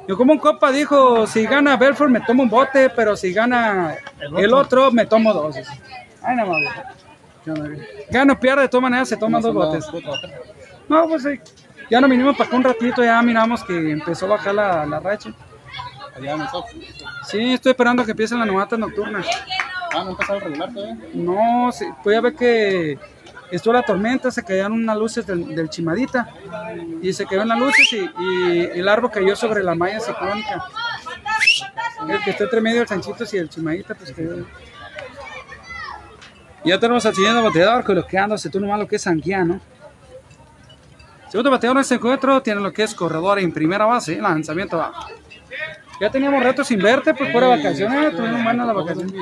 Yo 0.07 0.17
como 0.17 0.33
un 0.33 0.39
copa 0.39 0.71
dijo, 0.71 1.27
si 1.27 1.45
gana 1.45 1.77
Belfort 1.77 2.09
me 2.09 2.21
tomo 2.21 2.43
un 2.43 2.49
bote, 2.49 2.89
pero 2.89 3.15
si 3.15 3.31
gana 3.31 3.95
el 4.37 4.53
otro 4.53 4.91
me 4.91 5.05
tomo 5.05 5.33
dos. 5.33 5.55
Ay, 6.23 6.35
nada 6.35 6.49
más. 6.49 6.59
viejo. 6.59 6.81
¿Qué 7.45 7.51
onda, 7.51 7.67
viejo? 7.67 7.83
Gana 8.09 8.33
o 8.33 8.39
pierde, 8.39 8.63
de 8.63 8.69
todas 8.69 8.81
maneras 8.81 9.07
se 9.09 9.17
toman 9.17 9.41
dos 9.41 9.53
botes. 9.53 9.85
No, 10.87 11.07
pues 11.07 11.23
sí. 11.23 11.39
Ya 11.89 12.01
nos 12.01 12.09
vinimos 12.09 12.35
para 12.35 12.47
acá 12.47 12.57
un 12.57 12.63
ratito, 12.63 13.03
ya 13.03 13.21
miramos 13.21 13.63
que 13.63 13.91
empezó 13.91 14.25
a 14.25 14.29
bajar 14.29 14.55
la, 14.55 14.85
la 14.85 14.99
racha. 14.99 15.31
El. 16.15 16.25
Sí, 17.25 17.53
estoy 17.53 17.71
esperando 17.71 18.03
que 18.03 18.11
empiecen 18.11 18.39
las 18.39 18.47
novatas 18.47 18.77
nocturnas. 18.77 19.25
Ah, 19.93 20.03
no 20.03 20.11
empezó 20.11 20.33
a 20.33 20.39
regular 20.39 20.73
todavía. 20.73 20.97
No, 21.13 21.71
sí, 21.71 21.85
pues 22.03 22.15
ya 22.15 22.21
ver 22.21 22.35
que 22.35 22.97
estuvo 23.55 23.73
la 23.73 23.81
tormenta, 23.83 24.31
se 24.31 24.43
cayeron 24.43 24.73
unas 24.73 24.97
luces 24.97 25.25
del, 25.25 25.55
del 25.55 25.69
chimadita 25.69 26.27
y 27.01 27.11
se 27.13 27.25
cayeron 27.25 27.47
las 27.47 27.59
luces 27.59 27.93
y, 27.93 28.09
y 28.19 28.69
el 28.73 28.87
árbol 28.87 29.11
cayó 29.11 29.35
sobre 29.35 29.63
la 29.63 29.75
malla 29.75 29.99
ciclónica. 29.99 30.63
El 32.07 32.23
que 32.23 32.31
está 32.31 32.45
entre 32.45 32.61
medio 32.61 32.79
del 32.79 32.87
Sanchitos 32.87 33.33
y 33.33 33.37
el 33.37 33.49
chimadita, 33.49 33.95
pues 33.95 34.11
cayó. 34.11 34.45
Y 36.63 36.69
ya 36.69 36.79
tenemos 36.79 37.05
al 37.05 37.15
siguiente 37.15 37.41
bateador 37.41 37.83
coloqueándose 37.83 38.49
tú 38.49 38.59
nomás 38.59 38.79
lo 38.79 38.87
que 38.87 38.97
es 38.97 39.01
Sanguiano. 39.01 39.59
Segundo 41.29 41.51
bateador 41.51 41.77
en 41.77 41.81
este 41.81 41.95
encuentro 41.95 42.41
tiene 42.41 42.59
lo 42.59 42.73
que 42.73 42.83
es 42.83 42.95
corredor 42.95 43.39
en 43.39 43.51
primera 43.51 43.85
base, 43.85 44.19
lanzamiento 44.19 44.77
abajo. 44.77 45.07
Ya 46.01 46.09
teníamos 46.09 46.41
retos 46.41 46.67
sin 46.67 46.81
verte, 46.81 47.13
pues 47.13 47.31
fuera 47.31 47.47
vacaciones, 47.47 48.15
tuvieron 48.15 48.43
buenas 48.43 48.67
las 48.67 48.75
vacaciones. 48.75 49.13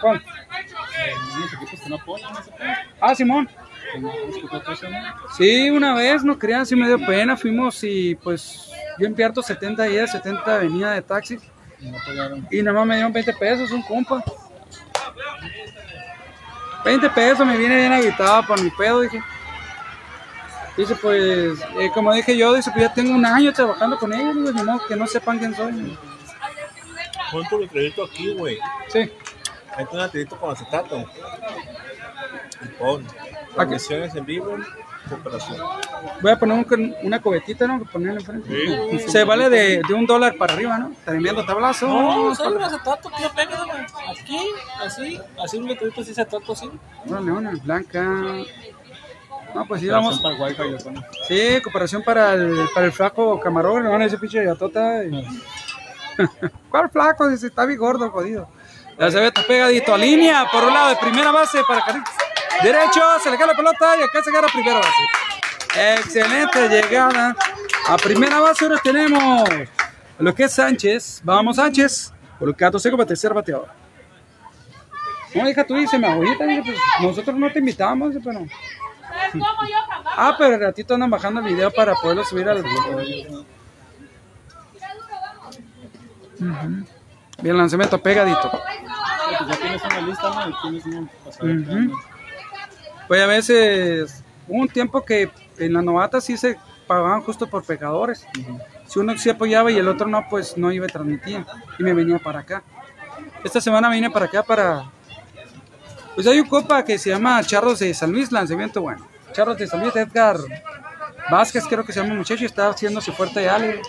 ¿Cuál? 0.00 0.24
Ah, 3.00 3.14
Simón. 3.14 3.48
¿no? 4.00 4.12
Sí, 5.36 5.70
una 5.70 5.94
vez, 5.94 6.22
no 6.24 6.38
crean, 6.38 6.66
sí 6.66 6.76
me 6.76 6.86
dio 6.86 7.04
pena. 7.04 7.36
Fuimos 7.36 7.82
y 7.82 8.14
pues 8.16 8.70
yo 8.98 9.06
empierto 9.06 9.42
70 9.42 9.84
días, 9.84 10.12
70 10.12 10.58
venía 10.58 10.90
de 10.90 11.02
taxi. 11.02 11.38
Y 12.50 12.58
no 12.58 12.64
nada 12.64 12.78
más 12.78 12.86
me 12.86 12.94
dieron 12.96 13.12
20 13.12 13.32
pesos, 13.34 13.70
un 13.70 13.82
compa. 13.82 14.22
20 16.84 17.10
pesos, 17.10 17.46
me 17.46 17.56
viene 17.56 17.76
bien 17.76 17.92
agitado 17.92 18.46
por 18.46 18.60
mi 18.62 18.70
pedo, 18.70 19.00
dije. 19.00 19.20
Dice, 20.76 20.94
pues, 20.94 21.58
eh, 21.80 21.90
como 21.92 22.12
dije 22.14 22.36
yo, 22.36 22.54
dice, 22.54 22.70
pues 22.70 22.84
ya 22.84 22.94
tengo 22.94 23.12
un 23.12 23.26
año 23.26 23.52
trabajando 23.52 23.98
con 23.98 24.12
ellos, 24.12 24.36
digo, 24.36 24.64
modo 24.64 24.86
que 24.86 24.94
no 24.94 25.06
sepan 25.06 25.38
quién 25.38 25.54
soy. 25.54 25.96
Pon 27.32 27.44
tu 27.50 27.66
crédito 27.66 28.04
aquí, 28.04 28.32
güey. 28.34 28.58
Sí, 28.88 29.10
Mete 29.78 29.94
un 29.96 30.00
acredito 30.02 30.36
con 30.36 30.50
acetato. 30.50 31.04
Y 32.62 32.66
pon. 32.78 33.06
Transmisiones 33.54 34.14
en 34.14 34.24
vivo, 34.26 34.56
cooperación. 35.08 35.56
voy 36.20 36.30
a 36.32 36.38
poner 36.38 36.64
un- 36.68 36.94
una 37.02 37.20
cubetita, 37.20 37.66
¿no? 37.66 37.82
Ponerle 37.84 38.20
enfrente. 38.20 38.98
Sí. 38.98 39.08
Se 39.08 39.24
vale 39.24 39.48
de, 39.50 39.82
de 39.86 39.94
un 39.94 40.06
dólar 40.06 40.36
para 40.36 40.52
arriba, 40.54 40.78
¿no? 40.78 40.92
Tremendo 41.04 41.44
tablazo. 41.44 41.86
No, 41.88 42.34
soy 42.34 42.52
un 42.54 42.62
acetato, 42.62 43.10
tío, 43.16 43.30
pégame. 43.34 43.86
Aquí, 44.20 44.38
así, 44.84 45.20
así 45.42 45.56
un 45.58 45.66
letrito, 45.66 46.00
así 46.02 46.10
acetato, 46.12 46.52
así. 46.52 46.70
Una 47.06 47.20
leona 47.20 47.52
blanca. 47.64 48.02
No, 49.54 49.66
pues 49.66 49.80
sí, 49.80 49.88
vamos. 49.88 50.20
Para 50.20 50.34
el 50.36 50.42
wifi, 50.42 50.70
lo 50.70 50.78
pone. 50.78 51.00
Sí, 51.26 51.60
cooperación 51.62 52.02
para 52.04 52.34
el, 52.34 52.68
para 52.74 52.86
el 52.86 52.92
flaco 52.92 53.40
camarón, 53.40 53.86
a 53.86 54.04
ese 54.04 54.18
pinche 54.18 54.40
de 54.40 54.46
gatota. 54.46 55.04
y- 55.04 55.40
¿Cuál 56.70 56.90
flaco? 56.90 57.28
Dice, 57.28 57.46
está 57.46 57.64
bien 57.64 57.78
gordo, 57.78 58.10
jodido. 58.10 58.48
Está 58.98 59.46
pegadito. 59.46 59.96
Línea, 59.96 60.46
por 60.50 60.64
un 60.64 60.74
lado, 60.74 60.88
de 60.90 60.96
primera 60.96 61.30
base 61.30 61.62
para 61.66 61.84
Carlitos. 61.84 62.12
Derecho, 62.62 63.00
se 63.22 63.30
le 63.30 63.38
cae 63.38 63.46
la 63.46 63.54
pelota 63.54 63.96
y 63.96 64.02
acá 64.02 64.22
se 64.22 64.32
gana 64.32 64.48
primera 64.48 64.78
base. 64.78 65.02
Excelente 65.96 66.68
llegada. 66.68 67.36
A 67.86 67.96
primera 67.96 68.40
base 68.40 68.64
ahora 68.64 68.80
tenemos 68.82 69.48
lo 70.18 70.34
que 70.34 70.44
es 70.44 70.52
Sánchez. 70.52 71.20
Vamos, 71.22 71.56
Sánchez. 71.56 72.12
Colocándose 72.38 72.90
como 72.90 73.06
tercer 73.06 73.32
bateador. 73.32 73.68
No, 75.34 75.48
hija, 75.48 75.64
tú 75.64 75.74
dices, 75.74 76.00
me 76.00 76.16
pues 76.16 76.78
nosotros 77.00 77.36
no 77.36 77.52
te 77.52 77.60
invitamos, 77.60 78.14
pero... 78.24 78.46
Ah, 80.16 80.34
pero 80.36 80.54
el 80.54 80.60
ratito 80.60 80.94
andan 80.94 81.10
bajando 81.10 81.40
el 81.40 81.46
video 81.46 81.70
para 81.70 81.94
poderlo 81.94 82.24
subir 82.24 82.48
al. 82.48 82.64
Ujú. 86.40 86.97
Bien, 87.40 87.56
lanzamiento 87.56 88.00
pegadito. 88.02 88.50
Ya 89.48 89.56
tienes 89.56 89.82
una 89.84 90.00
lista, 90.00 90.30
¿no? 90.30 90.48
Y 90.48 90.80
tienes 90.80 90.86
un 90.86 91.88
Ujú. 91.88 91.98
Pues 93.06 93.22
a 93.22 93.26
veces 93.26 94.24
hubo 94.48 94.60
un 94.60 94.68
tiempo 94.68 95.04
que 95.04 95.30
en 95.58 95.72
la 95.72 95.82
novata 95.82 96.20
sí 96.20 96.36
se 96.36 96.58
pagaban 96.86 97.22
justo 97.22 97.46
por 97.46 97.64
pecadores. 97.64 98.26
Si 98.86 98.98
uno 98.98 99.16
sí 99.16 99.30
apoyaba 99.30 99.70
y 99.70 99.78
el 99.78 99.88
otro 99.88 100.08
no, 100.08 100.26
pues 100.28 100.56
no 100.56 100.72
iba 100.72 100.86
a 100.86 100.88
transmitir. 100.88 101.44
Y 101.78 101.82
me 101.82 101.94
venía 101.94 102.18
para 102.18 102.40
acá. 102.40 102.62
Esta 103.44 103.60
semana 103.60 103.88
vine 103.88 104.10
para 104.10 104.26
acá 104.26 104.42
para... 104.42 104.90
Pues 106.14 106.26
hay 106.26 106.40
un 106.40 106.48
copa 106.48 106.84
que 106.84 106.98
se 106.98 107.10
llama 107.10 107.42
Charros 107.44 107.78
de 107.78 107.94
San 107.94 108.10
Luis, 108.10 108.32
lanzamiento 108.32 108.82
bueno. 108.82 109.06
Charros 109.32 109.56
de 109.58 109.68
San 109.68 109.80
Luis, 109.80 109.94
Edgar 109.94 110.36
Vázquez 111.30 111.64
creo 111.68 111.84
que 111.84 111.92
se 111.92 112.00
llama 112.00 112.12
el 112.12 112.18
muchacho 112.18 112.42
y 112.42 112.46
está 112.46 112.68
haciéndose 112.68 113.12
fuerte 113.12 113.40
de 113.40 113.48
Ale. 113.48 113.82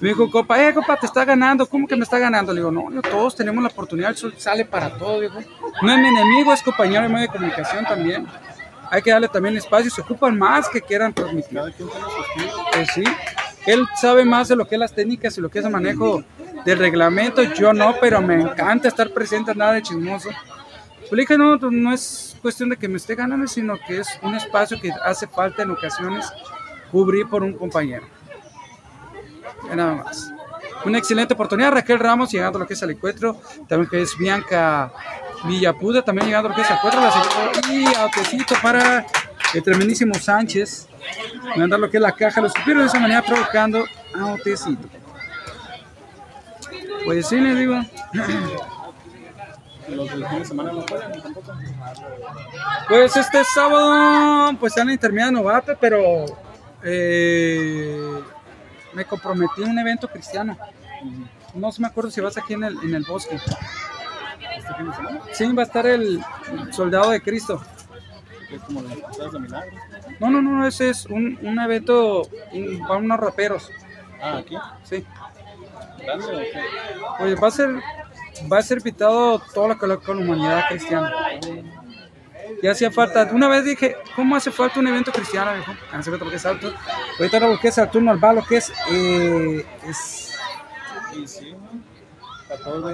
Me 0.00 0.08
dijo, 0.08 0.30
copa, 0.30 0.62
eh, 0.62 0.74
copa, 0.74 0.96
te 0.96 1.06
está 1.06 1.24
ganando. 1.24 1.66
¿Cómo 1.66 1.86
que 1.86 1.96
me 1.96 2.02
está 2.02 2.18
ganando? 2.18 2.52
Le 2.52 2.60
digo, 2.60 2.70
no, 2.70 2.90
no, 2.90 3.02
todos 3.02 3.34
tenemos 3.34 3.62
la 3.62 3.70
oportunidad, 3.70 4.10
el 4.10 4.16
sol 4.16 4.34
sale 4.36 4.64
para 4.64 4.90
todo, 4.90 5.20
viejo. 5.20 5.38
No 5.82 5.92
es 5.92 5.98
mi 5.98 6.08
enemigo, 6.08 6.52
es 6.52 6.62
compañero 6.62 7.02
de 7.02 7.08
medio 7.08 7.26
de 7.26 7.32
comunicación 7.32 7.84
también. 7.84 8.26
Hay 8.90 9.02
que 9.02 9.10
darle 9.10 9.28
también 9.28 9.56
espacio, 9.56 9.90
se 9.90 10.00
ocupan 10.00 10.36
más 10.36 10.68
que 10.68 10.82
quieran 10.82 11.14
transmitir. 11.14 11.60
Pues 12.72 12.88
sí, 12.92 13.04
él 13.66 13.86
sabe 14.00 14.24
más 14.24 14.48
de 14.48 14.56
lo 14.56 14.66
que 14.66 14.74
es 14.74 14.80
las 14.80 14.92
técnicas 14.92 15.38
y 15.38 15.40
lo 15.40 15.48
que 15.48 15.60
es 15.60 15.64
el 15.64 15.70
manejo 15.70 16.24
del 16.64 16.78
reglamento. 16.78 17.42
Yo 17.42 17.72
no, 17.72 17.94
pero 18.00 18.20
me 18.20 18.34
encanta 18.34 18.88
estar 18.88 19.10
presente, 19.10 19.54
nada 19.54 19.74
de 19.74 19.82
chismoso. 19.82 20.28
Pues 20.98 21.12
le 21.12 21.22
dije, 21.22 21.38
no, 21.38 21.56
no 21.56 21.92
es 21.92 22.29
cuestión 22.40 22.68
de 22.68 22.76
que 22.76 22.88
me 22.88 22.96
esté 22.96 23.14
ganando, 23.14 23.46
sino 23.46 23.78
que 23.86 23.98
es 23.98 24.08
un 24.22 24.34
espacio 24.34 24.80
que 24.80 24.90
hace 25.04 25.26
falta 25.26 25.62
en 25.62 25.70
ocasiones 25.70 26.32
cubrir 26.90 27.28
por 27.28 27.42
un 27.42 27.54
compañero. 27.54 28.06
Nada 29.74 29.94
más. 29.96 30.32
Una 30.84 30.98
excelente 30.98 31.34
oportunidad, 31.34 31.72
Raquel 31.72 31.98
Ramos 31.98 32.30
llegando 32.30 32.58
a 32.58 32.60
lo 32.60 32.66
que 32.66 32.74
es 32.74 32.82
el 32.82 32.90
encuentro, 32.90 33.40
también 33.68 33.90
que 33.90 34.00
es 34.00 34.16
Bianca 34.16 34.90
Villapuda, 35.44 36.02
también 36.02 36.26
llegando 36.26 36.48
a 36.48 36.50
lo 36.50 36.56
que 36.56 36.62
es 36.62 36.70
el 36.70 36.76
encuentro, 36.76 37.00
la 37.02 37.72
y 37.72 37.84
autecito 37.94 38.54
para 38.62 39.06
el 39.52 39.62
tremendísimo 39.62 40.14
Sánchez, 40.14 40.88
mandar 41.56 41.78
lo 41.78 41.90
que 41.90 41.98
es 41.98 42.02
la 42.02 42.12
caja, 42.12 42.40
los 42.40 42.52
supieron 42.52 42.82
de 42.82 42.88
esa 42.88 42.98
manera 42.98 43.22
provocando 43.22 43.84
autecito. 44.18 44.88
Pues 47.04 47.28
sí, 47.28 47.40
le 47.40 47.54
digo. 47.54 47.80
Los 49.90 50.10
del 50.10 50.26
fin 50.26 50.38
de 50.40 50.44
semana 50.44 50.72
no 50.72 50.82
tampoco. 50.82 51.52
Pues 52.88 53.16
este 53.16 53.44
sábado, 53.44 54.56
pues 54.58 54.72
están 54.72 54.88
en 54.88 54.94
intermedia 54.94 55.30
novata, 55.30 55.76
pero 55.78 56.24
eh, 56.82 58.20
me 58.92 59.04
comprometí 59.04 59.62
en 59.62 59.70
un 59.70 59.78
evento 59.78 60.08
cristiano. 60.08 60.56
No 61.54 61.72
se 61.72 61.80
me 61.80 61.88
acuerdo 61.88 62.10
si 62.10 62.20
vas 62.20 62.36
aquí 62.38 62.54
en 62.54 62.64
el, 62.64 62.76
en 62.82 62.94
el 62.94 63.04
bosque. 63.04 63.36
Este 63.36 64.74
fin 64.74 64.88
de 64.90 64.96
semana. 64.96 65.20
Sí, 65.32 65.52
va 65.52 65.62
a 65.62 65.66
estar 65.66 65.86
el 65.86 66.22
soldado 66.70 67.10
de 67.10 67.20
Cristo. 67.20 67.60
Es 68.50 68.60
como 68.62 68.82
de 68.82 68.88
de 68.96 69.38
milagros. 69.38 69.74
No, 70.18 70.28
no, 70.30 70.42
no, 70.42 70.66
ese 70.66 70.90
es 70.90 71.06
un, 71.06 71.38
un 71.42 71.58
evento 71.60 72.22
un- 72.52 72.80
para 72.86 72.96
unos 72.98 73.18
raperos. 73.20 73.70
Ah, 74.22 74.38
aquí. 74.38 74.56
Sí. 74.84 75.04
¿Grande 76.02 76.26
o 76.26 76.30
qué? 76.38 76.62
Pues 77.18 77.42
va 77.42 77.48
a 77.48 77.50
ser, 77.50 77.70
va 78.50 78.58
a 78.58 78.62
ser 78.62 78.78
invitado 78.78 79.40
toda 79.54 79.68
la, 79.68 79.74
col- 79.78 80.02
con 80.02 80.18
la 80.18 80.24
humanidad 80.24 80.64
cristiana. 80.68 81.12
Y 82.62 82.66
hacía 82.66 82.90
falta, 82.90 83.28
una 83.32 83.48
vez 83.48 83.64
dije, 83.64 83.96
¿cómo 84.14 84.36
hace 84.36 84.50
falta 84.50 84.80
un 84.80 84.86
evento 84.88 85.12
cristiano? 85.12 85.50
Lo 85.94 86.30
que 86.30 86.36
es 86.36 86.46
alto. 86.46 86.72
Ahorita 87.18 87.40
lo 87.40 87.58
que 87.58 87.68
es 87.68 87.74
Saturno 87.74 88.10
al 88.10 88.20
lo 88.36 88.42
que 88.44 88.56
es, 88.56 88.72
eh, 88.90 89.64
es 89.86 90.34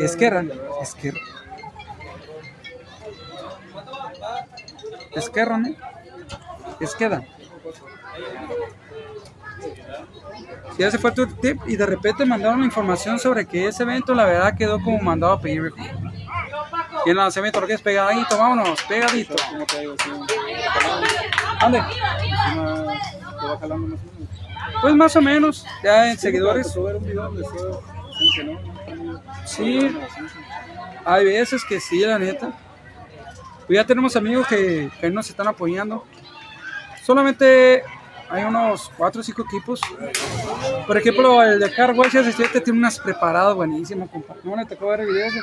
Esquerra. 0.00 0.44
Esquerra. 0.82 1.18
Esquerra, 5.14 5.58
¿no? 5.58 5.74
Esqueda. 6.80 7.24
Si 10.76 10.82
hace 10.82 10.98
falta 10.98 11.22
un 11.22 11.34
tip 11.36 11.58
y 11.66 11.76
de 11.76 11.86
repente 11.86 12.26
mandaron 12.26 12.60
la 12.60 12.66
información 12.66 13.18
sobre 13.18 13.46
que 13.46 13.66
ese 13.66 13.82
evento 13.82 14.14
la 14.14 14.24
verdad 14.24 14.56
quedó 14.56 14.78
como 14.82 14.98
mandado 14.98 15.32
a 15.32 15.40
pedir. 15.40 15.72
Y 17.06 17.10
el 17.10 17.16
lanzamiento 17.16 17.60
lo 17.60 17.66
que 17.66 17.74
es 17.74 17.80
pegadito, 17.80 18.36
vámonos, 18.36 18.82
pegadito. 18.82 19.34
¿Dónde? 21.60 21.82
Pues 24.82 24.94
más 24.94 25.16
o 25.16 25.22
menos, 25.22 25.64
ya 25.82 26.10
en 26.10 26.18
seguidores. 26.18 26.74
Sí, 29.46 29.96
hay 31.04 31.24
veces 31.24 31.64
que 31.64 31.80
sí, 31.80 32.00
la 32.00 32.18
neta. 32.18 32.52
Pues 33.66 33.76
ya 33.76 33.86
tenemos 33.86 34.14
amigos 34.14 34.46
que, 34.46 34.90
que 35.00 35.10
nos 35.10 35.30
están 35.30 35.48
apoyando. 35.48 36.04
Solamente 37.02 37.82
hay 38.30 38.44
unos 38.44 38.90
4 38.96 39.20
o 39.20 39.24
5 39.24 39.42
equipos. 39.42 39.80
Por 40.86 40.96
ejemplo, 40.96 41.42
el 41.42 41.58
de 41.60 41.72
Car 41.74 41.92
Wash 41.92 42.12
17 42.12 42.60
tiene 42.60 42.78
unas 42.78 42.98
preparadas 42.98 43.54
buenísimas, 43.54 44.08
compa. 44.10 44.34
¿No 44.42 44.56
le 44.56 44.64
tocó 44.66 44.88
ver 44.88 45.00
el 45.00 45.06
video? 45.08 45.26
ese? 45.26 45.40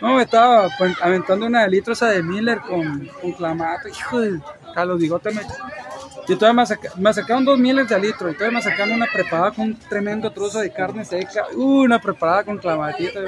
No, 0.00 0.14
me 0.16 0.22
estaba 0.22 0.68
pues, 0.78 0.96
aventando 1.00 1.46
una 1.46 1.62
de 1.62 1.68
litro 1.70 1.92
esa 1.92 2.08
de 2.08 2.22
Miller 2.22 2.60
con, 2.60 3.06
con 3.20 3.32
clamato. 3.32 3.88
Hijo 3.88 4.20
de 4.20 4.40
Carlos 4.74 4.98
Bigote 4.98 5.30
me... 5.32 5.42
Y 6.28 6.36
todavía 6.36 6.62
me, 6.62 6.66
saca- 6.66 6.92
me 6.96 7.12
sacaron 7.12 7.44
dos 7.44 7.58
miles 7.58 7.88
de 7.88 7.98
litro 7.98 8.30
y 8.30 8.34
todavía 8.34 8.58
me 8.58 8.62
sacaron 8.62 8.94
una 8.94 9.06
preparada 9.12 9.50
con 9.50 9.66
un 9.66 9.76
tremendo 9.76 10.30
trozo 10.30 10.60
de 10.60 10.72
carne 10.72 11.04
seca. 11.04 11.46
Uh, 11.54 11.82
una 11.82 11.98
preparada 12.00 12.44
con 12.44 12.58
clamatito. 12.58 13.20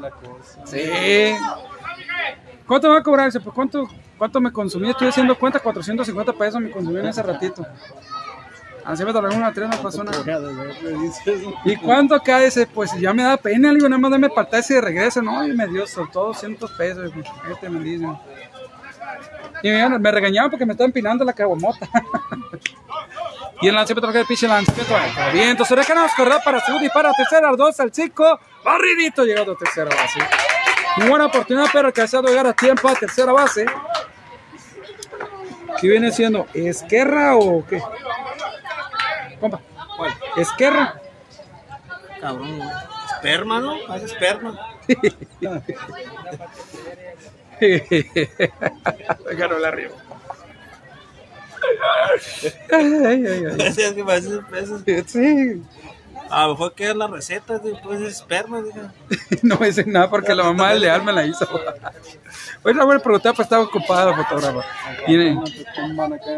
La 0.00 0.10
cosa. 0.10 0.66
Sí. 0.66 1.34
¿Cuánto 2.72 2.88
me 2.88 2.94
va 2.94 3.00
a 3.00 3.02
cobrar 3.02 3.28
ese? 3.28 3.38
Pues 3.38 3.54
cuánto, 3.54 3.86
cuánto 4.16 4.40
me 4.40 4.50
consumí. 4.50 4.88
Estoy 4.88 5.08
haciendo 5.08 5.38
cuenta, 5.38 5.58
450 5.58 6.32
pesos 6.32 6.58
me 6.58 6.70
consumí 6.70 7.00
en 7.00 7.06
ese 7.08 7.22
ratito. 7.22 7.66
Así 8.82 9.04
me 9.04 9.12
tardó 9.12 9.28
una 9.28 9.52
tres, 9.52 9.68
no 9.68 9.76
pasó 9.82 10.02
nada. 10.02 10.24
¿Y 11.66 11.76
cuánto 11.76 12.18
cae 12.20 12.46
ese? 12.46 12.66
Pues 12.66 12.90
ya 12.98 13.12
me 13.12 13.24
da 13.24 13.36
pena, 13.36 13.68
le 13.68 13.74
digo, 13.74 13.90
nada 13.90 14.00
más 14.00 14.10
dame 14.10 14.30
para 14.30 14.58
ese 14.58 14.76
de 14.76 14.80
regreso, 14.80 15.20
¿no? 15.20 15.46
Y 15.46 15.52
me 15.52 15.66
dio 15.68 15.86
soltó 15.86 16.28
200 16.28 16.70
pesos, 16.72 17.12
este 17.50 17.68
me 17.68 17.84
dice. 17.84 18.06
Y 19.62 19.70
me, 19.70 20.10
regañaban 20.10 20.50
porque 20.50 20.64
me 20.64 20.72
estaba 20.72 20.86
empinando 20.86 21.26
la 21.26 21.34
caguamota. 21.34 21.86
y 23.60 23.68
el 23.68 23.74
lanzamiento 23.74 24.10
de 24.10 24.24
piche 24.24 24.48
lanzamiento. 24.48 24.94
Bien, 25.34 25.50
entonces 25.50 25.76
nos 25.76 26.14
correr 26.14 26.38
para 26.42 26.58
segunda 26.60 26.86
y 26.86 26.88
para 26.88 27.12
tercera, 27.12 27.52
dos 27.54 27.78
al 27.80 27.92
cinco. 27.92 28.40
Barridito 28.64 29.26
llegando 29.26 29.52
a 29.52 29.58
tercera 29.58 29.90
base. 29.94 30.20
Muy 30.20 30.61
buena 30.96 31.26
oportunidad, 31.26 31.66
pero 31.72 31.88
alcanzado 31.88 32.26
a 32.26 32.30
llegar 32.30 32.46
a 32.46 32.52
tiempo 32.52 32.88
a 32.88 32.94
tercera 32.94 33.32
base. 33.32 33.66
¿Qué 35.80 35.88
viene 35.88 36.12
siendo? 36.12 36.46
¿Esquerra 36.54 37.36
o 37.36 37.66
qué? 37.66 37.82
Compa. 39.40 39.60
¿Cuál? 39.96 40.14
¿Esquerra? 40.36 41.00
Cabrón. 42.20 42.60
Esperma, 43.14 43.60
¿no? 43.60 43.76
Haz 43.88 44.02
esperma. 44.02 44.58
Déjalo 47.60 49.58
la 49.58 49.68
arriba. 49.68 49.92
Ay, 52.70 52.94
ay, 53.06 53.26
ay. 53.26 53.44
Es. 54.86 55.10
Sí. 55.10 55.62
A 56.32 56.46
lo 56.46 56.52
mejor 56.52 56.72
que 56.72 56.88
es 56.88 56.96
la 56.96 57.06
receta, 57.08 57.58
después 57.58 58.00
es 58.00 58.14
esperma, 58.16 58.62
diga. 58.62 58.90
No 59.42 59.58
me 59.58 59.66
dice 59.66 59.84
nada 59.84 60.08
porque 60.08 60.34
la 60.34 60.44
mamá 60.44 60.72
de 60.72 60.80
Leal 60.80 61.04
me 61.04 61.12
la 61.12 61.26
hizo. 61.26 61.46
Hoy 62.62 62.72
la 62.72 62.84
voy 62.84 62.96
a 62.96 63.00
preguntar, 63.00 63.34
pues 63.34 63.44
estaba 63.44 63.64
ocupada 63.64 64.06
la 64.06 64.16
fotógrafa. 64.16 64.66
Tiene, 65.04 65.38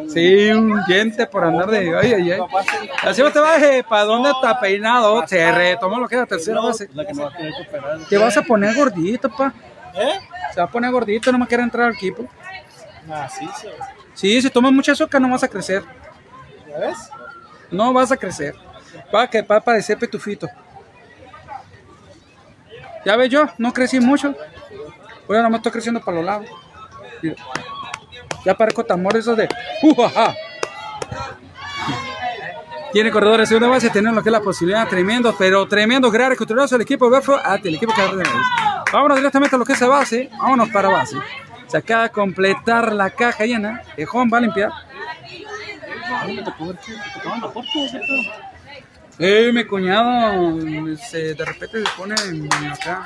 sí, 0.08 0.50
un 0.50 0.82
diente 0.88 1.26
por 1.26 1.44
andar 1.44 1.70
de. 1.70 1.96
Ay, 1.96 2.12
ay, 2.12 2.32
ay. 2.32 2.40
Así 3.02 3.22
no 3.22 3.30
te 3.30 3.38
baje, 3.38 3.84
¿para 3.84 4.02
dónde 4.02 4.30
está 4.30 4.58
peinado? 4.58 5.24
Se 5.28 5.52
retomó 5.52 6.00
lo 6.00 6.08
que 6.08 6.16
es 6.16 6.20
la 6.22 6.26
tercera 6.26 6.60
base. 6.60 6.88
Te 8.08 8.18
vas 8.18 8.36
a 8.36 8.42
poner 8.42 8.74
gordito, 8.74 9.30
pa. 9.30 9.54
¿Eh? 9.94 10.18
Se 10.52 10.60
va 10.60 10.66
a 10.66 10.70
poner 10.70 10.90
gordito, 10.90 11.30
no 11.30 11.38
me 11.38 11.46
quiere 11.46 11.62
entrar 11.62 11.86
al 11.86 11.94
equipo. 11.94 12.26
Ah, 13.08 13.28
sí, 13.28 13.48
sí. 13.60 13.68
Sí, 14.14 14.42
si 14.42 14.50
tomas 14.50 14.72
mucha 14.72 14.90
azúcar 14.90 15.20
no 15.20 15.28
vas 15.28 15.44
a 15.44 15.48
crecer. 15.48 15.84
¿Ya 16.68 16.78
ves? 16.78 17.10
No 17.70 17.92
vas 17.92 18.10
a 18.10 18.16
crecer. 18.16 18.56
Va 19.14 19.22
a 19.22 19.26
que 19.28 19.42
va 19.42 19.56
a 19.56 19.60
parecer 19.60 19.98
petufito. 19.98 20.48
Ya 23.04 23.16
ves 23.16 23.28
yo, 23.30 23.46
no 23.58 23.72
crecí 23.72 24.00
mucho. 24.00 24.34
Bueno, 25.26 25.42
nomás 25.44 25.58
estoy 25.58 25.72
creciendo 25.72 26.00
para 26.00 26.16
los 26.16 26.26
lados. 26.26 26.46
Mira. 27.22 27.36
Ya 28.44 28.54
parezco 28.54 28.84
tambor 28.84 29.16
esos 29.16 29.36
de. 29.36 29.48
¡Ujaja! 29.82 30.34
Tiene 32.92 33.10
corredores 33.10 33.48
de 33.48 33.56
una 33.56 33.66
base, 33.66 33.90
tiene 33.90 34.12
lo 34.12 34.22
que 34.22 34.28
es 34.28 34.32
la 34.32 34.40
posibilidad, 34.40 34.86
tremendo, 34.86 35.34
pero 35.36 35.66
tremendo, 35.66 36.12
gran 36.12 36.30
recuperación 36.30 36.80
el 36.80 36.84
equipo 36.84 37.10
Berfo, 37.10 37.40
el 37.64 37.74
equipo 37.74 37.92
Vámonos 38.92 39.16
directamente 39.16 39.56
a 39.56 39.58
lo 39.58 39.64
que 39.64 39.72
es 39.72 39.80
la 39.80 39.88
base, 39.88 40.30
vámonos 40.38 40.68
para 40.68 40.88
base. 40.88 41.16
Se 41.66 41.78
acaba 41.78 42.04
de 42.04 42.10
completar 42.10 42.92
la 42.92 43.10
caja 43.10 43.46
llena. 43.46 43.82
Ejón 43.96 44.30
va 44.32 44.38
a 44.38 44.40
limpiar. 44.42 44.70
Eh, 49.18 49.50
mi 49.52 49.64
cuñado 49.64 50.58
se, 50.96 51.34
de 51.34 51.44
repente 51.44 51.80
se 51.80 51.90
pone 51.96 52.14
en, 52.28 52.44
en 52.52 52.72
acá, 52.72 53.04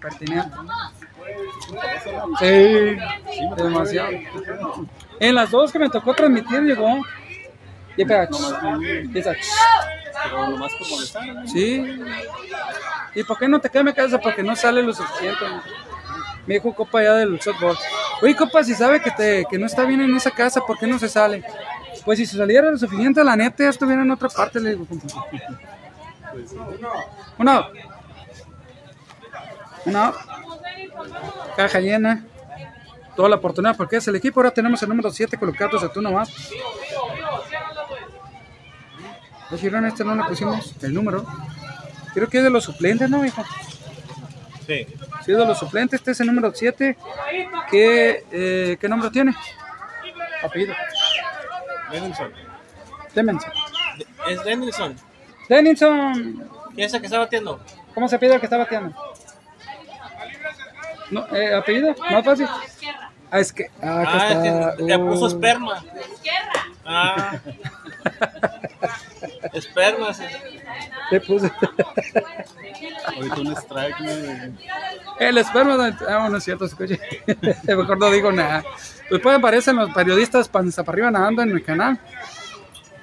pertinente. 0.00 0.56
Sí, 2.38 2.96
demasiado. 3.56 4.10
En 5.20 5.34
las 5.34 5.50
dos 5.50 5.70
que 5.70 5.78
me 5.78 5.90
tocó 5.90 6.14
transmitir 6.14 6.60
llegó. 6.62 7.02
Y 7.96 8.04
pega. 8.04 8.28
Pero 10.22 10.48
nomás. 10.48 10.72
Sí. 11.46 12.00
¿Y 13.14 13.22
por 13.24 13.38
qué 13.38 13.48
no 13.48 13.60
te 13.60 13.68
cae 13.68 13.84
mi 13.84 13.92
casa? 13.92 14.18
Porque 14.18 14.42
no 14.42 14.56
sale 14.56 14.82
lo 14.82 14.92
suficiente. 14.94 15.44
Me 16.46 16.54
dijo 16.54 16.74
copa 16.74 17.02
ya 17.02 17.14
del 17.14 17.40
softball. 17.40 17.76
Oye, 18.22 18.34
copa, 18.34 18.64
si 18.64 18.74
sabe 18.74 19.02
que, 19.02 19.10
te, 19.10 19.44
que 19.50 19.58
no 19.58 19.66
está 19.66 19.84
bien 19.84 20.00
en 20.00 20.16
esa 20.16 20.30
casa, 20.30 20.60
¿por 20.60 20.78
qué 20.78 20.86
no 20.86 20.98
se 20.98 21.08
sale? 21.08 21.44
Pues 22.08 22.18
si 22.18 22.24
se 22.24 22.38
saliera 22.38 22.70
lo 22.70 22.78
suficiente, 22.78 23.22
la 23.22 23.36
neta 23.36 23.64
ya 23.64 23.68
estuviera 23.68 24.00
en 24.00 24.10
otra 24.10 24.30
parte, 24.30 24.58
le 24.58 24.70
digo. 24.70 24.86
Una. 27.36 27.68
Una. 29.84 30.14
Caja 31.54 31.80
llena. 31.80 32.24
Toda 33.14 33.28
la 33.28 33.36
oportunidad, 33.36 33.76
porque 33.76 33.96
es 33.96 34.08
el 34.08 34.16
equipo. 34.16 34.40
Ahora 34.40 34.52
tenemos 34.52 34.82
el 34.82 34.88
número 34.88 35.10
7 35.10 35.36
colocado 35.36 35.78
de 35.78 35.86
tú 35.90 36.00
nomás. 36.00 36.30
Pues 39.50 39.60
Girón, 39.60 39.84
este 39.84 40.02
no 40.02 40.14
le 40.14 40.24
pusimos 40.24 40.82
el 40.82 40.94
número. 40.94 41.26
Creo 42.14 42.26
que 42.26 42.38
es 42.38 42.44
de 42.44 42.48
los 42.48 42.64
suplentes, 42.64 43.10
¿no, 43.10 43.22
hijo? 43.22 43.44
Sí. 44.66 44.86
Sí, 45.26 45.32
es 45.32 45.36
de 45.38 45.44
los 45.44 45.58
suplentes. 45.58 46.00
Este 46.00 46.12
es 46.12 46.20
el 46.20 46.28
número 46.28 46.54
7. 46.54 46.96
¿Qué, 47.70 48.24
eh, 48.32 48.78
¿Qué 48.80 48.88
nombre 48.88 49.10
tiene? 49.10 49.36
Apellido. 50.42 50.74
Denilson. 51.90 52.32
Demenson. 53.14 53.52
Es 54.28 54.44
Denilson. 54.44 54.96
Denison. 55.48 56.48
¿Quién 56.74 56.86
es 56.86 56.94
el 56.94 57.00
que 57.00 57.06
está 57.06 57.18
batiendo? 57.18 57.60
¿Cómo 57.94 58.08
se 58.08 58.18
pide 58.18 58.34
el 58.34 58.40
que 58.40 58.46
está 58.46 58.58
bateando? 58.58 58.94
No, 61.10 61.26
eh, 61.34 61.54
¿Apellido? 61.54 61.94
¿Más 62.10 62.24
fácil? 62.24 62.46
Ah, 63.30 63.40
es 63.40 63.52
que. 63.52 63.64
Ah, 63.82 64.04
Ah, 64.06 64.26
es 64.26 64.32
está. 64.32 64.76
que 64.76 64.82
le 64.84 64.98
puso 64.98 65.24
Uh. 65.24 65.28
esperma. 65.28 65.84
Ah. 66.84 67.38
esperma. 69.52 70.14
sí. 70.14 70.24
Le 71.10 71.20
puse. 71.20 71.50
Ahorita 73.18 73.40
un 73.40 73.52
strike, 73.56 74.00
¿no? 74.00 74.10
El 75.20 75.38
esperma. 75.38 75.76
no- 75.76 75.96
Ah, 76.08 76.28
no 76.30 76.36
es 76.36 76.44
cierto, 76.44 76.64
escuche. 76.64 76.98
Mejor 77.66 77.98
no 77.98 78.10
digo 78.10 78.30
nada. 78.32 78.64
Después 79.10 79.36
aparecen 79.36 79.76
los 79.76 79.90
periodistas 79.92 80.48
panza 80.48 80.82
para 80.84 80.94
arriba 80.94 81.10
nadando 81.10 81.42
en 81.42 81.50
el 81.50 81.64
canal. 81.64 81.98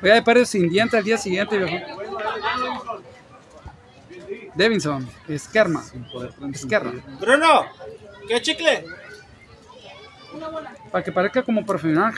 Voy 0.02 0.12
a 0.12 0.24
pares 0.24 0.50
sin 0.50 0.70
diente 0.70 0.98
al 0.98 1.04
día 1.04 1.18
siguiente, 1.18 1.58
viejo. 1.58 1.86
Devinson, 4.54 5.10
Esquerma. 5.28 5.84
Esquerra. 6.54 6.92
Bruno, 7.20 7.66
¿qué 8.28 8.42
chicle? 8.42 8.86
Para 10.92 11.04
que 11.04 11.12
parezca 11.12 11.44
como 11.44 11.66
profesional. 11.66 12.14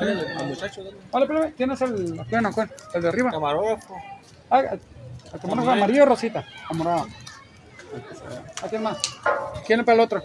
El 0.00 0.46
muchacho, 0.48 0.82
Hola, 1.10 1.50
¿tienes 1.56 1.80
el, 1.80 2.12
bueno, 2.30 2.52
el 2.94 3.02
de 3.02 3.08
arriba? 3.08 3.30
camarógrafo. 3.30 3.94
Ah, 4.50 4.62
el 5.32 5.40
camarógrafo 5.40 5.70
amarillo 5.70 6.02
o 6.02 6.06
rosita. 6.06 6.46
Amorado. 6.68 7.06
¿A 8.62 8.68
quién 8.68 8.82
más? 8.82 8.98
¿Quién 9.66 9.80
es 9.80 9.86
para 9.86 9.96
el 9.96 10.00
otro? 10.00 10.22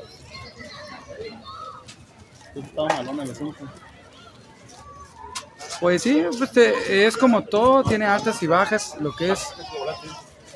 Pues 5.80 6.04
sí, 6.04 6.24
pues, 6.38 6.56
es 6.58 7.18
como 7.18 7.44
todo, 7.44 7.84
tiene 7.84 8.06
altas 8.06 8.44
y 8.44 8.48
bajas, 8.48 8.96
lo 9.00 9.16
que 9.16 9.32
es 9.32 9.48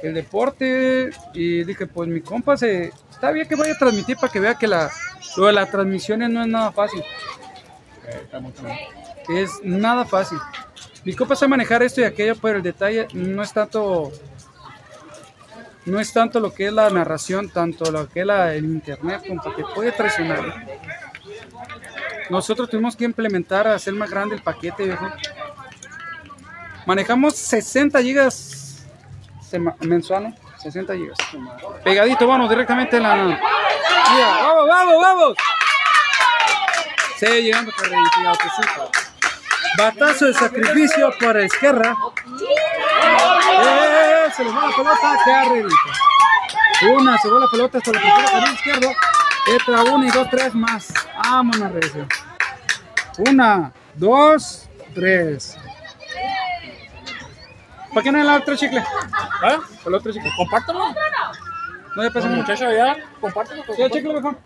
el 0.04 0.14
deporte. 0.14 1.10
Y 1.34 1.64
dije, 1.64 1.88
pues 1.88 2.08
mi 2.08 2.22
compa 2.22 2.58
se. 2.58 2.92
Está 3.10 3.32
bien 3.32 3.48
que 3.48 3.56
vaya 3.56 3.74
a 3.74 3.78
transmitir 3.78 4.18
para 4.18 4.32
que 4.32 4.40
vea 4.40 4.56
que 4.56 4.68
la, 4.68 4.92
lo 5.38 5.46
de 5.48 5.54
las 5.54 5.72
transmisiones 5.72 6.30
no 6.30 6.42
es 6.42 6.48
nada 6.48 6.72
fácil. 6.72 7.04
Que 9.26 9.42
es 9.42 9.52
nada 9.64 10.06
fácil. 10.06 10.38
Mi 11.04 11.14
compa 11.14 11.36
sabe 11.36 11.50
manejar 11.52 11.82
esto 11.82 12.02
y 12.02 12.04
aquello, 12.04 12.36
pero 12.42 12.58
el 12.58 12.64
detalle 12.64 13.08
no 13.14 13.42
es 13.42 13.52
tanto. 13.54 14.12
No 15.86 16.00
es 16.00 16.12
tanto 16.12 16.40
lo 16.40 16.54
que 16.54 16.68
es 16.68 16.74
la 16.74 16.90
narración, 16.90 17.50
tanto 17.50 17.92
lo 17.92 18.10
que 18.10 18.22
es 18.22 18.26
la, 18.26 18.54
el 18.54 18.66
internet, 18.66 19.24
compa, 19.28 19.56
que 19.56 19.64
puede 19.64 19.92
traicionar. 19.92 20.66
Nosotros 22.30 22.70
tuvimos 22.70 22.96
que 22.96 23.06
implementar, 23.06 23.68
hacer 23.68 23.94
más 23.94 24.10
grande 24.10 24.36
el 24.36 24.42
paquete, 24.42 24.86
viejo. 24.86 25.08
Manejamos 26.86 27.36
60 27.36 28.02
gigas 28.02 28.86
mensuales, 29.82 30.34
60 30.58 30.96
gigas. 30.96 31.18
Pegadito, 31.84 32.28
vamos 32.28 32.50
directamente 32.50 32.98
en 32.98 33.04
la... 33.04 33.16
Mira, 33.16 34.38
vamos, 34.42 34.68
vamos, 34.68 35.02
vamos. 35.02 35.38
Sigue 37.18 37.44
llegando 37.44 37.72
carrerita, 37.72 38.24
ya, 38.24 38.32
que 38.32 38.50
sí. 38.50 39.02
Batazo 39.78 40.26
de 40.26 40.34
sacrificio 40.34 41.14
por 41.20 41.38
Esquerra. 41.38 41.96
Eh, 43.62 44.05
se 44.36 44.44
le 44.44 44.52
va 44.52 44.68
la 44.68 44.76
pelota, 44.76 45.18
carrerita. 45.24 45.76
Una, 46.94 47.18
se 47.18 47.30
va 47.30 47.40
la 47.40 47.48
pelota 47.48 47.78
hasta 47.78 47.92
la 47.94 48.00
primera 48.00 48.26
carril 48.26 48.54
izquierdo. 48.54 48.90
Entra 49.48 49.84
una 49.84 50.08
y 50.08 50.12
dos, 50.12 50.30
tres 50.30 50.54
más. 50.54 50.94
Vámonos, 51.24 51.72
regresión. 51.72 52.10
Una, 53.30 53.72
dos, 53.94 54.68
tres. 54.94 55.58
¿Para 57.94 58.04
qué 58.04 58.12
no 58.12 58.20
es 58.20 58.26
la 58.26 58.36
otra 58.36 58.58
chicle? 58.58 58.84
¿Ah? 59.42 59.58
El 59.86 59.94
otro 59.94 60.12
chicle. 60.12 60.30
Compártelo. 60.36 60.80
No, 61.96 62.04
ya 62.04 62.10
pasó 62.12 62.28
Muchacho, 62.28 62.70
ya. 62.72 62.98
Compártelo. 63.22 63.64
¿Sí, 63.74 63.82
el 63.82 63.92
chicle 63.92 64.14
mejor? 64.16 64.38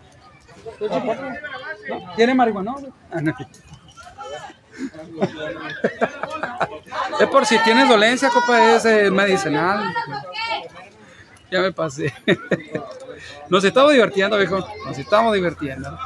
¿Tiene 2.14 2.34
marihuana? 2.34 2.72
no? 2.72 2.94
Ah, 3.10 3.20
no. 3.20 3.34
Es 7.20 7.28
por 7.28 7.44
si 7.44 7.58
tienes 7.58 7.86
dolencia, 7.86 8.30
copa, 8.30 8.74
es 8.74 8.84
eh, 8.86 9.10
medicinal. 9.10 9.94
Ya 11.50 11.60
me 11.60 11.72
pasé. 11.72 12.14
Nos 13.50 13.62
estamos 13.62 13.92
divirtiendo, 13.92 14.38
viejo. 14.38 14.66
Nos 14.86 14.98
estamos 14.98 15.34
divirtiendo. 15.34 15.98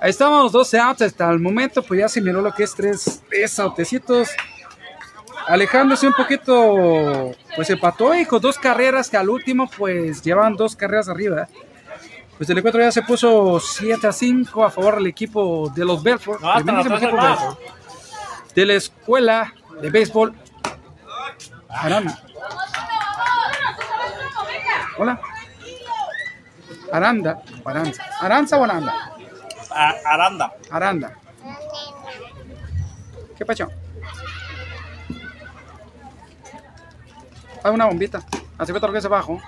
Ahí 0.00 0.10
estamos, 0.10 0.52
12 0.52 0.78
outs 0.78 1.02
hasta 1.02 1.30
el 1.30 1.38
momento, 1.38 1.82
pues 1.82 2.00
ya 2.00 2.08
se 2.08 2.20
miró 2.20 2.40
lo 2.40 2.52
que 2.52 2.62
es 2.62 2.74
tres, 2.74 3.22
tres 3.28 3.58
outecitos. 3.58 4.30
Alejándose 5.46 6.06
un 6.06 6.14
poquito, 6.14 7.32
pues 7.54 7.68
empató 7.68 8.14
y 8.14 8.24
con 8.24 8.40
dos 8.40 8.58
carreras 8.58 9.10
que 9.10 9.18
al 9.18 9.28
último, 9.28 9.68
pues 9.76 10.22
llevan 10.22 10.56
dos 10.56 10.74
carreras 10.74 11.08
arriba. 11.08 11.48
Pues 12.38 12.48
el 12.48 12.58
encuentro 12.58 12.80
ya 12.80 12.90
se 12.90 13.02
puso 13.02 13.60
7 13.60 14.06
a 14.06 14.12
5 14.12 14.64
a 14.64 14.70
favor 14.70 14.96
del 14.96 15.06
equipo 15.06 15.70
de 15.74 15.84
los 15.84 16.02
Belfort. 16.02 16.40
No, 16.40 16.50
hasta 16.50 16.70
el 16.70 16.76
mismísimo 16.78 16.96
atrás 16.96 17.38
equipo. 17.38 17.58
Belfort, 17.58 18.54
de 18.54 18.66
la 18.66 18.74
escuela 18.74 19.54
de 19.80 19.90
béisbol. 19.90 20.34
Aranda. 21.74 22.18
Hola. 24.98 25.20
Aranda. 26.92 27.42
o 27.64 27.68
Aranza. 27.68 28.58
O 28.58 28.64
Aranda. 28.64 28.92
A- 29.70 29.94
Aranda. 30.06 30.52
Aranda. 30.70 31.12
¿Qué 33.36 33.44
pacho? 33.44 33.68
Hay 37.62 37.72
una 37.72 37.86
bombita. 37.86 38.22
Así 38.58 38.72
que 38.72 38.78
que 38.92 38.98
abajo. 39.04 39.40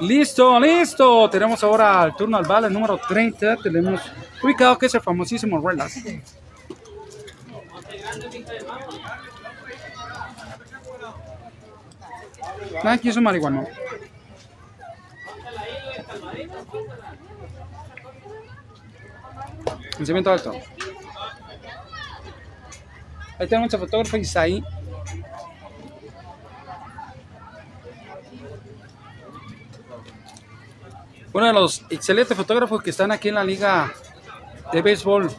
Listo, 0.00 0.60
listo. 0.60 1.30
Tenemos 1.30 1.62
ahora 1.64 2.04
el 2.04 2.14
turno 2.14 2.36
al 2.36 2.44
bala, 2.46 2.68
número 2.68 2.98
30. 3.08 3.56
Tenemos 3.56 4.00
ubicado 4.42 4.76
que 4.78 4.86
es 4.86 4.94
el 4.94 5.00
famosísimo 5.00 5.60
Relax. 12.78 12.84
Nadie 12.84 13.00
quiso 13.00 13.20
marihuana. 13.20 13.66
Lanzamiento 19.96 20.30
alto. 20.30 20.52
Ahí 23.38 23.48
tenemos 23.48 23.72
el 23.72 23.80
fotógrafo 23.80 24.16
Isaí. 24.16 24.64
Uno 31.32 31.46
de 31.46 31.52
los 31.52 31.84
excelentes 31.90 32.36
fotógrafos 32.36 32.82
que 32.82 32.90
están 32.90 33.12
aquí 33.12 33.28
en 33.28 33.34
la 33.34 33.44
liga 33.44 33.92
de 34.72 34.82
béisbol 34.82 35.30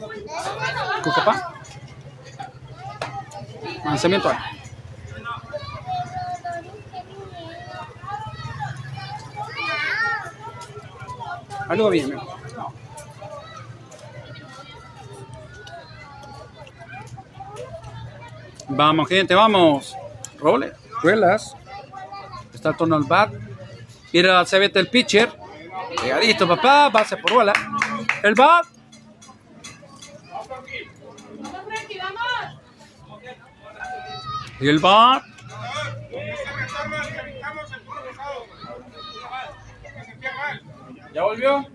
Cucapá. 1.02 1.54
Lanzamiento 3.84 4.28
alto. 4.28 4.59
Algo 11.70 11.88
bien, 11.88 12.10
¿no? 12.10 12.26
Vamos, 18.70 19.08
gente, 19.08 19.36
vamos. 19.36 19.94
Role, 20.40 20.72
ruelas. 21.00 21.54
Está 22.52 22.70
el 22.70 22.76
turno 22.76 22.96
al 22.96 23.04
bat. 23.04 23.32
Mira, 24.12 24.44
se 24.46 24.58
vete 24.58 24.80
el 24.80 24.90
pitcher. 24.90 25.32
Pegadito, 26.02 26.48
papá. 26.48 26.88
Base 26.88 27.16
por 27.18 27.34
bola. 27.34 27.52
El 28.24 28.34
bat. 28.34 28.66
Y 34.58 34.68
el 34.68 34.78
bar. 34.80 35.29
¿Ya 41.12 41.22
volvió? 41.22 41.66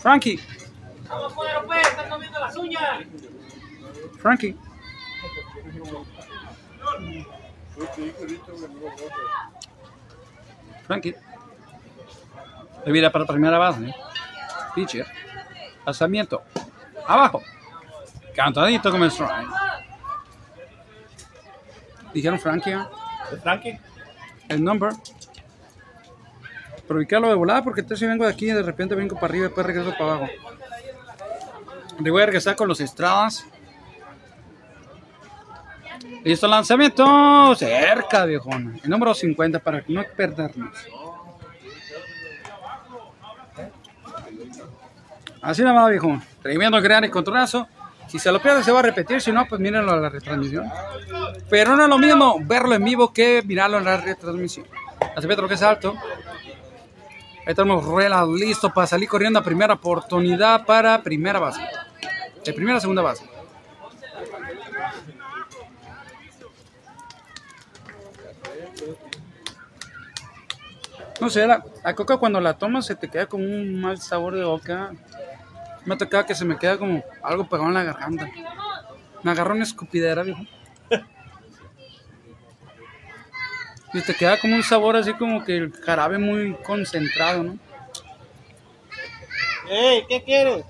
Frankie. 0.00 0.40
Frankie. 4.20 4.56
Frankie. 10.86 11.14
Le 12.84 12.92
mira 12.92 13.10
para 13.10 13.24
primera 13.26 13.58
base. 13.58 13.84
¿eh? 13.84 13.94
Pitcher. 14.74 15.06
Lanzamiento. 15.84 16.42
Abajo. 17.06 17.42
Cantadito 18.34 18.90
como 18.90 19.04
el 19.04 19.10
strike. 19.10 19.48
Dijeron 22.12 22.38
Frankie. 22.38 22.72
¿eh? 22.72 22.84
¿Es 23.32 23.42
Frankie? 23.42 23.78
El 24.48 24.64
number. 24.64 24.92
Pero 26.88 27.28
de 27.28 27.34
volada 27.34 27.62
porque 27.62 27.82
entonces 27.82 28.00
si 28.00 28.06
vengo 28.06 28.24
de 28.24 28.30
aquí 28.30 28.46
y 28.50 28.52
de 28.52 28.62
repente 28.62 28.94
vengo 28.94 29.14
para 29.14 29.26
arriba 29.26 29.44
y 29.44 29.48
después 29.48 29.66
regreso 29.66 29.92
para 29.92 30.14
abajo. 30.14 30.28
Le 32.00 32.10
voy 32.10 32.22
a 32.22 32.26
regresar 32.26 32.56
con 32.56 32.66
los 32.66 32.80
estradas. 32.80 33.44
Listo 36.24 36.46
lanzamiento. 36.46 37.54
Cerca, 37.54 38.24
viejón. 38.24 38.80
El 38.82 38.90
número 38.90 39.14
50 39.14 39.58
para 39.58 39.84
no 39.88 40.02
perdernos. 40.16 40.74
Así 45.42 45.62
nada 45.62 45.80
más, 45.80 45.90
viejón. 45.90 46.22
Tremendo 46.42 46.80
gran 46.80 47.04
encontronazo. 47.04 47.68
Si 48.08 48.18
se 48.18 48.32
lo 48.32 48.40
pierde 48.40 48.64
se 48.64 48.72
va 48.72 48.78
a 48.78 48.82
repetir, 48.82 49.20
si 49.20 49.30
no, 49.30 49.46
pues 49.46 49.60
mírenlo 49.60 49.94
en 49.94 50.02
la 50.02 50.08
retransmisión. 50.08 50.70
Pero 51.50 51.76
no 51.76 51.82
es 51.82 51.88
lo 51.88 51.98
mismo 51.98 52.38
verlo 52.40 52.74
en 52.74 52.82
vivo 52.82 53.12
que 53.12 53.42
mirarlo 53.44 53.78
en 53.78 53.84
la 53.84 53.98
retransmisión. 53.98 54.66
Hace 55.14 55.28
lo 55.28 55.48
que 55.48 55.54
es 55.54 55.62
alto. 55.62 55.94
Estamos 57.48 57.82
Ruela 57.82 58.26
listo 58.26 58.74
para 58.74 58.86
salir 58.86 59.08
corriendo 59.08 59.38
a 59.38 59.42
primera 59.42 59.72
oportunidad 59.72 60.66
para 60.66 61.02
primera 61.02 61.38
base. 61.38 61.62
De 62.44 62.52
primera 62.52 62.76
a 62.76 62.80
segunda 62.82 63.00
base. 63.00 63.24
No 71.22 71.30
sé, 71.30 71.46
la, 71.46 71.64
la 71.82 71.94
coca 71.94 72.18
cuando 72.18 72.38
la 72.38 72.58
tomas 72.58 72.84
se 72.84 72.94
te 72.94 73.08
queda 73.08 73.24
como 73.24 73.44
un 73.44 73.80
mal 73.80 73.98
sabor 73.98 74.34
de 74.34 74.44
boca. 74.44 74.92
Me 75.86 75.94
ha 75.94 75.96
tocado 75.96 76.26
que 76.26 76.34
se 76.34 76.44
me 76.44 76.58
queda 76.58 76.76
como 76.76 77.02
algo 77.22 77.48
pegado 77.48 77.68
en 77.68 77.74
la 77.74 77.82
garganta. 77.82 78.28
Me 79.22 79.30
agarró 79.30 79.54
una 79.54 79.64
escupidera, 79.64 80.22
viejo. 80.22 80.42
Y 83.92 84.00
te 84.02 84.14
queda 84.14 84.38
como 84.38 84.54
un 84.54 84.62
sabor 84.62 84.96
así 84.96 85.14
como 85.14 85.44
que 85.44 85.56
el 85.56 85.72
jarabe 85.72 86.18
muy 86.18 86.54
concentrado, 86.64 87.42
¿no? 87.42 87.58
¡Ey! 89.70 90.04
¿Qué 90.08 90.22
quieres? 90.22 90.64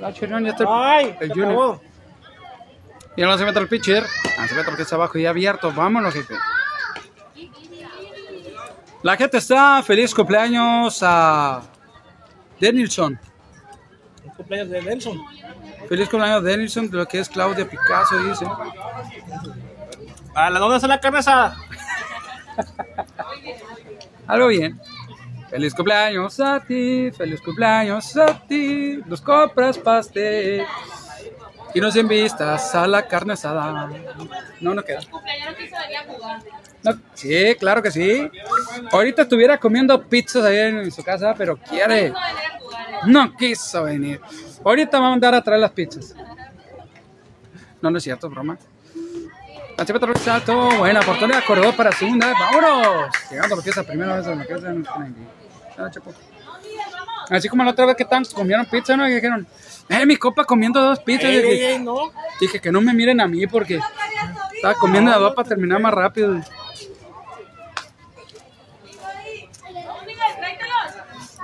La 0.00 0.12
chirón 0.12 0.44
ya 0.44 0.50
está 0.50 0.64
¡Ay! 0.68 1.16
el 1.20 1.30
Junior. 1.30 1.80
Y 3.16 3.22
ahora 3.22 3.38
se 3.38 3.44
mete 3.44 3.58
el 3.58 3.68
pitcher. 3.68 4.04
Ah, 4.38 4.48
se 4.48 4.54
mete 4.54 4.70
lo 4.70 4.76
que 4.76 4.82
está 4.82 4.96
abajo 4.96 5.18
y 5.18 5.26
abierto. 5.26 5.72
Vámonos, 5.72 6.14
jefe. 6.14 6.34
La 9.02 9.16
gente 9.16 9.38
está 9.38 9.82
feliz 9.82 10.14
cumpleaños 10.14 11.00
a 11.02 11.62
Denilson. 12.60 13.18
El 14.24 14.32
cumpleaños 14.32 14.70
de 14.70 14.82
Nelson. 14.82 15.20
Feliz 15.88 16.08
cumpleaños 16.08 16.44
Denilson, 16.44 16.90
de 16.90 16.96
lo 16.96 17.06
que 17.06 17.18
es 17.18 17.28
Claudia 17.28 17.68
Picasso, 17.68 18.16
dice. 18.22 18.46
¿A 20.34 20.48
la 20.48 20.58
dónde 20.58 20.76
está 20.76 20.88
la 20.88 21.00
carne 21.00 21.18
asada? 21.18 21.56
Algo 24.26 24.48
bien. 24.48 24.80
Feliz 25.50 25.74
cumpleaños 25.74 26.40
a 26.40 26.60
ti, 26.60 27.10
feliz 27.10 27.40
cumpleaños 27.42 28.16
a 28.16 28.40
ti. 28.46 29.00
Nos 29.06 29.20
compras 29.20 29.76
pastel 29.76 30.64
y 31.74 31.80
nos 31.80 31.94
invitas 31.96 32.74
a 32.74 32.86
la 32.86 33.06
carne 33.06 33.34
asada. 33.34 33.90
No, 34.60 34.74
no 34.74 34.82
queda. 34.82 35.00
No, 36.82 36.92
sí, 37.14 37.54
claro 37.58 37.82
que 37.82 37.90
sí. 37.90 38.30
Ahorita 38.90 39.22
estuviera 39.22 39.58
comiendo 39.58 40.02
pizzas 40.08 40.44
ahí 40.44 40.56
en 40.56 40.90
su 40.90 41.04
casa, 41.04 41.34
pero 41.36 41.56
quiere. 41.56 42.12
No 43.06 43.36
quiso 43.36 43.84
venir. 43.84 44.20
Ahorita 44.64 45.00
va 45.00 45.08
a 45.08 45.10
mandar 45.10 45.34
a 45.34 45.42
traer 45.42 45.60
las 45.60 45.72
pizzas. 45.72 46.14
No, 47.80 47.90
no 47.90 47.98
es 47.98 48.04
cierto, 48.04 48.30
broma. 48.30 48.56
Que 49.76 50.18
salto, 50.20 50.70
buena 50.78 51.00
oportunidad, 51.00 51.44
corredor 51.44 51.74
para 51.74 51.92
segunda, 51.92 52.32
vámonos. 52.32 53.08
Llegando 53.30 53.56
porque 53.56 53.70
es 53.70 53.76
la 53.76 53.82
primera 53.82 54.16
vez 54.16 54.26
en 54.26 54.38
la 54.38 54.46
que 54.46 55.90
chapo. 55.90 56.14
Así 57.30 57.48
como 57.48 57.64
la 57.64 57.70
otra 57.70 57.86
vez 57.86 57.96
que 57.96 58.04
tan 58.04 58.24
comieron 58.26 58.66
pizza, 58.66 58.96
¿no? 58.96 59.08
Y 59.08 59.14
dijeron, 59.14 59.46
eh, 59.88 60.06
mi 60.06 60.16
copa 60.16 60.44
comiendo 60.44 60.80
dos 60.80 61.00
pizzas. 61.00 61.30
Ey, 61.30 61.36
dije, 61.36 61.52
ey, 61.52 61.64
ey, 61.74 61.78
no. 61.78 62.12
dije 62.40 62.60
que 62.60 62.70
no 62.70 62.80
me 62.80 62.92
miren 62.92 63.20
a 63.20 63.26
mí 63.26 63.46
porque 63.46 63.80
estaba 64.54 64.74
comiendo 64.74 65.10
las 65.10 65.20
dos 65.20 65.34
para 65.34 65.48
terminar 65.48 65.80
más 65.80 65.92
rápido. 65.92 66.40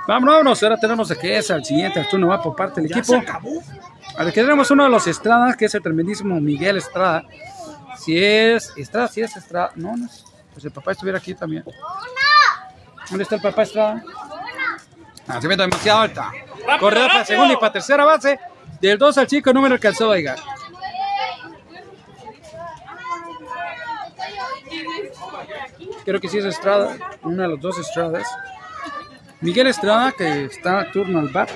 Vámonos, 0.07 0.63
ahora 0.63 0.77
tenemos 0.77 1.11
aquí 1.11 1.29
es 1.29 1.51
al 1.51 1.63
siguiente 1.63 2.03
turno 2.09 2.27
va 2.27 2.41
por 2.41 2.55
parte 2.55 2.81
del 2.81 2.91
equipo. 2.91 3.15
acabó. 3.15 3.61
Aquí 4.17 4.31
tenemos 4.31 4.71
uno 4.71 4.83
de 4.85 4.89
los 4.89 5.05
Estradas, 5.05 5.55
que 5.55 5.65
es 5.65 5.75
el 5.75 5.83
tremendísimo 5.83 6.39
Miguel 6.41 6.77
Estrada. 6.77 7.23
Si 7.99 8.17
es 8.17 8.73
Estrada, 8.77 9.07
si 9.07 9.21
es 9.21 9.35
Estrada. 9.35 9.71
No, 9.75 9.95
no 9.95 10.05
es. 10.05 10.23
Pues 10.53 10.65
el 10.65 10.71
papá 10.71 10.93
estuviera 10.93 11.17
aquí 11.17 11.33
también. 11.33 11.63
¿Dónde 13.09 13.23
está 13.23 13.35
el 13.35 13.41
papá 13.41 13.63
Estrada? 13.63 14.03
Ah, 15.27 15.41
se 15.41 15.47
mete 15.47 15.61
demasiado 15.61 16.01
alta. 16.01 16.31
Corredor 16.79 17.11
para 17.11 17.25
segunda 17.25 17.53
y 17.53 17.57
para 17.57 17.73
tercera 17.73 18.05
base. 18.05 18.39
Del 18.81 18.97
2 18.97 19.17
al 19.17 19.27
chico 19.27 19.51
número 19.53 19.75
alcanzó 19.75 20.11
a 20.11 20.15
llegar. 20.15 20.39
Creo 26.05 26.19
que 26.19 26.29
sí 26.29 26.37
es 26.37 26.45
Estrada, 26.45 26.97
uno 27.23 27.43
de 27.43 27.47
los 27.49 27.59
dos 27.59 27.77
Estradas. 27.77 28.27
Miguel 29.41 29.67
Estrada, 29.67 30.11
que 30.11 30.45
está 30.45 30.91
turno 30.91 31.19
al 31.19 31.29
bat. 31.29 31.49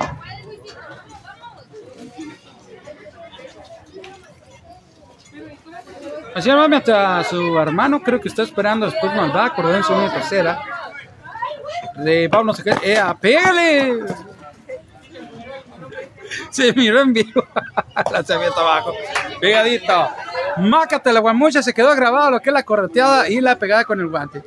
Así 6.36 6.50
nomás 6.50 6.70
mientras 6.70 7.28
su 7.28 7.58
hermano 7.60 8.02
creo 8.02 8.20
que 8.20 8.28
está 8.28 8.44
esperando 8.44 8.92
bat, 9.34 9.54
corredor 9.56 9.78
en 9.78 9.84
segunda 9.84 10.14
tercera. 10.14 10.62
De 11.98 12.28
Pablo 12.30 12.54
se 12.54 12.64
¡eh, 12.82 13.00
pégale! 13.22 14.00
Se 16.50 16.74
miró 16.74 17.02
en 17.02 17.14
vivo. 17.14 17.44
Lanzamiento 18.12 18.60
abajo. 18.60 18.94
Pegadito. 19.40 20.10
Mácate 20.58 21.14
la 21.14 21.20
guamucha. 21.20 21.62
Se 21.62 21.74
quedó 21.74 21.96
grabado 21.96 22.32
lo 22.32 22.40
que 22.40 22.50
es 22.50 22.54
la 22.54 22.64
correteada 22.64 23.30
y 23.30 23.40
la 23.40 23.58
pegada 23.58 23.86
con 23.86 24.00
el 24.00 24.08
guante. 24.08 24.44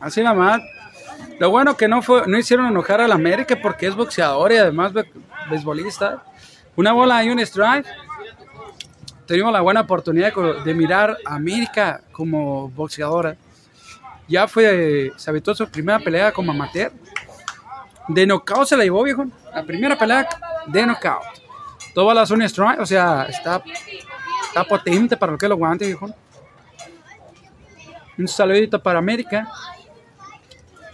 Así 0.00 0.22
nada 0.22 0.34
más. 0.34 0.60
Lo 1.38 1.50
bueno 1.50 1.76
que 1.76 1.88
no 1.88 2.02
fue, 2.02 2.26
no 2.26 2.38
hicieron 2.38 2.66
enojar 2.66 3.00
al 3.00 3.12
América 3.12 3.56
porque 3.60 3.86
es 3.86 3.94
boxeador 3.94 4.52
y 4.52 4.56
además 4.56 4.92
be- 4.92 5.10
beisbolista. 5.50 6.22
Una 6.80 6.92
bola 6.92 7.22
y 7.22 7.28
un 7.28 7.38
strike. 7.40 7.86
Tuvimos 9.26 9.52
la 9.52 9.60
buena 9.60 9.82
oportunidad 9.82 10.32
de, 10.64 10.72
mirar 10.72 11.14
a 11.26 11.34
América 11.34 12.00
como 12.10 12.70
boxeadora. 12.70 13.36
Ya 14.26 14.48
fue, 14.48 15.12
se 15.14 15.28
aventó 15.28 15.54
su 15.54 15.68
primera 15.68 15.98
pelea 15.98 16.32
como 16.32 16.52
amateur. 16.52 16.90
De 18.08 18.26
knockout 18.26 18.66
se 18.66 18.78
la 18.78 18.84
llevó, 18.84 19.02
viejo. 19.02 19.26
La 19.54 19.62
primera 19.62 19.98
pelea 19.98 20.26
de 20.68 20.86
knockout. 20.86 21.22
Todo 21.94 22.14
la 22.14 22.24
zona 22.24 22.46
strike, 22.46 22.80
o 22.80 22.86
sea, 22.86 23.26
está, 23.28 23.62
está 24.46 24.64
potente 24.64 25.18
para 25.18 25.32
lo 25.32 25.36
que 25.38 25.44
es 25.44 25.50
los 25.50 25.58
guantes, 25.58 25.86
viejo. 25.86 26.08
Un 28.16 28.26
saludito 28.26 28.82
para 28.82 29.00
América. 29.00 29.46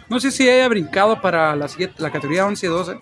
No 0.08 0.18
sé 0.18 0.32
si 0.32 0.50
haya 0.50 0.66
brincado 0.66 1.20
para 1.20 1.54
la, 1.54 1.68
la 1.98 2.10
categoría 2.10 2.44
11 2.44 2.66
y 2.66 2.68
12. 2.68 3.00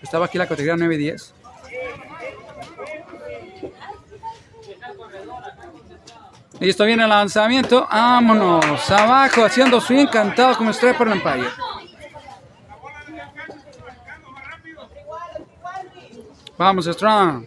Estaba 0.00 0.26
aquí 0.26 0.38
la 0.38 0.46
categoría 0.46 0.76
9 0.76 0.94
y 0.94 0.98
10. 0.98 1.34
Listo, 6.60 6.84
viene 6.84 7.04
el 7.04 7.08
lanzamiento. 7.08 7.86
Vámonos. 7.90 8.90
Abajo, 8.90 9.44
haciendo 9.44 9.80
swing, 9.80 10.06
cantado 10.06 10.56
como 10.56 10.70
estrella 10.70 10.98
por 10.98 11.06
el 11.06 11.14
Empire. 11.14 11.48
Vamos, 16.56 16.86
Strong. 16.86 17.46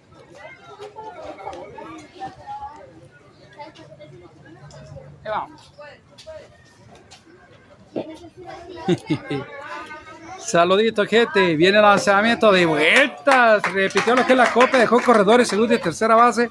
Saludito, 10.39 11.05
gente. 11.05 11.55
Viene 11.57 11.77
el 11.77 11.83
lanzamiento 11.83 12.51
de 12.51 12.65
vueltas. 12.65 13.61
Repitió 13.73 14.15
lo 14.15 14.25
que 14.25 14.31
es 14.31 14.37
la 14.37 14.51
copa. 14.51 14.77
Dejó 14.77 15.01
corredores 15.01 15.49
segunda 15.49 15.75
y 15.75 15.79
tercera 15.79 16.15
base. 16.15 16.49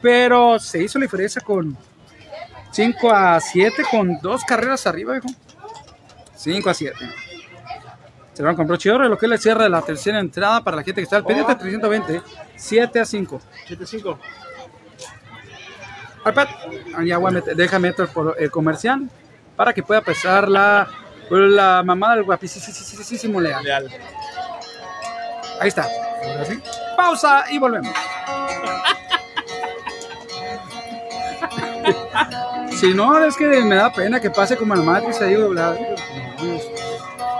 Pero 0.00 0.58
se 0.60 0.82
hizo 0.82 0.98
la 0.98 1.04
diferencia 1.04 1.42
con 1.42 1.76
5 2.76 3.10
a 3.10 3.40
7 3.40 3.84
con 3.90 4.18
dos 4.20 4.44
carreras 4.44 4.86
arriba, 4.86 5.12
viejo. 5.12 5.28
5 6.34 6.68
a 6.68 6.74
7. 6.74 6.94
Se 8.34 8.42
van 8.42 8.54
compró 8.54 8.76
Chidorre, 8.76 9.08
lo 9.08 9.16
que 9.16 9.24
es 9.24 9.32
el 9.32 9.38
cierre 9.38 9.62
de 9.62 9.70
la 9.70 9.80
tercera 9.80 10.20
entrada 10.20 10.62
para 10.62 10.76
la 10.76 10.82
gente 10.82 11.00
que 11.00 11.04
está 11.04 11.16
al 11.16 11.24
pendiente 11.24 11.54
320. 11.54 12.20
7 12.54 13.00
a 13.00 13.04
5. 13.06 13.40
7-5. 13.66 14.18
iPad, 16.26 16.48
ah, 16.96 17.02
ya 17.02 17.16
voy 17.16 17.30
a 17.30 17.34
meter, 17.36 17.56
déjame 17.56 17.88
meter 17.88 18.08
por 18.08 18.36
el 18.38 18.50
comercial 18.50 19.08
para 19.56 19.72
que 19.72 19.82
pueda 19.82 20.02
pesar 20.02 20.46
la, 20.46 20.86
la 21.30 21.82
mamá 21.82 22.14
del 22.14 22.24
guapísimo 22.24 23.40
Leal. 23.40 23.64
Leal. 23.64 23.88
Ahí 25.60 25.68
está. 25.68 25.88
Ahora 26.26 26.44
sí. 26.44 26.60
Pausa 26.94 27.46
y 27.48 27.58
volvemos. 27.58 27.94
si 32.76 32.94
no, 32.94 33.18
es 33.24 33.36
que 33.36 33.46
me 33.62 33.74
da 33.74 33.92
pena 33.92 34.20
que 34.20 34.30
pase 34.30 34.56
como 34.56 34.74
el 34.74 34.82
Matrix 34.82 35.20
ahí 35.20 35.34
doblado. 35.34 35.76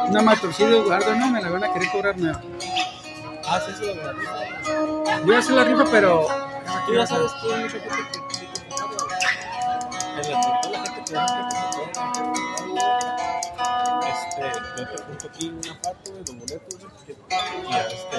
Una 0.09 0.23
matorcilla 0.23 0.71
de 0.71 0.81
guardo, 0.81 1.15
no, 1.15 1.31
me 1.31 1.41
la 1.43 1.51
van 1.51 1.63
a 1.65 1.73
querer 1.73 1.91
cobrar 1.91 2.19
nueva. 2.19 2.41
Ah, 3.49 3.61
sí, 3.65 3.73
sí, 3.79 3.95
la 3.95 4.13
rifa. 4.13 4.35
Voy 5.25 5.35
a 5.35 5.39
hacer 5.39 5.55
la 5.55 5.65
rifa, 5.65 5.85
pero. 5.91 6.27
Tú 6.87 6.95
ya 6.95 7.07
sabes 7.07 7.33
mucha 7.43 7.59
gente 7.59 7.81
que 7.81 7.89
En 10.21 10.33
la 10.33 10.61
toda 10.61 10.79
la 10.79 10.87
gente 10.87 11.03
que 11.05 11.13
ya 11.15 11.27
este, 14.09 14.43
yo 14.77 14.83
te 14.89 14.97
junto 15.03 15.27
aquí 15.27 15.49
una 15.49 15.75
parte 15.83 16.13
de 16.13 16.19
los 16.19 16.27
boletos 16.27 16.79
y 16.79 16.81
ya 17.71 17.81
este 17.87 18.19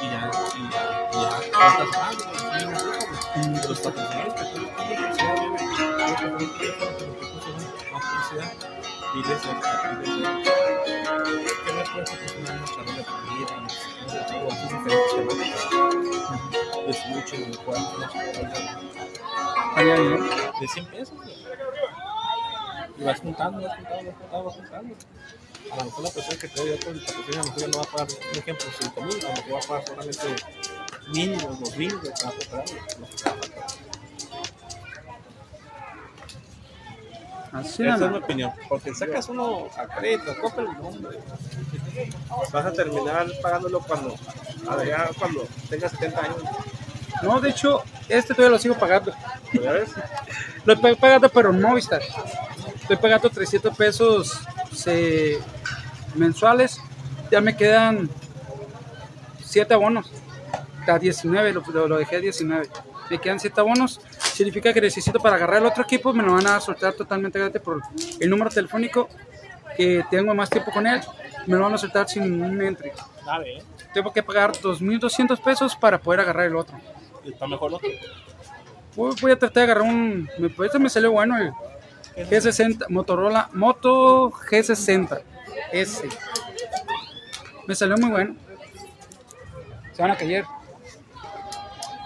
y 0.00 0.06
ya 0.10 0.30
y 0.56 0.58
ya, 0.70 0.82
y 1.12 1.14
ya 1.14 1.28
de 6.20 6.28
los 6.28 6.42
patrocinadores 6.42 6.50
que 6.50 6.58
tú 6.58 6.64
le 6.64 6.72
pones 6.72 6.94
publicidad, 6.94 6.94
güey, 6.94 6.94
güey, 6.94 6.94
yo 6.94 6.94
te 6.94 6.94
pongo 6.94 6.94
el 6.94 6.94
teléfono, 6.94 6.96
pero 6.98 7.12
que 7.14 7.26
puse 7.26 7.92
más 7.92 8.02
publicidad, 8.04 8.50
diles 9.14 9.42
a- 9.44 9.54
diles 10.00 10.26
a- 10.26 10.42
que 11.64 11.72
me 11.72 11.84
puedes 11.84 12.10
patrocinar 12.10 12.52
una 12.56 12.66
charla 12.66 12.92
de 12.94 13.04
comida, 13.04 13.54
o 13.54 14.52
así 14.52 14.64
diferentes 14.74 15.10
temáticas. 15.14 15.62
Es 16.86 16.98
mucho 17.08 17.34
en 17.36 17.42
el 17.44 17.58
cual 17.58 17.80
una 17.96 18.06
charla 18.10 18.80
Ahí, 19.76 19.90
ahí, 19.90 20.06
¿eh? 20.06 20.18
de 20.60 20.68
100 20.68 20.86
pesos. 20.86 21.14
Y 22.96 23.02
vas 23.02 23.18
juntando, 23.20 23.60
vas 23.66 23.76
juntando, 23.76 24.04
vas 24.06 24.14
juntando, 24.18 24.44
vas 24.44 24.54
juntando. 24.54 24.94
A 25.72 25.76
lo 25.78 25.84
mejor 25.86 26.04
la 26.04 26.10
persona 26.10 26.38
que 26.38 26.48
te 26.48 26.64
dio 26.64 26.78
con 26.84 26.94
el 26.94 27.00
patrocinio, 27.04 27.40
a 27.40 27.44
lo 27.44 27.52
mejor 27.52 27.68
no 27.70 27.76
va 27.78 27.82
a 27.82 27.86
pagar, 27.90 28.08
un 28.32 28.38
ejemplo, 28.38 28.66
5 28.80 29.00
mil, 29.02 29.24
a 29.24 29.28
lo 29.28 29.34
mejor 29.34 29.52
va 29.54 29.58
a 29.58 29.66
pagar 29.66 29.84
solamente 29.86 30.36
mil 31.08 31.34
o 31.34 31.48
dos 31.54 31.76
mil, 31.76 32.00
que 32.00 32.08
va 32.08 32.14
a 32.14 32.30
faltar. 32.30 32.64
Así 37.54 37.86
Esa 37.86 38.04
es 38.06 38.10
mi 38.10 38.18
opinión. 38.18 38.52
Porque 38.68 38.94
sacas 38.94 39.28
uno 39.28 39.68
a 39.78 39.86
crédito, 39.86 40.34
compra 40.40 40.62
el 40.64 40.72
nombre. 40.82 41.18
Vas 42.52 42.66
a 42.66 42.72
terminar 42.72 43.26
pagándolo 43.42 43.80
cuando, 43.80 44.14
a 44.68 44.76
ver, 44.76 44.88
ya 44.88 45.08
cuando 45.18 45.46
tengas 45.70 45.92
70 45.92 46.20
años. 46.20 46.36
No, 47.22 47.40
de 47.40 47.50
hecho, 47.50 47.82
este 48.08 48.34
todavía 48.34 48.56
lo 48.56 48.58
sigo 48.58 48.74
pagando. 48.74 49.12
¿Ya 49.52 49.70
ves? 49.72 49.90
Lo 50.64 50.72
estoy 50.74 50.96
pagando, 50.96 51.28
pero 51.28 51.50
en 51.50 51.60
Movistar. 51.62 52.02
Estoy 52.80 52.96
pagando 52.96 53.30
300 53.30 53.76
pesos 53.76 54.40
se- 54.74 55.38
mensuales. 56.16 56.80
Ya 57.30 57.40
me 57.40 57.56
quedan 57.56 58.10
7 59.44 59.72
abonos. 59.74 60.10
A 60.86 60.98
19, 60.98 61.52
lo, 61.52 61.62
lo- 61.72 61.88
lo 61.88 61.96
dejé 61.98 62.16
a 62.16 62.20
19. 62.20 62.68
Me 63.10 63.18
quedan 63.18 63.38
7 63.40 63.60
abonos. 63.60 64.00
Significa 64.34 64.72
que 64.72 64.80
necesito 64.80 65.20
para 65.20 65.36
agarrar 65.36 65.58
el 65.58 65.66
otro 65.66 65.84
equipo, 65.84 66.12
me 66.12 66.24
lo 66.24 66.32
van 66.32 66.46
a 66.48 66.60
soltar 66.60 66.92
totalmente 66.94 67.38
gratis 67.38 67.62
por 67.62 67.80
el 68.18 68.28
número 68.28 68.50
telefónico 68.50 69.08
que 69.76 70.04
tengo 70.10 70.34
más 70.34 70.50
tiempo 70.50 70.72
con 70.72 70.88
él. 70.88 71.00
Me 71.46 71.56
lo 71.56 71.62
van 71.62 71.74
a 71.74 71.78
soltar 71.78 72.08
sin 72.08 72.42
un 72.42 72.60
entry. 72.60 72.90
A 73.28 73.38
ver, 73.38 73.62
Tengo 73.92 74.12
que 74.12 74.24
pagar 74.24 74.50
2.200 74.50 75.40
pesos 75.40 75.76
para 75.76 76.00
poder 76.00 76.18
agarrar 76.18 76.46
el 76.46 76.56
otro. 76.56 76.76
está 77.24 77.46
mejor 77.46 77.70
lo 77.70 77.78
que. 77.78 78.00
Voy, 78.96 79.14
voy 79.20 79.30
a 79.30 79.38
tratar 79.38 79.66
de 79.66 79.72
agarrar 79.72 79.84
un. 79.84 80.28
Me, 80.38 80.48
pues, 80.48 80.66
este 80.66 80.80
me 80.80 80.90
salió 80.90 81.12
bueno 81.12 81.36
el 81.38 81.52
G60, 82.28 82.88
Motorola 82.88 83.50
Moto 83.52 84.32
G60 84.32 85.22
S. 85.70 86.08
Me 87.68 87.74
salió 87.76 87.96
muy 87.98 88.10
bueno. 88.10 88.34
Se 89.92 90.02
van 90.02 90.10
a 90.10 90.16
caer. 90.16 90.44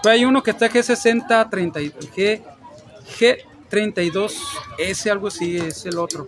Pero 0.01 0.13
hay 0.13 0.25
uno 0.25 0.41
que 0.43 0.51
está 0.51 0.69
G60 0.69 1.49
30, 1.49 1.81
y- 1.81 1.91
G, 1.91 2.41
G32S, 3.19 5.11
algo 5.11 5.27
así, 5.27 5.57
es 5.57 5.85
el 5.85 5.97
otro. 5.97 6.27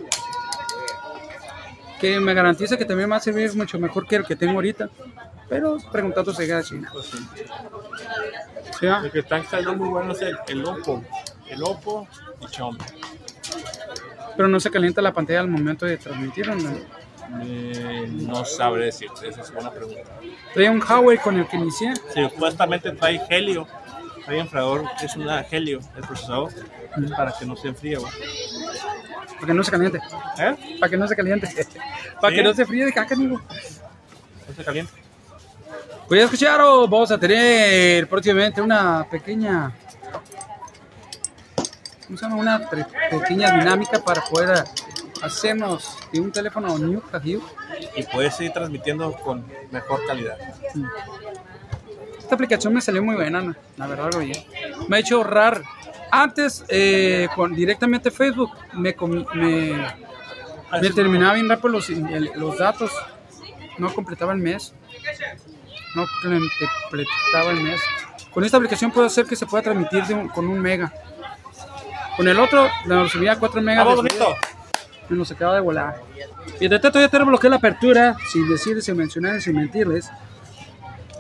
Que 2.00 2.20
me 2.20 2.34
garantiza 2.34 2.78
que 2.78 2.86
también 2.86 3.12
va 3.12 3.18
a 3.18 3.20
servir 3.20 3.56
mucho 3.56 3.78
mejor 3.80 4.08
que 4.08 4.16
el 4.18 4.26
que 4.26 4.36
tengo 4.36 4.54
ahorita. 4.54 4.90
Pero 5.48 5.78
preguntando 5.92 6.34
se 6.34 6.46
queda 6.46 6.64
China. 6.64 6.90
Pues 6.92 7.06
sí. 7.08 7.18
¿Sí, 8.80 8.86
va? 8.88 9.02
El 9.04 9.12
que 9.12 9.20
están 9.20 9.46
saliendo 9.46 9.76
muy 9.76 9.90
bueno 9.90 10.14
es 10.14 10.22
el, 10.22 10.38
el 10.48 10.66
Oppo. 10.66 11.04
El 11.48 11.62
Oppo 11.64 12.08
y 12.42 12.48
Xiaomi. 12.48 12.78
Pero 14.38 14.48
no 14.48 14.60
se 14.60 14.72
calienta 14.72 15.02
la 15.02 15.14
pantalla 15.14 15.42
al 15.42 15.50
momento 15.50 15.86
de 15.86 15.98
transmitir. 15.98 16.50
¿o 16.50 16.56
no? 16.56 16.72
Eh, 17.44 18.08
no 18.12 18.44
sabré 18.44 18.86
decirte, 18.86 19.30
esa 19.30 19.42
es 19.42 19.54
buena 19.54 19.72
pregunta. 19.72 20.02
Trae 20.54 20.70
un 20.70 20.82
Huawei 20.82 21.18
con 21.18 21.38
el 21.40 21.48
que 21.48 21.58
inicié. 21.58 21.94
Sí, 22.14 22.22
supuestamente 22.30 22.92
trae 22.92 23.22
helio. 23.30 23.68
Trae 24.26 24.40
enfriador, 24.40 24.84
es 25.02 25.16
una 25.16 25.42
helio, 25.50 25.80
el 25.96 26.02
procesador, 26.04 26.52
para 27.16 27.34
que 27.38 27.46
no 27.46 27.56
se 27.56 27.70
enfríe, 27.70 27.96
güey. 27.98 28.12
Para 29.36 29.48
que 29.48 29.54
no 29.54 29.64
se 29.64 29.72
caliente. 29.72 30.00
¿Eh? 30.38 30.78
Para 30.80 30.90
que 30.90 30.98
no 30.98 31.08
se 31.08 31.16
caliente. 31.16 31.48
Para 32.22 32.32
Sí. 32.32 32.36
que 32.36 32.44
no 32.44 32.54
se 32.54 32.66
fríe 32.66 32.86
de 32.86 32.94
caca, 32.94 33.16
amigo. 33.16 33.42
No 34.48 34.56
se 34.56 34.64
calienta. 34.64 34.92
Pues 36.08 36.20
ya 36.20 36.26
escucharon, 36.26 36.90
vamos 36.90 37.10
a 37.12 37.18
tener 37.18 38.08
próximamente 38.08 38.62
una 38.62 39.08
pequeña. 39.10 39.72
¿Cómo 42.06 42.18
se 42.18 42.26
llama? 42.26 42.36
Una 42.36 42.70
pequeña 43.10 43.58
dinámica 43.58 44.00
para 44.04 44.22
poder 44.22 44.66
hacernos 45.22 45.98
de 46.12 46.20
un 46.22 46.32
teléfono 46.32 46.78
New 46.78 47.02
Hue. 47.12 47.40
Y 47.96 48.04
puedes 48.04 48.36
seguir 48.36 48.54
transmitiendo 48.54 49.12
con 49.14 49.46
mejor 49.72 50.06
calidad. 50.06 50.38
Esta 52.20 52.36
aplicación 52.36 52.74
me 52.74 52.82
salió 52.82 53.04
muy 53.04 53.16
buena, 53.16 53.42
la- 53.42 53.56
la 53.78 53.88
verdad, 53.88 54.06
algo 54.08 54.20
bien. 54.20 54.38
Me 54.88 54.98
ha 54.98 55.00
hecho 55.00 55.18
ahorrar. 55.18 55.62
Antes, 56.14 56.66
eh, 56.68 57.28
con 57.36 57.56
directamente 57.56 58.12
Facebook, 58.12 58.52
me, 58.74 58.96
me, 59.34 59.78
me 60.82 60.90
terminaba 60.90 61.34
bien 61.36 61.48
rápido 61.50 61.70
los, 61.70 61.90
el- 61.90 62.32
los 62.36 62.58
datos. 62.58 62.92
No 63.78 63.94
completaba 63.94 64.34
el 64.34 64.40
mes. 64.40 64.74
No 65.96 66.06
completaba 66.22 67.52
el 67.52 67.62
mes. 67.62 67.82
Con 68.34 68.44
esta 68.46 68.58
aplicación 68.58 68.92
puedo 68.92 69.08
hacer 69.08 69.26
que 69.26 69.36
se 69.36 69.46
pueda 69.46 69.64
transmitir 69.64 70.04
de 70.06 70.14
un- 70.14 70.28
con 70.30 70.48
un 70.48 70.60
mega. 70.60 70.94
Con 72.18 72.28
el 72.28 72.40
otro, 72.40 72.68
lo 72.86 73.08
subía 73.10 73.34
a 73.34 73.40
4 73.40 73.62
megas. 73.62 73.86
¡Vamos, 73.86 74.04
de 74.04 74.10
nos 75.16 75.32
acaba 75.32 75.56
de 75.56 75.62
volar. 75.62 76.02
Y 76.60 76.68
de 76.68 76.80
tanto 76.80 77.00
ya 77.00 77.08
tenemos 77.10 77.32
lo 77.32 77.40
que 77.40 77.48
es 77.48 77.52
la 77.52 77.58
apertura, 77.58 78.16
sin 78.32 78.48
decirles, 78.50 78.86
sin 78.86 78.98
mencionarles, 78.98 79.44
sin 79.44 79.56
mentirles. 79.56 80.10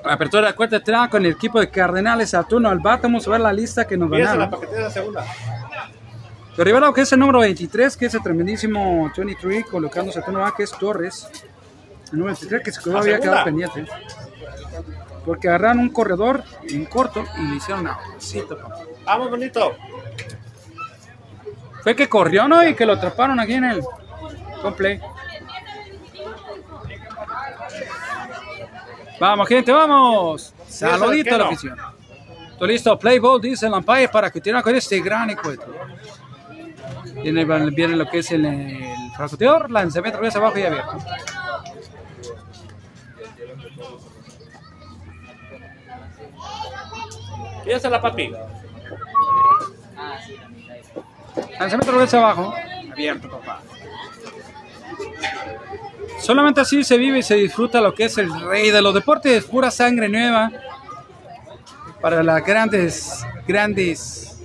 La 0.04 0.14
apertura 0.14 0.42
de 0.42 0.50
la 0.50 0.56
cuarta 0.56 0.78
entrada 0.78 1.10
con 1.10 1.26
el 1.26 1.34
equipo 1.34 1.60
de 1.60 1.70
Cardenales 1.70 2.32
Saturno 2.32 2.70
al 2.70 2.80
bat. 2.80 3.02
Vamos 3.04 3.28
a 3.28 3.32
ver 3.32 3.42
la 3.42 3.54
lista 3.54 3.86
que 3.86 3.98
nos 3.98 4.10
Fíjense 4.10 4.26
la 4.26 4.46
ganaron. 4.46 4.60
paquetera 4.60 4.90
segunda. 4.90 5.26
Lo 6.58 6.94
que 6.94 7.02
es 7.02 7.12
el 7.12 7.20
número 7.20 7.40
23, 7.40 7.96
que 7.98 8.06
es 8.08 8.14
el 8.14 8.22
tremendísimo 8.22 9.12
23, 9.16 9.66
colocando 9.66 10.12
Saturno 10.12 10.46
A, 10.46 10.56
que 10.56 10.64
es 10.64 10.72
Torres. 10.72 11.28
El 12.12 12.20
número 12.20 12.36
23, 12.36 12.62
que 12.64 12.72
se 12.72 12.82
quedó, 12.84 12.98
había 12.98 13.20
quedado 13.20 13.44
pendiente. 13.46 13.86
Porque 15.26 15.48
agarraron 15.48 15.80
un 15.80 15.90
corredor 15.90 16.44
en 16.68 16.86
corto 16.86 17.24
y 17.38 17.48
le 17.48 17.56
hicieron 17.56 17.88
a 17.88 18.00
¡Vamos, 19.06 19.30
bonito! 19.30 19.76
Fue 21.84 21.96
que 21.96 22.08
corrió, 22.08 22.48
¿no? 22.48 22.68
Y 22.68 22.76
que 22.76 22.86
lo 22.86 22.94
atraparon 22.94 23.40
aquí 23.40 23.54
en 23.54 23.66
el 23.66 23.82
complay. 24.62 25.02
Vamos, 29.20 29.48
gente, 29.48 29.72
vamos. 29.72 30.54
Saludito 30.68 31.36
a 31.36 31.38
la 31.38 31.46
afición. 31.46 31.78
Todo 32.58 32.68
listo, 32.68 32.98
play 32.98 33.20
ball, 33.20 33.42
dice 33.42 33.68
el 33.68 33.74
umpire, 33.74 34.08
para 34.10 34.30
continuar 34.30 34.64
con 34.64 34.76
este 34.76 35.00
gran 35.00 35.30
encuentro. 35.30 35.74
Viene, 37.24 37.46
viene 37.72 37.96
lo 37.96 38.08
que 38.08 38.20
es 38.20 38.32
el, 38.32 38.46
el 38.46 39.12
francoteador, 39.16 39.70
lanzamiento 39.70 40.20
regresa 40.20 40.40
abajo 40.40 40.58
y 40.60 40.64
abierto. 40.64 40.98
Fíjense 47.64 47.90
la 47.90 48.02
papi. 48.02 48.32
Lanzamiento 51.62 51.92
regresa 51.92 52.18
abajo. 52.18 52.56
Abierto, 52.92 53.30
papá. 53.30 53.62
Solamente 56.20 56.60
así 56.62 56.84
se 56.84 56.98
vive 56.98 57.20
y 57.20 57.24
se 57.24 57.36
disfruta 57.36 57.80
lo 57.80 57.94
que 57.94 58.06
es 58.06 58.18
el 58.18 58.34
rey 58.42 58.72
de 58.72 58.82
los 58.82 58.96
deportes, 58.96 59.46
pura 59.46 59.70
sangre 59.70 60.10
nueva 60.10 60.52
para 62.02 62.24
las 62.24 62.44
grandes, 62.44 63.24
grandes, 63.48 64.42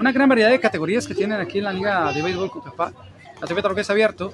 una 0.00 0.10
gran 0.10 0.26
variedad 0.26 0.48
de 0.48 0.58
categorías 0.58 1.06
que 1.06 1.14
tienen 1.14 1.38
aquí 1.38 1.58
en 1.58 1.64
la 1.64 1.72
Liga 1.74 2.10
de 2.10 2.22
Béisbol 2.22 2.50
Cocapá. 2.50 2.92
La 3.38 3.46
TV 3.46 3.60
Torres 3.60 3.90
abierto. 3.90 4.32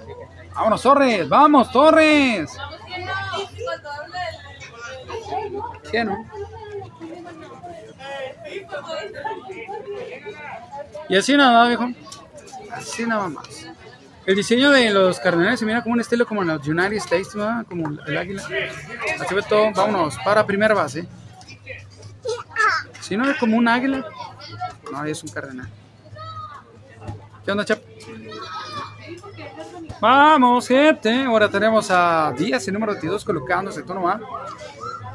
Vámonos, 0.54 0.82
Torres, 0.82 1.28
vamos, 1.28 1.72
Torres. 1.72 2.48
¿Qué 5.90 6.04
no? 6.04 6.24
Y 11.08 11.16
así 11.16 11.36
nada, 11.36 11.68
viejo. 11.68 11.88
Así 12.72 13.06
nada 13.06 13.28
más. 13.28 13.66
El 14.24 14.36
diseño 14.36 14.70
de 14.70 14.90
los 14.90 15.18
cardenales 15.18 15.58
se 15.58 15.66
mira 15.66 15.82
como 15.82 15.94
un 15.94 16.00
estilo 16.00 16.26
como 16.26 16.42
en 16.42 16.48
los 16.48 16.66
United 16.66 16.96
States, 16.98 17.34
¿no? 17.34 17.64
como 17.68 17.90
el 18.06 18.16
águila. 18.16 18.42
Así 19.20 19.34
ve 19.34 19.42
todo. 19.48 19.72
Vámonos 19.72 20.16
para 20.24 20.46
primera 20.46 20.74
base. 20.74 21.06
Si 23.00 23.16
no 23.16 23.28
es 23.28 23.36
como 23.38 23.56
un 23.56 23.66
águila, 23.66 24.06
no, 24.92 25.04
es 25.04 25.22
un 25.24 25.30
cardenal. 25.30 25.68
¿Qué 27.44 27.50
onda, 27.50 27.64
chap? 27.64 27.80
Vamos, 30.00 30.68
gente. 30.68 31.24
Ahora 31.24 31.48
tenemos 31.48 31.90
a 31.90 32.32
Díaz, 32.38 32.66
el 32.68 32.74
número 32.74 32.92
22, 32.92 33.24
colocándose 33.24 33.82
tono 33.82 34.08
A. 34.08 34.20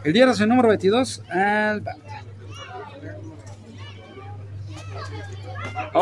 El 0.04 0.12
Díaz, 0.12 0.40
el 0.42 0.50
número 0.50 0.68
22, 0.68 1.24
al 1.30 1.82
bat. 1.82 1.98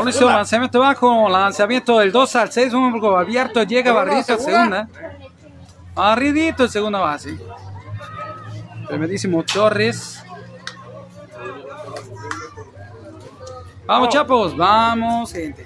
Lanzamiento 0.04 0.80
bajo, 0.80 1.30
lanzamiento 1.30 2.00
del 2.00 2.12
2 2.12 2.36
al 2.36 2.52
6, 2.52 2.74
un 2.74 2.94
poco 2.94 3.18
abierto, 3.18 3.64
llega 3.64 3.92
barrito 3.94 4.34
a 4.34 4.38
segunda. 4.38 4.88
Barridito 5.94 6.64
en 6.64 6.70
segunda 6.70 7.00
base. 7.00 7.38
Tremendísimo 8.88 9.44
Torres. 9.44 10.24
Vamos, 13.86 14.10
chapos, 14.10 14.58
vamos, 14.58 15.32
gente. 15.32 15.66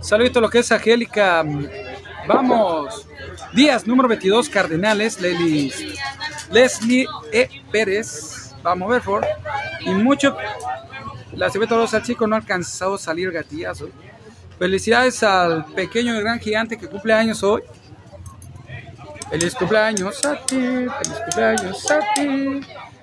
Saludito 0.00 0.40
a 0.40 0.42
lo 0.42 0.50
que 0.50 0.58
es 0.58 0.72
Angélica. 0.72 1.44
Vamos. 2.26 3.06
Díaz, 3.52 3.86
número 3.86 4.08
22, 4.08 4.48
Cardenales. 4.48 5.20
Leslie, 5.20 5.72
Leslie 6.50 7.06
E. 7.32 7.48
Pérez. 7.70 8.54
Vamos, 8.62 8.90
Belfort. 8.90 9.26
Y 9.80 9.90
mucho. 9.90 10.36
La 11.34 11.50
Cebeta 11.50 11.76
Rosa 11.76 11.98
al 11.98 12.02
chico 12.02 12.26
no 12.26 12.36
ha 12.36 12.38
alcanzado 12.38 12.94
a 12.94 12.98
salir 12.98 13.30
gatillazo. 13.30 13.88
Felicidades 14.58 15.22
al 15.22 15.64
pequeño 15.66 16.14
y 16.14 16.20
gran 16.20 16.38
gigante 16.38 16.76
que 16.76 16.88
cumple 16.88 17.12
años 17.12 17.42
hoy. 17.42 17.62
Feliz 19.30 19.54
cumpleaños 19.54 20.24
a 20.26 20.44
ti, 20.44 20.56
feliz 20.56 21.18
cumpleaños 21.24 21.90
a 21.90 22.00
ti. 22.14 22.60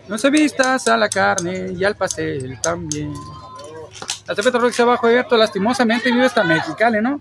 No 0.08 0.18
se 0.18 0.30
vistas 0.30 0.88
a 0.88 0.96
la 0.96 1.10
carne 1.10 1.74
y 1.76 1.84
al 1.84 1.96
pastel 1.96 2.60
también. 2.62 3.14
La 4.28 4.36
Cepeta 4.36 4.60
Rox 4.60 4.80
abajo 4.80 5.08
abierto, 5.08 5.36
lastimosamente 5.36 6.12
vive 6.12 6.26
hasta 6.26 6.44
Mexicali, 6.44 7.02
¿no? 7.02 7.20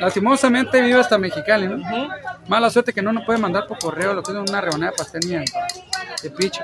Lastimosamente 0.00 0.80
vive 0.80 0.98
hasta 0.98 1.18
Mexicali, 1.18 1.68
¿no? 1.68 2.08
Mala 2.48 2.70
suerte 2.70 2.92
que 2.92 3.02
no 3.02 3.12
nos 3.12 3.24
puede 3.24 3.38
mandar 3.38 3.66
por 3.66 3.78
correo 3.78 4.14
lo 4.14 4.22
que 4.22 4.32
es 4.32 4.38
una 4.38 4.60
rebanada 4.60 4.92
de 4.92 4.96
pastel 4.96 5.20
ni 5.26 5.44
de 6.22 6.30
picha. 6.30 6.62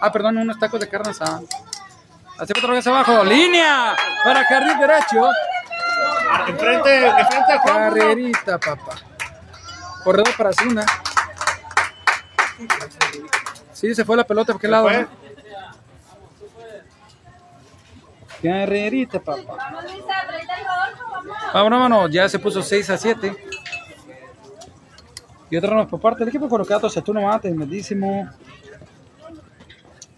Ah, 0.00 0.12
perdón, 0.12 0.36
unos 0.36 0.58
tacos 0.58 0.78
de 0.78 0.88
carne 0.88 1.10
asada. 1.10 1.40
La 2.38 2.46
Cepeta 2.46 2.66
Rox 2.66 2.86
abajo, 2.86 3.24
línea 3.24 3.94
para 4.24 4.44
carril 4.46 4.78
derecho. 4.78 5.30
Enfrente, 6.48 7.06
enfrente 7.06 7.52
a 7.52 7.58
Juan. 7.60 7.76
Carrerita, 7.76 8.58
papá. 8.58 8.96
Corredor 10.02 10.36
para 10.36 10.52
Zuna. 10.52 10.84
Sí, 13.72 13.94
se 13.94 14.04
fue 14.04 14.16
la 14.16 14.24
pelota, 14.24 14.52
¿por 14.52 14.60
qué 14.60 14.68
lado? 14.68 14.90
no? 14.90 15.08
Carrerita, 18.42 19.20
papá. 19.20 19.56
Vámonos, 21.52 21.80
vámonos, 21.80 22.10
ya 22.10 22.28
se 22.28 22.38
puso 22.40 22.62
6 22.62 22.90
a 22.90 22.98
7. 22.98 23.36
Y 25.50 25.56
otra 25.56 25.74
nos 25.76 25.86
por 25.86 26.00
parte 26.00 26.20
del 26.20 26.28
equipo 26.30 26.48
colocado 26.48 26.90
Saturno 26.90 27.22
Mate, 27.22 27.48
tremendísimo. 27.48 28.28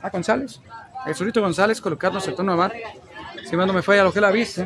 Ah, 0.01 0.09
González. 0.09 0.61
El 1.07 1.14
solito 1.14 1.40
González 1.40 1.80
colocado 1.80 2.20
Saturno 2.20 2.57
Mate. 2.57 2.82
Si 3.48 3.57
no 3.57 3.66
me 3.72 3.82
falla 3.82 4.02
lo 4.02 4.12
que 4.12 4.20
la 4.20 4.30
viste. 4.30 4.64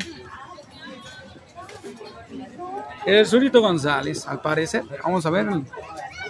El 3.04 3.26
solito 3.26 3.60
González, 3.60 4.26
al 4.26 4.40
parecer. 4.40 4.84
Vamos 5.02 5.24
a 5.26 5.30
ver. 5.30 5.46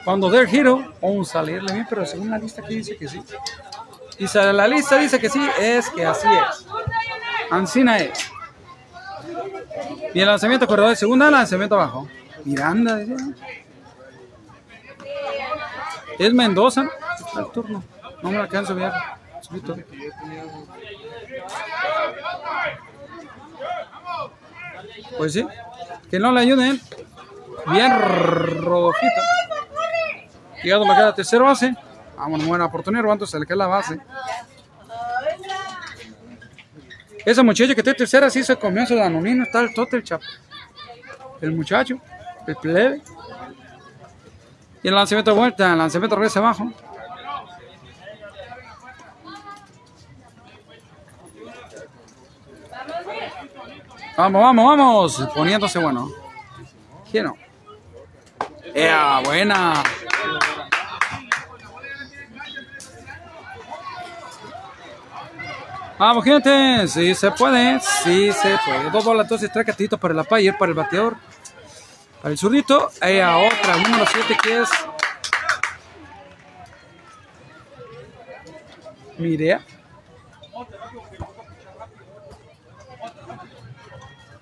Cuando 0.05 0.31
der 0.31 0.49
giro, 0.49 0.93
vamos 1.01 1.35
a 1.37 1.43
leerle 1.43 1.73
bien, 1.73 1.87
pero 1.89 2.05
según 2.07 2.31
la 2.31 2.39
lista 2.39 2.63
aquí 2.63 2.77
dice 2.77 2.97
que 2.97 3.09
sí. 3.09 3.23
Y 4.19 4.27
si 4.27 4.39
la 4.39 4.67
lista 4.67 4.97
dice 4.97 5.19
que 5.21 5.29
sí, 5.29 5.41
es 5.61 5.91
que 5.91 6.05
así 6.05 6.29
es. 6.29 6.67
Ancina 7.51 7.99
es. 7.99 8.31
Y 10.15 10.21
el 10.21 10.27
lanzamiento 10.27 10.67
corredor 10.67 10.91
de 10.91 10.97
segunda, 10.97 11.31
lanzamiento 11.31 11.75
abajo. 11.77 12.09
Miranda, 12.45 12.97
decía. 12.97 13.17
Es 16.19 16.35
Mendoza. 16.35 16.89
Está 17.19 17.41
el 17.41 17.51
turno. 17.51 17.83
No 18.23 18.31
me 18.31 18.37
la 18.37 18.45
alcanzo 18.45 18.73
a 18.73 19.20
Pues 25.17 25.33
sí. 25.33 25.47
Que 26.11 26.19
no 26.19 26.33
le 26.33 26.41
ayuden. 26.41 26.81
Bien 27.67 27.93
rojito. 28.01 29.21
Llegado 30.63 30.87
la 30.87 30.97
queda 30.97 31.15
tercero 31.15 31.45
base. 31.45 31.75
Vamos, 32.17 32.45
buena 32.45 32.67
oportunidad. 32.67 33.03
Robando 33.03 33.27
se 33.27 33.39
le 33.39 33.47
cae 33.47 33.57
la 33.57 33.67
base. 33.67 33.99
Esa 37.25 37.43
muchacha 37.43 37.75
que 37.75 37.81
está 37.81 37.91
en 37.91 37.97
tercera 37.97 38.31
sí 38.31 38.43
se 38.43 38.57
comió 38.57 38.87
su 38.87 38.95
danonino. 38.95 39.45
Está 39.45 39.61
el 39.61 39.75
tote, 39.75 39.97
el 39.97 40.05
chapo. 40.05 40.25
El 41.41 41.53
muchacho. 41.53 41.99
El 42.47 42.57
plebe. 42.57 43.03
Y 44.83 44.89
el 44.89 44.95
lanzamiento 44.95 45.33
de 45.33 45.39
vuelta. 45.39 45.73
El 45.73 45.79
lanzamiento 45.79 46.17
regresa 46.17 46.41
abajo. 46.41 46.73
Vamos, 54.21 54.43
vamos, 54.43 54.67
vamos. 54.67 55.29
Poniéndose 55.35 55.79
bueno. 55.79 56.11
¿Quién 57.11 57.25
no? 57.25 57.37
¡Ea, 58.75 59.23
buena! 59.25 59.83
Vamos, 65.99 66.23
gente. 66.23 66.87
Sí 66.89 67.15
se 67.15 67.31
puede. 67.31 67.81
Sí 67.81 68.31
se 68.31 68.59
puede. 68.63 68.91
Dos 68.91 69.03
bolas, 69.03 69.25
entonces 69.25 69.51
tres 69.51 69.65
catitos 69.65 69.99
para 69.99 70.13
el 70.13 70.21
apayer, 70.21 70.55
para 70.59 70.69
el 70.69 70.77
bateador. 70.77 71.17
Para 72.21 72.33
el 72.33 72.37
zurdito. 72.37 72.91
Ea, 73.01 73.39
otra, 73.39 73.77
número 73.77 74.05
7 74.07 74.37
que 74.43 74.61
es. 74.61 74.69
Mirea. 79.17 79.65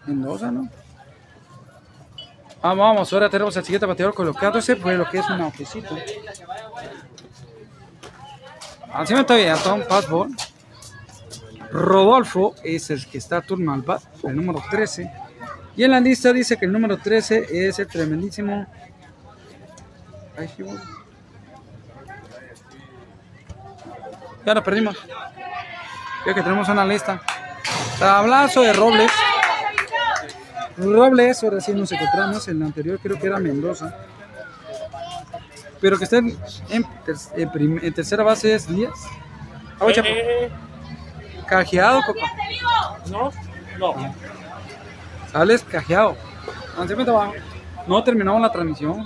Mendoza, 0.09 0.51
¿no? 0.51 0.69
Vamos, 2.63 2.79
vamos, 2.79 3.13
ahora 3.13 3.29
tenemos 3.29 3.57
al 3.57 3.65
siguiente 3.65 3.87
bateador 3.87 4.15
colocándose 4.15 4.75
por 4.75 4.93
lo 4.93 5.09
que 5.09 5.19
es 5.19 5.31
un 5.31 5.41
aujecito. 5.41 5.97
Encima 8.99 9.21
está 9.21 9.35
abierto, 9.35 9.75
un 9.75 9.85
passball. 9.87 10.35
Rodolfo 11.71 12.55
es 12.65 12.91
el 12.91 13.07
que 13.07 13.19
está 13.19 13.37
a 13.37 13.43
turno 13.43 13.75
al 13.75 13.83
bat, 13.83 14.03
el 14.25 14.35
número 14.35 14.63
13. 14.71 15.11
Y 15.77 15.85
en 15.85 15.91
la 15.91 16.01
lista 16.01 16.33
dice 16.33 16.57
que 16.57 16.65
el 16.65 16.73
número 16.73 16.97
13 16.97 17.69
es 17.69 17.79
el 17.79 17.87
tremendísimo. 17.87 18.67
Ya 24.45 24.55
lo 24.55 24.65
perdimos. 24.65 24.97
Ya 26.27 26.35
que 26.35 26.43
tenemos 26.43 26.69
una 26.69 26.85
lista. 26.85 27.21
Tablazo 27.99 28.63
de 28.63 28.73
Robles. 28.73 29.13
Robles, 30.79 31.43
ahora 31.43 31.61
sí 31.61 31.73
nos 31.73 31.91
encontramos. 31.93 32.47
En 32.49 32.61
la 32.61 32.67
anterior 32.67 32.99
creo 33.03 33.19
que 33.19 33.27
era 33.27 33.39
Mendoza. 33.39 33.95
Pero 35.81 35.97
que 35.99 36.05
está 36.05 36.17
en, 36.19 36.37
en 36.71 36.85
ter- 37.05 37.17
en 37.37 37.53
prim- 37.53 37.81
en 37.83 37.93
tercera 37.95 38.23
base 38.25 38.55
es 38.55 38.67
Díaz. 38.67 38.99
Ah, 39.81 39.87
chapo. 39.93 40.09
Eh, 40.09 40.51
Cajeado, 41.47 42.01
papá. 42.01 42.21
no, 43.11 43.31
no. 43.79 44.15
Sales 45.33 45.63
cajeado. 45.65 46.17
Abajo. 46.77 47.33
No 47.87 48.03
terminamos 48.05 48.41
la 48.43 48.51
transmisión. 48.53 49.05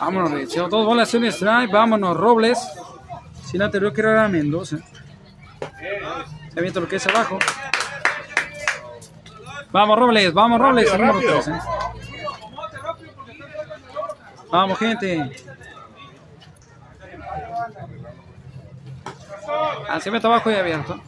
Vámonos, 0.00 0.30
Richie. 0.32 0.60
Dos 0.68 0.86
bolas, 0.86 1.12
un 1.14 1.24
strike. 1.26 1.70
Vámonos, 1.70 2.16
Robles. 2.16 2.58
Sin 3.50 3.60
anterior 3.62 3.92
que 3.92 4.00
era 4.00 4.28
Mendoza. 4.28 4.76
Ya 6.54 6.62
viento 6.62 6.80
lo 6.80 6.86
que 6.88 6.96
es 6.96 7.06
abajo. 7.08 7.36
Vamos, 9.72 9.98
Robles, 9.98 10.32
vamos, 10.32 10.60
Robles. 10.60 10.88
Rápido, 10.90 11.04
el 11.04 11.14
rápido. 11.14 11.32
tres, 11.32 11.48
¿eh? 11.48 11.60
Vamos, 14.50 14.78
gente. 14.78 15.32
Lanzamiento 19.88 20.28
abajo 20.28 20.50
y 20.50 20.54
abierto. 20.54 21.00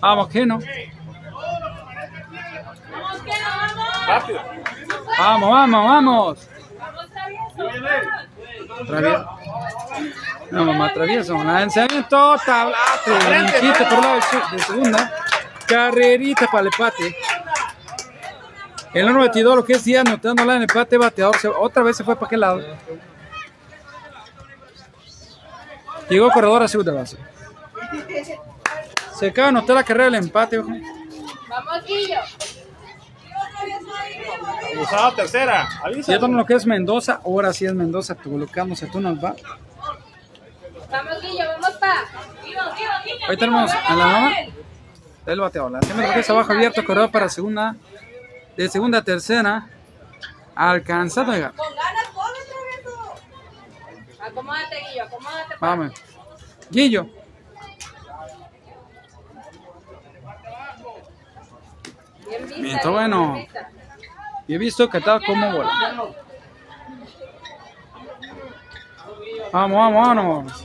Vamos, 0.00 0.28
que 0.28 0.46
no. 0.46 0.58
Vamos, 0.58 0.68
que 3.22 3.30
no, 3.30 3.48
vamos. 3.76 4.06
Rápido. 4.06 4.40
Vamos, 5.18 5.50
vamos, 5.50 5.84
vamos. 5.84 6.48
Vamos, 6.78 8.27
travieso. 8.86 9.28
No, 10.50 10.64
mamá, 10.64 10.92
travieso. 10.92 11.34
Lanzamiento, 11.42 12.36
tablate. 12.44 13.10
Brinquito 13.28 13.88
por 13.88 14.02
lado 14.04 14.20
de 14.52 14.58
segunda. 14.60 15.12
Carrerita 15.66 16.46
para 16.46 16.60
el 16.62 16.66
empate. 16.68 17.16
El 18.94 19.02
número 19.06 19.20
22, 19.24 19.56
lo 19.56 19.64
que 19.64 19.74
es 19.74 19.84
ya 19.84 20.00
anotándola 20.00 20.52
en 20.54 20.62
el 20.62 20.68
empate, 20.70 20.96
bateador. 20.96 21.36
se- 21.38 21.48
otra 21.48 21.82
vez 21.82 21.96
se 21.96 22.04
fue 22.04 22.14
para 22.16 22.26
aquel 22.26 22.40
lado. 22.40 22.62
Llegó 26.08 26.30
corredor 26.30 26.62
a 26.62 26.68
segunda 26.68 26.92
base. 26.92 27.18
Se 29.18 29.28
acaba 29.28 29.48
de 29.50 29.58
anotar 29.58 29.76
la 29.76 29.82
carrera 29.84 30.04
del 30.06 30.14
empate. 30.14 30.58
ojo. 30.58 30.70
Vamos, 31.48 31.84
Guillo. 31.86 32.18
Abusado 34.74 35.12
tercera. 35.14 35.68
Y 35.84 35.86
Avisa. 35.86 36.14
esto 36.14 36.28
lo 36.28 36.44
que 36.46 36.54
es 36.54 36.66
Mendoza. 36.66 37.20
Ahora 37.24 37.52
sí 37.52 37.64
es 37.66 37.74
Mendoza 37.74 38.14
colocándose 38.14 38.86
tú 38.86 39.00
nos 39.00 39.22
va. 39.22 39.34
Vamos, 40.90 41.20
Guillo, 41.22 41.44
vamos, 41.46 41.70
pa. 41.78 41.94
Guillo, 42.44 42.60
Guillo, 42.76 42.90
Guillo. 43.04 43.26
Ahí 43.28 43.36
tenemos 43.36 43.72
a 43.72 43.94
la 43.94 44.06
mamá. 44.06 44.32
El 45.26 45.40
bateador. 45.40 45.72
Lanzamiento 45.72 46.14
que 46.14 46.20
es 46.20 46.30
abajo 46.30 46.52
abierto, 46.52 46.84
corredor 46.84 47.10
para 47.10 47.28
segunda. 47.28 47.76
De 48.56 48.68
segunda 48.68 48.98
a 48.98 49.02
tercera. 49.02 49.68
Alcanzando 50.54 51.32
a 51.32 51.34
llegar. 51.34 51.52
Con 51.54 51.66
ganas. 51.74 52.08
Acomódate, 54.20 54.76
Guillo, 54.90 55.04
acomódate. 55.04 55.54
pa. 55.58 55.66
Vamos. 55.68 55.92
Guillo. 56.70 57.06
Bien 62.28 62.42
vista, 62.42 62.56
Bien, 62.60 62.76
está 62.76 62.88
bien 62.90 62.92
bueno. 62.92 63.34
vista. 63.34 63.70
Y 64.48 64.54
he 64.54 64.58
visto 64.58 64.88
que 64.88 65.00
tal 65.00 65.22
como 65.24 65.52
bola. 65.52 65.70
Vamos, 69.52 69.76
vamos, 69.78 70.16
vamos. 70.16 70.64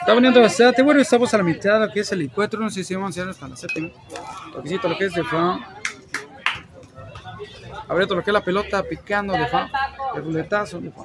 Está 0.00 0.14
poniendo 0.14 0.40
bastante 0.40 0.82
bueno. 0.82 1.00
Estamos 1.00 1.32
a 1.34 1.36
la 1.38 1.44
mitad 1.44 1.80
de 1.80 1.86
lo 1.86 1.92
que 1.92 2.00
es 2.00 2.10
el 2.12 2.22
encuentro. 2.22 2.58
No 2.58 2.70
sé 2.70 2.82
si 2.84 2.94
vamos 2.94 3.10
a 3.10 3.20
llegar 3.20 3.30
hasta 3.30 3.48
la 3.48 3.56
séptima. 3.56 3.90
Toquecito 4.52 4.88
lo 4.88 4.96
que 4.96 5.04
es 5.04 5.14
de 5.14 5.24
fa. 5.24 5.58
Abierto 7.86 8.14
lo 8.14 8.22
que 8.22 8.30
es 8.30 8.34
la 8.34 8.42
pelota 8.42 8.82
picando 8.82 9.34
de 9.34 9.46
fa. 9.46 9.70
El 10.16 10.24
ruletazo 10.24 10.80
de 10.80 10.90
fa. 10.90 11.04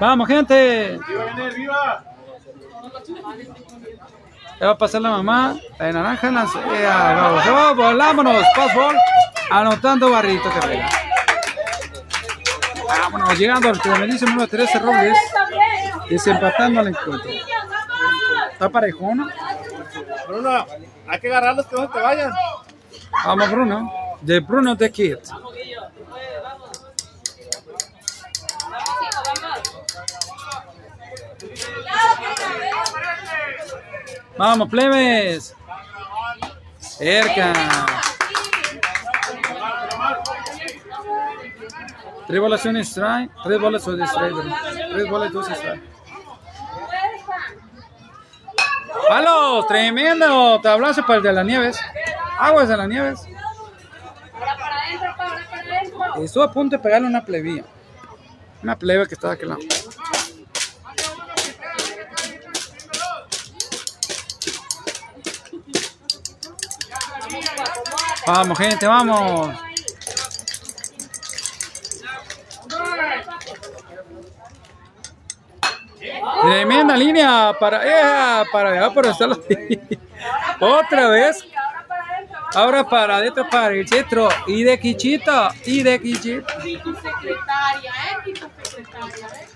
Vamos, 0.00 0.28
gente. 0.28 0.98
¡Viva, 1.08 1.50
viva! 1.56 2.04
Ya 4.60 4.66
va 4.66 4.72
a 4.72 4.78
pasar 4.78 5.00
la 5.00 5.10
mamá, 5.10 5.56
la 5.78 5.86
de 5.86 5.92
naranja, 5.92 6.30
la 6.32 6.44
vamos, 6.44 7.76
volámonos, 7.76 8.44
fastball, 8.56 8.96
anotando 9.50 10.10
Barrito 10.10 10.50
Carrera. 10.50 10.88
Vámonos, 12.88 13.38
llegando 13.38 13.68
al 13.68 13.80
tremendísimo 13.80 14.32
número 14.32 14.48
13 14.48 14.78
Robles, 14.80 15.18
desempatando 16.10 16.80
al 16.80 16.88
encuentro. 16.88 17.30
Está 18.52 18.68
parejón, 18.68 19.18
¿no? 19.18 19.28
Bruno, 20.26 20.66
hay 21.06 21.20
que 21.20 21.28
agarrarlos 21.28 21.66
que 21.66 21.76
no 21.76 21.82
se 21.82 21.88
te 21.92 22.00
vayan. 22.00 22.32
Vamos, 23.24 23.50
Bruno, 23.52 23.92
de 24.20 24.40
Bruno 24.40 24.74
de 24.74 24.90
Kid. 24.90 25.16
Vamos, 34.38 34.68
plebes. 34.68 35.54
Cerca. 36.78 37.52
Tres 42.28 42.40
bolas 42.40 42.64
y 42.64 42.68
un 42.68 42.76
strike. 42.76 43.30
Tres 43.42 43.60
bolas 43.60 43.88
o 43.88 43.96
de 43.96 44.04
strike. 44.04 44.36
Tres 44.92 45.10
bolas 45.10 45.30
y 45.30 45.32
dos 45.32 45.48
strike. 45.50 45.82
¡Palos! 49.08 49.66
¡Tremendo! 49.66 50.60
Tablazo 50.60 51.02
para 51.02 51.16
el 51.16 51.22
de 51.22 51.32
las 51.32 51.44
nieves. 51.44 51.80
Aguas 52.38 52.68
de 52.68 52.76
las 52.76 52.88
nieves. 52.88 53.26
Estuvo 56.22 56.44
a 56.44 56.52
punto 56.52 56.76
de 56.76 56.82
pegarle 56.82 57.08
una 57.08 57.24
plebilla. 57.24 57.64
Una 58.62 58.78
plebe 58.78 59.06
que 59.06 59.14
estaba 59.14 59.34
aquel 59.34 59.48
lado. 59.48 59.60
Vamos, 68.28 68.58
gente, 68.58 68.86
vamos. 68.86 69.58
Tremenda 76.42 76.94
línea 76.94 77.56
para, 77.58 77.82
¡Ea! 77.82 78.44
para 78.52 78.72
allá, 78.72 78.90
por 78.92 79.06
estar 79.06 79.30
Otra 80.60 81.08
vez. 81.08 81.42
Ahora 82.54 82.86
para 82.86 83.16
adentro. 83.16 83.48
Para 83.48 83.74
el 83.74 83.88
centro. 83.88 84.28
Y 84.46 84.62
de 84.62 84.78
quichito, 84.78 85.48
y 85.64 85.82
de 85.82 85.98
quichito. 85.98 86.46
Y 86.66 86.76
tu 86.76 86.94
secretaria, 86.96 87.90
¿eh? 87.90 88.18
Y 88.26 88.32
tu 88.34 88.46
secretaria, 88.62 89.26
¿eh? 89.26 89.48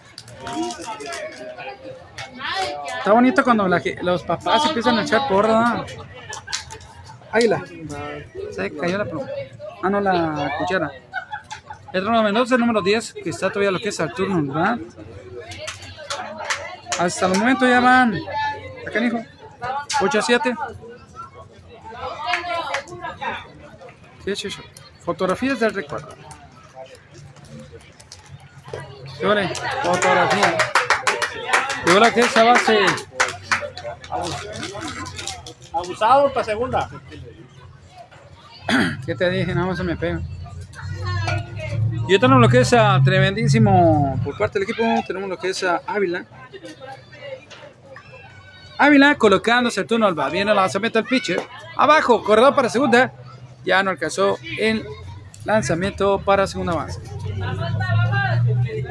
Está 2.97 3.13
bonito 3.13 3.45
cuando 3.45 3.69
los 4.01 4.23
papás 4.23 4.65
empiezan 4.65 4.99
a 4.99 5.03
echar 5.03 5.29
porra. 5.29 5.75
¿no? 5.75 6.12
Águila. 7.33 7.63
Se 8.51 8.77
cayó 8.77 8.99
la 8.99 9.05
pluma. 9.05 9.27
Ah, 9.83 9.91
no, 9.91 10.01
la 10.01 10.53
cuchara. 10.59 10.91
El 11.93 12.07
Ronald 12.07 12.25
Mendoza, 12.25 12.55
el 12.55 12.61
número 12.61 12.81
10, 12.81 13.15
que 13.15 13.31
está 13.31 13.49
todavía 13.49 13.71
lo 13.71 13.79
que 13.79 13.89
es 13.89 14.01
al 14.01 14.13
turno, 14.15 14.53
¿verdad? 14.53 14.79
Hasta 16.99 17.27
el 17.27 17.39
momento 17.39 17.67
ya 17.67 17.81
van. 17.81 18.19
Acá, 18.87 19.01
hijo. 19.01 19.19
8 20.01 20.19
a 20.19 20.23
7. 20.23 20.55
Sí, 24.25 24.37
sí, 24.37 24.51
sí. 24.51 24.63
Fotografías 25.05 25.59
del 25.59 25.75
recuerdo. 25.75 26.15
¿Qué 29.19 29.27
vale? 29.27 29.49
Fotografía. 29.83 30.57
¿Qué 31.85 31.93
vale 31.93 32.13
que 32.13 32.21
esa 32.21 32.45
base? 32.45 32.79
Abusado 35.73 36.33
para 36.33 36.45
segunda. 36.45 36.89
¿Qué 39.07 39.15
te 39.15 39.31
dije? 39.31 39.55
Nada 39.55 39.67
más 39.67 39.77
se 39.77 39.85
me 39.85 39.97
pega. 39.97 40.21
Y 42.09 42.19
tenemos 42.19 42.41
lo 42.41 42.49
que 42.49 42.61
es 42.61 42.73
a 42.73 43.01
tremendísimo 43.03 44.21
por 44.25 44.37
parte 44.37 44.59
del 44.59 44.69
equipo. 44.69 44.83
Tenemos 45.07 45.29
lo 45.29 45.39
que 45.39 45.51
es 45.51 45.63
a 45.65 45.81
Ávila. 45.87 46.25
Ávila 48.79 49.15
colocándose 49.15 49.81
el 49.81 49.87
turno 49.87 50.07
al 50.07 50.15
bat. 50.15 50.33
Viene 50.33 50.51
el 50.51 50.57
lanzamiento 50.57 50.99
del 50.99 51.09
pitcher. 51.09 51.41
Abajo, 51.77 52.23
corredor 52.23 52.55
para 52.55 52.69
segunda. 52.69 53.13
Ya 53.65 53.83
no 53.83 53.91
alcanzó 53.91 54.39
el 54.59 54.85
lanzamiento 55.45 56.21
para 56.21 56.47
segunda 56.47 56.75
base. 56.75 57.01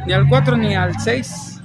Ni 0.05 0.13
al 0.13 0.27
4 0.27 0.57
ni 0.57 0.75
al 0.75 0.99
6. 0.99 1.61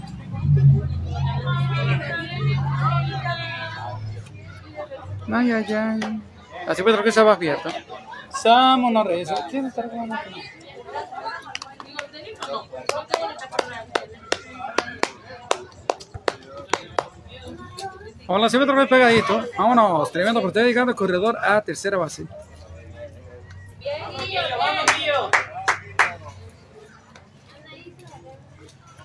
Ay, 5.32 5.52
ay, 5.52 5.64
ay. 5.74 6.22
Así 6.66 6.82
pues, 6.82 6.94
creo 6.94 7.02
que 7.02 7.08
estaba 7.10 7.32
abierto. 7.32 7.68
Vámonos, 8.44 9.06
Reyes. 9.06 9.30
¿Quién 9.50 9.66
está 9.66 9.82
jugando? 9.82 10.14
Hola, 18.28 18.48
siempre 18.48 18.64
otra 18.70 18.80
vez 18.80 18.88
pegadito. 18.88 19.44
Vámonos, 19.56 20.10
tremendo 20.10 20.40
por 20.40 20.48
usted 20.48 20.64
llegando 20.66 20.90
el 20.90 20.96
corredor 20.96 21.36
a 21.42 21.60
tercera 21.62 21.96
base. 21.96 22.26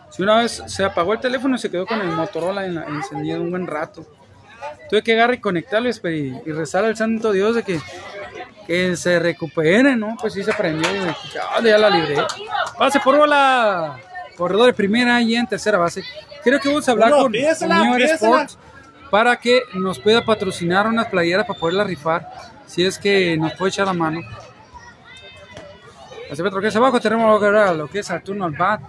Si 0.09 0.21
una 0.21 0.39
vez 0.39 0.63
se 0.67 0.83
apagó 0.83 1.13
el 1.13 1.19
teléfono 1.19 1.55
y 1.55 1.59
se 1.59 1.71
quedó 1.71 1.85
con 1.85 2.01
el 2.01 2.07
Motorola 2.09 2.65
en 2.65 2.75
la- 2.75 2.85
encendido 2.85 3.41
un 3.41 3.49
buen 3.51 3.65
rato. 3.67 4.05
Tuve 4.91 5.01
que 5.01 5.13
agarrar 5.13 5.35
y 5.35 5.39
conectarlo 5.39 5.87
y, 5.87 5.91
esper- 5.91 6.43
y 6.45 6.51
rezar 6.51 6.85
al 6.85 6.95
santo 6.95 7.31
Dios 7.31 7.55
de 7.55 7.63
que, 7.63 7.79
que 8.67 8.95
se 8.97 9.17
recupere, 9.19 9.95
¿no? 9.95 10.17
Pues 10.21 10.33
sí 10.33 10.43
se 10.43 10.53
prendió 10.53 10.87
y 10.95 10.99
me- 10.99 11.15
ya, 11.33 11.61
ya 11.63 11.77
la 11.79 11.89
libré. 11.89 12.17
Pase 12.77 12.99
por 12.99 13.17
bola. 13.17 13.97
corredor 14.37 14.65
de 14.67 14.73
primera 14.73 15.21
y 15.21 15.35
en 15.35 15.47
tercera 15.47 15.77
base. 15.77 16.03
Creo 16.43 16.59
que 16.59 16.67
vamos 16.69 16.87
a 16.87 16.91
hablar 16.91 17.09
Uno, 17.13 17.23
con 17.23 17.31
Junior. 17.33 18.01
Sports 18.01 18.57
para 19.09 19.37
que 19.37 19.61
nos 19.75 19.99
pueda 19.99 20.23
patrocinar 20.25 20.87
unas 20.87 21.07
playeras 21.07 21.45
para 21.45 21.59
poderla 21.59 21.83
rifar, 21.83 22.27
si 22.65 22.83
es 22.85 22.97
que 22.97 23.37
nos 23.37 23.53
puede 23.53 23.69
echar 23.69 23.85
la 23.85 23.93
mano. 23.93 24.21
Hacia 26.31 26.45
otro 26.45 26.61
que 26.61 26.67
es 26.69 26.75
abajo 26.75 26.99
tenemos 26.99 27.41
lo 27.41 27.87
que 27.87 27.99
es 27.99 28.09
al 28.09 28.23
turno 28.23 28.45
al 28.45 28.51
bat. 28.53 28.81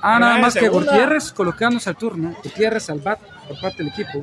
Ah, 0.00 0.18
nada 0.18 0.38
más 0.38 0.54
que. 0.54 0.68
Gutiérrez 0.68 1.32
colocándose 1.32 1.90
al 1.90 1.96
turno. 1.96 2.34
Gutiérrez 2.42 2.88
al 2.90 3.00
bat 3.00 3.18
por 3.48 3.60
parte 3.60 3.78
del 3.82 3.88
equipo. 3.88 4.22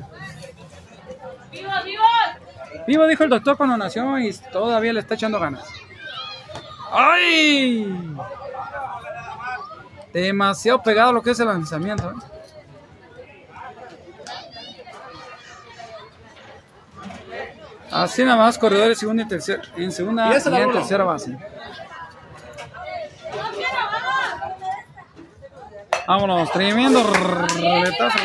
¡Viva, 1.52 1.82
viva! 1.82 2.38
Vivo 2.86 3.06
dijo 3.06 3.24
el 3.24 3.30
doctor 3.30 3.56
cuando 3.56 3.76
nació 3.76 4.18
y 4.18 4.32
todavía 4.50 4.92
le 4.92 5.00
está 5.00 5.14
echando 5.14 5.38
ganas. 5.38 5.64
¡Ay! 6.90 7.94
Demasiado 10.12 10.82
pegado 10.82 11.12
lo 11.12 11.22
que 11.22 11.30
es 11.30 11.40
el 11.40 11.46
lanzamiento. 11.46 12.10
¿eh? 12.10 12.14
Así 17.90 18.24
nada 18.24 18.38
más, 18.38 18.56
corredores 18.56 18.98
segunda 18.98 19.22
y 19.22 19.28
tercera, 19.28 19.62
en 19.76 19.92
segunda 19.92 20.28
Y 20.28 20.50
y 20.50 20.54
en 20.54 20.72
tercera 20.72 21.04
base. 21.04 21.36
Vámonos, 26.06 26.50
tremendo 26.52 27.02
retazo. 27.04 28.18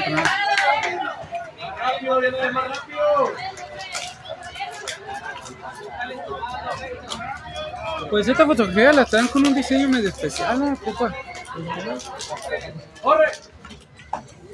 Pues 8.09 8.27
esta 8.27 8.45
fotografía 8.45 8.93
la 8.93 9.05
traen 9.05 9.27
con 9.27 9.45
un 9.45 9.53
diseño 9.53 9.89
medio 9.89 10.09
especial, 10.09 10.59
¿no? 10.59 10.75
Compa? 10.77 11.13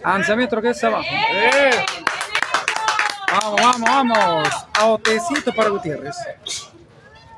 Lanzamiento 0.03 0.61
que 0.61 0.69
es 0.69 0.84
abajo. 0.84 1.03
Eh, 1.09 1.85
Vamos, 3.41 3.61
vamos, 3.61 3.89
vamos. 3.89 4.49
A 4.80 4.84
botecito 4.85 5.51
para 5.53 5.69
Gutiérrez. 5.69 6.15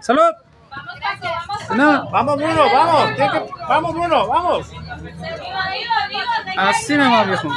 ¡Salud! 0.01 0.21
¡Vamos, 0.69 0.93
Paco, 1.01 1.33
vamos! 1.47 1.69
De 1.69 1.75
nada. 1.77 2.05
Vamos, 2.11 2.35
Bruno, 2.37 2.63
vamos. 2.73 3.11
Que- 3.15 3.53
Vamos, 3.69 3.93
Bruno, 3.93 4.27
vamos. 4.27 4.69
¡Viva, 4.71 4.95
viva, 4.97 5.17
viva! 6.09 6.69
Así 6.69 6.97
nada 6.97 7.09
más, 7.09 7.27
viejo. 7.27 7.49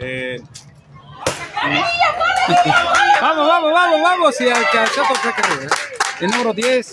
Eh, 0.00 0.40
Vamos, 3.20 3.46
vamos, 3.46 3.72
vamos, 3.72 4.02
vamos. 4.02 4.40
Y 4.40 4.48
alcanzó 4.48 5.02
por 5.06 5.20
carrera. 5.34 5.70
El 6.20 6.30
número 6.30 6.52
10, 6.54 6.90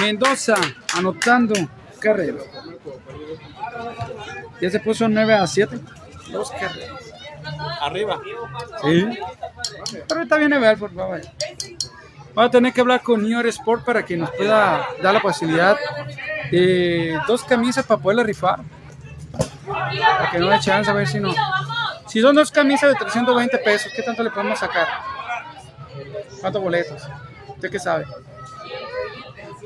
Mendoza, 0.00 0.54
anotando 0.94 1.54
carrera. 2.00 2.38
Ya 4.60 4.70
se 4.70 4.80
puso 4.80 5.08
9 5.08 5.34
a 5.34 5.46
7. 5.46 5.78
Dos 6.32 6.50
carreras. 6.50 6.98
arriba. 7.80 8.20
Sí. 8.82 9.08
Pero 10.08 10.22
está 10.22 10.36
bien 10.38 10.50
nivel, 10.50 10.78
por 10.78 10.94
favor. 10.94 11.20
Voy 12.34 12.44
a 12.44 12.50
tener 12.50 12.72
que 12.72 12.80
hablar 12.80 13.02
con 13.02 13.22
New 13.22 13.30
York 13.30 13.48
Sport 13.48 13.84
para 13.84 14.04
que 14.04 14.16
nos 14.16 14.30
pueda 14.30 14.86
dar 15.02 15.14
la 15.14 15.20
posibilidad 15.20 15.76
de 16.50 17.18
dos 17.26 17.44
camisas 17.44 17.84
para 17.84 18.00
poderla 18.00 18.22
rifar. 18.22 18.60
Para 19.66 20.30
que 20.30 20.38
no 20.38 20.48
dé 20.48 20.58
chance 20.60 20.90
a 20.90 20.94
ver 20.94 21.06
si 21.06 21.20
no. 21.20 21.34
Si 22.10 22.20
son 22.20 22.34
dos 22.34 22.50
camisas 22.50 22.90
de 22.90 22.96
320 22.96 23.58
pesos, 23.58 23.92
¿qué 23.94 24.02
tanto 24.02 24.24
le 24.24 24.30
podemos 24.30 24.58
sacar? 24.58 24.88
¿Cuántos 26.40 26.60
boletos? 26.60 27.02
¿Usted 27.46 27.70
qué 27.70 27.78
sabe? 27.78 28.04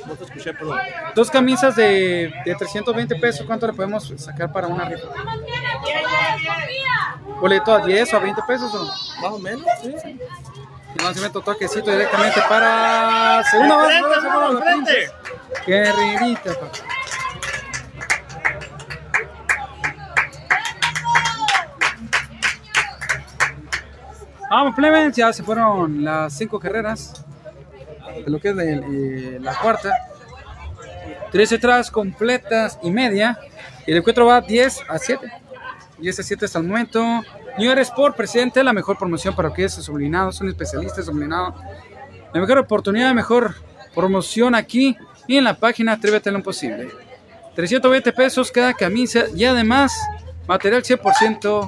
No 0.07 0.15
te 0.15 0.25
escuché, 0.25 0.53
perdón. 0.53 0.79
Dos 1.15 1.31
camisas 1.31 1.75
de, 1.75 2.35
de 2.45 2.55
320 2.55 3.17
pesos, 3.17 3.47
¿cuánto 3.47 3.67
le 3.67 3.73
podemos 3.73 4.13
sacar 4.19 4.53
para 4.53 4.67
una 4.67 4.85
rifa? 4.85 5.09
¿Boleto 7.41 7.73
a 7.73 7.79
10 7.79 8.13
o 8.13 8.17
a 8.19 8.21
20 8.21 8.43
pesos? 8.47 8.75
O? 8.75 8.85
Más 9.23 9.33
o 9.33 9.39
menos, 9.39 9.65
sí. 9.81 9.95
Y 10.97 11.31
toquecito 11.31 11.91
directamente 11.91 12.41
para 12.47 13.43
segunda 13.51 13.77
base. 13.77 14.03
Qué 15.65 16.51
papá. 16.51 16.71
Vamos, 24.57 24.77
plebes, 24.77 25.17
ya 25.17 25.33
se 25.33 25.43
fueron 25.43 26.05
las 26.05 26.33
cinco 26.33 26.61
carreras 26.61 27.25
de 28.25 28.31
lo 28.31 28.39
que 28.39 28.51
es 28.51 28.57
de, 28.57 28.75
eh, 28.75 29.39
la 29.41 29.53
cuarta. 29.59 29.93
Tres 31.33 31.51
entradas 31.51 31.91
completas 31.91 32.79
y 32.81 32.93
media. 32.93 33.37
Y 33.85 33.91
el 33.91 33.97
encuentro 33.97 34.27
va 34.27 34.41
10 34.41 34.83
a 34.89 34.97
7. 34.97 35.27
10 35.99 36.21
a 36.21 36.23
7 36.23 36.45
hasta 36.45 36.61
el 36.61 36.69
momento. 36.69 37.03
New 37.59 37.67
York 37.67 37.81
Sport 37.81 38.17
presente 38.17 38.63
la 38.63 38.73
mejor 38.73 38.97
promoción 38.97 39.35
para 39.35 39.49
lo 39.49 39.55
que 39.57 39.65
es 39.65 39.75
sublinado. 39.75 40.31
Son 40.31 40.49
especialistas 40.49 41.07
sublinado. 41.07 41.57
La 42.33 42.41
mejor 42.41 42.59
oportunidad, 42.59 43.13
mejor 43.13 43.57
promoción 43.93 44.55
aquí 44.55 44.97
y 45.27 45.37
en 45.37 45.43
la 45.43 45.55
página 45.55 45.95
Atrévete 45.95 46.31
lo 46.31 46.41
posible. 46.45 46.91
320 47.57 48.13
pesos 48.13 48.53
cada 48.53 48.73
camisa 48.73 49.25
y 49.35 49.47
además 49.47 50.01
material 50.47 50.85
100% 50.85 51.67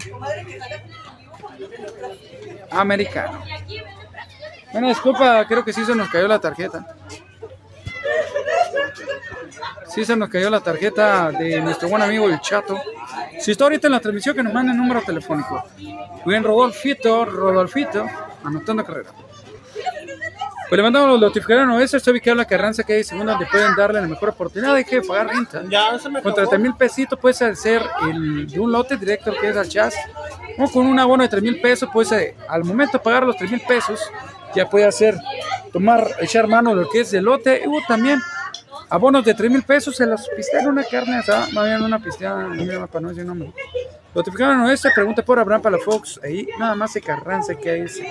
americano. 2.71 3.43
Bueno, 4.73 4.89
disculpa, 4.89 5.47
creo 5.47 5.65
que 5.65 5.73
sí 5.73 5.85
se 5.85 5.95
nos 5.95 6.09
cayó 6.09 6.29
la 6.29 6.39
tarjeta. 6.39 6.87
Sí 9.89 10.05
se 10.05 10.17
nos 10.17 10.29
cayó 10.29 10.51
la 10.51 10.61
tarjeta 10.61 11.31
de 11.31 11.61
nuestro 11.61 11.89
buen 11.89 12.03
amigo 12.03 12.29
el 12.29 12.41
Chato. 12.41 12.79
Si 13.41 13.53
está 13.53 13.65
ahorita 13.65 13.87
en 13.89 13.93
la 13.93 14.01
transmisión, 14.01 14.37
que 14.37 14.43
nos 14.43 14.53
mande 14.53 14.73
el 14.73 14.79
número 14.79 15.01
telefónico. 15.03 15.65
Bien, 16.27 16.45
Rodolfito, 16.45 17.25
Rodolfito, 17.25 18.05
anotando 18.45 18.85
carrera. 18.85 19.11
Pues 20.69 20.77
le 20.77 20.83
mandamos 20.83 21.11
los 21.11 21.21
notificados 21.21 21.81
eso, 21.81 21.97
está 21.97 22.11
ubicado 22.11 22.33
en 22.33 22.39
la 22.39 22.45
Carranza 22.45 22.83
que 22.83 22.95
hay 22.95 23.05
segunda 23.05 23.33
donde 23.33 23.47
pueden 23.47 23.77
darle 23.77 24.01
la 24.01 24.09
mejor 24.09 24.31
oportunidad, 24.31 24.75
hay 24.75 24.85
que 24.85 25.01
pagar 25.01 25.29
renta. 25.29 25.63
Ya 25.69 25.97
se 25.99 26.09
me 26.09 26.21
Con 26.21 26.33
acabó. 26.33 26.49
30 26.49 26.59
mil 26.59 26.75
pesitos 26.75 27.19
puedes 27.19 27.41
hacer 27.41 27.83
el, 28.11 28.49
de 28.49 28.59
un 28.59 28.73
lote 28.73 28.97
directo 28.97 29.33
que 29.41 29.51
es 29.51 29.57
al 29.57 29.69
chas. 29.69 29.95
O 30.59 30.69
con 30.69 30.87
un 30.87 30.99
abono 30.99 31.23
de 31.23 31.29
3 31.29 31.43
mil 31.43 31.61
pesos, 31.61 31.89
pues 31.93 32.11
eh, 32.13 32.35
al 32.49 32.65
momento 32.65 32.99
de 32.99 33.05
pagar 33.05 33.25
los 33.25 33.37
3 33.37 33.51
mil 33.51 33.61
pesos, 33.61 34.01
ya 34.55 34.69
puede 34.69 34.87
hacer, 34.87 35.17
tomar, 35.73 36.09
echar 36.21 36.49
mano 36.49 36.71
de 36.71 36.83
lo 36.83 36.89
que 36.89 37.01
es 37.01 37.13
el 37.13 37.25
lote. 37.25 37.63
Y 37.63 37.69
hubo 37.69 37.81
también 37.87 38.21
abonos 38.89 39.25
de 39.25 39.35
3 39.35 39.51
mil 39.51 39.63
pesos, 39.63 39.95
se 39.95 40.07
los 40.07 40.29
pistean 40.35 40.67
una 40.67 40.83
carne 40.83 41.17
asada, 41.17 41.47
más 41.53 41.65
bien 41.65 41.83
una 41.83 41.99
pisteada, 41.99 42.49
para 42.87 43.01
no 43.01 43.09
decir 43.11 43.25
nombre. 43.25 43.53
Notificaron 44.15 44.63
a 44.63 44.73
esta, 44.73 44.91
pregunta 44.95 45.23
por 45.23 45.39
Abraham 45.39 45.63
Palafox, 45.63 46.21
ahí 46.25 46.49
nada 46.59 46.75
más 46.75 46.93
se 46.93 47.03
Carranza 47.03 47.55
que 47.55 47.71
hay. 47.71 47.81
ese. 47.83 48.11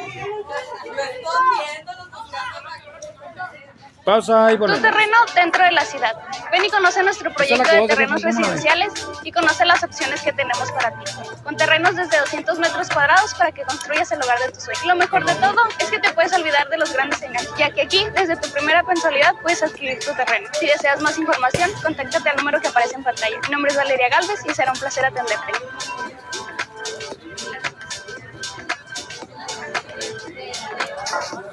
Pausa 4.05 4.51
y 4.51 4.53
Tu 4.53 4.59
volvemos. 4.59 4.83
terreno 4.83 5.17
dentro 5.33 5.63
de 5.65 5.71
la 5.71 5.83
ciudad. 5.83 6.13
Ven 6.51 6.63
y 6.63 6.69
conoce 6.69 7.01
nuestro 7.01 7.33
proyecto 7.33 7.69
de 7.71 7.87
terrenos 7.87 8.21
residenciales 8.21 8.93
y 9.23 9.31
conoce 9.31 9.65
las 9.65 9.83
opciones 9.83 10.21
que 10.21 10.31
tenemos 10.31 10.71
para 10.73 10.91
ti. 10.91 11.11
Con 11.43 11.57
terrenos 11.57 11.95
desde 11.95 12.19
200 12.19 12.59
metros 12.59 12.87
cuadrados 12.89 13.33
para 13.33 13.51
que 13.51 13.63
construyas 13.63 14.11
el 14.11 14.21
hogar 14.21 14.37
de 14.39 14.51
tus 14.51 14.63
sueños. 14.63 14.85
Lo 14.85 14.95
mejor 14.95 15.25
de 15.25 15.33
todo 15.35 15.55
es 15.79 15.89
que 15.89 15.97
te 15.97 16.13
puedes 16.13 16.31
olvidar 16.33 16.69
de 16.69 16.77
los 16.77 16.93
grandes 16.93 17.19
engaños, 17.23 17.51
ya 17.57 17.71
que 17.71 17.81
aquí, 17.81 18.05
desde 18.13 18.37
tu 18.37 18.47
primera 18.51 18.83
mensualidad, 18.83 19.33
puedes 19.41 19.63
adquirir 19.63 19.97
tu 19.99 20.13
terreno. 20.13 20.47
Si 20.59 20.67
deseas 20.67 21.01
más 21.01 21.17
información, 21.17 21.71
contáctate 21.81 22.29
al 22.29 22.37
número 22.37 22.61
que 22.61 22.67
aparece 22.67 22.95
en 22.95 23.03
pantalla. 23.03 23.39
Mi 23.41 23.49
nombre 23.49 23.71
es 23.71 23.77
Valeria 23.77 24.09
Galvez 24.09 24.39
y 24.47 24.53
será 24.53 24.71
un 24.71 24.79
placer 24.79 25.03
atenderte. 25.03 25.51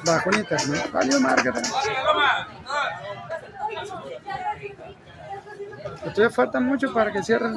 Bajo 0.04 0.30
en 0.32 0.38
internet. 0.40 0.90
Valió 0.92 1.20
Margaret. 1.20 1.66
Todavía 6.04 6.30
falta 6.30 6.60
mucho 6.60 6.92
para 6.92 7.12
que 7.12 7.22
cierren. 7.22 7.54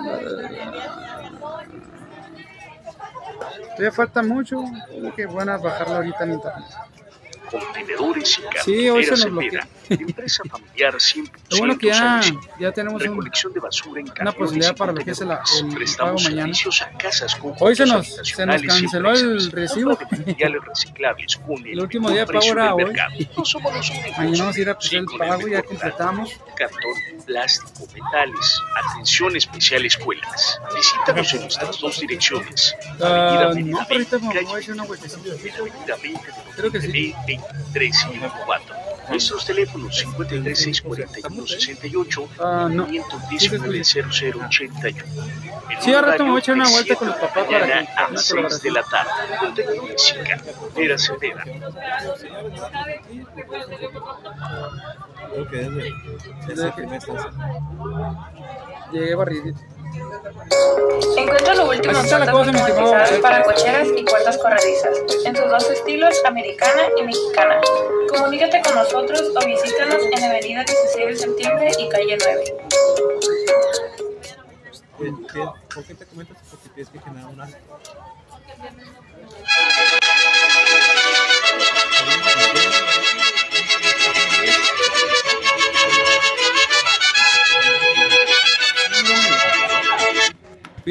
Todavía 3.71 3.91
falta 3.91 4.23
mucho. 4.23 4.59
Uy, 4.59 5.11
Qué 5.15 5.25
buena 5.25 5.57
bajarla 5.57 5.97
ahorita 5.97 6.23
en 6.23 6.33
internet. 6.33 6.65
Contenedores 7.49 8.29
y 8.29 8.41
Sí, 8.41 8.45
carreteras 8.49 9.19
nos 9.19 9.19
Cepeda. 9.19 9.67
Empresa 9.87 10.43
familiar 10.49 10.93
100% 10.95 11.31
Lo 11.51 11.57
bueno 11.59 11.77
que 11.77 11.87
ya, 11.87 12.19
tenemos 12.71 13.01
un- 13.03 13.07
Recolección 13.09 13.53
de 13.53 13.59
basura 13.59 14.01
en 14.01 14.11
una 14.19 14.31
posibilidad 14.31 14.75
para 14.75 14.91
lo 14.91 15.03
que 15.05 15.11
es 15.11 15.21
el, 15.21 15.27
contenedores. 15.27 15.59
el 15.59 15.65
pago 15.65 15.75
Prestamos 15.75 16.23
mañana. 16.23 16.43
a 16.81 16.97
casas 16.97 17.35
Hoy 17.59 17.75
se 17.75 17.85
nos, 17.85 18.07
se 18.07 18.45
canceló 18.63 19.11
el 19.11 19.51
recibo. 19.51 19.97
Reciclables 20.65 21.37
con 21.37 21.65
El 21.67 21.79
último 21.81 22.09
día 22.09 22.21
de 22.21 22.25
pago 22.25 22.39
precio 22.39 22.53
era 22.53 22.63
del 22.63 22.73
hoy. 22.73 22.83
mercado. 22.85 23.13
No 23.37 23.45
somos 23.45 23.73
los 23.75 23.89
únicos. 23.91 24.17
Mañana 24.17 24.37
vamos 24.39 24.55
a 24.55 24.59
ir 24.61 24.69
a 24.69 24.77
Sí, 24.79 24.87
hacer 24.87 24.99
el 24.99 25.17
pago, 25.19 25.47
ya 25.47 25.61
completamos. 25.63 26.29
cartón, 26.55 27.25
plástico, 27.25 27.87
metales, 27.93 28.61
atención 28.91 29.35
especial 29.35 29.85
escuelas. 29.85 30.59
Visítanos 30.75 31.33
en 31.33 31.41
nuestras 31.41 31.79
dos 31.79 31.99
direcciones. 31.99 32.75
Ah, 33.01 33.51
no, 33.55 33.79
pero 33.87 33.99
ahorita 33.99 34.17
me 34.19 34.33
Calle 34.33 34.45
voy 34.45 34.55
a 34.55 34.59
echar 34.59 34.73
una 34.75 34.83
vueltecita. 34.85 35.29
Avenida 35.29 35.95
20 36.01 36.27
de 36.27 36.33
Creo 36.55 36.71
que 36.71 36.81
sí. 36.81 37.13
Noviembre, 37.37 37.73
2354. 37.73 38.75
Nuestros 39.09 39.45
teléfonos 39.45 40.03
5364168 40.03 42.27
Ah, 42.39 42.67
no. 42.71 42.87
519 42.87 43.83
0081. 43.83 45.03
En 45.69 45.81
Sí, 45.81 45.93
ahora 45.93 46.15
me 46.23 46.29
voy 46.31 46.37
a 46.37 46.39
echar 46.39 46.55
una 46.55 46.69
vuelta 46.69 46.93
de 46.93 46.95
con 46.95 47.07
los 47.09 47.17
7 47.17 47.27
papás 47.27 47.47
de 47.47 47.53
para 47.53 47.65
que- 47.65 47.73
a 47.73 47.85
6 48.17 48.61
de 48.63 48.71
la 48.71 48.83
tarde. 48.83 49.11
Contenido 49.39 49.83
música. 49.83 50.37
Era 50.75 50.97
Cepeda. 50.97 51.43
Creo 51.43 51.59
que 56.75 56.87
me 56.87 56.97
estás. 56.97 57.25
Llegué 58.91 59.15
barridito. 59.15 59.59
Encuentra 61.17 61.53
lo 61.55 61.69
último 61.69 61.97
en 61.99 62.05
automatizadas 62.29 63.11
para 63.21 63.43
cocheras 63.43 63.87
y 63.95 64.03
puertas 64.03 64.37
corredizas, 64.37 64.97
en 65.25 65.35
sus 65.35 65.49
dos 65.49 65.69
estilos, 65.69 66.13
americana 66.25 66.83
y 66.97 67.03
mexicana. 67.03 67.59
Comunícate 68.09 68.61
con 68.61 68.75
nosotros 68.75 69.21
o 69.35 69.45
visítanos 69.45 70.01
en 70.11 70.23
Avenida 70.23 70.63
16 70.63 71.05
de 71.07 71.15
Septiembre 71.17 71.71
y 71.79 71.89
Calle 71.89 72.17
9. 72.19 72.43
¿Qué- 74.97 75.13
qué- 75.33 75.49
¿Por 75.73 75.83
qué 75.85 75.93
te 75.95 76.05
comentas? 76.05 76.37
Porque 76.49 76.69
tienes 76.69 76.89
que 76.91 76.99
generar 76.99 77.27
una. 77.27 77.49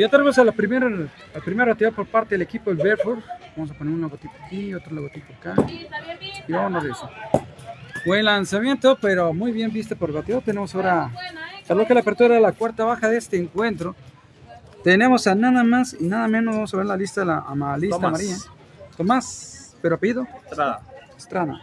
Ya 0.01 0.09
tenemos 0.09 0.37
a 0.39 0.45
la 0.45 0.53
primera, 0.53 0.89
la 0.89 1.41
primera 1.45 1.73
actividad 1.73 1.93
por 1.95 2.07
parte 2.07 2.35
del 2.35 2.43
equipo 2.43 2.71
del 2.75 2.79
Bedford. 2.85 3.21
Vamos 3.57 3.71
a 3.71 3.75
poner 3.75 3.95
un 3.95 4.01
logotipo 4.01 4.33
aquí, 4.45 4.75
otro 4.75 4.93
logotipo 4.95 5.33
acá. 5.35 5.55
Y 6.49 6.53
vámonos 6.53 6.83
de 6.85 6.91
eso. 6.91 7.09
Buen 8.07 8.25
lanzamiento, 8.25 8.99
pero 9.01 9.33
muy 9.33 9.53
bien 9.53 9.73
visto 9.73 9.97
por 9.97 10.11
el 10.11 10.17
bateador. 10.17 10.43
Tenemos 10.43 10.75
ahora, 10.75 11.11
salvo 11.65 11.87
que 11.87 11.95
la 11.95 12.01
apertura 12.01 12.35
de 12.35 12.41
la 12.41 12.53
cuarta 12.53 12.85
baja 12.85 13.09
de 13.09 13.17
este 13.19 13.37
encuentro. 13.37 13.95
Tenemos 14.83 15.27
a 15.27 15.35
nada 15.35 15.65
más 15.65 15.97
y 15.99 16.05
nada 16.05 16.29
menos, 16.29 16.55
vamos 16.55 16.75
a 16.75 16.77
ver 16.77 16.87
la 16.87 16.97
lista, 16.97 17.25
la 17.25 17.39
ama- 17.47 17.79
lista 17.79 17.97
Tomás. 17.97 18.09
amarilla. 18.11 18.37
Tomás, 18.97 19.77
pero 19.81 19.95
apellido, 19.95 20.27
Estrada. 20.45 20.83
Estrada. 21.17 21.61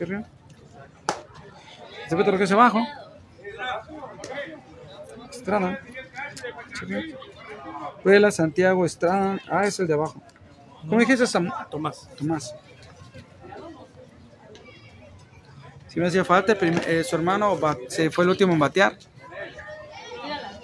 Arriba. 0.00 0.22
Se 2.08 2.16
que 2.16 2.44
es 2.44 2.52
abajo. 2.52 2.86
Estrada. 5.48 5.80
Puebla, 8.02 8.30
Santiago, 8.30 8.84
Estrada. 8.84 9.38
Ah, 9.50 9.64
es 9.64 9.80
el 9.80 9.86
de 9.86 9.94
abajo. 9.94 10.20
¿Cómo 10.82 11.00
dijiste, 11.00 11.26
Sam? 11.26 11.50
Tomás. 11.70 12.08
Tomás. 12.18 12.54
Si 15.88 15.98
me 15.98 16.06
hacía 16.08 16.22
falta, 16.24 16.52
eh, 16.60 17.02
su 17.02 17.16
hermano 17.16 17.58
se 17.88 18.10
fue 18.10 18.24
el 18.24 18.30
último 18.30 18.52
en 18.52 18.58
batear. 18.58 18.98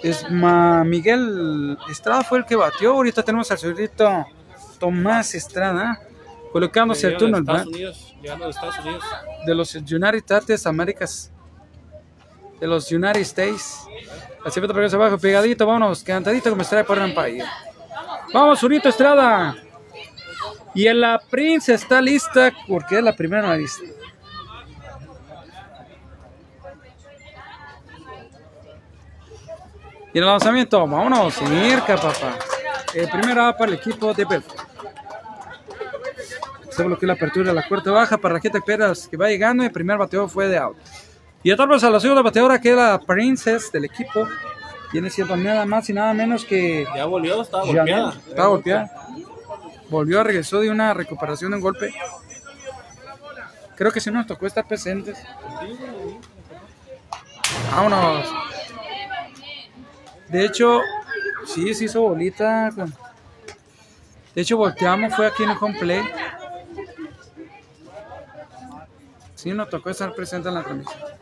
Es 0.03 0.29
Ma- 0.29 0.83
Miguel 0.83 1.77
Estrada 1.89 2.23
fue 2.23 2.37
el 2.37 2.45
que 2.45 2.55
batió. 2.55 2.91
Ahorita 2.93 3.23
tenemos 3.23 3.49
al 3.49 3.57
señorito 3.57 4.27
Tomás 4.79 5.33
Estrada 5.33 5.99
colocándose 6.51 7.07
el 7.07 7.17
turno 7.17 7.37
de 7.37 7.39
al 7.39 7.43
bat 7.43 7.55
Estados 7.57 7.75
Unidos. 7.75 8.15
Llegando 8.21 8.45
de 8.45 8.51
Estados 8.51 8.79
Unidos. 8.79 9.03
de 9.47 9.55
los 9.55 9.73
United 9.75 10.15
States 10.17 10.67
Américas. 10.67 11.31
De 12.59 12.67
los 12.67 12.91
United 12.91 13.21
States. 13.21 13.87
Así 14.45 14.61
que 14.61 14.67
regresa 14.67 14.95
abajo, 14.95 15.17
pegadito, 15.17 15.65
vámonos, 15.65 16.03
cantadito 16.03 16.51
como 16.51 16.61
está 16.61 16.83
por 16.83 16.99
Empire. 16.99 17.43
Vamos, 18.31 18.59
Zurito 18.59 18.89
Estrada. 18.89 19.55
Y 20.75 20.85
en 20.87 21.01
la 21.01 21.19
Prince 21.29 21.73
está 21.73 21.99
lista 21.99 22.51
porque 22.67 22.97
es 22.97 23.03
la 23.03 23.15
primera 23.15 23.43
en 23.43 23.49
la 23.49 23.57
lista. 23.57 23.83
Y 30.13 30.19
el 30.19 30.25
lanzamiento, 30.25 30.79
vámonos, 30.79 31.33
cerca, 31.33 31.95
papá. 31.95 32.37
El 32.93 33.09
primero 33.09 33.41
va 33.41 33.57
para 33.57 33.71
el 33.71 33.77
equipo 33.77 34.13
de 34.13 34.25
Belfort. 34.25 34.69
Se 36.69 36.83
bloqueó 36.83 37.07
la 37.07 37.13
apertura 37.13 37.47
de 37.47 37.53
la 37.53 37.67
cuarta 37.67 37.91
baja 37.91 38.17
para 38.17 38.35
la 38.35 38.39
gente 38.39 38.61
Pérez 38.61 39.07
que 39.07 39.17
va 39.17 39.27
llegando. 39.27 39.63
Y 39.63 39.65
el 39.65 39.71
primer 39.71 39.97
bateador 39.97 40.29
fue 40.29 40.47
de 40.47 40.57
out. 40.57 40.77
Y 41.45 41.51
atrás 41.51 41.83
a 41.83 41.91
la 41.91 41.99
segunda 41.99 42.23
bateadora 42.23 42.59
que 42.59 42.69
era 42.69 42.99
Princess 42.99 43.71
del 43.71 43.85
equipo. 43.85 44.27
Viene 44.91 45.11
siendo 45.11 45.37
nada 45.37 45.63
más 45.67 45.87
y 45.91 45.93
nada 45.93 46.11
menos 46.11 46.43
que. 46.43 46.87
Ya 46.95 47.05
volvió, 47.05 47.39
estaba 47.39 47.63
golpeada. 47.63 48.15
Estaba 48.27 48.47
golpeada. 48.47 48.91
Volvió, 49.87 50.23
regresó 50.23 50.59
de 50.61 50.71
una 50.71 50.95
recuperación 50.95 51.51
de 51.51 51.57
un 51.57 51.61
golpe. 51.61 51.93
Creo 53.75 53.91
que 53.91 54.01
sí 54.01 54.09
nos 54.09 54.25
tocó 54.25 54.47
estar 54.47 54.67
presentes. 54.67 55.19
Vámonos. 57.69 58.27
De 60.29 60.45
hecho, 60.45 60.81
sí, 61.45 61.75
se 61.75 61.85
hizo 61.85 62.01
bolita. 62.01 62.71
De 64.33 64.41
hecho, 64.41 64.57
volteamos, 64.57 65.13
fue 65.15 65.27
aquí 65.27 65.43
en 65.43 65.51
el 65.51 65.77
play. 65.77 66.01
Sí, 69.35 69.51
nos 69.51 69.69
tocó 69.69 69.91
estar 69.91 70.11
presente 70.15 70.49
en 70.49 70.55
la 70.55 70.63
transmisión. 70.63 71.15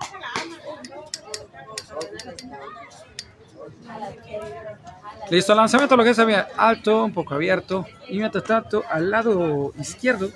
Listo, 5.30 5.56
lanzamiento 5.56 5.96
lo 5.96 6.04
que 6.04 6.10
es 6.12 6.20
alto, 6.58 7.06
un 7.06 7.14
poco 7.14 7.34
abierto. 7.34 7.86
Y 8.08 8.20
mientras 8.20 8.44
tanto, 8.44 8.84
al 8.90 9.10
lado 9.10 9.74
izquierdo, 9.80 10.30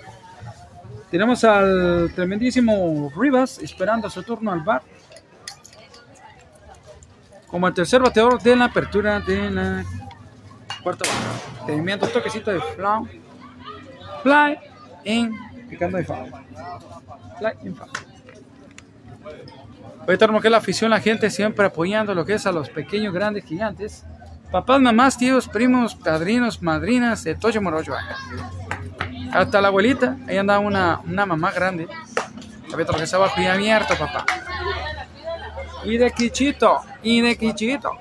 tenemos 1.12 1.44
al 1.44 2.12
tremendísimo 2.16 3.12
Rivas 3.16 3.60
esperando 3.60 4.10
su 4.10 4.24
turno 4.24 4.52
al 4.52 4.62
bar. 4.62 4.82
Como 7.48 7.68
el 7.68 7.74
tercer 7.74 8.02
bateador 8.02 8.42
de 8.42 8.56
la 8.56 8.66
apertura 8.66 9.20
de 9.20 9.50
la 9.50 9.86
cuarta. 10.84 11.06
Movimiento, 11.62 12.08
toquecito 12.08 12.52
de 12.52 12.60
fly. 12.60 13.22
Fly 14.24 14.58
in, 15.06 15.38
picando 15.70 15.98
de 15.98 16.04
foul. 16.04 16.32
Fly 17.40 17.52
in 17.64 17.76
foul. 17.76 17.90
Hoy 20.10 20.18
tenemos 20.18 20.42
que 20.42 20.50
la 20.50 20.58
afición, 20.58 20.90
la 20.90 21.02
gente 21.02 21.30
siempre 21.30 21.66
apoyando 21.66 22.16
lo 22.16 22.26
que 22.26 22.36
es 22.36 22.46
a 22.46 22.54
los 22.54 22.70
pequeños, 22.70 23.14
grandes, 23.14 23.44
gigantes. 23.44 24.06
Papás, 24.50 24.80
mamás, 24.80 25.18
tíos, 25.18 25.50
primos, 25.50 25.96
padrinos, 25.96 26.62
madrinas 26.62 27.26
de 27.26 27.36
Toyo 27.36 27.62
Morocho. 27.62 27.94
Hasta 29.34 29.60
la 29.60 29.68
abuelita, 29.68 30.16
ahí 30.30 30.38
anda 30.38 30.60
una, 30.60 31.02
una 31.06 31.26
mamá 31.26 31.52
grande. 31.52 31.90
Abierto 32.72 32.94
lo 32.94 33.00
que 33.00 33.04
está 33.04 33.18
abajo 33.18 33.42
y 33.42 33.48
abierto, 33.48 33.96
papá. 33.96 34.26
Y 35.84 35.98
de 35.98 36.10
quichito, 36.12 36.80
y 37.04 37.20
de 37.20 37.38
quichito. 37.38 37.92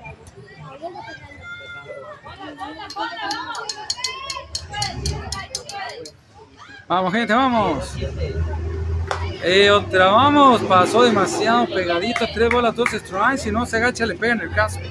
Vamos, 6.87 7.11
gente, 7.11 7.33
vamos. 7.33 7.97
Eh, 9.43 9.69
otra, 9.69 10.07
vamos. 10.07 10.61
Pasó 10.63 11.03
demasiado 11.03 11.67
pegadito. 11.67 12.25
Tres 12.33 12.49
bolas, 12.49 12.75
dos 12.75 12.89
strikes. 12.89 13.37
Si 13.37 13.51
no 13.51 13.65
se 13.65 13.77
agacha, 13.77 14.05
le 14.05 14.15
pega 14.15 14.33
en 14.33 14.41
el 14.41 14.51
casco. 14.51 14.81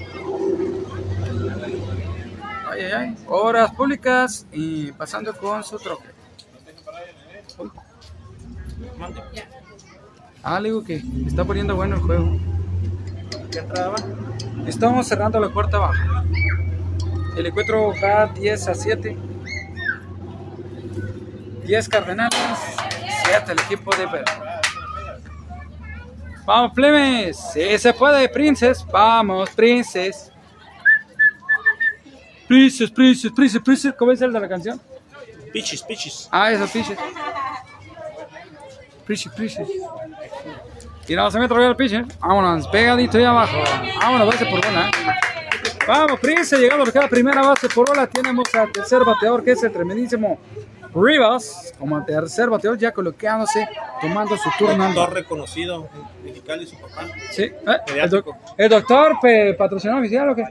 Ay, 2.70 2.82
ay, 2.82 2.93
ay. 2.93 3.16
Obras 3.27 3.73
públicas 3.73 4.47
y 4.52 4.93
pasando 4.93 5.35
con 5.36 5.62
su 5.64 5.78
troque. 5.78 6.09
Ah, 10.43 10.60
le 10.60 10.68
digo 10.68 10.85
que 10.85 11.02
está 11.27 11.44
poniendo 11.44 11.74
bueno 11.74 11.97
el 11.97 12.02
juego. 12.02 12.39
Estamos 14.66 15.06
cerrando 15.09 15.40
la 15.40 15.48
cuarta 15.48 15.78
baja. 15.78 16.24
El 17.36 17.47
encuentro 17.47 17.93
va 18.02 18.27
10 18.27 18.68
a 18.68 18.74
7. 18.74 19.16
10 21.64 21.89
Cardenales, 21.89 22.39
7 23.27 23.53
el 23.53 23.61
equipo 23.61 23.94
de 23.97 24.09
Pedro. 24.09 24.32
Vamos, 26.44 26.73
plebes. 26.74 27.36
Sí 27.53 27.78
se 27.78 27.93
puede, 27.93 28.28
Princes. 28.28 28.85
Vamos, 28.90 29.51
Princes. 29.51 30.31
Princes, 32.47 32.90
Princes, 32.90 33.32
Princes, 33.32 33.62
Princes. 33.62 33.94
¿Cómo 33.98 34.12
es 34.12 34.23
el 34.23 34.32
de 34.32 34.40
la 34.40 34.48
canción? 34.48 34.81
Pichis, 35.53 35.82
pichis. 35.82 36.28
Ah, 36.31 36.53
eso, 36.53 36.66
Princes. 36.69 36.98
Princes, 39.05 39.32
Princes. 39.32 39.69
Y 41.09 41.15
la 41.15 41.23
lanzamiento 41.23 41.55
rodear 41.55 41.70
el 41.70 41.77
pitcher. 41.77 42.05
Vámonos, 42.20 42.66
pegadito 42.69 43.19
ahí 43.19 43.24
abajo. 43.24 43.57
Vámonos, 44.01 44.27
base 44.27 44.47
por 44.47 44.65
bola. 44.65 44.90
Vamos, 45.86 46.19
Prince, 46.19 46.59
llegando 46.59 46.85
a 46.85 47.03
la 47.03 47.09
primera 47.09 47.43
base 47.43 47.69
por 47.69 47.89
bola. 47.89 48.07
Tenemos 48.09 48.53
al 48.55 48.73
tercer 48.73 49.05
bateador, 49.05 49.44
que 49.44 49.53
es 49.53 49.62
el 49.62 49.73
tremendísimo 49.73 50.39
Rivas. 50.97 51.73
Como 51.78 52.05
tercer 52.05 52.48
bateador, 52.48 52.78
ya 52.78 52.93
colocándose, 52.93 53.68
tomando 54.01 54.36
su 54.36 54.48
turno. 54.59 54.85
Doctor 54.86 55.12
reconocido 55.14 55.89
en 55.94 56.24
Mexicali, 56.24 56.66
su 56.66 56.77
papá. 56.77 57.06
Sí, 57.31 57.43
eh, 57.44 57.55
el, 58.02 58.10
doc- 58.10 58.35
el 58.56 58.68
doctor 58.68 59.16
patrocinador 59.59 60.01
oficial 60.02 60.31
o 60.31 60.35
qué? 60.35 60.44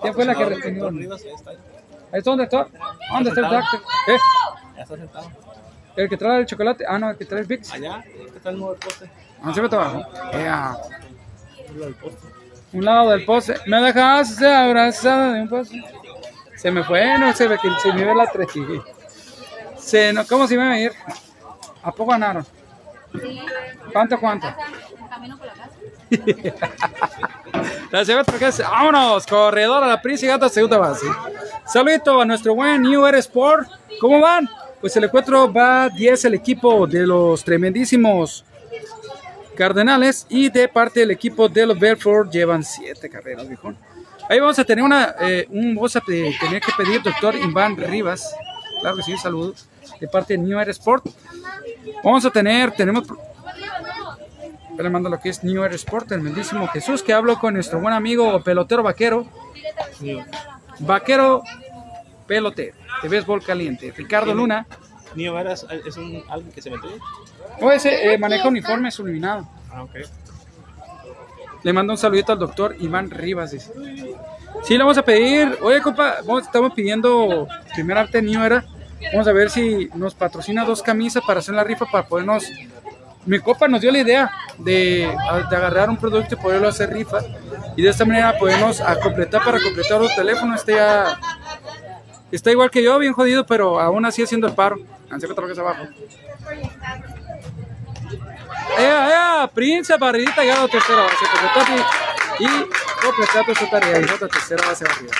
¿Quién 0.00 0.14
fue 0.14 0.24
la 0.24 0.34
que 0.34 0.44
doctor 0.44 0.94
Rivas, 0.94 1.22
ahí 1.24 1.32
está. 1.34 1.52
¿Esto 2.12 2.30
dónde 2.30 2.44
está? 2.44 2.66
¿Dónde 3.12 3.30
está 3.30 3.40
el 3.40 3.50
doctor? 3.50 3.80
¿Qué? 4.06 4.16
Ya 4.76 4.82
está 4.82 4.96
sentado. 4.96 5.30
El 5.96 6.08
que 6.08 6.16
trae 6.16 6.40
el 6.40 6.46
chocolate. 6.46 6.84
Ah, 6.88 6.98
no, 6.98 7.10
el 7.10 7.16
que 7.16 7.24
trae 7.24 7.40
el 7.42 7.46
Vicks. 7.46 7.72
Allá, 7.72 8.02
¿qué 8.02 8.40
tal 8.42 8.54
el 8.54 8.60
nuevo 8.60 8.76
poste? 8.76 9.10
Lanzamiento 9.44 9.80
abajo. 9.80 10.04
Ea. 10.32 10.76
Lo 11.76 11.84
del 11.84 11.94
poste. 11.94 12.26
Un 12.72 12.84
lado 12.84 13.10
del 13.10 13.24
poste. 13.24 13.54
Me 13.66 13.80
dejaste 13.80 14.46
abrazada 14.46 15.34
de 15.34 15.42
un 15.42 15.48
poste. 15.48 15.82
Se 16.56 16.70
me 16.70 16.82
fue, 16.84 17.18
no 17.18 17.32
se 17.34 17.48
ve 17.48 17.58
que 17.60 17.68
se 17.82 17.92
me 17.92 18.04
ve 18.04 18.14
la 18.14 18.26
tres. 18.30 18.48
Se, 19.82 20.14
¿Cómo 20.28 20.46
se 20.46 20.56
va 20.56 20.70
a 20.70 20.80
ir? 20.80 20.92
¿A 21.82 21.92
poco 21.92 22.12
ganaron? 22.12 22.46
¿Cuánto, 23.92 24.18
cuánto? 24.18 24.46
Camino 25.10 25.36
por 25.38 25.46
la 28.34 28.38
casa. 28.38 28.70
Vámonos, 28.70 29.26
corredor 29.26 29.84
a 29.84 29.86
la 29.86 30.00
prisa 30.00 30.24
y 30.24 30.28
gata 30.28 30.48
segunda 30.48 30.78
base. 30.78 31.06
Saludito 31.66 32.20
a 32.20 32.24
nuestro 32.24 32.54
buen 32.54 32.82
New 32.82 33.04
Era 33.04 33.18
Sport. 33.18 33.68
¿Cómo 34.00 34.20
van? 34.20 34.48
Pues 34.80 34.96
el 34.96 35.04
encuentro 35.04 35.52
va 35.52 35.88
10 35.88 36.24
el 36.24 36.34
equipo 36.34 36.86
de 36.86 37.06
los 37.06 37.44
tremendísimos 37.44 38.44
Cardenales 39.54 40.26
y 40.30 40.48
de 40.48 40.68
parte 40.68 41.00
del 41.00 41.10
equipo 41.10 41.48
de 41.48 41.66
los 41.66 41.78
Belfort 41.78 42.30
llevan 42.32 42.64
7 42.64 43.08
carreras, 43.10 43.46
viejón. 43.46 43.76
Ahí 44.28 44.40
vamos 44.40 44.58
a 44.58 44.64
tener 44.64 44.82
una, 44.82 45.14
eh, 45.20 45.46
un 45.50 45.74
voz 45.74 45.94
a 45.96 46.00
tener 46.00 46.34
que 46.38 46.72
pedir, 46.76 47.02
doctor 47.02 47.34
Iván 47.36 47.76
Rivas. 47.76 48.34
Claro 48.80 48.96
que 48.96 49.02
sí, 49.02 49.16
saludos. 49.18 49.68
De 50.00 50.08
parte 50.08 50.34
de 50.34 50.38
New 50.38 50.58
Era 50.58 50.70
Sport. 50.70 51.06
Vamos 52.02 52.24
a 52.24 52.30
tener, 52.30 52.72
tenemos 52.72 53.06
yo 54.74 54.82
le 54.82 54.88
mando 54.88 55.10
lo 55.10 55.20
que 55.20 55.28
es 55.28 55.44
New 55.44 55.62
Era 55.62 55.74
Sport, 55.74 56.12
el 56.12 56.20
bendísimo 56.20 56.66
Jesús, 56.68 57.02
que 57.02 57.12
hablo 57.12 57.38
con 57.38 57.54
nuestro 57.54 57.78
buen 57.78 57.92
amigo 57.92 58.42
pelotero 58.42 58.82
vaquero. 58.82 59.26
Vaquero 60.78 61.42
pelotero 62.26 62.74
de 63.02 63.08
béisbol 63.08 63.44
caliente. 63.44 63.92
Ricardo 63.96 64.34
Luna. 64.34 64.66
Niño 65.14 65.34
Veras 65.34 65.66
es 65.84 65.96
un, 65.98 66.22
alguien 66.28 66.52
que 66.52 66.62
se 66.62 66.70
metió. 66.70 66.88
O 67.60 67.70
ese 67.70 68.14
eh, 68.14 68.18
maneja 68.18 68.48
uniforme 68.48 68.90
subliminado. 68.90 69.46
Ah, 69.70 69.82
ok. 69.82 69.96
Le 71.62 71.72
mando 71.72 71.92
un 71.92 71.98
saludito 71.98 72.32
al 72.32 72.38
doctor 72.38 72.74
Iván 72.80 73.10
Rivas. 73.10 73.50
Dice. 73.52 73.72
Sí, 74.64 74.72
le 74.72 74.78
vamos 74.78 74.96
a 74.96 75.02
pedir. 75.02 75.58
Oye, 75.62 75.82
compa, 75.82 76.16
vamos- 76.26 76.44
estamos 76.44 76.72
pidiendo 76.72 77.46
primer 77.74 77.98
arte 77.98 78.22
New 78.22 78.42
Era. 78.42 78.64
Vamos 79.10 79.26
a 79.26 79.32
ver 79.32 79.50
si 79.50 79.90
nos 79.94 80.14
patrocina 80.14 80.64
dos 80.64 80.82
camisas 80.82 81.22
para 81.26 81.40
hacer 81.40 81.54
la 81.54 81.64
rifa 81.64 81.86
para 81.86 82.06
podernos. 82.06 82.44
Mi 83.24 83.38
copa 83.38 83.68
nos 83.68 83.80
dio 83.80 83.92
la 83.92 83.98
idea 83.98 84.32
de, 84.58 85.14
agarrar 85.50 85.88
un 85.88 85.96
producto 85.96 86.34
y 86.34 86.38
poderlo 86.38 86.68
hacer 86.68 86.92
rifa. 86.92 87.18
Y 87.76 87.82
de 87.82 87.90
esta 87.90 88.04
manera 88.04 88.36
podemos 88.38 88.80
a 88.80 88.98
completar 88.98 89.44
para 89.44 89.60
completar 89.60 90.00
los 90.00 90.14
teléfonos. 90.14 90.60
Este 90.60 90.74
ya 90.74 91.18
está 92.30 92.50
igual 92.50 92.70
que 92.70 92.82
yo, 92.82 92.98
bien 92.98 93.12
jodido, 93.12 93.46
pero 93.46 93.80
aún 93.80 94.04
así 94.04 94.22
haciendo 94.22 94.46
el 94.46 94.54
paro. 94.54 94.76
Ansé 95.10 95.28
que 95.28 95.34
trabajes 95.34 95.58
abajo. 95.58 95.84
¡Ea, 98.78 99.10
ea! 99.10 99.50
Prince, 99.52 99.96
barridita, 99.98 100.44
ya 100.44 100.62
la 100.62 100.68
tercera 100.68 101.02
base. 101.02 101.24
Y, 102.38 102.46
completar 103.04 103.44
tu 103.46 103.66
tarea. 103.66 104.00
Y 104.00 104.04
otra 104.04 104.28
tercera 104.28 104.66
base 104.66 104.84
arriba. 104.84 105.12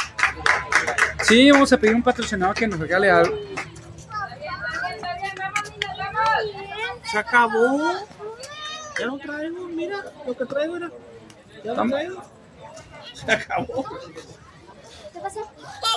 Sí, 1.22 1.50
vamos 1.50 1.72
a 1.72 1.76
pedir 1.76 1.94
un 1.94 2.02
patrocinador 2.02 2.54
que 2.54 2.66
nos 2.66 2.80
regale 2.80 3.10
algo. 3.10 3.38
Se 7.12 7.18
acabó. 7.18 7.92
Ya 8.98 9.06
no 9.06 9.18
traigo, 9.18 9.68
mira 9.68 10.02
lo 10.26 10.34
que 10.34 10.46
traigo 10.46 10.76
era. 10.76 10.90
Ya 11.62 11.74
no 11.74 11.86
traigo. 11.86 12.22
Se 13.12 13.32
acabó. 13.32 13.84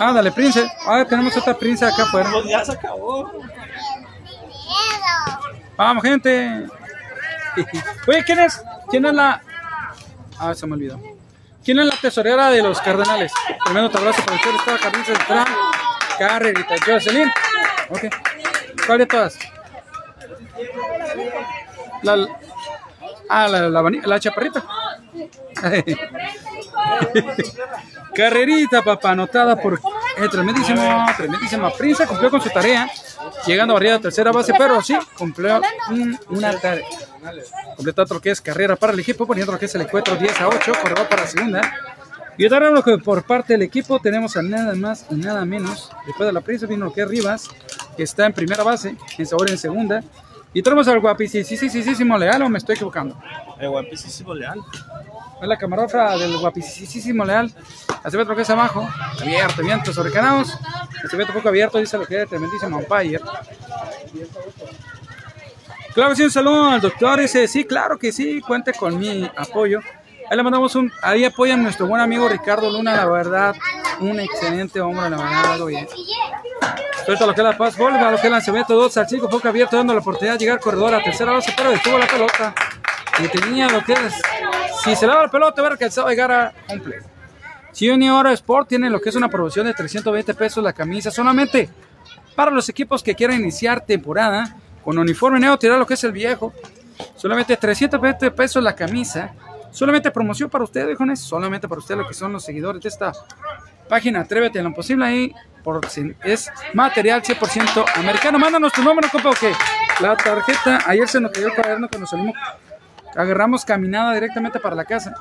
Ándale, 0.01 0.31
Prince. 0.33 0.69
Ah, 0.85 1.05
tenemos 1.07 1.37
otra 1.37 1.57
Prince 1.57 1.85
acá 1.85 2.03
afuera. 2.03 2.29
Pues 2.33 2.45
ya 2.49 2.65
se 2.65 2.73
acabó. 2.73 3.31
Vamos, 5.77 6.03
gente. 6.03 6.67
Oye, 8.07 8.23
¿quién 8.25 8.39
es? 8.39 8.61
¿Quién 8.89 9.05
es 9.05 9.13
la.? 9.13 9.41
Ah, 10.37 10.53
se 10.53 10.67
me 10.67 10.73
olvidó. 10.73 10.99
¿Quién 11.63 11.79
es 11.79 11.85
la 11.85 11.95
tesorera 11.95 12.49
de 12.49 12.61
los 12.61 12.81
Cardenales? 12.81 13.31
Primero 13.63 13.89
te 13.89 13.97
abrazo 13.97 14.21
para 14.25 14.35
usted, 14.35 14.55
está 14.55 14.77
Carlita 14.77 15.15
Central, 15.15 15.47
Carrerita, 16.19 16.75
Jocelyn. 16.85 17.31
Ok. 17.89 18.03
¿Cuál 18.85 18.97
de 18.99 19.05
todas? 19.05 19.39
La. 22.03 22.27
Ah, 23.29 23.47
la, 23.47 23.69
la, 23.69 23.81
la 24.03 24.19
chaparrita. 24.19 24.63
Carrerita, 28.13 28.81
papá, 28.81 29.11
anotada 29.11 29.55
por 29.57 29.79
tremendísimo, 30.31 31.05
tremendísima 31.17 31.69
Prince, 31.71 32.05
cumplió 32.07 32.29
con 32.29 32.41
su 32.41 32.49
tarea, 32.49 32.89
llegando 33.45 33.73
a 33.73 33.75
barrida 33.75 33.95
a 33.95 33.99
tercera 33.99 34.31
base, 34.31 34.53
pero 34.57 34.81
sí, 34.81 34.95
cumplió 35.17 35.59
un- 35.89 36.17
una 36.29 36.57
tarea. 36.59 36.85
Completó 37.75 38.03
otro 38.03 38.21
que 38.21 38.29
es 38.31 38.39
carrera 38.39 38.75
para 38.75 38.93
el 38.93 38.99
equipo, 38.99 39.25
poniendo 39.27 39.51
lo 39.51 39.59
que 39.59 39.65
es 39.65 39.75
el 39.75 39.81
encuentro 39.81 40.15
10 40.15 40.39
a 40.41 40.47
8, 40.47 40.71
corredor 40.81 41.07
para 41.09 41.23
la 41.23 41.27
segunda. 41.27 41.73
Y 42.37 42.45
ahora 42.51 42.69
lo 42.69 42.83
que 42.83 42.97
por 42.97 43.23
parte 43.23 43.53
del 43.53 43.63
equipo 43.63 43.99
tenemos 43.99 44.35
a 44.37 44.41
nada 44.41 44.75
más 44.75 45.05
y 45.09 45.15
nada 45.15 45.43
menos. 45.45 45.91
Después 46.05 46.27
de 46.27 46.33
la 46.33 46.41
Prince 46.41 46.67
vino 46.67 46.85
lo 46.85 46.93
que 46.93 47.01
es 47.01 47.07
Rivas, 47.07 47.49
que 47.97 48.03
está 48.03 48.25
en 48.25 48.33
primera 48.33 48.63
base, 48.63 48.95
en 49.17 49.25
sabor 49.25 49.49
en 49.49 49.57
segunda. 49.57 50.03
Y 50.55 50.61
tenemos 50.61 50.87
al 50.87 51.01
guapísimo 51.01 52.17
Leal, 52.17 52.41
o 52.41 52.47
me 52.47 52.59
estoy 52.59 52.75
equivocando. 52.75 53.21
El 53.59 53.67
guapísimo 53.71 54.33
leal. 54.33 54.61
Es 55.41 55.47
la 55.49 55.57
camarógrafa 55.57 56.17
del 56.17 56.37
guapísimo 56.37 57.25
Leal. 57.25 57.53
Hace 58.01 58.17
otro 58.17 58.37
que 58.37 58.43
es 58.43 58.49
abajo. 58.49 58.87
Abierto, 59.21 59.61
viento 59.61 59.91
sobre 59.91 60.13
canados. 60.13 60.57
Hace 61.03 61.17
un 61.17 61.27
poco 61.27 61.49
abierto, 61.49 61.77
dice 61.77 61.97
lo 61.97 62.05
que 62.05 62.21
es 62.21 62.29
tremendísimo 62.29 62.77
umpire. 62.77 63.19
Claro 65.93 66.11
que 66.11 66.15
sí, 66.15 66.23
un 66.23 66.31
saludo 66.31 66.69
al 66.69 66.79
doctor. 66.79 67.19
Dice, 67.19 67.49
sí, 67.49 67.65
claro 67.65 67.99
que 67.99 68.13
sí, 68.13 68.39
cuente 68.39 68.71
con 68.71 68.97
mi 68.97 69.29
apoyo. 69.35 69.81
Ahí 70.29 70.37
le 70.37 70.43
mandamos 70.43 70.75
un, 70.75 70.91
ahí 71.01 71.23
apoyan 71.23 71.59
a 71.59 71.63
nuestro 71.63 71.87
buen 71.87 72.01
amigo 72.01 72.27
Ricardo 72.27 72.69
Luna, 72.69 72.95
la 72.95 73.05
verdad, 73.05 73.55
un 73.99 74.19
excelente 74.19 74.81
hombre, 74.81 75.09
la 75.09 75.17
verdad, 75.17 75.65
bien. 75.65 75.87
Suelta 77.05 77.27
lo 77.27 77.35
que 77.35 77.41
es 77.41 77.47
la 77.47 77.57
paz, 77.57 77.77
vuelve 77.77 77.99
a 77.99 78.09
lo 78.09 78.17
que 78.17 78.27
es 78.27 78.31
lanzamiento 78.31 78.73
2 78.73 78.97
al 78.97 79.07
5, 79.07 79.29
poco 79.29 79.47
abierto, 79.47 79.77
dando 79.77 79.93
la 79.93 79.99
oportunidad 79.99 80.33
de 80.33 80.39
llegar 80.39 80.59
corredor 80.59 80.95
a 80.95 81.03
tercera 81.03 81.31
base, 81.31 81.53
pero 81.55 81.69
detuvo 81.69 81.99
la 81.99 82.07
pelota. 82.07 82.55
Y 83.19 83.27
tenía 83.27 83.69
lo 83.69 83.83
que 83.83 83.93
es, 83.93 84.13
si 84.83 84.95
se 84.95 85.05
daba 85.05 85.23
la 85.23 85.31
pelota, 85.31 85.61
hubiera 85.61 85.73
alcanzado 85.73 86.07
a 86.07 86.09
llegar 86.09 86.31
a 86.31 86.53
completo. 86.67 87.05
Junior 87.77 88.27
Sport 88.27 88.69
tiene 88.69 88.89
lo 88.89 88.99
que 88.99 89.09
es 89.09 89.15
una 89.15 89.29
promoción 89.29 89.67
de 89.67 89.73
320 89.73 90.33
pesos 90.33 90.63
la 90.63 90.73
camisa, 90.73 91.11
solamente 91.11 91.69
para 92.35 92.51
los 92.51 92.67
equipos 92.69 93.03
que 93.03 93.15
quieran 93.15 93.39
iniciar 93.39 93.85
temporada 93.85 94.55
con 94.83 94.97
uniforme 94.97 95.39
nuevo, 95.39 95.57
tirar 95.57 95.77
lo 95.77 95.85
que 95.85 95.95
es 95.95 96.03
el 96.03 96.11
viejo. 96.11 96.53
Solamente 97.15 97.57
320 97.57 98.31
pesos 98.31 98.63
la 98.63 98.75
camisa. 98.75 99.33
Solamente 99.75 100.09
promoción 100.09 100.49
para 100.49 100.63
ustedes, 100.63 100.97
jóvenes. 100.97 101.19
Solamente 101.19 101.67
para 101.67 101.79
ustedes, 101.79 101.99
lo 102.01 102.07
que 102.07 102.13
son 102.13 102.31
los 102.31 102.43
seguidores 102.45 102.81
de 102.81 102.87
esta 102.87 103.11
página. 103.89 104.21
Atrévete 104.21 104.59
en 104.59 104.65
lo 104.65 104.73
posible 104.73 105.05
ahí. 105.05 105.33
Por, 105.65 105.81
es 106.23 106.49
material 106.73 107.21
100% 107.21 107.85
americano. 107.97 108.39
Mándanos 108.39 108.71
tu 108.71 108.81
número, 108.81 109.09
compa, 109.11 109.31
que 109.33 109.51
la 109.99 110.15
tarjeta. 110.15 110.79
Ayer 110.87 111.07
se 111.09 111.19
nos 111.19 111.31
cayó 111.31 111.47
el 111.47 111.53
cuaderno 111.55 111.89
que 111.89 111.97
nos 111.99 112.09
salimos. 112.09 112.35
Agarramos 113.15 113.65
caminada 113.65 114.13
directamente 114.13 114.59
para 114.61 114.75
la 114.75 114.85
casa. 114.85 115.13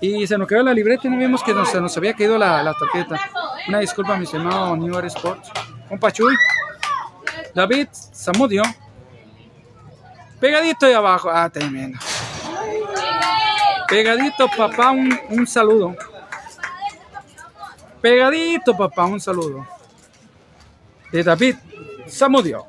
Y 0.00 0.26
se 0.26 0.36
nos 0.36 0.46
quedó 0.46 0.62
la 0.62 0.74
libreta 0.74 1.06
y 1.06 1.10
no 1.10 1.16
vimos 1.16 1.42
que 1.42 1.54
nos- 1.54 1.70
se 1.70 1.80
nos 1.80 1.96
había 1.96 2.12
caído 2.14 2.36
la, 2.36 2.74
tarjeta. 2.78 3.18
Una 3.68 3.78
disculpa, 3.78 4.16
mi 4.16 4.24
estimado 4.24 4.76
New 4.76 4.98
Era 4.98 5.06
Sports. 5.06 5.50
Compa 5.88 6.10
Chuy. 6.12 6.34
David 7.54 7.88
Zamudio. 8.14 8.62
Pegadito 10.38 10.84
ahí 10.86 10.92
abajo. 10.92 11.30
Ah, 11.32 11.48
tremendo. 11.48 11.98
Pegadito, 13.90 14.48
papá, 14.56 14.92
un, 14.92 15.18
un 15.30 15.46
saludo. 15.46 15.96
Pegadito, 18.00 18.76
papá, 18.76 19.04
un 19.04 19.20
saludo. 19.20 19.66
De 21.10 21.24
David 21.24 21.56
Zamudio. 22.08 22.66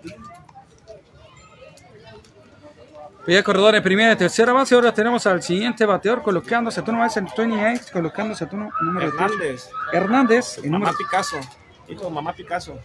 Pide 3.26 3.44
corredor 3.44 3.76
de 3.76 3.84
primera 3.84 4.14
y 4.14 4.16
tercera 4.16 4.52
base. 4.52 4.74
Ahora 4.74 4.92
tenemos 4.92 5.28
al 5.28 5.44
siguiente 5.44 5.86
bateador 5.86 6.24
colocándose 6.24 6.80
a 6.80 6.84
turno 6.84 7.02
base 7.02 7.20
en 7.20 7.28
28, 7.38 7.86
colocándose 7.94 8.44
a 8.46 8.50
turno 8.50 8.72
número 8.82 9.12
3. 9.12 9.22
Hernández. 9.22 9.70
Hernández, 9.94 10.58
el 10.58 10.72
Mamá 10.72 10.80
número 10.80 10.98
Picasso. 10.98 11.38
Hijo 11.88 12.06
de 12.06 12.10
mamá 12.10 12.34
Picasso. 12.34 12.80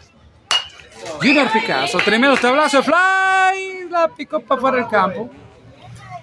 Junior 1.20 1.50
Picasso, 1.50 1.98
tremendo 2.04 2.36
tablazo, 2.36 2.82
fly, 2.82 3.88
la 3.88 4.08
picó 4.08 4.40
para 4.40 4.60
fuera 4.60 4.76
del 4.76 4.88
campo. 4.88 5.30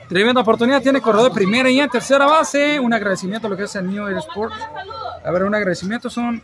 Tremenda 0.08 0.42
oportunidad, 0.42 0.82
tiene 0.82 1.02
corredor 1.02 1.30
de 1.30 1.36
primera 1.36 1.70
y 1.70 1.80
en 1.80 1.90
tercera 1.90 2.26
base. 2.26 2.80
Un 2.80 2.94
agradecimiento 2.94 3.48
a 3.48 3.50
lo 3.50 3.58
que 3.58 3.64
es 3.64 3.76
el 3.76 3.88
New 3.88 4.08
Era 4.08 4.20
Sport. 4.20 4.54
A 5.26 5.32
ver, 5.32 5.44
un 5.44 5.56
agradecimiento 5.56 6.10
son 6.10 6.42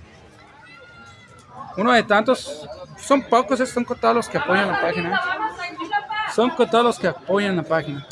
uno 1.78 1.92
de 1.92 2.04
tantos, 2.04 2.68
son 2.98 3.22
pocos, 3.24 3.60
son 3.70 3.84
contados 3.84 4.16
los 4.16 4.30
que 4.30 4.38
apoyan 4.38 4.68
la 4.70 4.82
página. 4.82 5.22
Son 6.34 6.50
contados 6.52 6.86
los 6.86 7.00
que 7.00 7.08
apoyan 7.08 7.56
la 7.56 7.64
página. 7.64 8.06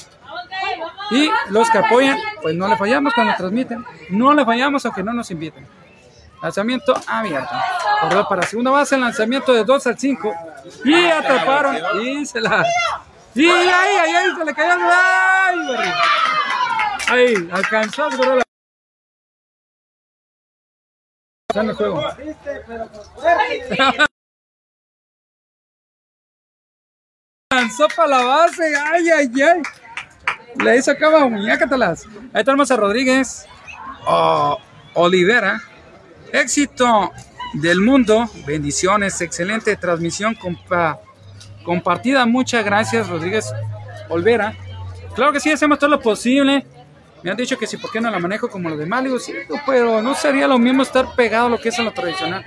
Y 1.12 1.30
los 1.50 1.70
que 1.70 1.78
apoyan, 1.78 2.18
pues 2.42 2.56
no 2.56 2.68
le 2.68 2.76
fallamos 2.76 3.14
cuando 3.14 3.34
transmiten. 3.36 3.86
No 4.10 4.34
le 4.34 4.46
fallamos 4.46 4.86
aunque 4.86 5.04
no 5.04 5.14
nos 5.14 5.32
inviten. 5.32 5.66
Lanzamiento 6.42 6.94
abierto. 7.08 7.56
Corredor 8.02 8.28
para 8.28 8.44
segunda 8.44 8.72
base, 8.72 8.98
lanzamiento 8.98 9.54
de 9.54 9.64
2 9.64 9.88
al 9.88 9.98
5. 9.98 10.34
Y 10.86 11.06
atraparon. 11.06 11.78
Y 12.04 12.26
se 12.26 12.42
la. 12.42 12.66
Y 13.36 13.46
ahí, 13.46 13.68
ahí, 13.68 14.16
ahí, 14.16 14.36
se 14.36 14.46
le 14.46 14.54
cayó. 14.54 14.72
¡Ay, 14.74 15.68
barrio! 15.68 15.94
Ahí, 17.10 17.50
alcanzó 17.52 18.06
a 18.06 18.10
la. 18.10 18.44
Está 21.50 21.62
el 21.62 21.74
juego. 21.74 22.02
Lanzó 27.52 27.88
para 27.96 28.08
la 28.10 28.24
base. 28.24 28.76
Ay, 28.76 29.10
ay, 29.10 29.32
ay. 29.42 29.62
Le 30.64 30.78
hizo 30.78 30.92
acá 30.92 31.26
muñácatelas. 31.28 32.06
Ahí 32.34 32.44
tenemos 32.44 32.70
a 32.72 32.76
Rodríguez. 32.76 33.46
Oh, 34.06 34.58
Olivera. 34.96 35.62
Éxito 36.34 37.12
del 37.54 37.80
mundo. 37.82 38.30
Bendiciones. 38.46 39.22
Excelente 39.22 39.76
transmisión 39.78 40.36
compa- 40.36 41.00
compartida. 41.68 42.26
Muchas 42.26 42.64
gracias, 42.64 43.10
Rodríguez 43.10 43.54
Olvera. 44.08 44.56
Claro 45.14 45.34
que 45.34 45.42
sí, 45.42 45.52
hacemos 45.52 45.78
todo 45.78 45.90
lo 45.90 46.00
posible. 46.00 46.66
Me 47.22 47.30
han 47.30 47.36
dicho 47.36 47.58
que 47.58 47.68
si, 47.68 47.76
¿por 47.76 47.92
qué 47.92 48.00
no 48.00 48.10
la 48.10 48.20
manejo 48.20 48.48
como 48.48 48.70
los 48.70 48.80
demás? 48.80 49.04
Le 49.04 49.10
digo, 49.10 49.20
sí, 49.20 49.34
pero 49.66 50.02
no 50.02 50.16
sería 50.16 50.48
lo 50.48 50.58
mismo 50.58 50.82
estar 50.82 51.14
pegado 51.16 51.48
a 51.48 51.50
lo 51.50 51.58
que 51.60 51.70
es 51.70 51.78
en 51.78 51.86
lo 51.86 51.92
tradicional. 51.92 52.46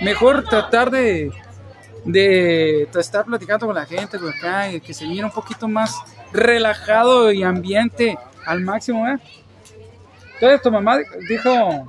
Mejor 0.00 0.44
tratar 0.44 0.90
de, 0.92 1.32
de 2.04 2.88
estar 2.94 3.24
platicando 3.24 3.66
con 3.66 3.74
la 3.74 3.84
gente 3.84 4.16
por 4.16 4.30
acá 4.30 4.70
y 4.70 4.80
que 4.80 4.94
se 4.94 5.06
viera 5.06 5.26
un 5.26 5.32
poquito 5.32 5.66
más 5.66 5.96
relajado 6.32 7.32
y 7.32 7.42
ambiente 7.42 8.16
al 8.46 8.60
máximo, 8.60 9.08
¿eh? 9.08 9.18
Entonces 10.34 10.62
tu 10.62 10.70
mamá 10.70 10.98
dijo, 11.28 11.88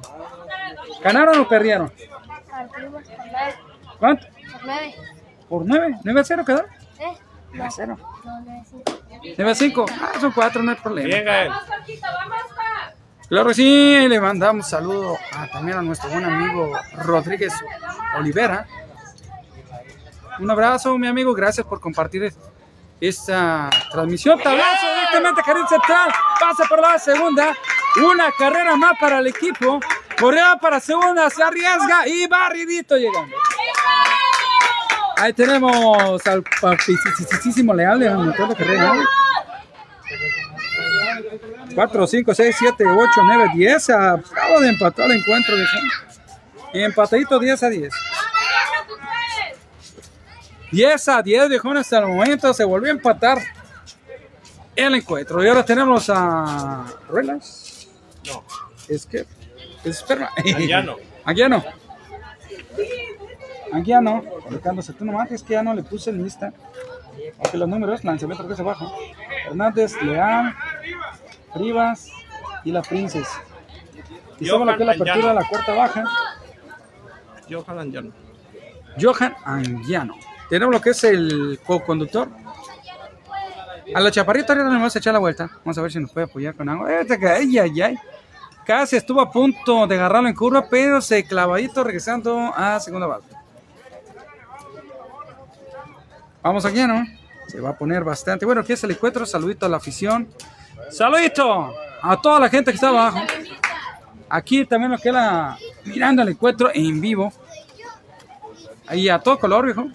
¿ganaron 1.03 1.39
o 1.39 1.47
perdieron? 1.47 1.91
¿Cuánto? 3.99 4.25
¿Por 5.53 5.67
9? 5.67 5.99
¿9 6.03 6.19
a 6.19 6.23
0 6.23 6.45
quedaron? 6.45 6.65
9 7.51 7.63
a 7.63 7.69
0. 7.69 7.97
9 9.37 9.51
a 9.51 9.53
5. 9.53 9.85
Ah, 10.01 10.11
son 10.19 10.31
4, 10.31 10.63
no 10.63 10.71
hay 10.71 10.77
problema. 10.77 11.31
Vamos, 11.45 12.43
pa. 12.55 12.93
Claro 13.29 13.49
que 13.49 13.53
sí, 13.53 14.07
le 14.09 14.19
mandamos 14.19 14.67
saludo 14.67 15.15
a, 15.31 15.47
también 15.49 15.77
a 15.77 15.83
nuestro 15.83 16.09
buen 16.09 16.25
amigo 16.25 16.71
Rodríguez 17.03 17.53
Olivera. 18.17 18.65
Un 20.39 20.49
abrazo, 20.49 20.97
mi 20.97 21.05
amigo, 21.05 21.35
gracias 21.35 21.67
por 21.67 21.79
compartir 21.79 22.33
esta 22.99 23.69
transmisión. 23.91 24.41
Tablazo 24.41 24.87
directamente 24.91 25.43
Carril 25.45 25.67
Central, 25.67 26.11
pasa 26.39 26.63
por 26.67 26.81
la 26.81 26.97
segunda, 26.97 27.55
una 28.03 28.31
carrera 28.31 28.75
más 28.75 28.93
para 28.99 29.19
el 29.19 29.27
equipo, 29.27 29.79
correa 30.19 30.55
para 30.59 30.79
segunda, 30.79 31.29
se 31.29 31.43
arriesga 31.43 32.07
y 32.07 32.25
barridito 32.25 32.97
llegando. 32.97 33.35
Ahí 35.23 35.31
tenemos 35.31 36.27
al 36.27 36.43
papicísimo 36.61 37.73
Leal 37.73 37.97
de 37.97 38.09
motor 38.09 38.49
de 38.49 38.55
carrera. 38.55 38.93
4, 41.73 42.07
5, 42.07 42.35
6, 42.35 42.55
7, 42.59 42.83
8, 42.85 43.11
9, 43.25 43.51
10. 43.55 43.89
Acabo 43.91 44.59
de 44.59 44.67
empatar 44.67 45.09
el 45.09 45.19
encuentro. 45.19 45.55
viejo. 45.55 45.77
Empatadito 46.73 47.39
10 47.39 47.63
a 47.63 47.69
10. 47.69 47.93
10 50.73 51.07
a 51.07 51.21
10, 51.21 51.49
viejón, 51.49 51.77
hasta 51.77 51.99
el 51.99 52.07
momento. 52.07 52.53
Se 52.53 52.65
volvió 52.65 52.89
a 52.89 52.95
empatar 52.95 53.37
el 54.75 54.93
encuentro. 54.93 55.41
Y 55.41 55.47
ahora 55.47 55.63
tenemos 55.63 56.09
a. 56.09 56.85
¿Ruelas? 57.07 57.87
No. 58.25 58.43
Es 58.89 59.05
que. 59.05 59.19
Es 59.85 59.99
esperma. 59.99 60.31
Anguiano. 63.73 64.11
Anguiano. 64.11 64.11
Anguiano. 64.17 64.43
Colocándose 64.43 64.93
tú 64.93 65.05
nomás. 65.05 65.31
Es 65.31 65.43
que 65.43 65.53
ya 65.53 65.63
no 65.63 65.73
le 65.73 65.83
puse 65.83 66.09
en 66.09 66.23
lista. 66.23 66.53
Aunque 67.39 67.57
los 67.57 67.67
números, 67.67 68.03
lanzamiento 68.03 68.47
que 68.47 68.55
se 68.55 68.63
baja. 68.63 68.85
Hernández, 69.47 70.01
Leal, 70.01 70.55
Rivas 71.55 72.09
y 72.63 72.71
la 72.71 72.81
Princess. 72.81 73.27
Y 74.39 74.45
somos 74.45 74.67
lo 74.67 74.77
que 74.77 74.85
la 74.85 74.93
apertura 74.93 75.29
de 75.29 75.33
la 75.33 75.47
cuarta 75.47 75.73
baja. 75.73 76.03
Johan 77.49 77.79
Angiano. 77.79 78.11
Johan 78.99 79.35
Anguiano. 79.45 80.15
Tenemos 80.49 80.73
lo 80.73 80.81
que 80.81 80.91
es 80.91 81.03
el 81.03 81.59
co-conductor. 81.65 82.29
A 83.93 83.99
la 83.99 84.11
chaparrita 84.11 84.53
ahorita 84.53 84.69
le 84.69 84.75
vamos 84.75 84.95
a 84.95 84.99
echar 84.99 85.13
la 85.13 85.19
vuelta. 85.19 85.49
Vamos 85.63 85.77
a 85.77 85.81
ver 85.81 85.91
si 85.91 85.99
nos 85.99 86.11
puede 86.11 86.25
apoyar 86.25 86.55
con 86.55 86.69
algo. 86.69 86.87
Este 86.87 87.19
Ay, 87.27 87.57
ay, 87.57 87.81
ay. 87.81 87.97
Casi 88.65 88.95
estuvo 88.95 89.19
a 89.19 89.29
punto 89.29 89.85
de 89.87 89.95
agarrarlo 89.95 90.29
en 90.29 90.35
curva, 90.35 90.67
pero 90.69 91.01
se 91.01 91.25
clavadito 91.25 91.83
regresando 91.83 92.53
a 92.55 92.79
segunda 92.79 93.07
base. 93.07 93.42
Vamos 96.43 96.65
aquí, 96.65 96.85
¿no? 96.85 97.07
Se 97.47 97.61
va 97.61 97.69
a 97.69 97.77
poner 97.77 98.03
bastante. 98.03 98.45
Bueno, 98.45 98.61
aquí 98.61 98.73
es 98.73 98.83
el 98.83 98.91
encuentro. 98.91 99.25
Saludito 99.25 99.65
a 99.65 99.69
la 99.69 99.77
afición. 99.77 100.27
Saludito 100.91 101.73
a 102.01 102.21
toda 102.21 102.39
la 102.39 102.49
gente 102.49 102.71
que 102.71 102.75
está 102.75 102.89
abajo. 102.89 103.19
Aquí 104.29 104.65
también 104.65 104.91
lo 104.91 104.97
que 104.97 105.11
la 105.11 105.57
mirando 105.85 106.21
el 106.21 106.29
encuentro 106.29 106.69
en 106.73 106.99
vivo. 106.99 107.31
Ahí 108.87 109.07
a 109.07 109.19
todo 109.19 109.39
color, 109.39 109.65
viejo. 109.65 109.87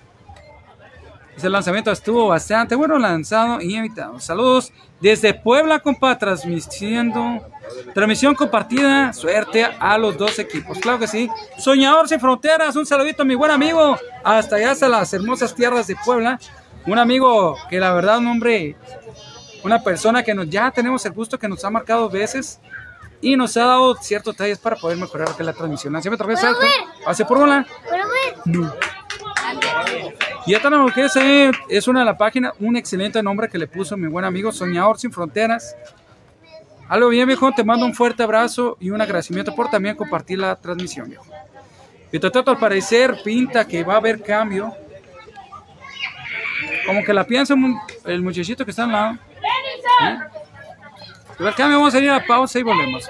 Ese 1.36 1.50
lanzamiento 1.50 1.92
estuvo 1.92 2.28
bastante 2.28 2.74
bueno 2.74 2.98
lanzado 2.98 3.60
y 3.60 3.76
invitado. 3.76 4.18
Saludos 4.18 4.72
desde 5.00 5.34
Puebla, 5.34 5.80
compa, 5.80 6.16
transmitiendo. 6.18 7.46
Transmisión 7.94 8.34
compartida. 8.34 9.12
Suerte 9.12 9.64
a 9.64 9.98
los 9.98 10.16
dos 10.16 10.38
equipos. 10.38 10.78
Claro 10.78 10.98
que 10.98 11.06
sí. 11.06 11.28
Soñador 11.58 12.08
sin 12.08 12.20
fronteras. 12.20 12.76
Un 12.76 12.86
saludito 12.86 13.22
a 13.22 13.24
mi 13.24 13.34
buen 13.34 13.50
amigo. 13.50 13.96
Hasta 14.24 14.56
allá, 14.56 14.72
hasta 14.72 14.88
las 14.88 15.12
hermosas 15.12 15.54
tierras 15.54 15.86
de 15.86 15.96
Puebla. 16.04 16.38
Un 16.86 16.98
amigo 16.98 17.56
que 17.68 17.78
la 17.80 17.92
verdad, 17.92 18.18
un 18.18 18.28
hombre, 18.28 18.76
una 19.62 19.82
persona 19.82 20.22
que 20.22 20.34
nos, 20.34 20.48
ya 20.48 20.70
tenemos 20.70 21.04
el 21.04 21.12
gusto 21.12 21.38
que 21.38 21.48
nos 21.48 21.64
ha 21.64 21.70
marcado 21.70 22.02
dos 22.02 22.12
veces 22.12 22.60
y 23.20 23.36
nos 23.36 23.56
ha 23.56 23.64
dado 23.64 23.94
ciertos 23.96 24.34
detalles 24.34 24.58
para 24.58 24.76
poder 24.76 24.96
mejorar 24.96 25.28
la 25.38 25.52
transmisión. 25.52 25.92
Lanzamiento 25.92 26.24
otra 26.24 26.34
vez 26.34 26.44
alto. 26.44 26.60
Hace 27.06 27.24
por. 27.24 27.38
No. 28.44 28.72
Y 30.46 30.54
tenemos 30.56 30.92
que 30.92 31.06
es 31.68 31.88
una 31.88 32.00
de 32.00 32.06
las 32.06 32.16
páginas, 32.16 32.54
un 32.60 32.76
excelente 32.76 33.22
nombre 33.22 33.48
que 33.48 33.58
le 33.58 33.66
puso 33.66 33.96
mi 33.96 34.08
buen 34.08 34.24
amigo 34.24 34.52
Soñador 34.52 34.98
Sin 34.98 35.12
Fronteras. 35.12 35.76
Algo 36.88 37.08
bien, 37.10 37.26
viejo, 37.26 37.52
te 37.52 37.64
mando 37.64 37.84
un 37.84 37.94
fuerte 37.94 38.22
abrazo 38.22 38.76
y 38.80 38.90
un 38.90 39.00
agradecimiento 39.00 39.54
por 39.54 39.70
también 39.70 39.94
compartir 39.94 40.38
la 40.38 40.56
transmisión, 40.56 41.08
viejo. 41.08 41.26
Trato 42.10 42.50
al 42.50 42.58
parecer, 42.58 43.18
pinta 43.22 43.66
que 43.66 43.84
va 43.84 43.94
a 43.94 43.96
haber 43.98 44.22
cambio. 44.22 44.74
Como 46.86 47.04
que 47.04 47.12
la 47.12 47.24
piensa 47.24 47.54
el 48.04 48.22
muchachito 48.22 48.64
que 48.64 48.70
está 48.70 48.84
al 48.84 48.92
lado. 48.92 49.14
¿Sí? 49.14 50.06
Pero 51.36 51.50
el 51.50 51.54
cambio, 51.54 51.78
vamos 51.78 51.94
a 51.94 51.98
ir 52.00 52.10
a 52.10 52.24
pausa 52.24 52.58
y 52.58 52.62
volvemos. 52.62 53.06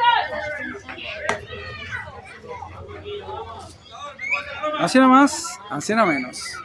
Así 4.81 4.99
nada 4.99 5.11
más, 5.11 5.59
así 5.71 5.95
nada 5.95 6.07
menos. 6.07 6.57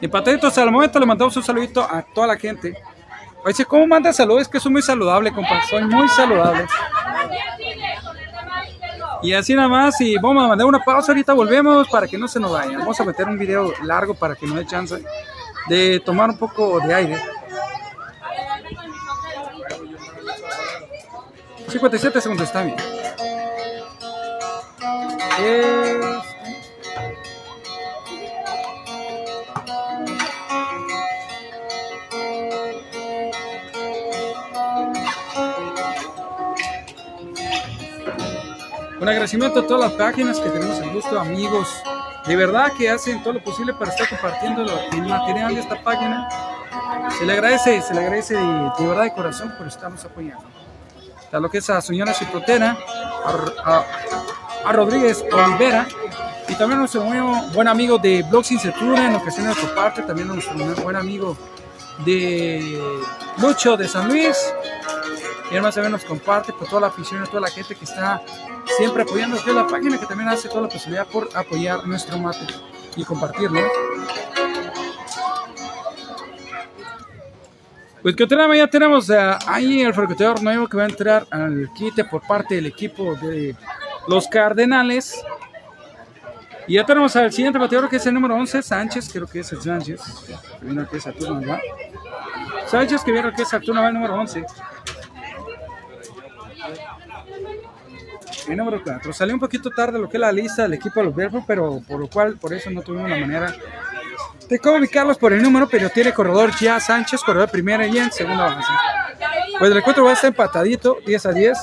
Y 0.00 0.08
pataditos, 0.08 0.56
al 0.58 0.70
momento 0.70 0.98
le 0.98 1.06
mandamos 1.06 1.36
un 1.36 1.42
saludito 1.42 1.82
a 1.82 2.02
toda 2.02 2.26
la 2.26 2.36
gente. 2.36 2.76
Oye, 3.44 3.64
¿cómo 3.64 3.86
manda 3.86 4.12
saludos? 4.12 4.42
Es 4.42 4.48
que 4.48 4.60
soy 4.60 4.72
muy 4.72 4.82
saludable, 4.82 5.32
compa. 5.32 5.62
Soy 5.68 5.82
muy 5.84 6.08
saludable. 6.08 6.66
Y 9.22 9.32
así 9.34 9.54
nada 9.54 9.68
más, 9.68 10.00
y 10.00 10.16
vamos 10.16 10.44
a 10.44 10.48
mandar 10.48 10.66
una 10.66 10.78
pausa. 10.80 11.12
Ahorita 11.12 11.32
volvemos 11.32 11.88
para 11.88 12.06
que 12.06 12.16
no 12.18 12.26
se 12.28 12.40
nos 12.40 12.52
vayan. 12.52 12.80
Vamos 12.80 12.98
a 13.00 13.04
meter 13.04 13.26
un 13.26 13.38
video 13.38 13.72
largo 13.84 14.14
para 14.14 14.34
que 14.34 14.46
no 14.46 14.54
dé 14.54 14.66
chance 14.66 15.02
de 15.68 16.00
tomar 16.00 16.30
un 16.30 16.38
poco 16.38 16.80
de 16.80 16.94
aire. 16.94 17.22
57 21.68 22.20
segundos, 22.20 22.46
está 22.46 22.62
bien. 22.62 22.76
Es- 25.40 25.99
Un 39.00 39.08
agradecimiento 39.08 39.60
a 39.60 39.66
todas 39.66 39.90
las 39.90 39.92
páginas 39.98 40.38
que 40.38 40.50
tenemos 40.50 40.78
el 40.78 40.90
gusto, 40.90 41.18
amigos, 41.18 41.68
de 42.26 42.36
verdad 42.36 42.70
que 42.76 42.90
hacen 42.90 43.22
todo 43.22 43.32
lo 43.32 43.42
posible 43.42 43.72
para 43.72 43.90
estar 43.90 44.06
compartiendo 44.10 44.62
el 44.92 45.02
material 45.06 45.54
de 45.54 45.60
esta 45.62 45.82
página. 45.82 46.28
Se 47.18 47.24
le 47.24 47.32
agradece, 47.32 47.80
se 47.80 47.94
le 47.94 48.00
agradece 48.00 48.34
de, 48.34 48.86
verdad 48.86 49.04
de 49.04 49.14
corazón 49.14 49.54
por 49.56 49.66
estarnos 49.66 50.04
apoyando. 50.04 50.44
A 51.32 51.38
lo 51.38 51.48
que 51.48 51.58
es 51.58 51.70
a 51.70 51.80
Soñana 51.80 52.12
Ciprotera, 52.12 52.76
a, 53.64 54.72
Rodríguez 54.72 55.24
Olivera 55.32 55.88
y 56.46 56.54
también 56.56 56.72
a 56.72 56.80
nuestro 56.80 57.00
buen, 57.00 57.52
buen 57.54 57.68
amigo 57.68 57.96
de 57.96 58.22
Blog 58.24 58.44
Sin 58.44 58.58
Censura 58.58 59.06
en 59.06 59.14
ocasiones 59.14 59.56
de 59.56 59.62
su 59.62 59.74
parte, 59.74 60.02
también 60.02 60.30
a 60.30 60.34
nuestro 60.34 60.54
buen 60.82 60.96
amigo 60.96 61.38
de 62.04 62.78
Lucho 63.38 63.78
de 63.78 63.88
San 63.88 64.08
Luis. 64.08 64.36
Y 65.50 65.54
además 65.54 65.74
también 65.74 65.92
nos 65.92 66.04
comparte 66.04 66.52
por 66.52 66.68
toda 66.68 66.82
la 66.82 66.86
afición, 66.86 67.24
toda 67.26 67.40
la 67.40 67.50
gente 67.50 67.74
que 67.74 67.84
está 67.84 68.22
siempre 68.76 69.02
apoyando 69.02 69.36
es 69.36 69.46
la 69.46 69.66
página 69.66 69.98
que 69.98 70.06
también 70.06 70.28
hace 70.28 70.48
toda 70.48 70.62
la 70.62 70.68
posibilidad 70.68 71.06
por 71.06 71.28
apoyar 71.34 71.86
nuestro 71.86 72.18
mate. 72.18 72.46
y 72.96 73.04
compartirlo. 73.04 73.60
Pues 78.02 78.16
que 78.16 78.24
otra 78.24 78.56
ya 78.56 78.66
tenemos 78.66 79.10
eh, 79.10 79.18
ahí 79.46 79.82
el 79.82 79.92
francotirador 79.92 80.42
nuevo 80.42 80.66
que 80.66 80.76
va 80.76 80.84
a 80.84 80.88
entrar 80.88 81.26
al 81.30 81.68
quite 81.74 82.04
por 82.04 82.22
parte 82.26 82.54
del 82.54 82.66
equipo 82.66 83.14
de 83.16 83.54
los 84.08 84.26
Cardenales. 84.26 85.22
Y 86.66 86.74
ya 86.74 86.86
tenemos 86.86 87.14
al 87.16 87.32
siguiente 87.32 87.58
bateador 87.58 87.90
que 87.90 87.96
es 87.96 88.06
el 88.06 88.14
número 88.14 88.36
11, 88.36 88.62
Sánchez, 88.62 89.10
creo 89.12 89.26
que 89.26 89.40
es 89.40 89.52
el 89.52 89.60
Sánchez. 89.60 90.00
Que 90.60 90.64
viene 90.66 90.86
que 90.86 90.96
es 90.96 91.06
el 91.06 91.14
turno, 91.14 91.40
¿verdad? 91.40 91.58
Sánchez 92.68 93.02
que 93.02 93.12
viene 93.12 93.32
que 93.34 93.42
es 93.42 93.52
el 93.52 93.60
turno, 93.60 93.86
el 93.86 93.92
número 93.92 94.14
11. 94.14 94.46
El 98.50 98.56
número 98.56 98.82
4. 98.82 99.12
Salió 99.12 99.34
un 99.34 99.40
poquito 99.40 99.70
tarde 99.70 99.98
lo 99.98 100.08
que 100.08 100.16
es 100.16 100.20
la 100.20 100.32
lista 100.32 100.62
del 100.62 100.74
equipo 100.74 101.00
de 101.00 101.06
los 101.06 101.14
Belfort, 101.14 101.44
pero 101.46 101.80
por 101.86 102.00
lo 102.00 102.08
cual, 102.08 102.36
por 102.36 102.52
eso 102.52 102.70
no 102.70 102.82
tuvimos 102.82 103.08
la 103.08 103.16
manera 103.16 103.54
de 104.48 104.58
cómo 104.58 104.78
ubicarlos 104.78 105.16
por 105.18 105.32
el 105.32 105.40
número, 105.42 105.68
pero 105.68 105.88
tiene 105.90 106.12
corredor 106.12 106.50
ya 106.60 106.80
Sánchez, 106.80 107.22
corredor 107.22 107.48
primera 107.48 107.86
y 107.86 107.96
en 107.96 108.10
segunda 108.10 108.46
base. 108.46 108.72
Pues 109.58 109.70
el 109.70 109.76
encuentro 109.76 110.04
va 110.04 110.10
a 110.10 110.14
estar 110.14 110.28
empatadito, 110.28 110.98
10 111.06 111.26
a 111.26 111.32
10. 111.32 111.58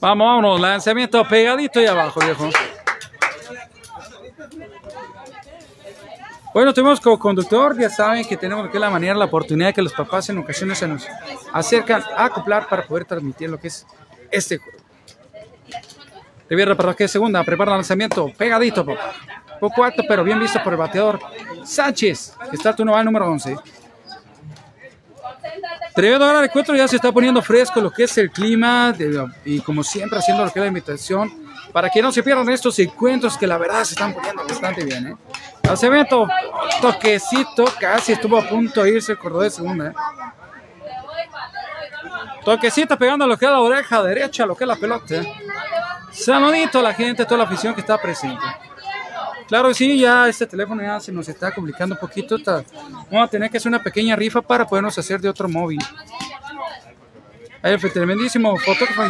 Vamos, 0.00 0.26
vámonos, 0.26 0.60
lanzamiento 0.60 1.26
pegadito 1.26 1.80
y 1.80 1.86
abajo, 1.86 2.20
viejo. 2.20 2.50
Bueno, 6.54 6.72
tuvimos 6.72 7.00
como 7.00 7.18
conductor, 7.18 7.76
ya 7.76 7.90
saben 7.90 8.24
que 8.24 8.36
tenemos 8.36 8.70
que 8.70 8.78
la 8.78 8.88
manera, 8.88 9.16
la 9.16 9.24
oportunidad 9.24 9.74
que 9.74 9.82
los 9.82 9.92
papás 9.92 10.28
en 10.28 10.38
ocasiones 10.38 10.78
se 10.78 10.86
nos 10.86 11.04
acercan 11.52 12.00
a 12.16 12.26
acoplar 12.26 12.68
para 12.68 12.86
poder 12.86 13.04
transmitir 13.04 13.50
lo 13.50 13.58
que 13.58 13.66
es 13.66 13.84
este 14.30 14.58
juego. 14.58 14.78
Riviera 16.48 16.76
para 16.76 16.94
que 16.94 17.08
segunda, 17.08 17.42
prepara 17.42 17.72
el 17.72 17.78
lanzamiento, 17.78 18.30
pegadito, 18.38 18.86
papá. 18.86 19.14
Poco 19.58 19.82
alto, 19.82 20.04
pero 20.06 20.22
bien 20.22 20.38
visto 20.38 20.62
por 20.62 20.74
el 20.74 20.78
bateador 20.78 21.18
Sánchez, 21.64 22.36
que 22.48 22.54
está 22.54 22.76
turno 22.76 22.94
al 22.94 23.04
número 23.04 23.26
11. 23.32 23.56
Tremendo 25.92 26.24
ahora 26.24 26.38
el 26.38 26.44
encuentro 26.44 26.76
ya 26.76 26.86
se 26.86 26.96
está 26.96 27.10
poniendo 27.10 27.42
fresco 27.42 27.80
lo 27.80 27.90
que 27.90 28.04
es 28.04 28.16
el 28.16 28.30
clima 28.30 28.94
y 29.44 29.58
como 29.58 29.82
siempre 29.82 30.20
haciendo 30.20 30.44
lo 30.44 30.52
que 30.52 30.60
es 30.60 30.62
la 30.62 30.68
invitación 30.68 31.43
para 31.74 31.90
que 31.90 32.00
no 32.00 32.12
se 32.12 32.22
pierdan 32.22 32.48
estos 32.50 32.78
encuentros 32.78 33.36
que 33.36 33.48
la 33.48 33.58
verdad 33.58 33.82
se 33.82 33.94
están 33.94 34.14
poniendo 34.14 34.46
bastante 34.46 34.84
bien. 34.84 35.08
¿eh? 35.08 35.16
Lanzamiento, 35.64 36.28
toquecito, 36.80 37.64
casi 37.80 38.12
estuvo 38.12 38.38
a 38.38 38.48
punto 38.48 38.84
de 38.84 38.90
irse 38.90 39.10
el 39.10 39.18
corredor 39.18 39.42
de 39.42 39.50
segunda. 39.50 39.88
¿eh? 39.88 39.92
Toquecito 42.44 42.96
pegando 42.96 43.26
lo 43.26 43.36
que 43.36 43.46
es 43.46 43.50
la 43.50 43.58
oreja 43.58 44.00
derecha, 44.04 44.46
lo 44.46 44.54
que 44.54 44.62
es 44.62 44.68
la 44.68 44.76
pelota. 44.76 45.16
¿eh? 45.16 45.34
Saludito 46.12 46.78
a 46.78 46.82
la 46.82 46.94
gente, 46.94 47.24
toda 47.24 47.38
la 47.38 47.44
afición 47.44 47.74
que 47.74 47.80
está 47.80 48.00
presente. 48.00 48.44
Claro 49.48 49.74
sí, 49.74 49.98
ya 49.98 50.28
este 50.28 50.46
teléfono 50.46 50.80
ya 50.80 51.00
se 51.00 51.10
nos 51.10 51.28
está 51.28 51.50
complicando 51.50 51.96
un 51.96 52.00
poquito. 52.00 52.36
Vamos 53.10 53.26
a 53.26 53.26
tener 53.26 53.50
que 53.50 53.56
hacer 53.56 53.68
una 53.68 53.82
pequeña 53.82 54.14
rifa 54.14 54.40
para 54.40 54.64
podernos 54.64 54.96
hacer 54.96 55.20
de 55.20 55.28
otro 55.28 55.48
móvil. 55.48 55.80
Ahí 57.62 57.72
el 57.72 57.92
tremendísimo 57.92 58.56
fotógrafo. 58.58 59.02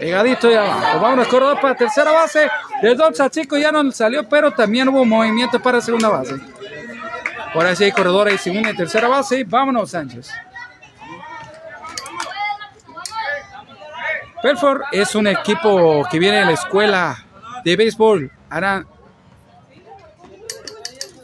Pegadito 0.00 0.50
y 0.50 0.54
abajo. 0.54 0.98
Vámonos, 0.98 1.28
corredor 1.28 1.60
para 1.60 1.74
tercera 1.74 2.10
base. 2.10 2.48
Del 2.80 2.96
Dolce 2.96 3.28
Chico 3.28 3.58
ya 3.58 3.70
no 3.70 3.92
salió, 3.92 4.26
pero 4.26 4.50
también 4.50 4.88
hubo 4.88 5.04
movimiento 5.04 5.60
para 5.60 5.78
segunda 5.82 6.08
base. 6.08 6.36
Ahora 7.54 7.76
sí 7.76 7.84
hay 7.84 7.92
corredores 7.92 8.32
de 8.34 8.38
segunda 8.38 8.70
y 8.70 8.76
tercera 8.76 9.08
base. 9.08 9.44
Vámonos, 9.44 9.90
Sánchez. 9.90 10.30
Pelford 14.42 14.80
es 14.90 15.14
un 15.14 15.26
equipo 15.26 16.02
que 16.10 16.18
viene 16.18 16.38
de 16.38 16.46
la 16.46 16.52
escuela 16.52 17.22
de 17.62 17.76
béisbol 17.76 18.32
Aran... 18.48 18.86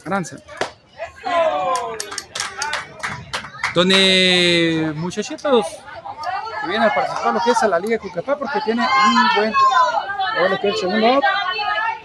Aranza. 0.05 0.37
Donde 3.73 4.93
muchachitos 4.95 5.65
que 6.67 6.71
vienen 6.71 6.89
a 6.89 6.93
participar 6.93 7.33
lo 7.33 7.39
que 7.39 7.51
es 7.51 7.63
a 7.63 7.67
la 7.67 7.79
Liga 7.79 7.97
Cucapá 7.97 8.37
porque 8.37 8.59
tiene 8.61 8.81
un 8.81 9.35
buen 9.35 9.53
que 10.61 10.67
el 10.67 10.75
segundo 10.75 11.21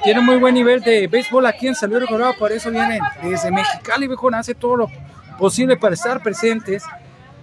tiene 0.03 0.21
muy 0.21 0.37
buen 0.37 0.55
nivel 0.55 0.81
de 0.81 1.07
béisbol 1.07 1.47
aquí 1.47 1.69
en 1.69 1.75
San 1.75 1.91
Luis 1.91 2.07
Colorado, 2.07 2.35
por 2.39 2.51
eso 2.51 2.71
vienen 2.71 3.01
desde 3.23 3.51
Mexicali, 3.51 4.09
hace 4.35 4.55
todo 4.55 4.77
lo 4.77 4.91
posible 5.39 5.77
para 5.77 5.95
estar 5.95 6.23
presentes, 6.23 6.85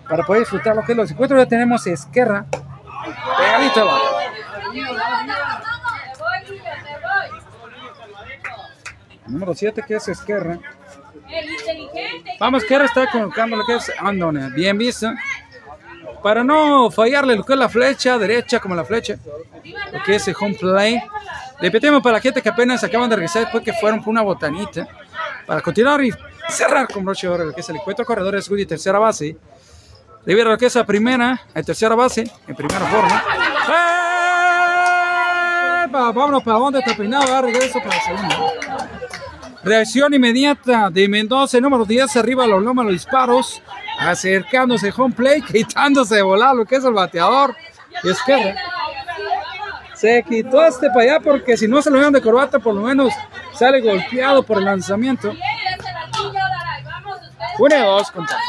para 0.09 0.25
poder 0.25 0.41
disfrutar 0.41 0.75
lo 0.75 0.83
que 0.83 0.91
es 0.91 0.97
los 0.97 1.11
encuentros. 1.11 1.41
Ya 1.41 1.47
tenemos 1.47 1.87
Esquerra, 1.87 2.45
pegadito 3.37 3.81
abajo. 3.81 4.05
Número 9.27 9.53
7 9.53 9.83
que 9.87 9.95
es 9.95 10.07
Esquerra. 10.07 10.59
Vamos, 12.39 12.63
Esquerra 12.63 12.85
está 12.85 13.09
colocando 13.09 13.55
lo 13.55 13.65
que 13.65 13.75
es 13.75 13.91
Andone, 13.99 14.49
bien 14.49 14.77
visto. 14.77 15.07
Para 16.21 16.43
no 16.43 16.91
fallarle 16.91 17.35
lo 17.35 17.43
que 17.43 17.53
es 17.53 17.59
la 17.59 17.69
flecha 17.69 18.17
derecha 18.17 18.59
como 18.59 18.75
la 18.75 18.83
flecha, 18.83 19.15
lo 19.91 20.03
que 20.03 20.15
es 20.15 20.27
el 20.27 20.35
home 20.39 20.55
play. 20.55 21.01
Repetimos 21.59 22.01
para 22.01 22.17
la 22.17 22.21
gente 22.21 22.41
que 22.41 22.49
apenas 22.49 22.83
acaban 22.83 23.09
de 23.09 23.15
regresar 23.15 23.43
después 23.43 23.63
que 23.63 23.73
fueron 23.73 24.03
por 24.03 24.09
una 24.09 24.21
botanita. 24.21 24.87
Para 25.45 25.61
continuar 25.61 26.03
y 26.03 26.13
cerrar 26.49 26.87
con 26.87 27.05
broche 27.05 27.27
de 27.27 27.33
oro 27.33 27.45
lo 27.45 27.53
que 27.53 27.61
es 27.61 27.69
el 27.69 27.77
encuentro 27.77 28.05
corredor 28.05 28.35
de 28.35 28.41
segunda 28.41 28.63
y 28.63 28.65
tercera 28.65 28.99
base. 28.99 29.37
Debido 30.25 30.47
a 30.47 30.51
lo 30.51 30.57
que 30.57 30.65
es 30.65 30.75
la 30.75 30.85
primera, 30.85 31.41
en 31.53 31.65
tercera 31.65 31.95
base, 31.95 32.29
en 32.47 32.55
primera 32.55 32.85
forma. 32.85 33.23
¡Epa! 35.85 36.11
Vámonos 36.11 36.43
para 36.43 36.57
donde 36.57 36.79
está 36.79 36.95
peinado, 36.95 37.41
regreso 37.41 37.79
para 37.79 37.95
la 37.95 38.01
segunda. 38.03 38.37
Reacción 39.63 40.13
inmediata 40.13 40.89
de 40.89 41.09
Mendoza, 41.09 41.59
número 41.59 41.83
10, 41.83 42.15
arriba 42.15 42.47
los 42.47 42.63
lomos, 42.63 42.85
los 42.85 42.93
disparos, 42.93 43.61
acercándose 43.99 44.93
home 44.95 45.13
play, 45.13 45.41
quitándose 45.51 46.15
de 46.15 46.21
volar 46.21 46.55
lo 46.55 46.65
que 46.65 46.77
es 46.77 46.83
el 46.83 46.93
bateador. 46.93 47.55
Y 48.03 48.07
se 49.95 50.23
quitó 50.23 50.65
este 50.65 50.87
para 50.87 51.01
allá 51.01 51.19
porque 51.19 51.57
si 51.57 51.67
no 51.67 51.81
se 51.81 51.89
lo 51.89 51.97
dieron 51.97 52.13
de 52.13 52.21
corbata, 52.21 52.59
por 52.59 52.73
lo 52.73 52.83
menos 52.83 53.13
sale 53.53 53.81
golpeado 53.81 54.43
por 54.43 54.59
el 54.59 54.65
lanzamiento. 54.65 55.33
Una 57.57 57.77
y 57.77 57.81
dos, 57.81 58.09
compadre. 58.11 58.41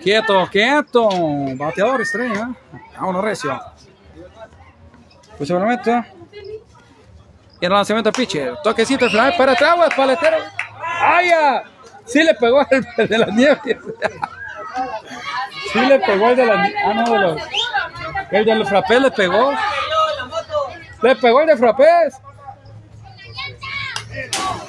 Quieto, 0.00 0.48
quieto. 0.52 1.08
Bateador 1.56 2.02
estrella. 2.02 2.50
Vámonos, 2.96 3.24
recio. 3.24 3.60
Pues 5.36 5.48
seguramente. 5.48 6.17
Y 7.60 7.66
el 7.66 7.72
lanzamiento 7.72 8.12
pitcher. 8.12 8.56
Toquecito 8.62 9.06
de 9.06 9.10
fly 9.10 9.36
para 9.36 9.52
atrás, 9.52 9.76
paletero. 9.96 10.36
¡Ay! 10.80 11.30
Sí 12.06 12.22
le 12.22 12.34
pegó 12.34 12.66
el, 12.70 12.86
de 13.08 13.18
las 13.18 13.32
nieves. 13.34 13.76
Sí 15.72 15.80
le 15.80 15.98
pegó 16.00 16.30
el 16.30 16.36
de 16.36 16.46
las 16.46 16.70
Ah, 16.84 16.94
no, 16.94 17.18
los. 17.18 17.42
El 18.30 18.44
de 18.44 18.54
los 18.54 18.68
frappés 18.68 19.02
le 19.02 19.10
pegó. 19.10 19.52
Le 21.02 21.16
pegó 21.16 21.40
el 21.40 21.46
de 21.48 21.56
frappés. 21.56 22.20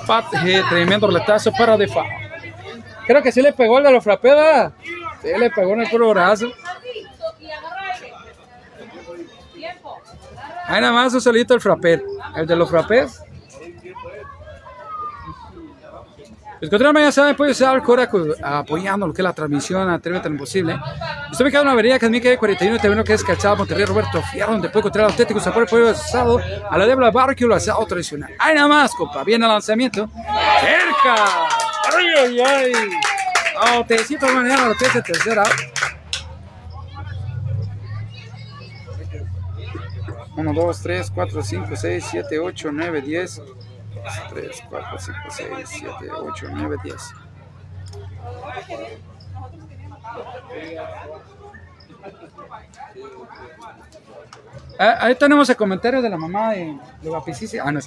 Pat, 0.06 0.26
eh, 0.46 0.64
tremendo 0.70 1.08
roletazo 1.08 1.52
para 1.54 1.78
de 1.78 1.88
fa. 1.88 2.04
Creo 3.06 3.24
que 3.24 3.32
sí 3.32 3.42
le 3.42 3.54
pegó 3.54 3.78
el 3.78 3.86
de 3.86 3.92
los 3.92 4.04
frappés, 4.04 4.36
¿verdad? 4.36 4.74
Sí 5.22 5.30
le 5.38 5.50
pegó 5.50 5.74
en 5.74 5.82
el 5.82 5.90
puro 5.90 6.10
brazo. 6.10 6.48
Ahí 10.70 10.82
nada 10.82 10.94
más 10.94 11.14
un 11.14 11.22
solito 11.22 11.56
el 11.56 11.62
frappé. 11.62 12.04
El 12.36 12.46
de 12.46 12.56
los 12.56 12.70
frappés. 12.70 13.24
Pues 16.60 16.70
continuamente 16.70 17.08
ya 17.08 17.12
saben, 17.12 17.36
puede 17.38 17.54
ser 17.54 17.74
el 17.74 17.82
Cora 17.82 18.10
apoyando 18.44 19.08
lo 19.08 19.14
que 19.14 19.22
es 19.22 19.24
la 19.24 19.32
transmisión 19.34 19.90
a 19.90 19.94
Atrévete 19.94 20.28
en 20.28 20.34
lo 20.34 20.40
posible. 20.40 20.78
Estoy 21.32 21.46
ubicado 21.46 21.64
en 21.64 21.68
una 21.68 21.74
avenida 21.74 21.98
que 21.98 22.06
es 22.06 22.12
Mica 22.12 22.38
41 22.38 22.76
y 22.76 22.80
también 22.80 22.98
lo 22.98 23.04
que 23.04 23.14
es 23.14 23.24
Calzada 23.24 23.56
Monterrey 23.56 23.86
Roberto 23.86 24.22
Fierro, 24.22 24.52
donde 24.52 24.68
puede 24.68 24.82
encontrar 24.82 25.10
auténticos 25.10 25.42
sabor 25.42 25.68
pollo 25.70 25.90
asado 25.90 26.40
a 26.70 26.78
la 26.78 26.86
diabla 26.86 27.12
barbecue 27.12 27.48
o 27.48 27.54
asado 27.56 27.86
tradicional. 27.86 28.32
Ahí 28.38 28.56
nada 28.56 28.68
más, 28.68 28.94
compa, 28.94 29.24
viene 29.24 29.46
el 29.46 29.52
lanzamiento. 29.52 30.10
¡Cerca! 30.60 31.26
¡Ay, 31.98 32.08
ay, 32.18 32.42
ay! 32.42 32.74
Oh, 33.78 33.86
te 33.86 33.96
necesito 33.96 34.28
mañana 34.28 34.68
lo 34.68 34.76
que 34.76 34.86
es 34.86 35.04
tercera. 35.04 35.44
1, 40.40 40.54
2, 40.54 40.82
3, 40.82 41.12
4, 41.12 41.44
5, 41.44 41.76
6, 41.76 42.06
7, 42.12 42.40
8, 42.40 42.70
9, 42.72 43.02
10. 43.02 43.42
3, 44.30 44.64
4, 44.70 45.00
5, 45.00 45.18
6, 45.30 45.50
7, 45.66 46.12
8, 46.12 46.48
9, 46.50 46.78
10. 46.82 46.96
Ah, 54.82 54.98
ahí 55.02 55.16
tenemos 55.16 55.50
el 55.50 55.58
comentario 55.58 56.02
de 56.02 56.10
la 56.10 56.16
mamá 56.16 56.54
de, 56.54 56.78
de. 57.02 57.60
Ah, 57.62 57.72
no 57.72 57.80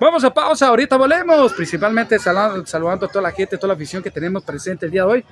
Vamos 0.00 0.24
a 0.24 0.32
pausa, 0.32 0.68
ahorita 0.68 0.96
volvemos. 0.96 1.52
Principalmente 1.52 2.18
saludando, 2.18 2.64
saludando 2.66 3.04
a 3.04 3.08
toda 3.10 3.22
la 3.22 3.30
gente, 3.30 3.58
toda 3.58 3.68
la 3.68 3.74
afición 3.74 4.02
que 4.02 4.10
tenemos 4.10 4.42
presente 4.42 4.86
el 4.86 4.92
día 4.92 5.02
de 5.02 5.08
hoy. 5.08 5.24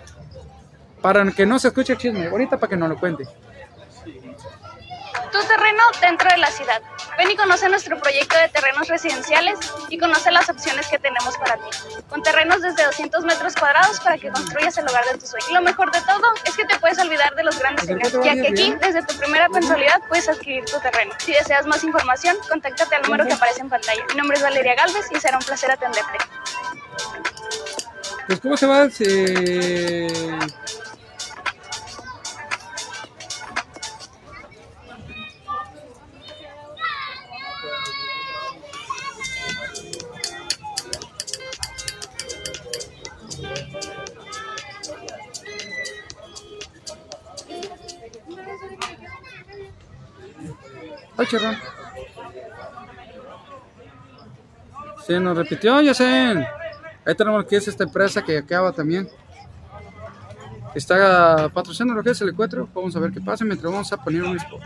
Para 1.00 1.24
que 1.32 1.46
no 1.46 1.58
se 1.58 1.68
escuche 1.68 1.94
el 1.94 1.98
chisme, 1.98 2.26
ahorita 2.26 2.58
para 2.58 2.68
que 2.68 2.76
nos 2.76 2.90
lo 2.90 3.00
cuente. 3.00 3.26
Tu 5.40 5.46
terreno 5.46 5.82
dentro 6.00 6.30
de 6.30 6.36
la 6.38 6.50
ciudad. 6.50 6.82
Ven 7.16 7.30
y 7.30 7.36
conoce 7.36 7.68
nuestro 7.68 7.98
proyecto 7.98 8.36
de 8.36 8.48
terrenos 8.48 8.88
residenciales 8.88 9.58
y 9.88 9.98
conoce 9.98 10.30
las 10.30 10.48
opciones 10.48 10.86
que 10.88 10.98
tenemos 10.98 11.36
para 11.38 11.56
ti. 11.56 11.78
Con 12.08 12.22
terrenos 12.22 12.60
desde 12.62 12.84
200 12.84 13.24
metros 13.24 13.54
cuadrados 13.54 14.00
para 14.00 14.18
que 14.18 14.30
construyas 14.30 14.76
el 14.78 14.88
hogar 14.88 15.04
de 15.06 15.18
tus 15.18 15.30
sueños. 15.30 15.50
Lo 15.50 15.62
mejor 15.62 15.90
de 15.92 16.00
todo 16.02 16.34
es 16.44 16.56
que 16.56 16.64
te 16.64 16.78
puedes 16.78 16.98
olvidar 16.98 17.34
de 17.34 17.44
los 17.44 17.58
grandes 17.58 17.88
engaños, 17.88 18.24
ya 18.24 18.34
que 18.34 18.48
aquí, 18.48 18.74
desde 18.80 19.02
tu 19.02 19.16
primera 19.16 19.48
mensualidad, 19.48 20.00
puedes 20.08 20.28
adquirir 20.28 20.64
tu 20.64 20.78
terreno. 20.80 21.12
Si 21.18 21.32
deseas 21.32 21.66
más 21.66 21.82
información, 21.84 22.36
contáctate 22.48 22.96
al 22.96 23.02
número 23.02 23.26
que 23.26 23.32
aparece 23.32 23.60
en 23.60 23.70
pantalla. 23.70 24.04
Mi 24.10 24.16
nombre 24.16 24.36
es 24.36 24.42
Valeria 24.42 24.74
Galvez 24.74 25.06
y 25.10 25.20
será 25.20 25.38
un 25.38 25.44
placer 25.44 25.70
atenderte. 25.70 26.18
Pues, 28.26 28.40
¿cómo 28.40 28.56
se 28.56 28.66
va? 28.66 28.88
Eh, 29.00 30.38
Se 55.10 55.18
nos 55.18 55.36
repitió, 55.36 55.80
ya 55.80 55.92
sé. 55.92 56.46
Ahí 57.04 57.14
tenemos 57.16 57.44
que 57.44 57.56
es 57.56 57.66
esta 57.66 57.82
empresa 57.82 58.22
que 58.22 58.38
acaba 58.38 58.70
también. 58.70 59.08
Está 60.72 61.48
patrocinando 61.48 61.94
lo 61.94 62.04
que 62.04 62.10
es 62.10 62.20
el 62.20 62.28
encuentro. 62.28 62.68
Vamos 62.72 62.94
a 62.94 63.00
ver 63.00 63.10
qué 63.10 63.20
pasa 63.20 63.44
mientras 63.44 63.72
vamos 63.72 63.92
a 63.92 63.96
poner 63.96 64.22
un 64.22 64.36
spot. 64.36 64.60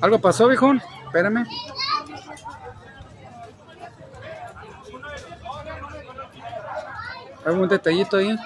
¿Algo 0.00 0.20
pasó, 0.20 0.48
viejón? 0.48 0.82
Espérame. 1.06 1.46
¿Algún 7.46 7.68
detallito 7.68 8.16
ahí? 8.16 8.36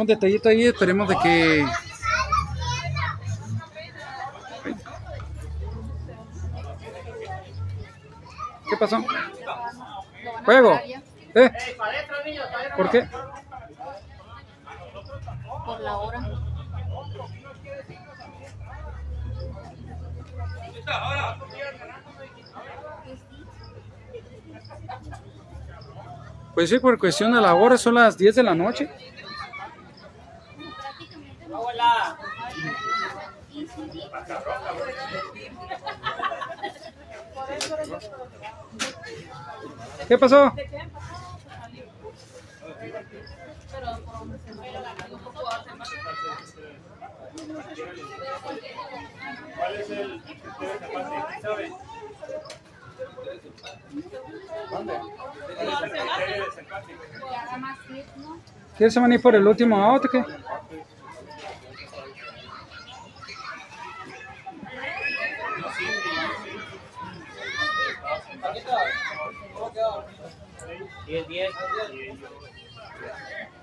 Un 0.00 0.06
detallito 0.06 0.48
ahí, 0.48 0.64
esperemos 0.64 1.08
de 1.08 1.16
que 1.22 1.66
¿Qué 8.68 8.76
pasó? 8.78 9.04
Juego. 10.46 10.80
¿Eh? 11.34 11.50
¿Por 12.74 12.90
qué? 12.90 13.06
Por 15.66 15.80
la 15.80 15.96
hora. 15.98 16.20
Pues 26.54 26.68
sí, 26.68 26.78
por 26.78 26.98
cuestión 26.98 27.32
de 27.32 27.40
la 27.40 27.54
hora, 27.54 27.76
son 27.76 27.94
las 27.94 28.16
10 28.16 28.34
de 28.36 28.42
la 28.42 28.54
noche. 28.54 28.90
¿Qué 40.08 40.18
pasó? 40.18 40.52
¿Cuál 49.56 49.76
es 49.76 49.90
el 49.90 50.22
¿Quieres 58.76 58.94
venir 58.94 59.20
por 59.20 59.34
el 59.34 59.46
último 59.46 59.76
auto 59.76 60.08
qué? 60.10 60.24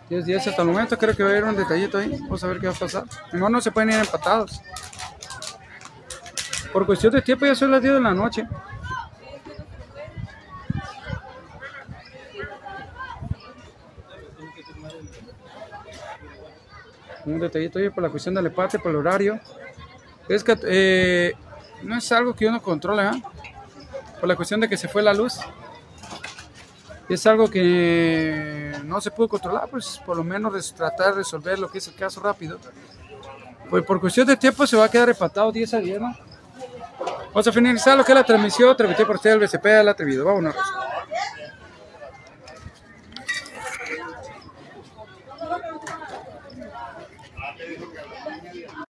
10 0.09 0.25
días 0.25 0.47
hasta 0.47 0.61
el 0.61 0.67
momento, 0.67 0.97
creo 0.97 1.15
que 1.15 1.23
va 1.23 1.29
a 1.29 1.31
haber 1.31 1.43
un 1.45 1.55
detallito 1.55 1.97
ahí. 1.97 2.17
Vamos 2.21 2.43
a 2.43 2.47
ver 2.47 2.59
qué 2.59 2.67
va 2.67 2.73
a 2.73 2.75
pasar. 2.75 3.03
Mejor 3.31 3.51
no 3.51 3.61
se 3.61 3.71
pueden 3.71 3.89
ir 3.89 3.95
empatados. 3.95 4.61
Por 6.71 6.85
cuestión 6.85 7.13
de 7.13 7.21
tiempo 7.21 7.45
ya 7.45 7.55
son 7.55 7.71
las 7.71 7.81
10 7.81 7.95
de 7.95 8.01
la 8.01 8.13
noche. 8.13 8.47
Un 17.25 17.39
detallito 17.39 17.79
ahí 17.79 17.89
por 17.89 18.03
la 18.03 18.09
cuestión 18.09 18.35
del 18.35 18.47
empate, 18.47 18.79
por 18.79 18.91
el 18.91 18.97
horario. 18.97 19.39
Es 20.27 20.43
que 20.43 20.57
eh, 20.63 21.33
no 21.83 21.97
es 21.97 22.11
algo 22.11 22.33
que 22.33 22.47
uno 22.47 22.61
controle, 22.61 23.03
¿eh? 23.03 23.23
Por 24.19 24.27
la 24.27 24.35
cuestión 24.35 24.59
de 24.59 24.69
que 24.69 24.77
se 24.77 24.87
fue 24.87 25.01
la 25.01 25.13
luz. 25.13 25.39
Es 27.09 27.25
algo 27.25 27.49
que 27.49 28.71
no 28.85 29.01
se 29.01 29.09
pudo 29.09 29.29
controlar, 29.29 29.67
pues 29.67 29.99
por 30.05 30.15
lo 30.15 30.23
menos 30.23 30.73
tratar 30.73 31.07
de 31.07 31.13
resolver 31.13 31.57
lo 31.57 31.69
que 31.69 31.79
es 31.79 31.87
el 31.87 31.95
caso 31.95 32.21
rápido. 32.21 32.59
Pues 33.69 33.83
por 33.83 33.99
cuestión 33.99 34.27
de 34.27 34.37
tiempo 34.37 34.65
se 34.67 34.77
va 34.77 34.85
a 34.85 34.89
quedar 34.89 35.09
empatado 35.09 35.51
10 35.51 35.73
a 35.73 35.79
10, 35.79 36.01
¿no? 36.01 36.15
Vamos 37.33 37.47
a 37.47 37.51
finalizar 37.51 37.97
lo 37.97 38.03
que 38.03 38.11
es 38.11 38.15
la 38.15 38.23
transmisión, 38.23 38.75
transmitido 38.75 39.07
por 39.07 39.15
usted 39.15 39.31
el 39.31 39.39
BCP 39.39 39.65
al 39.65 39.89
atrevido. 39.89 40.25
Vámonos. 40.25 40.55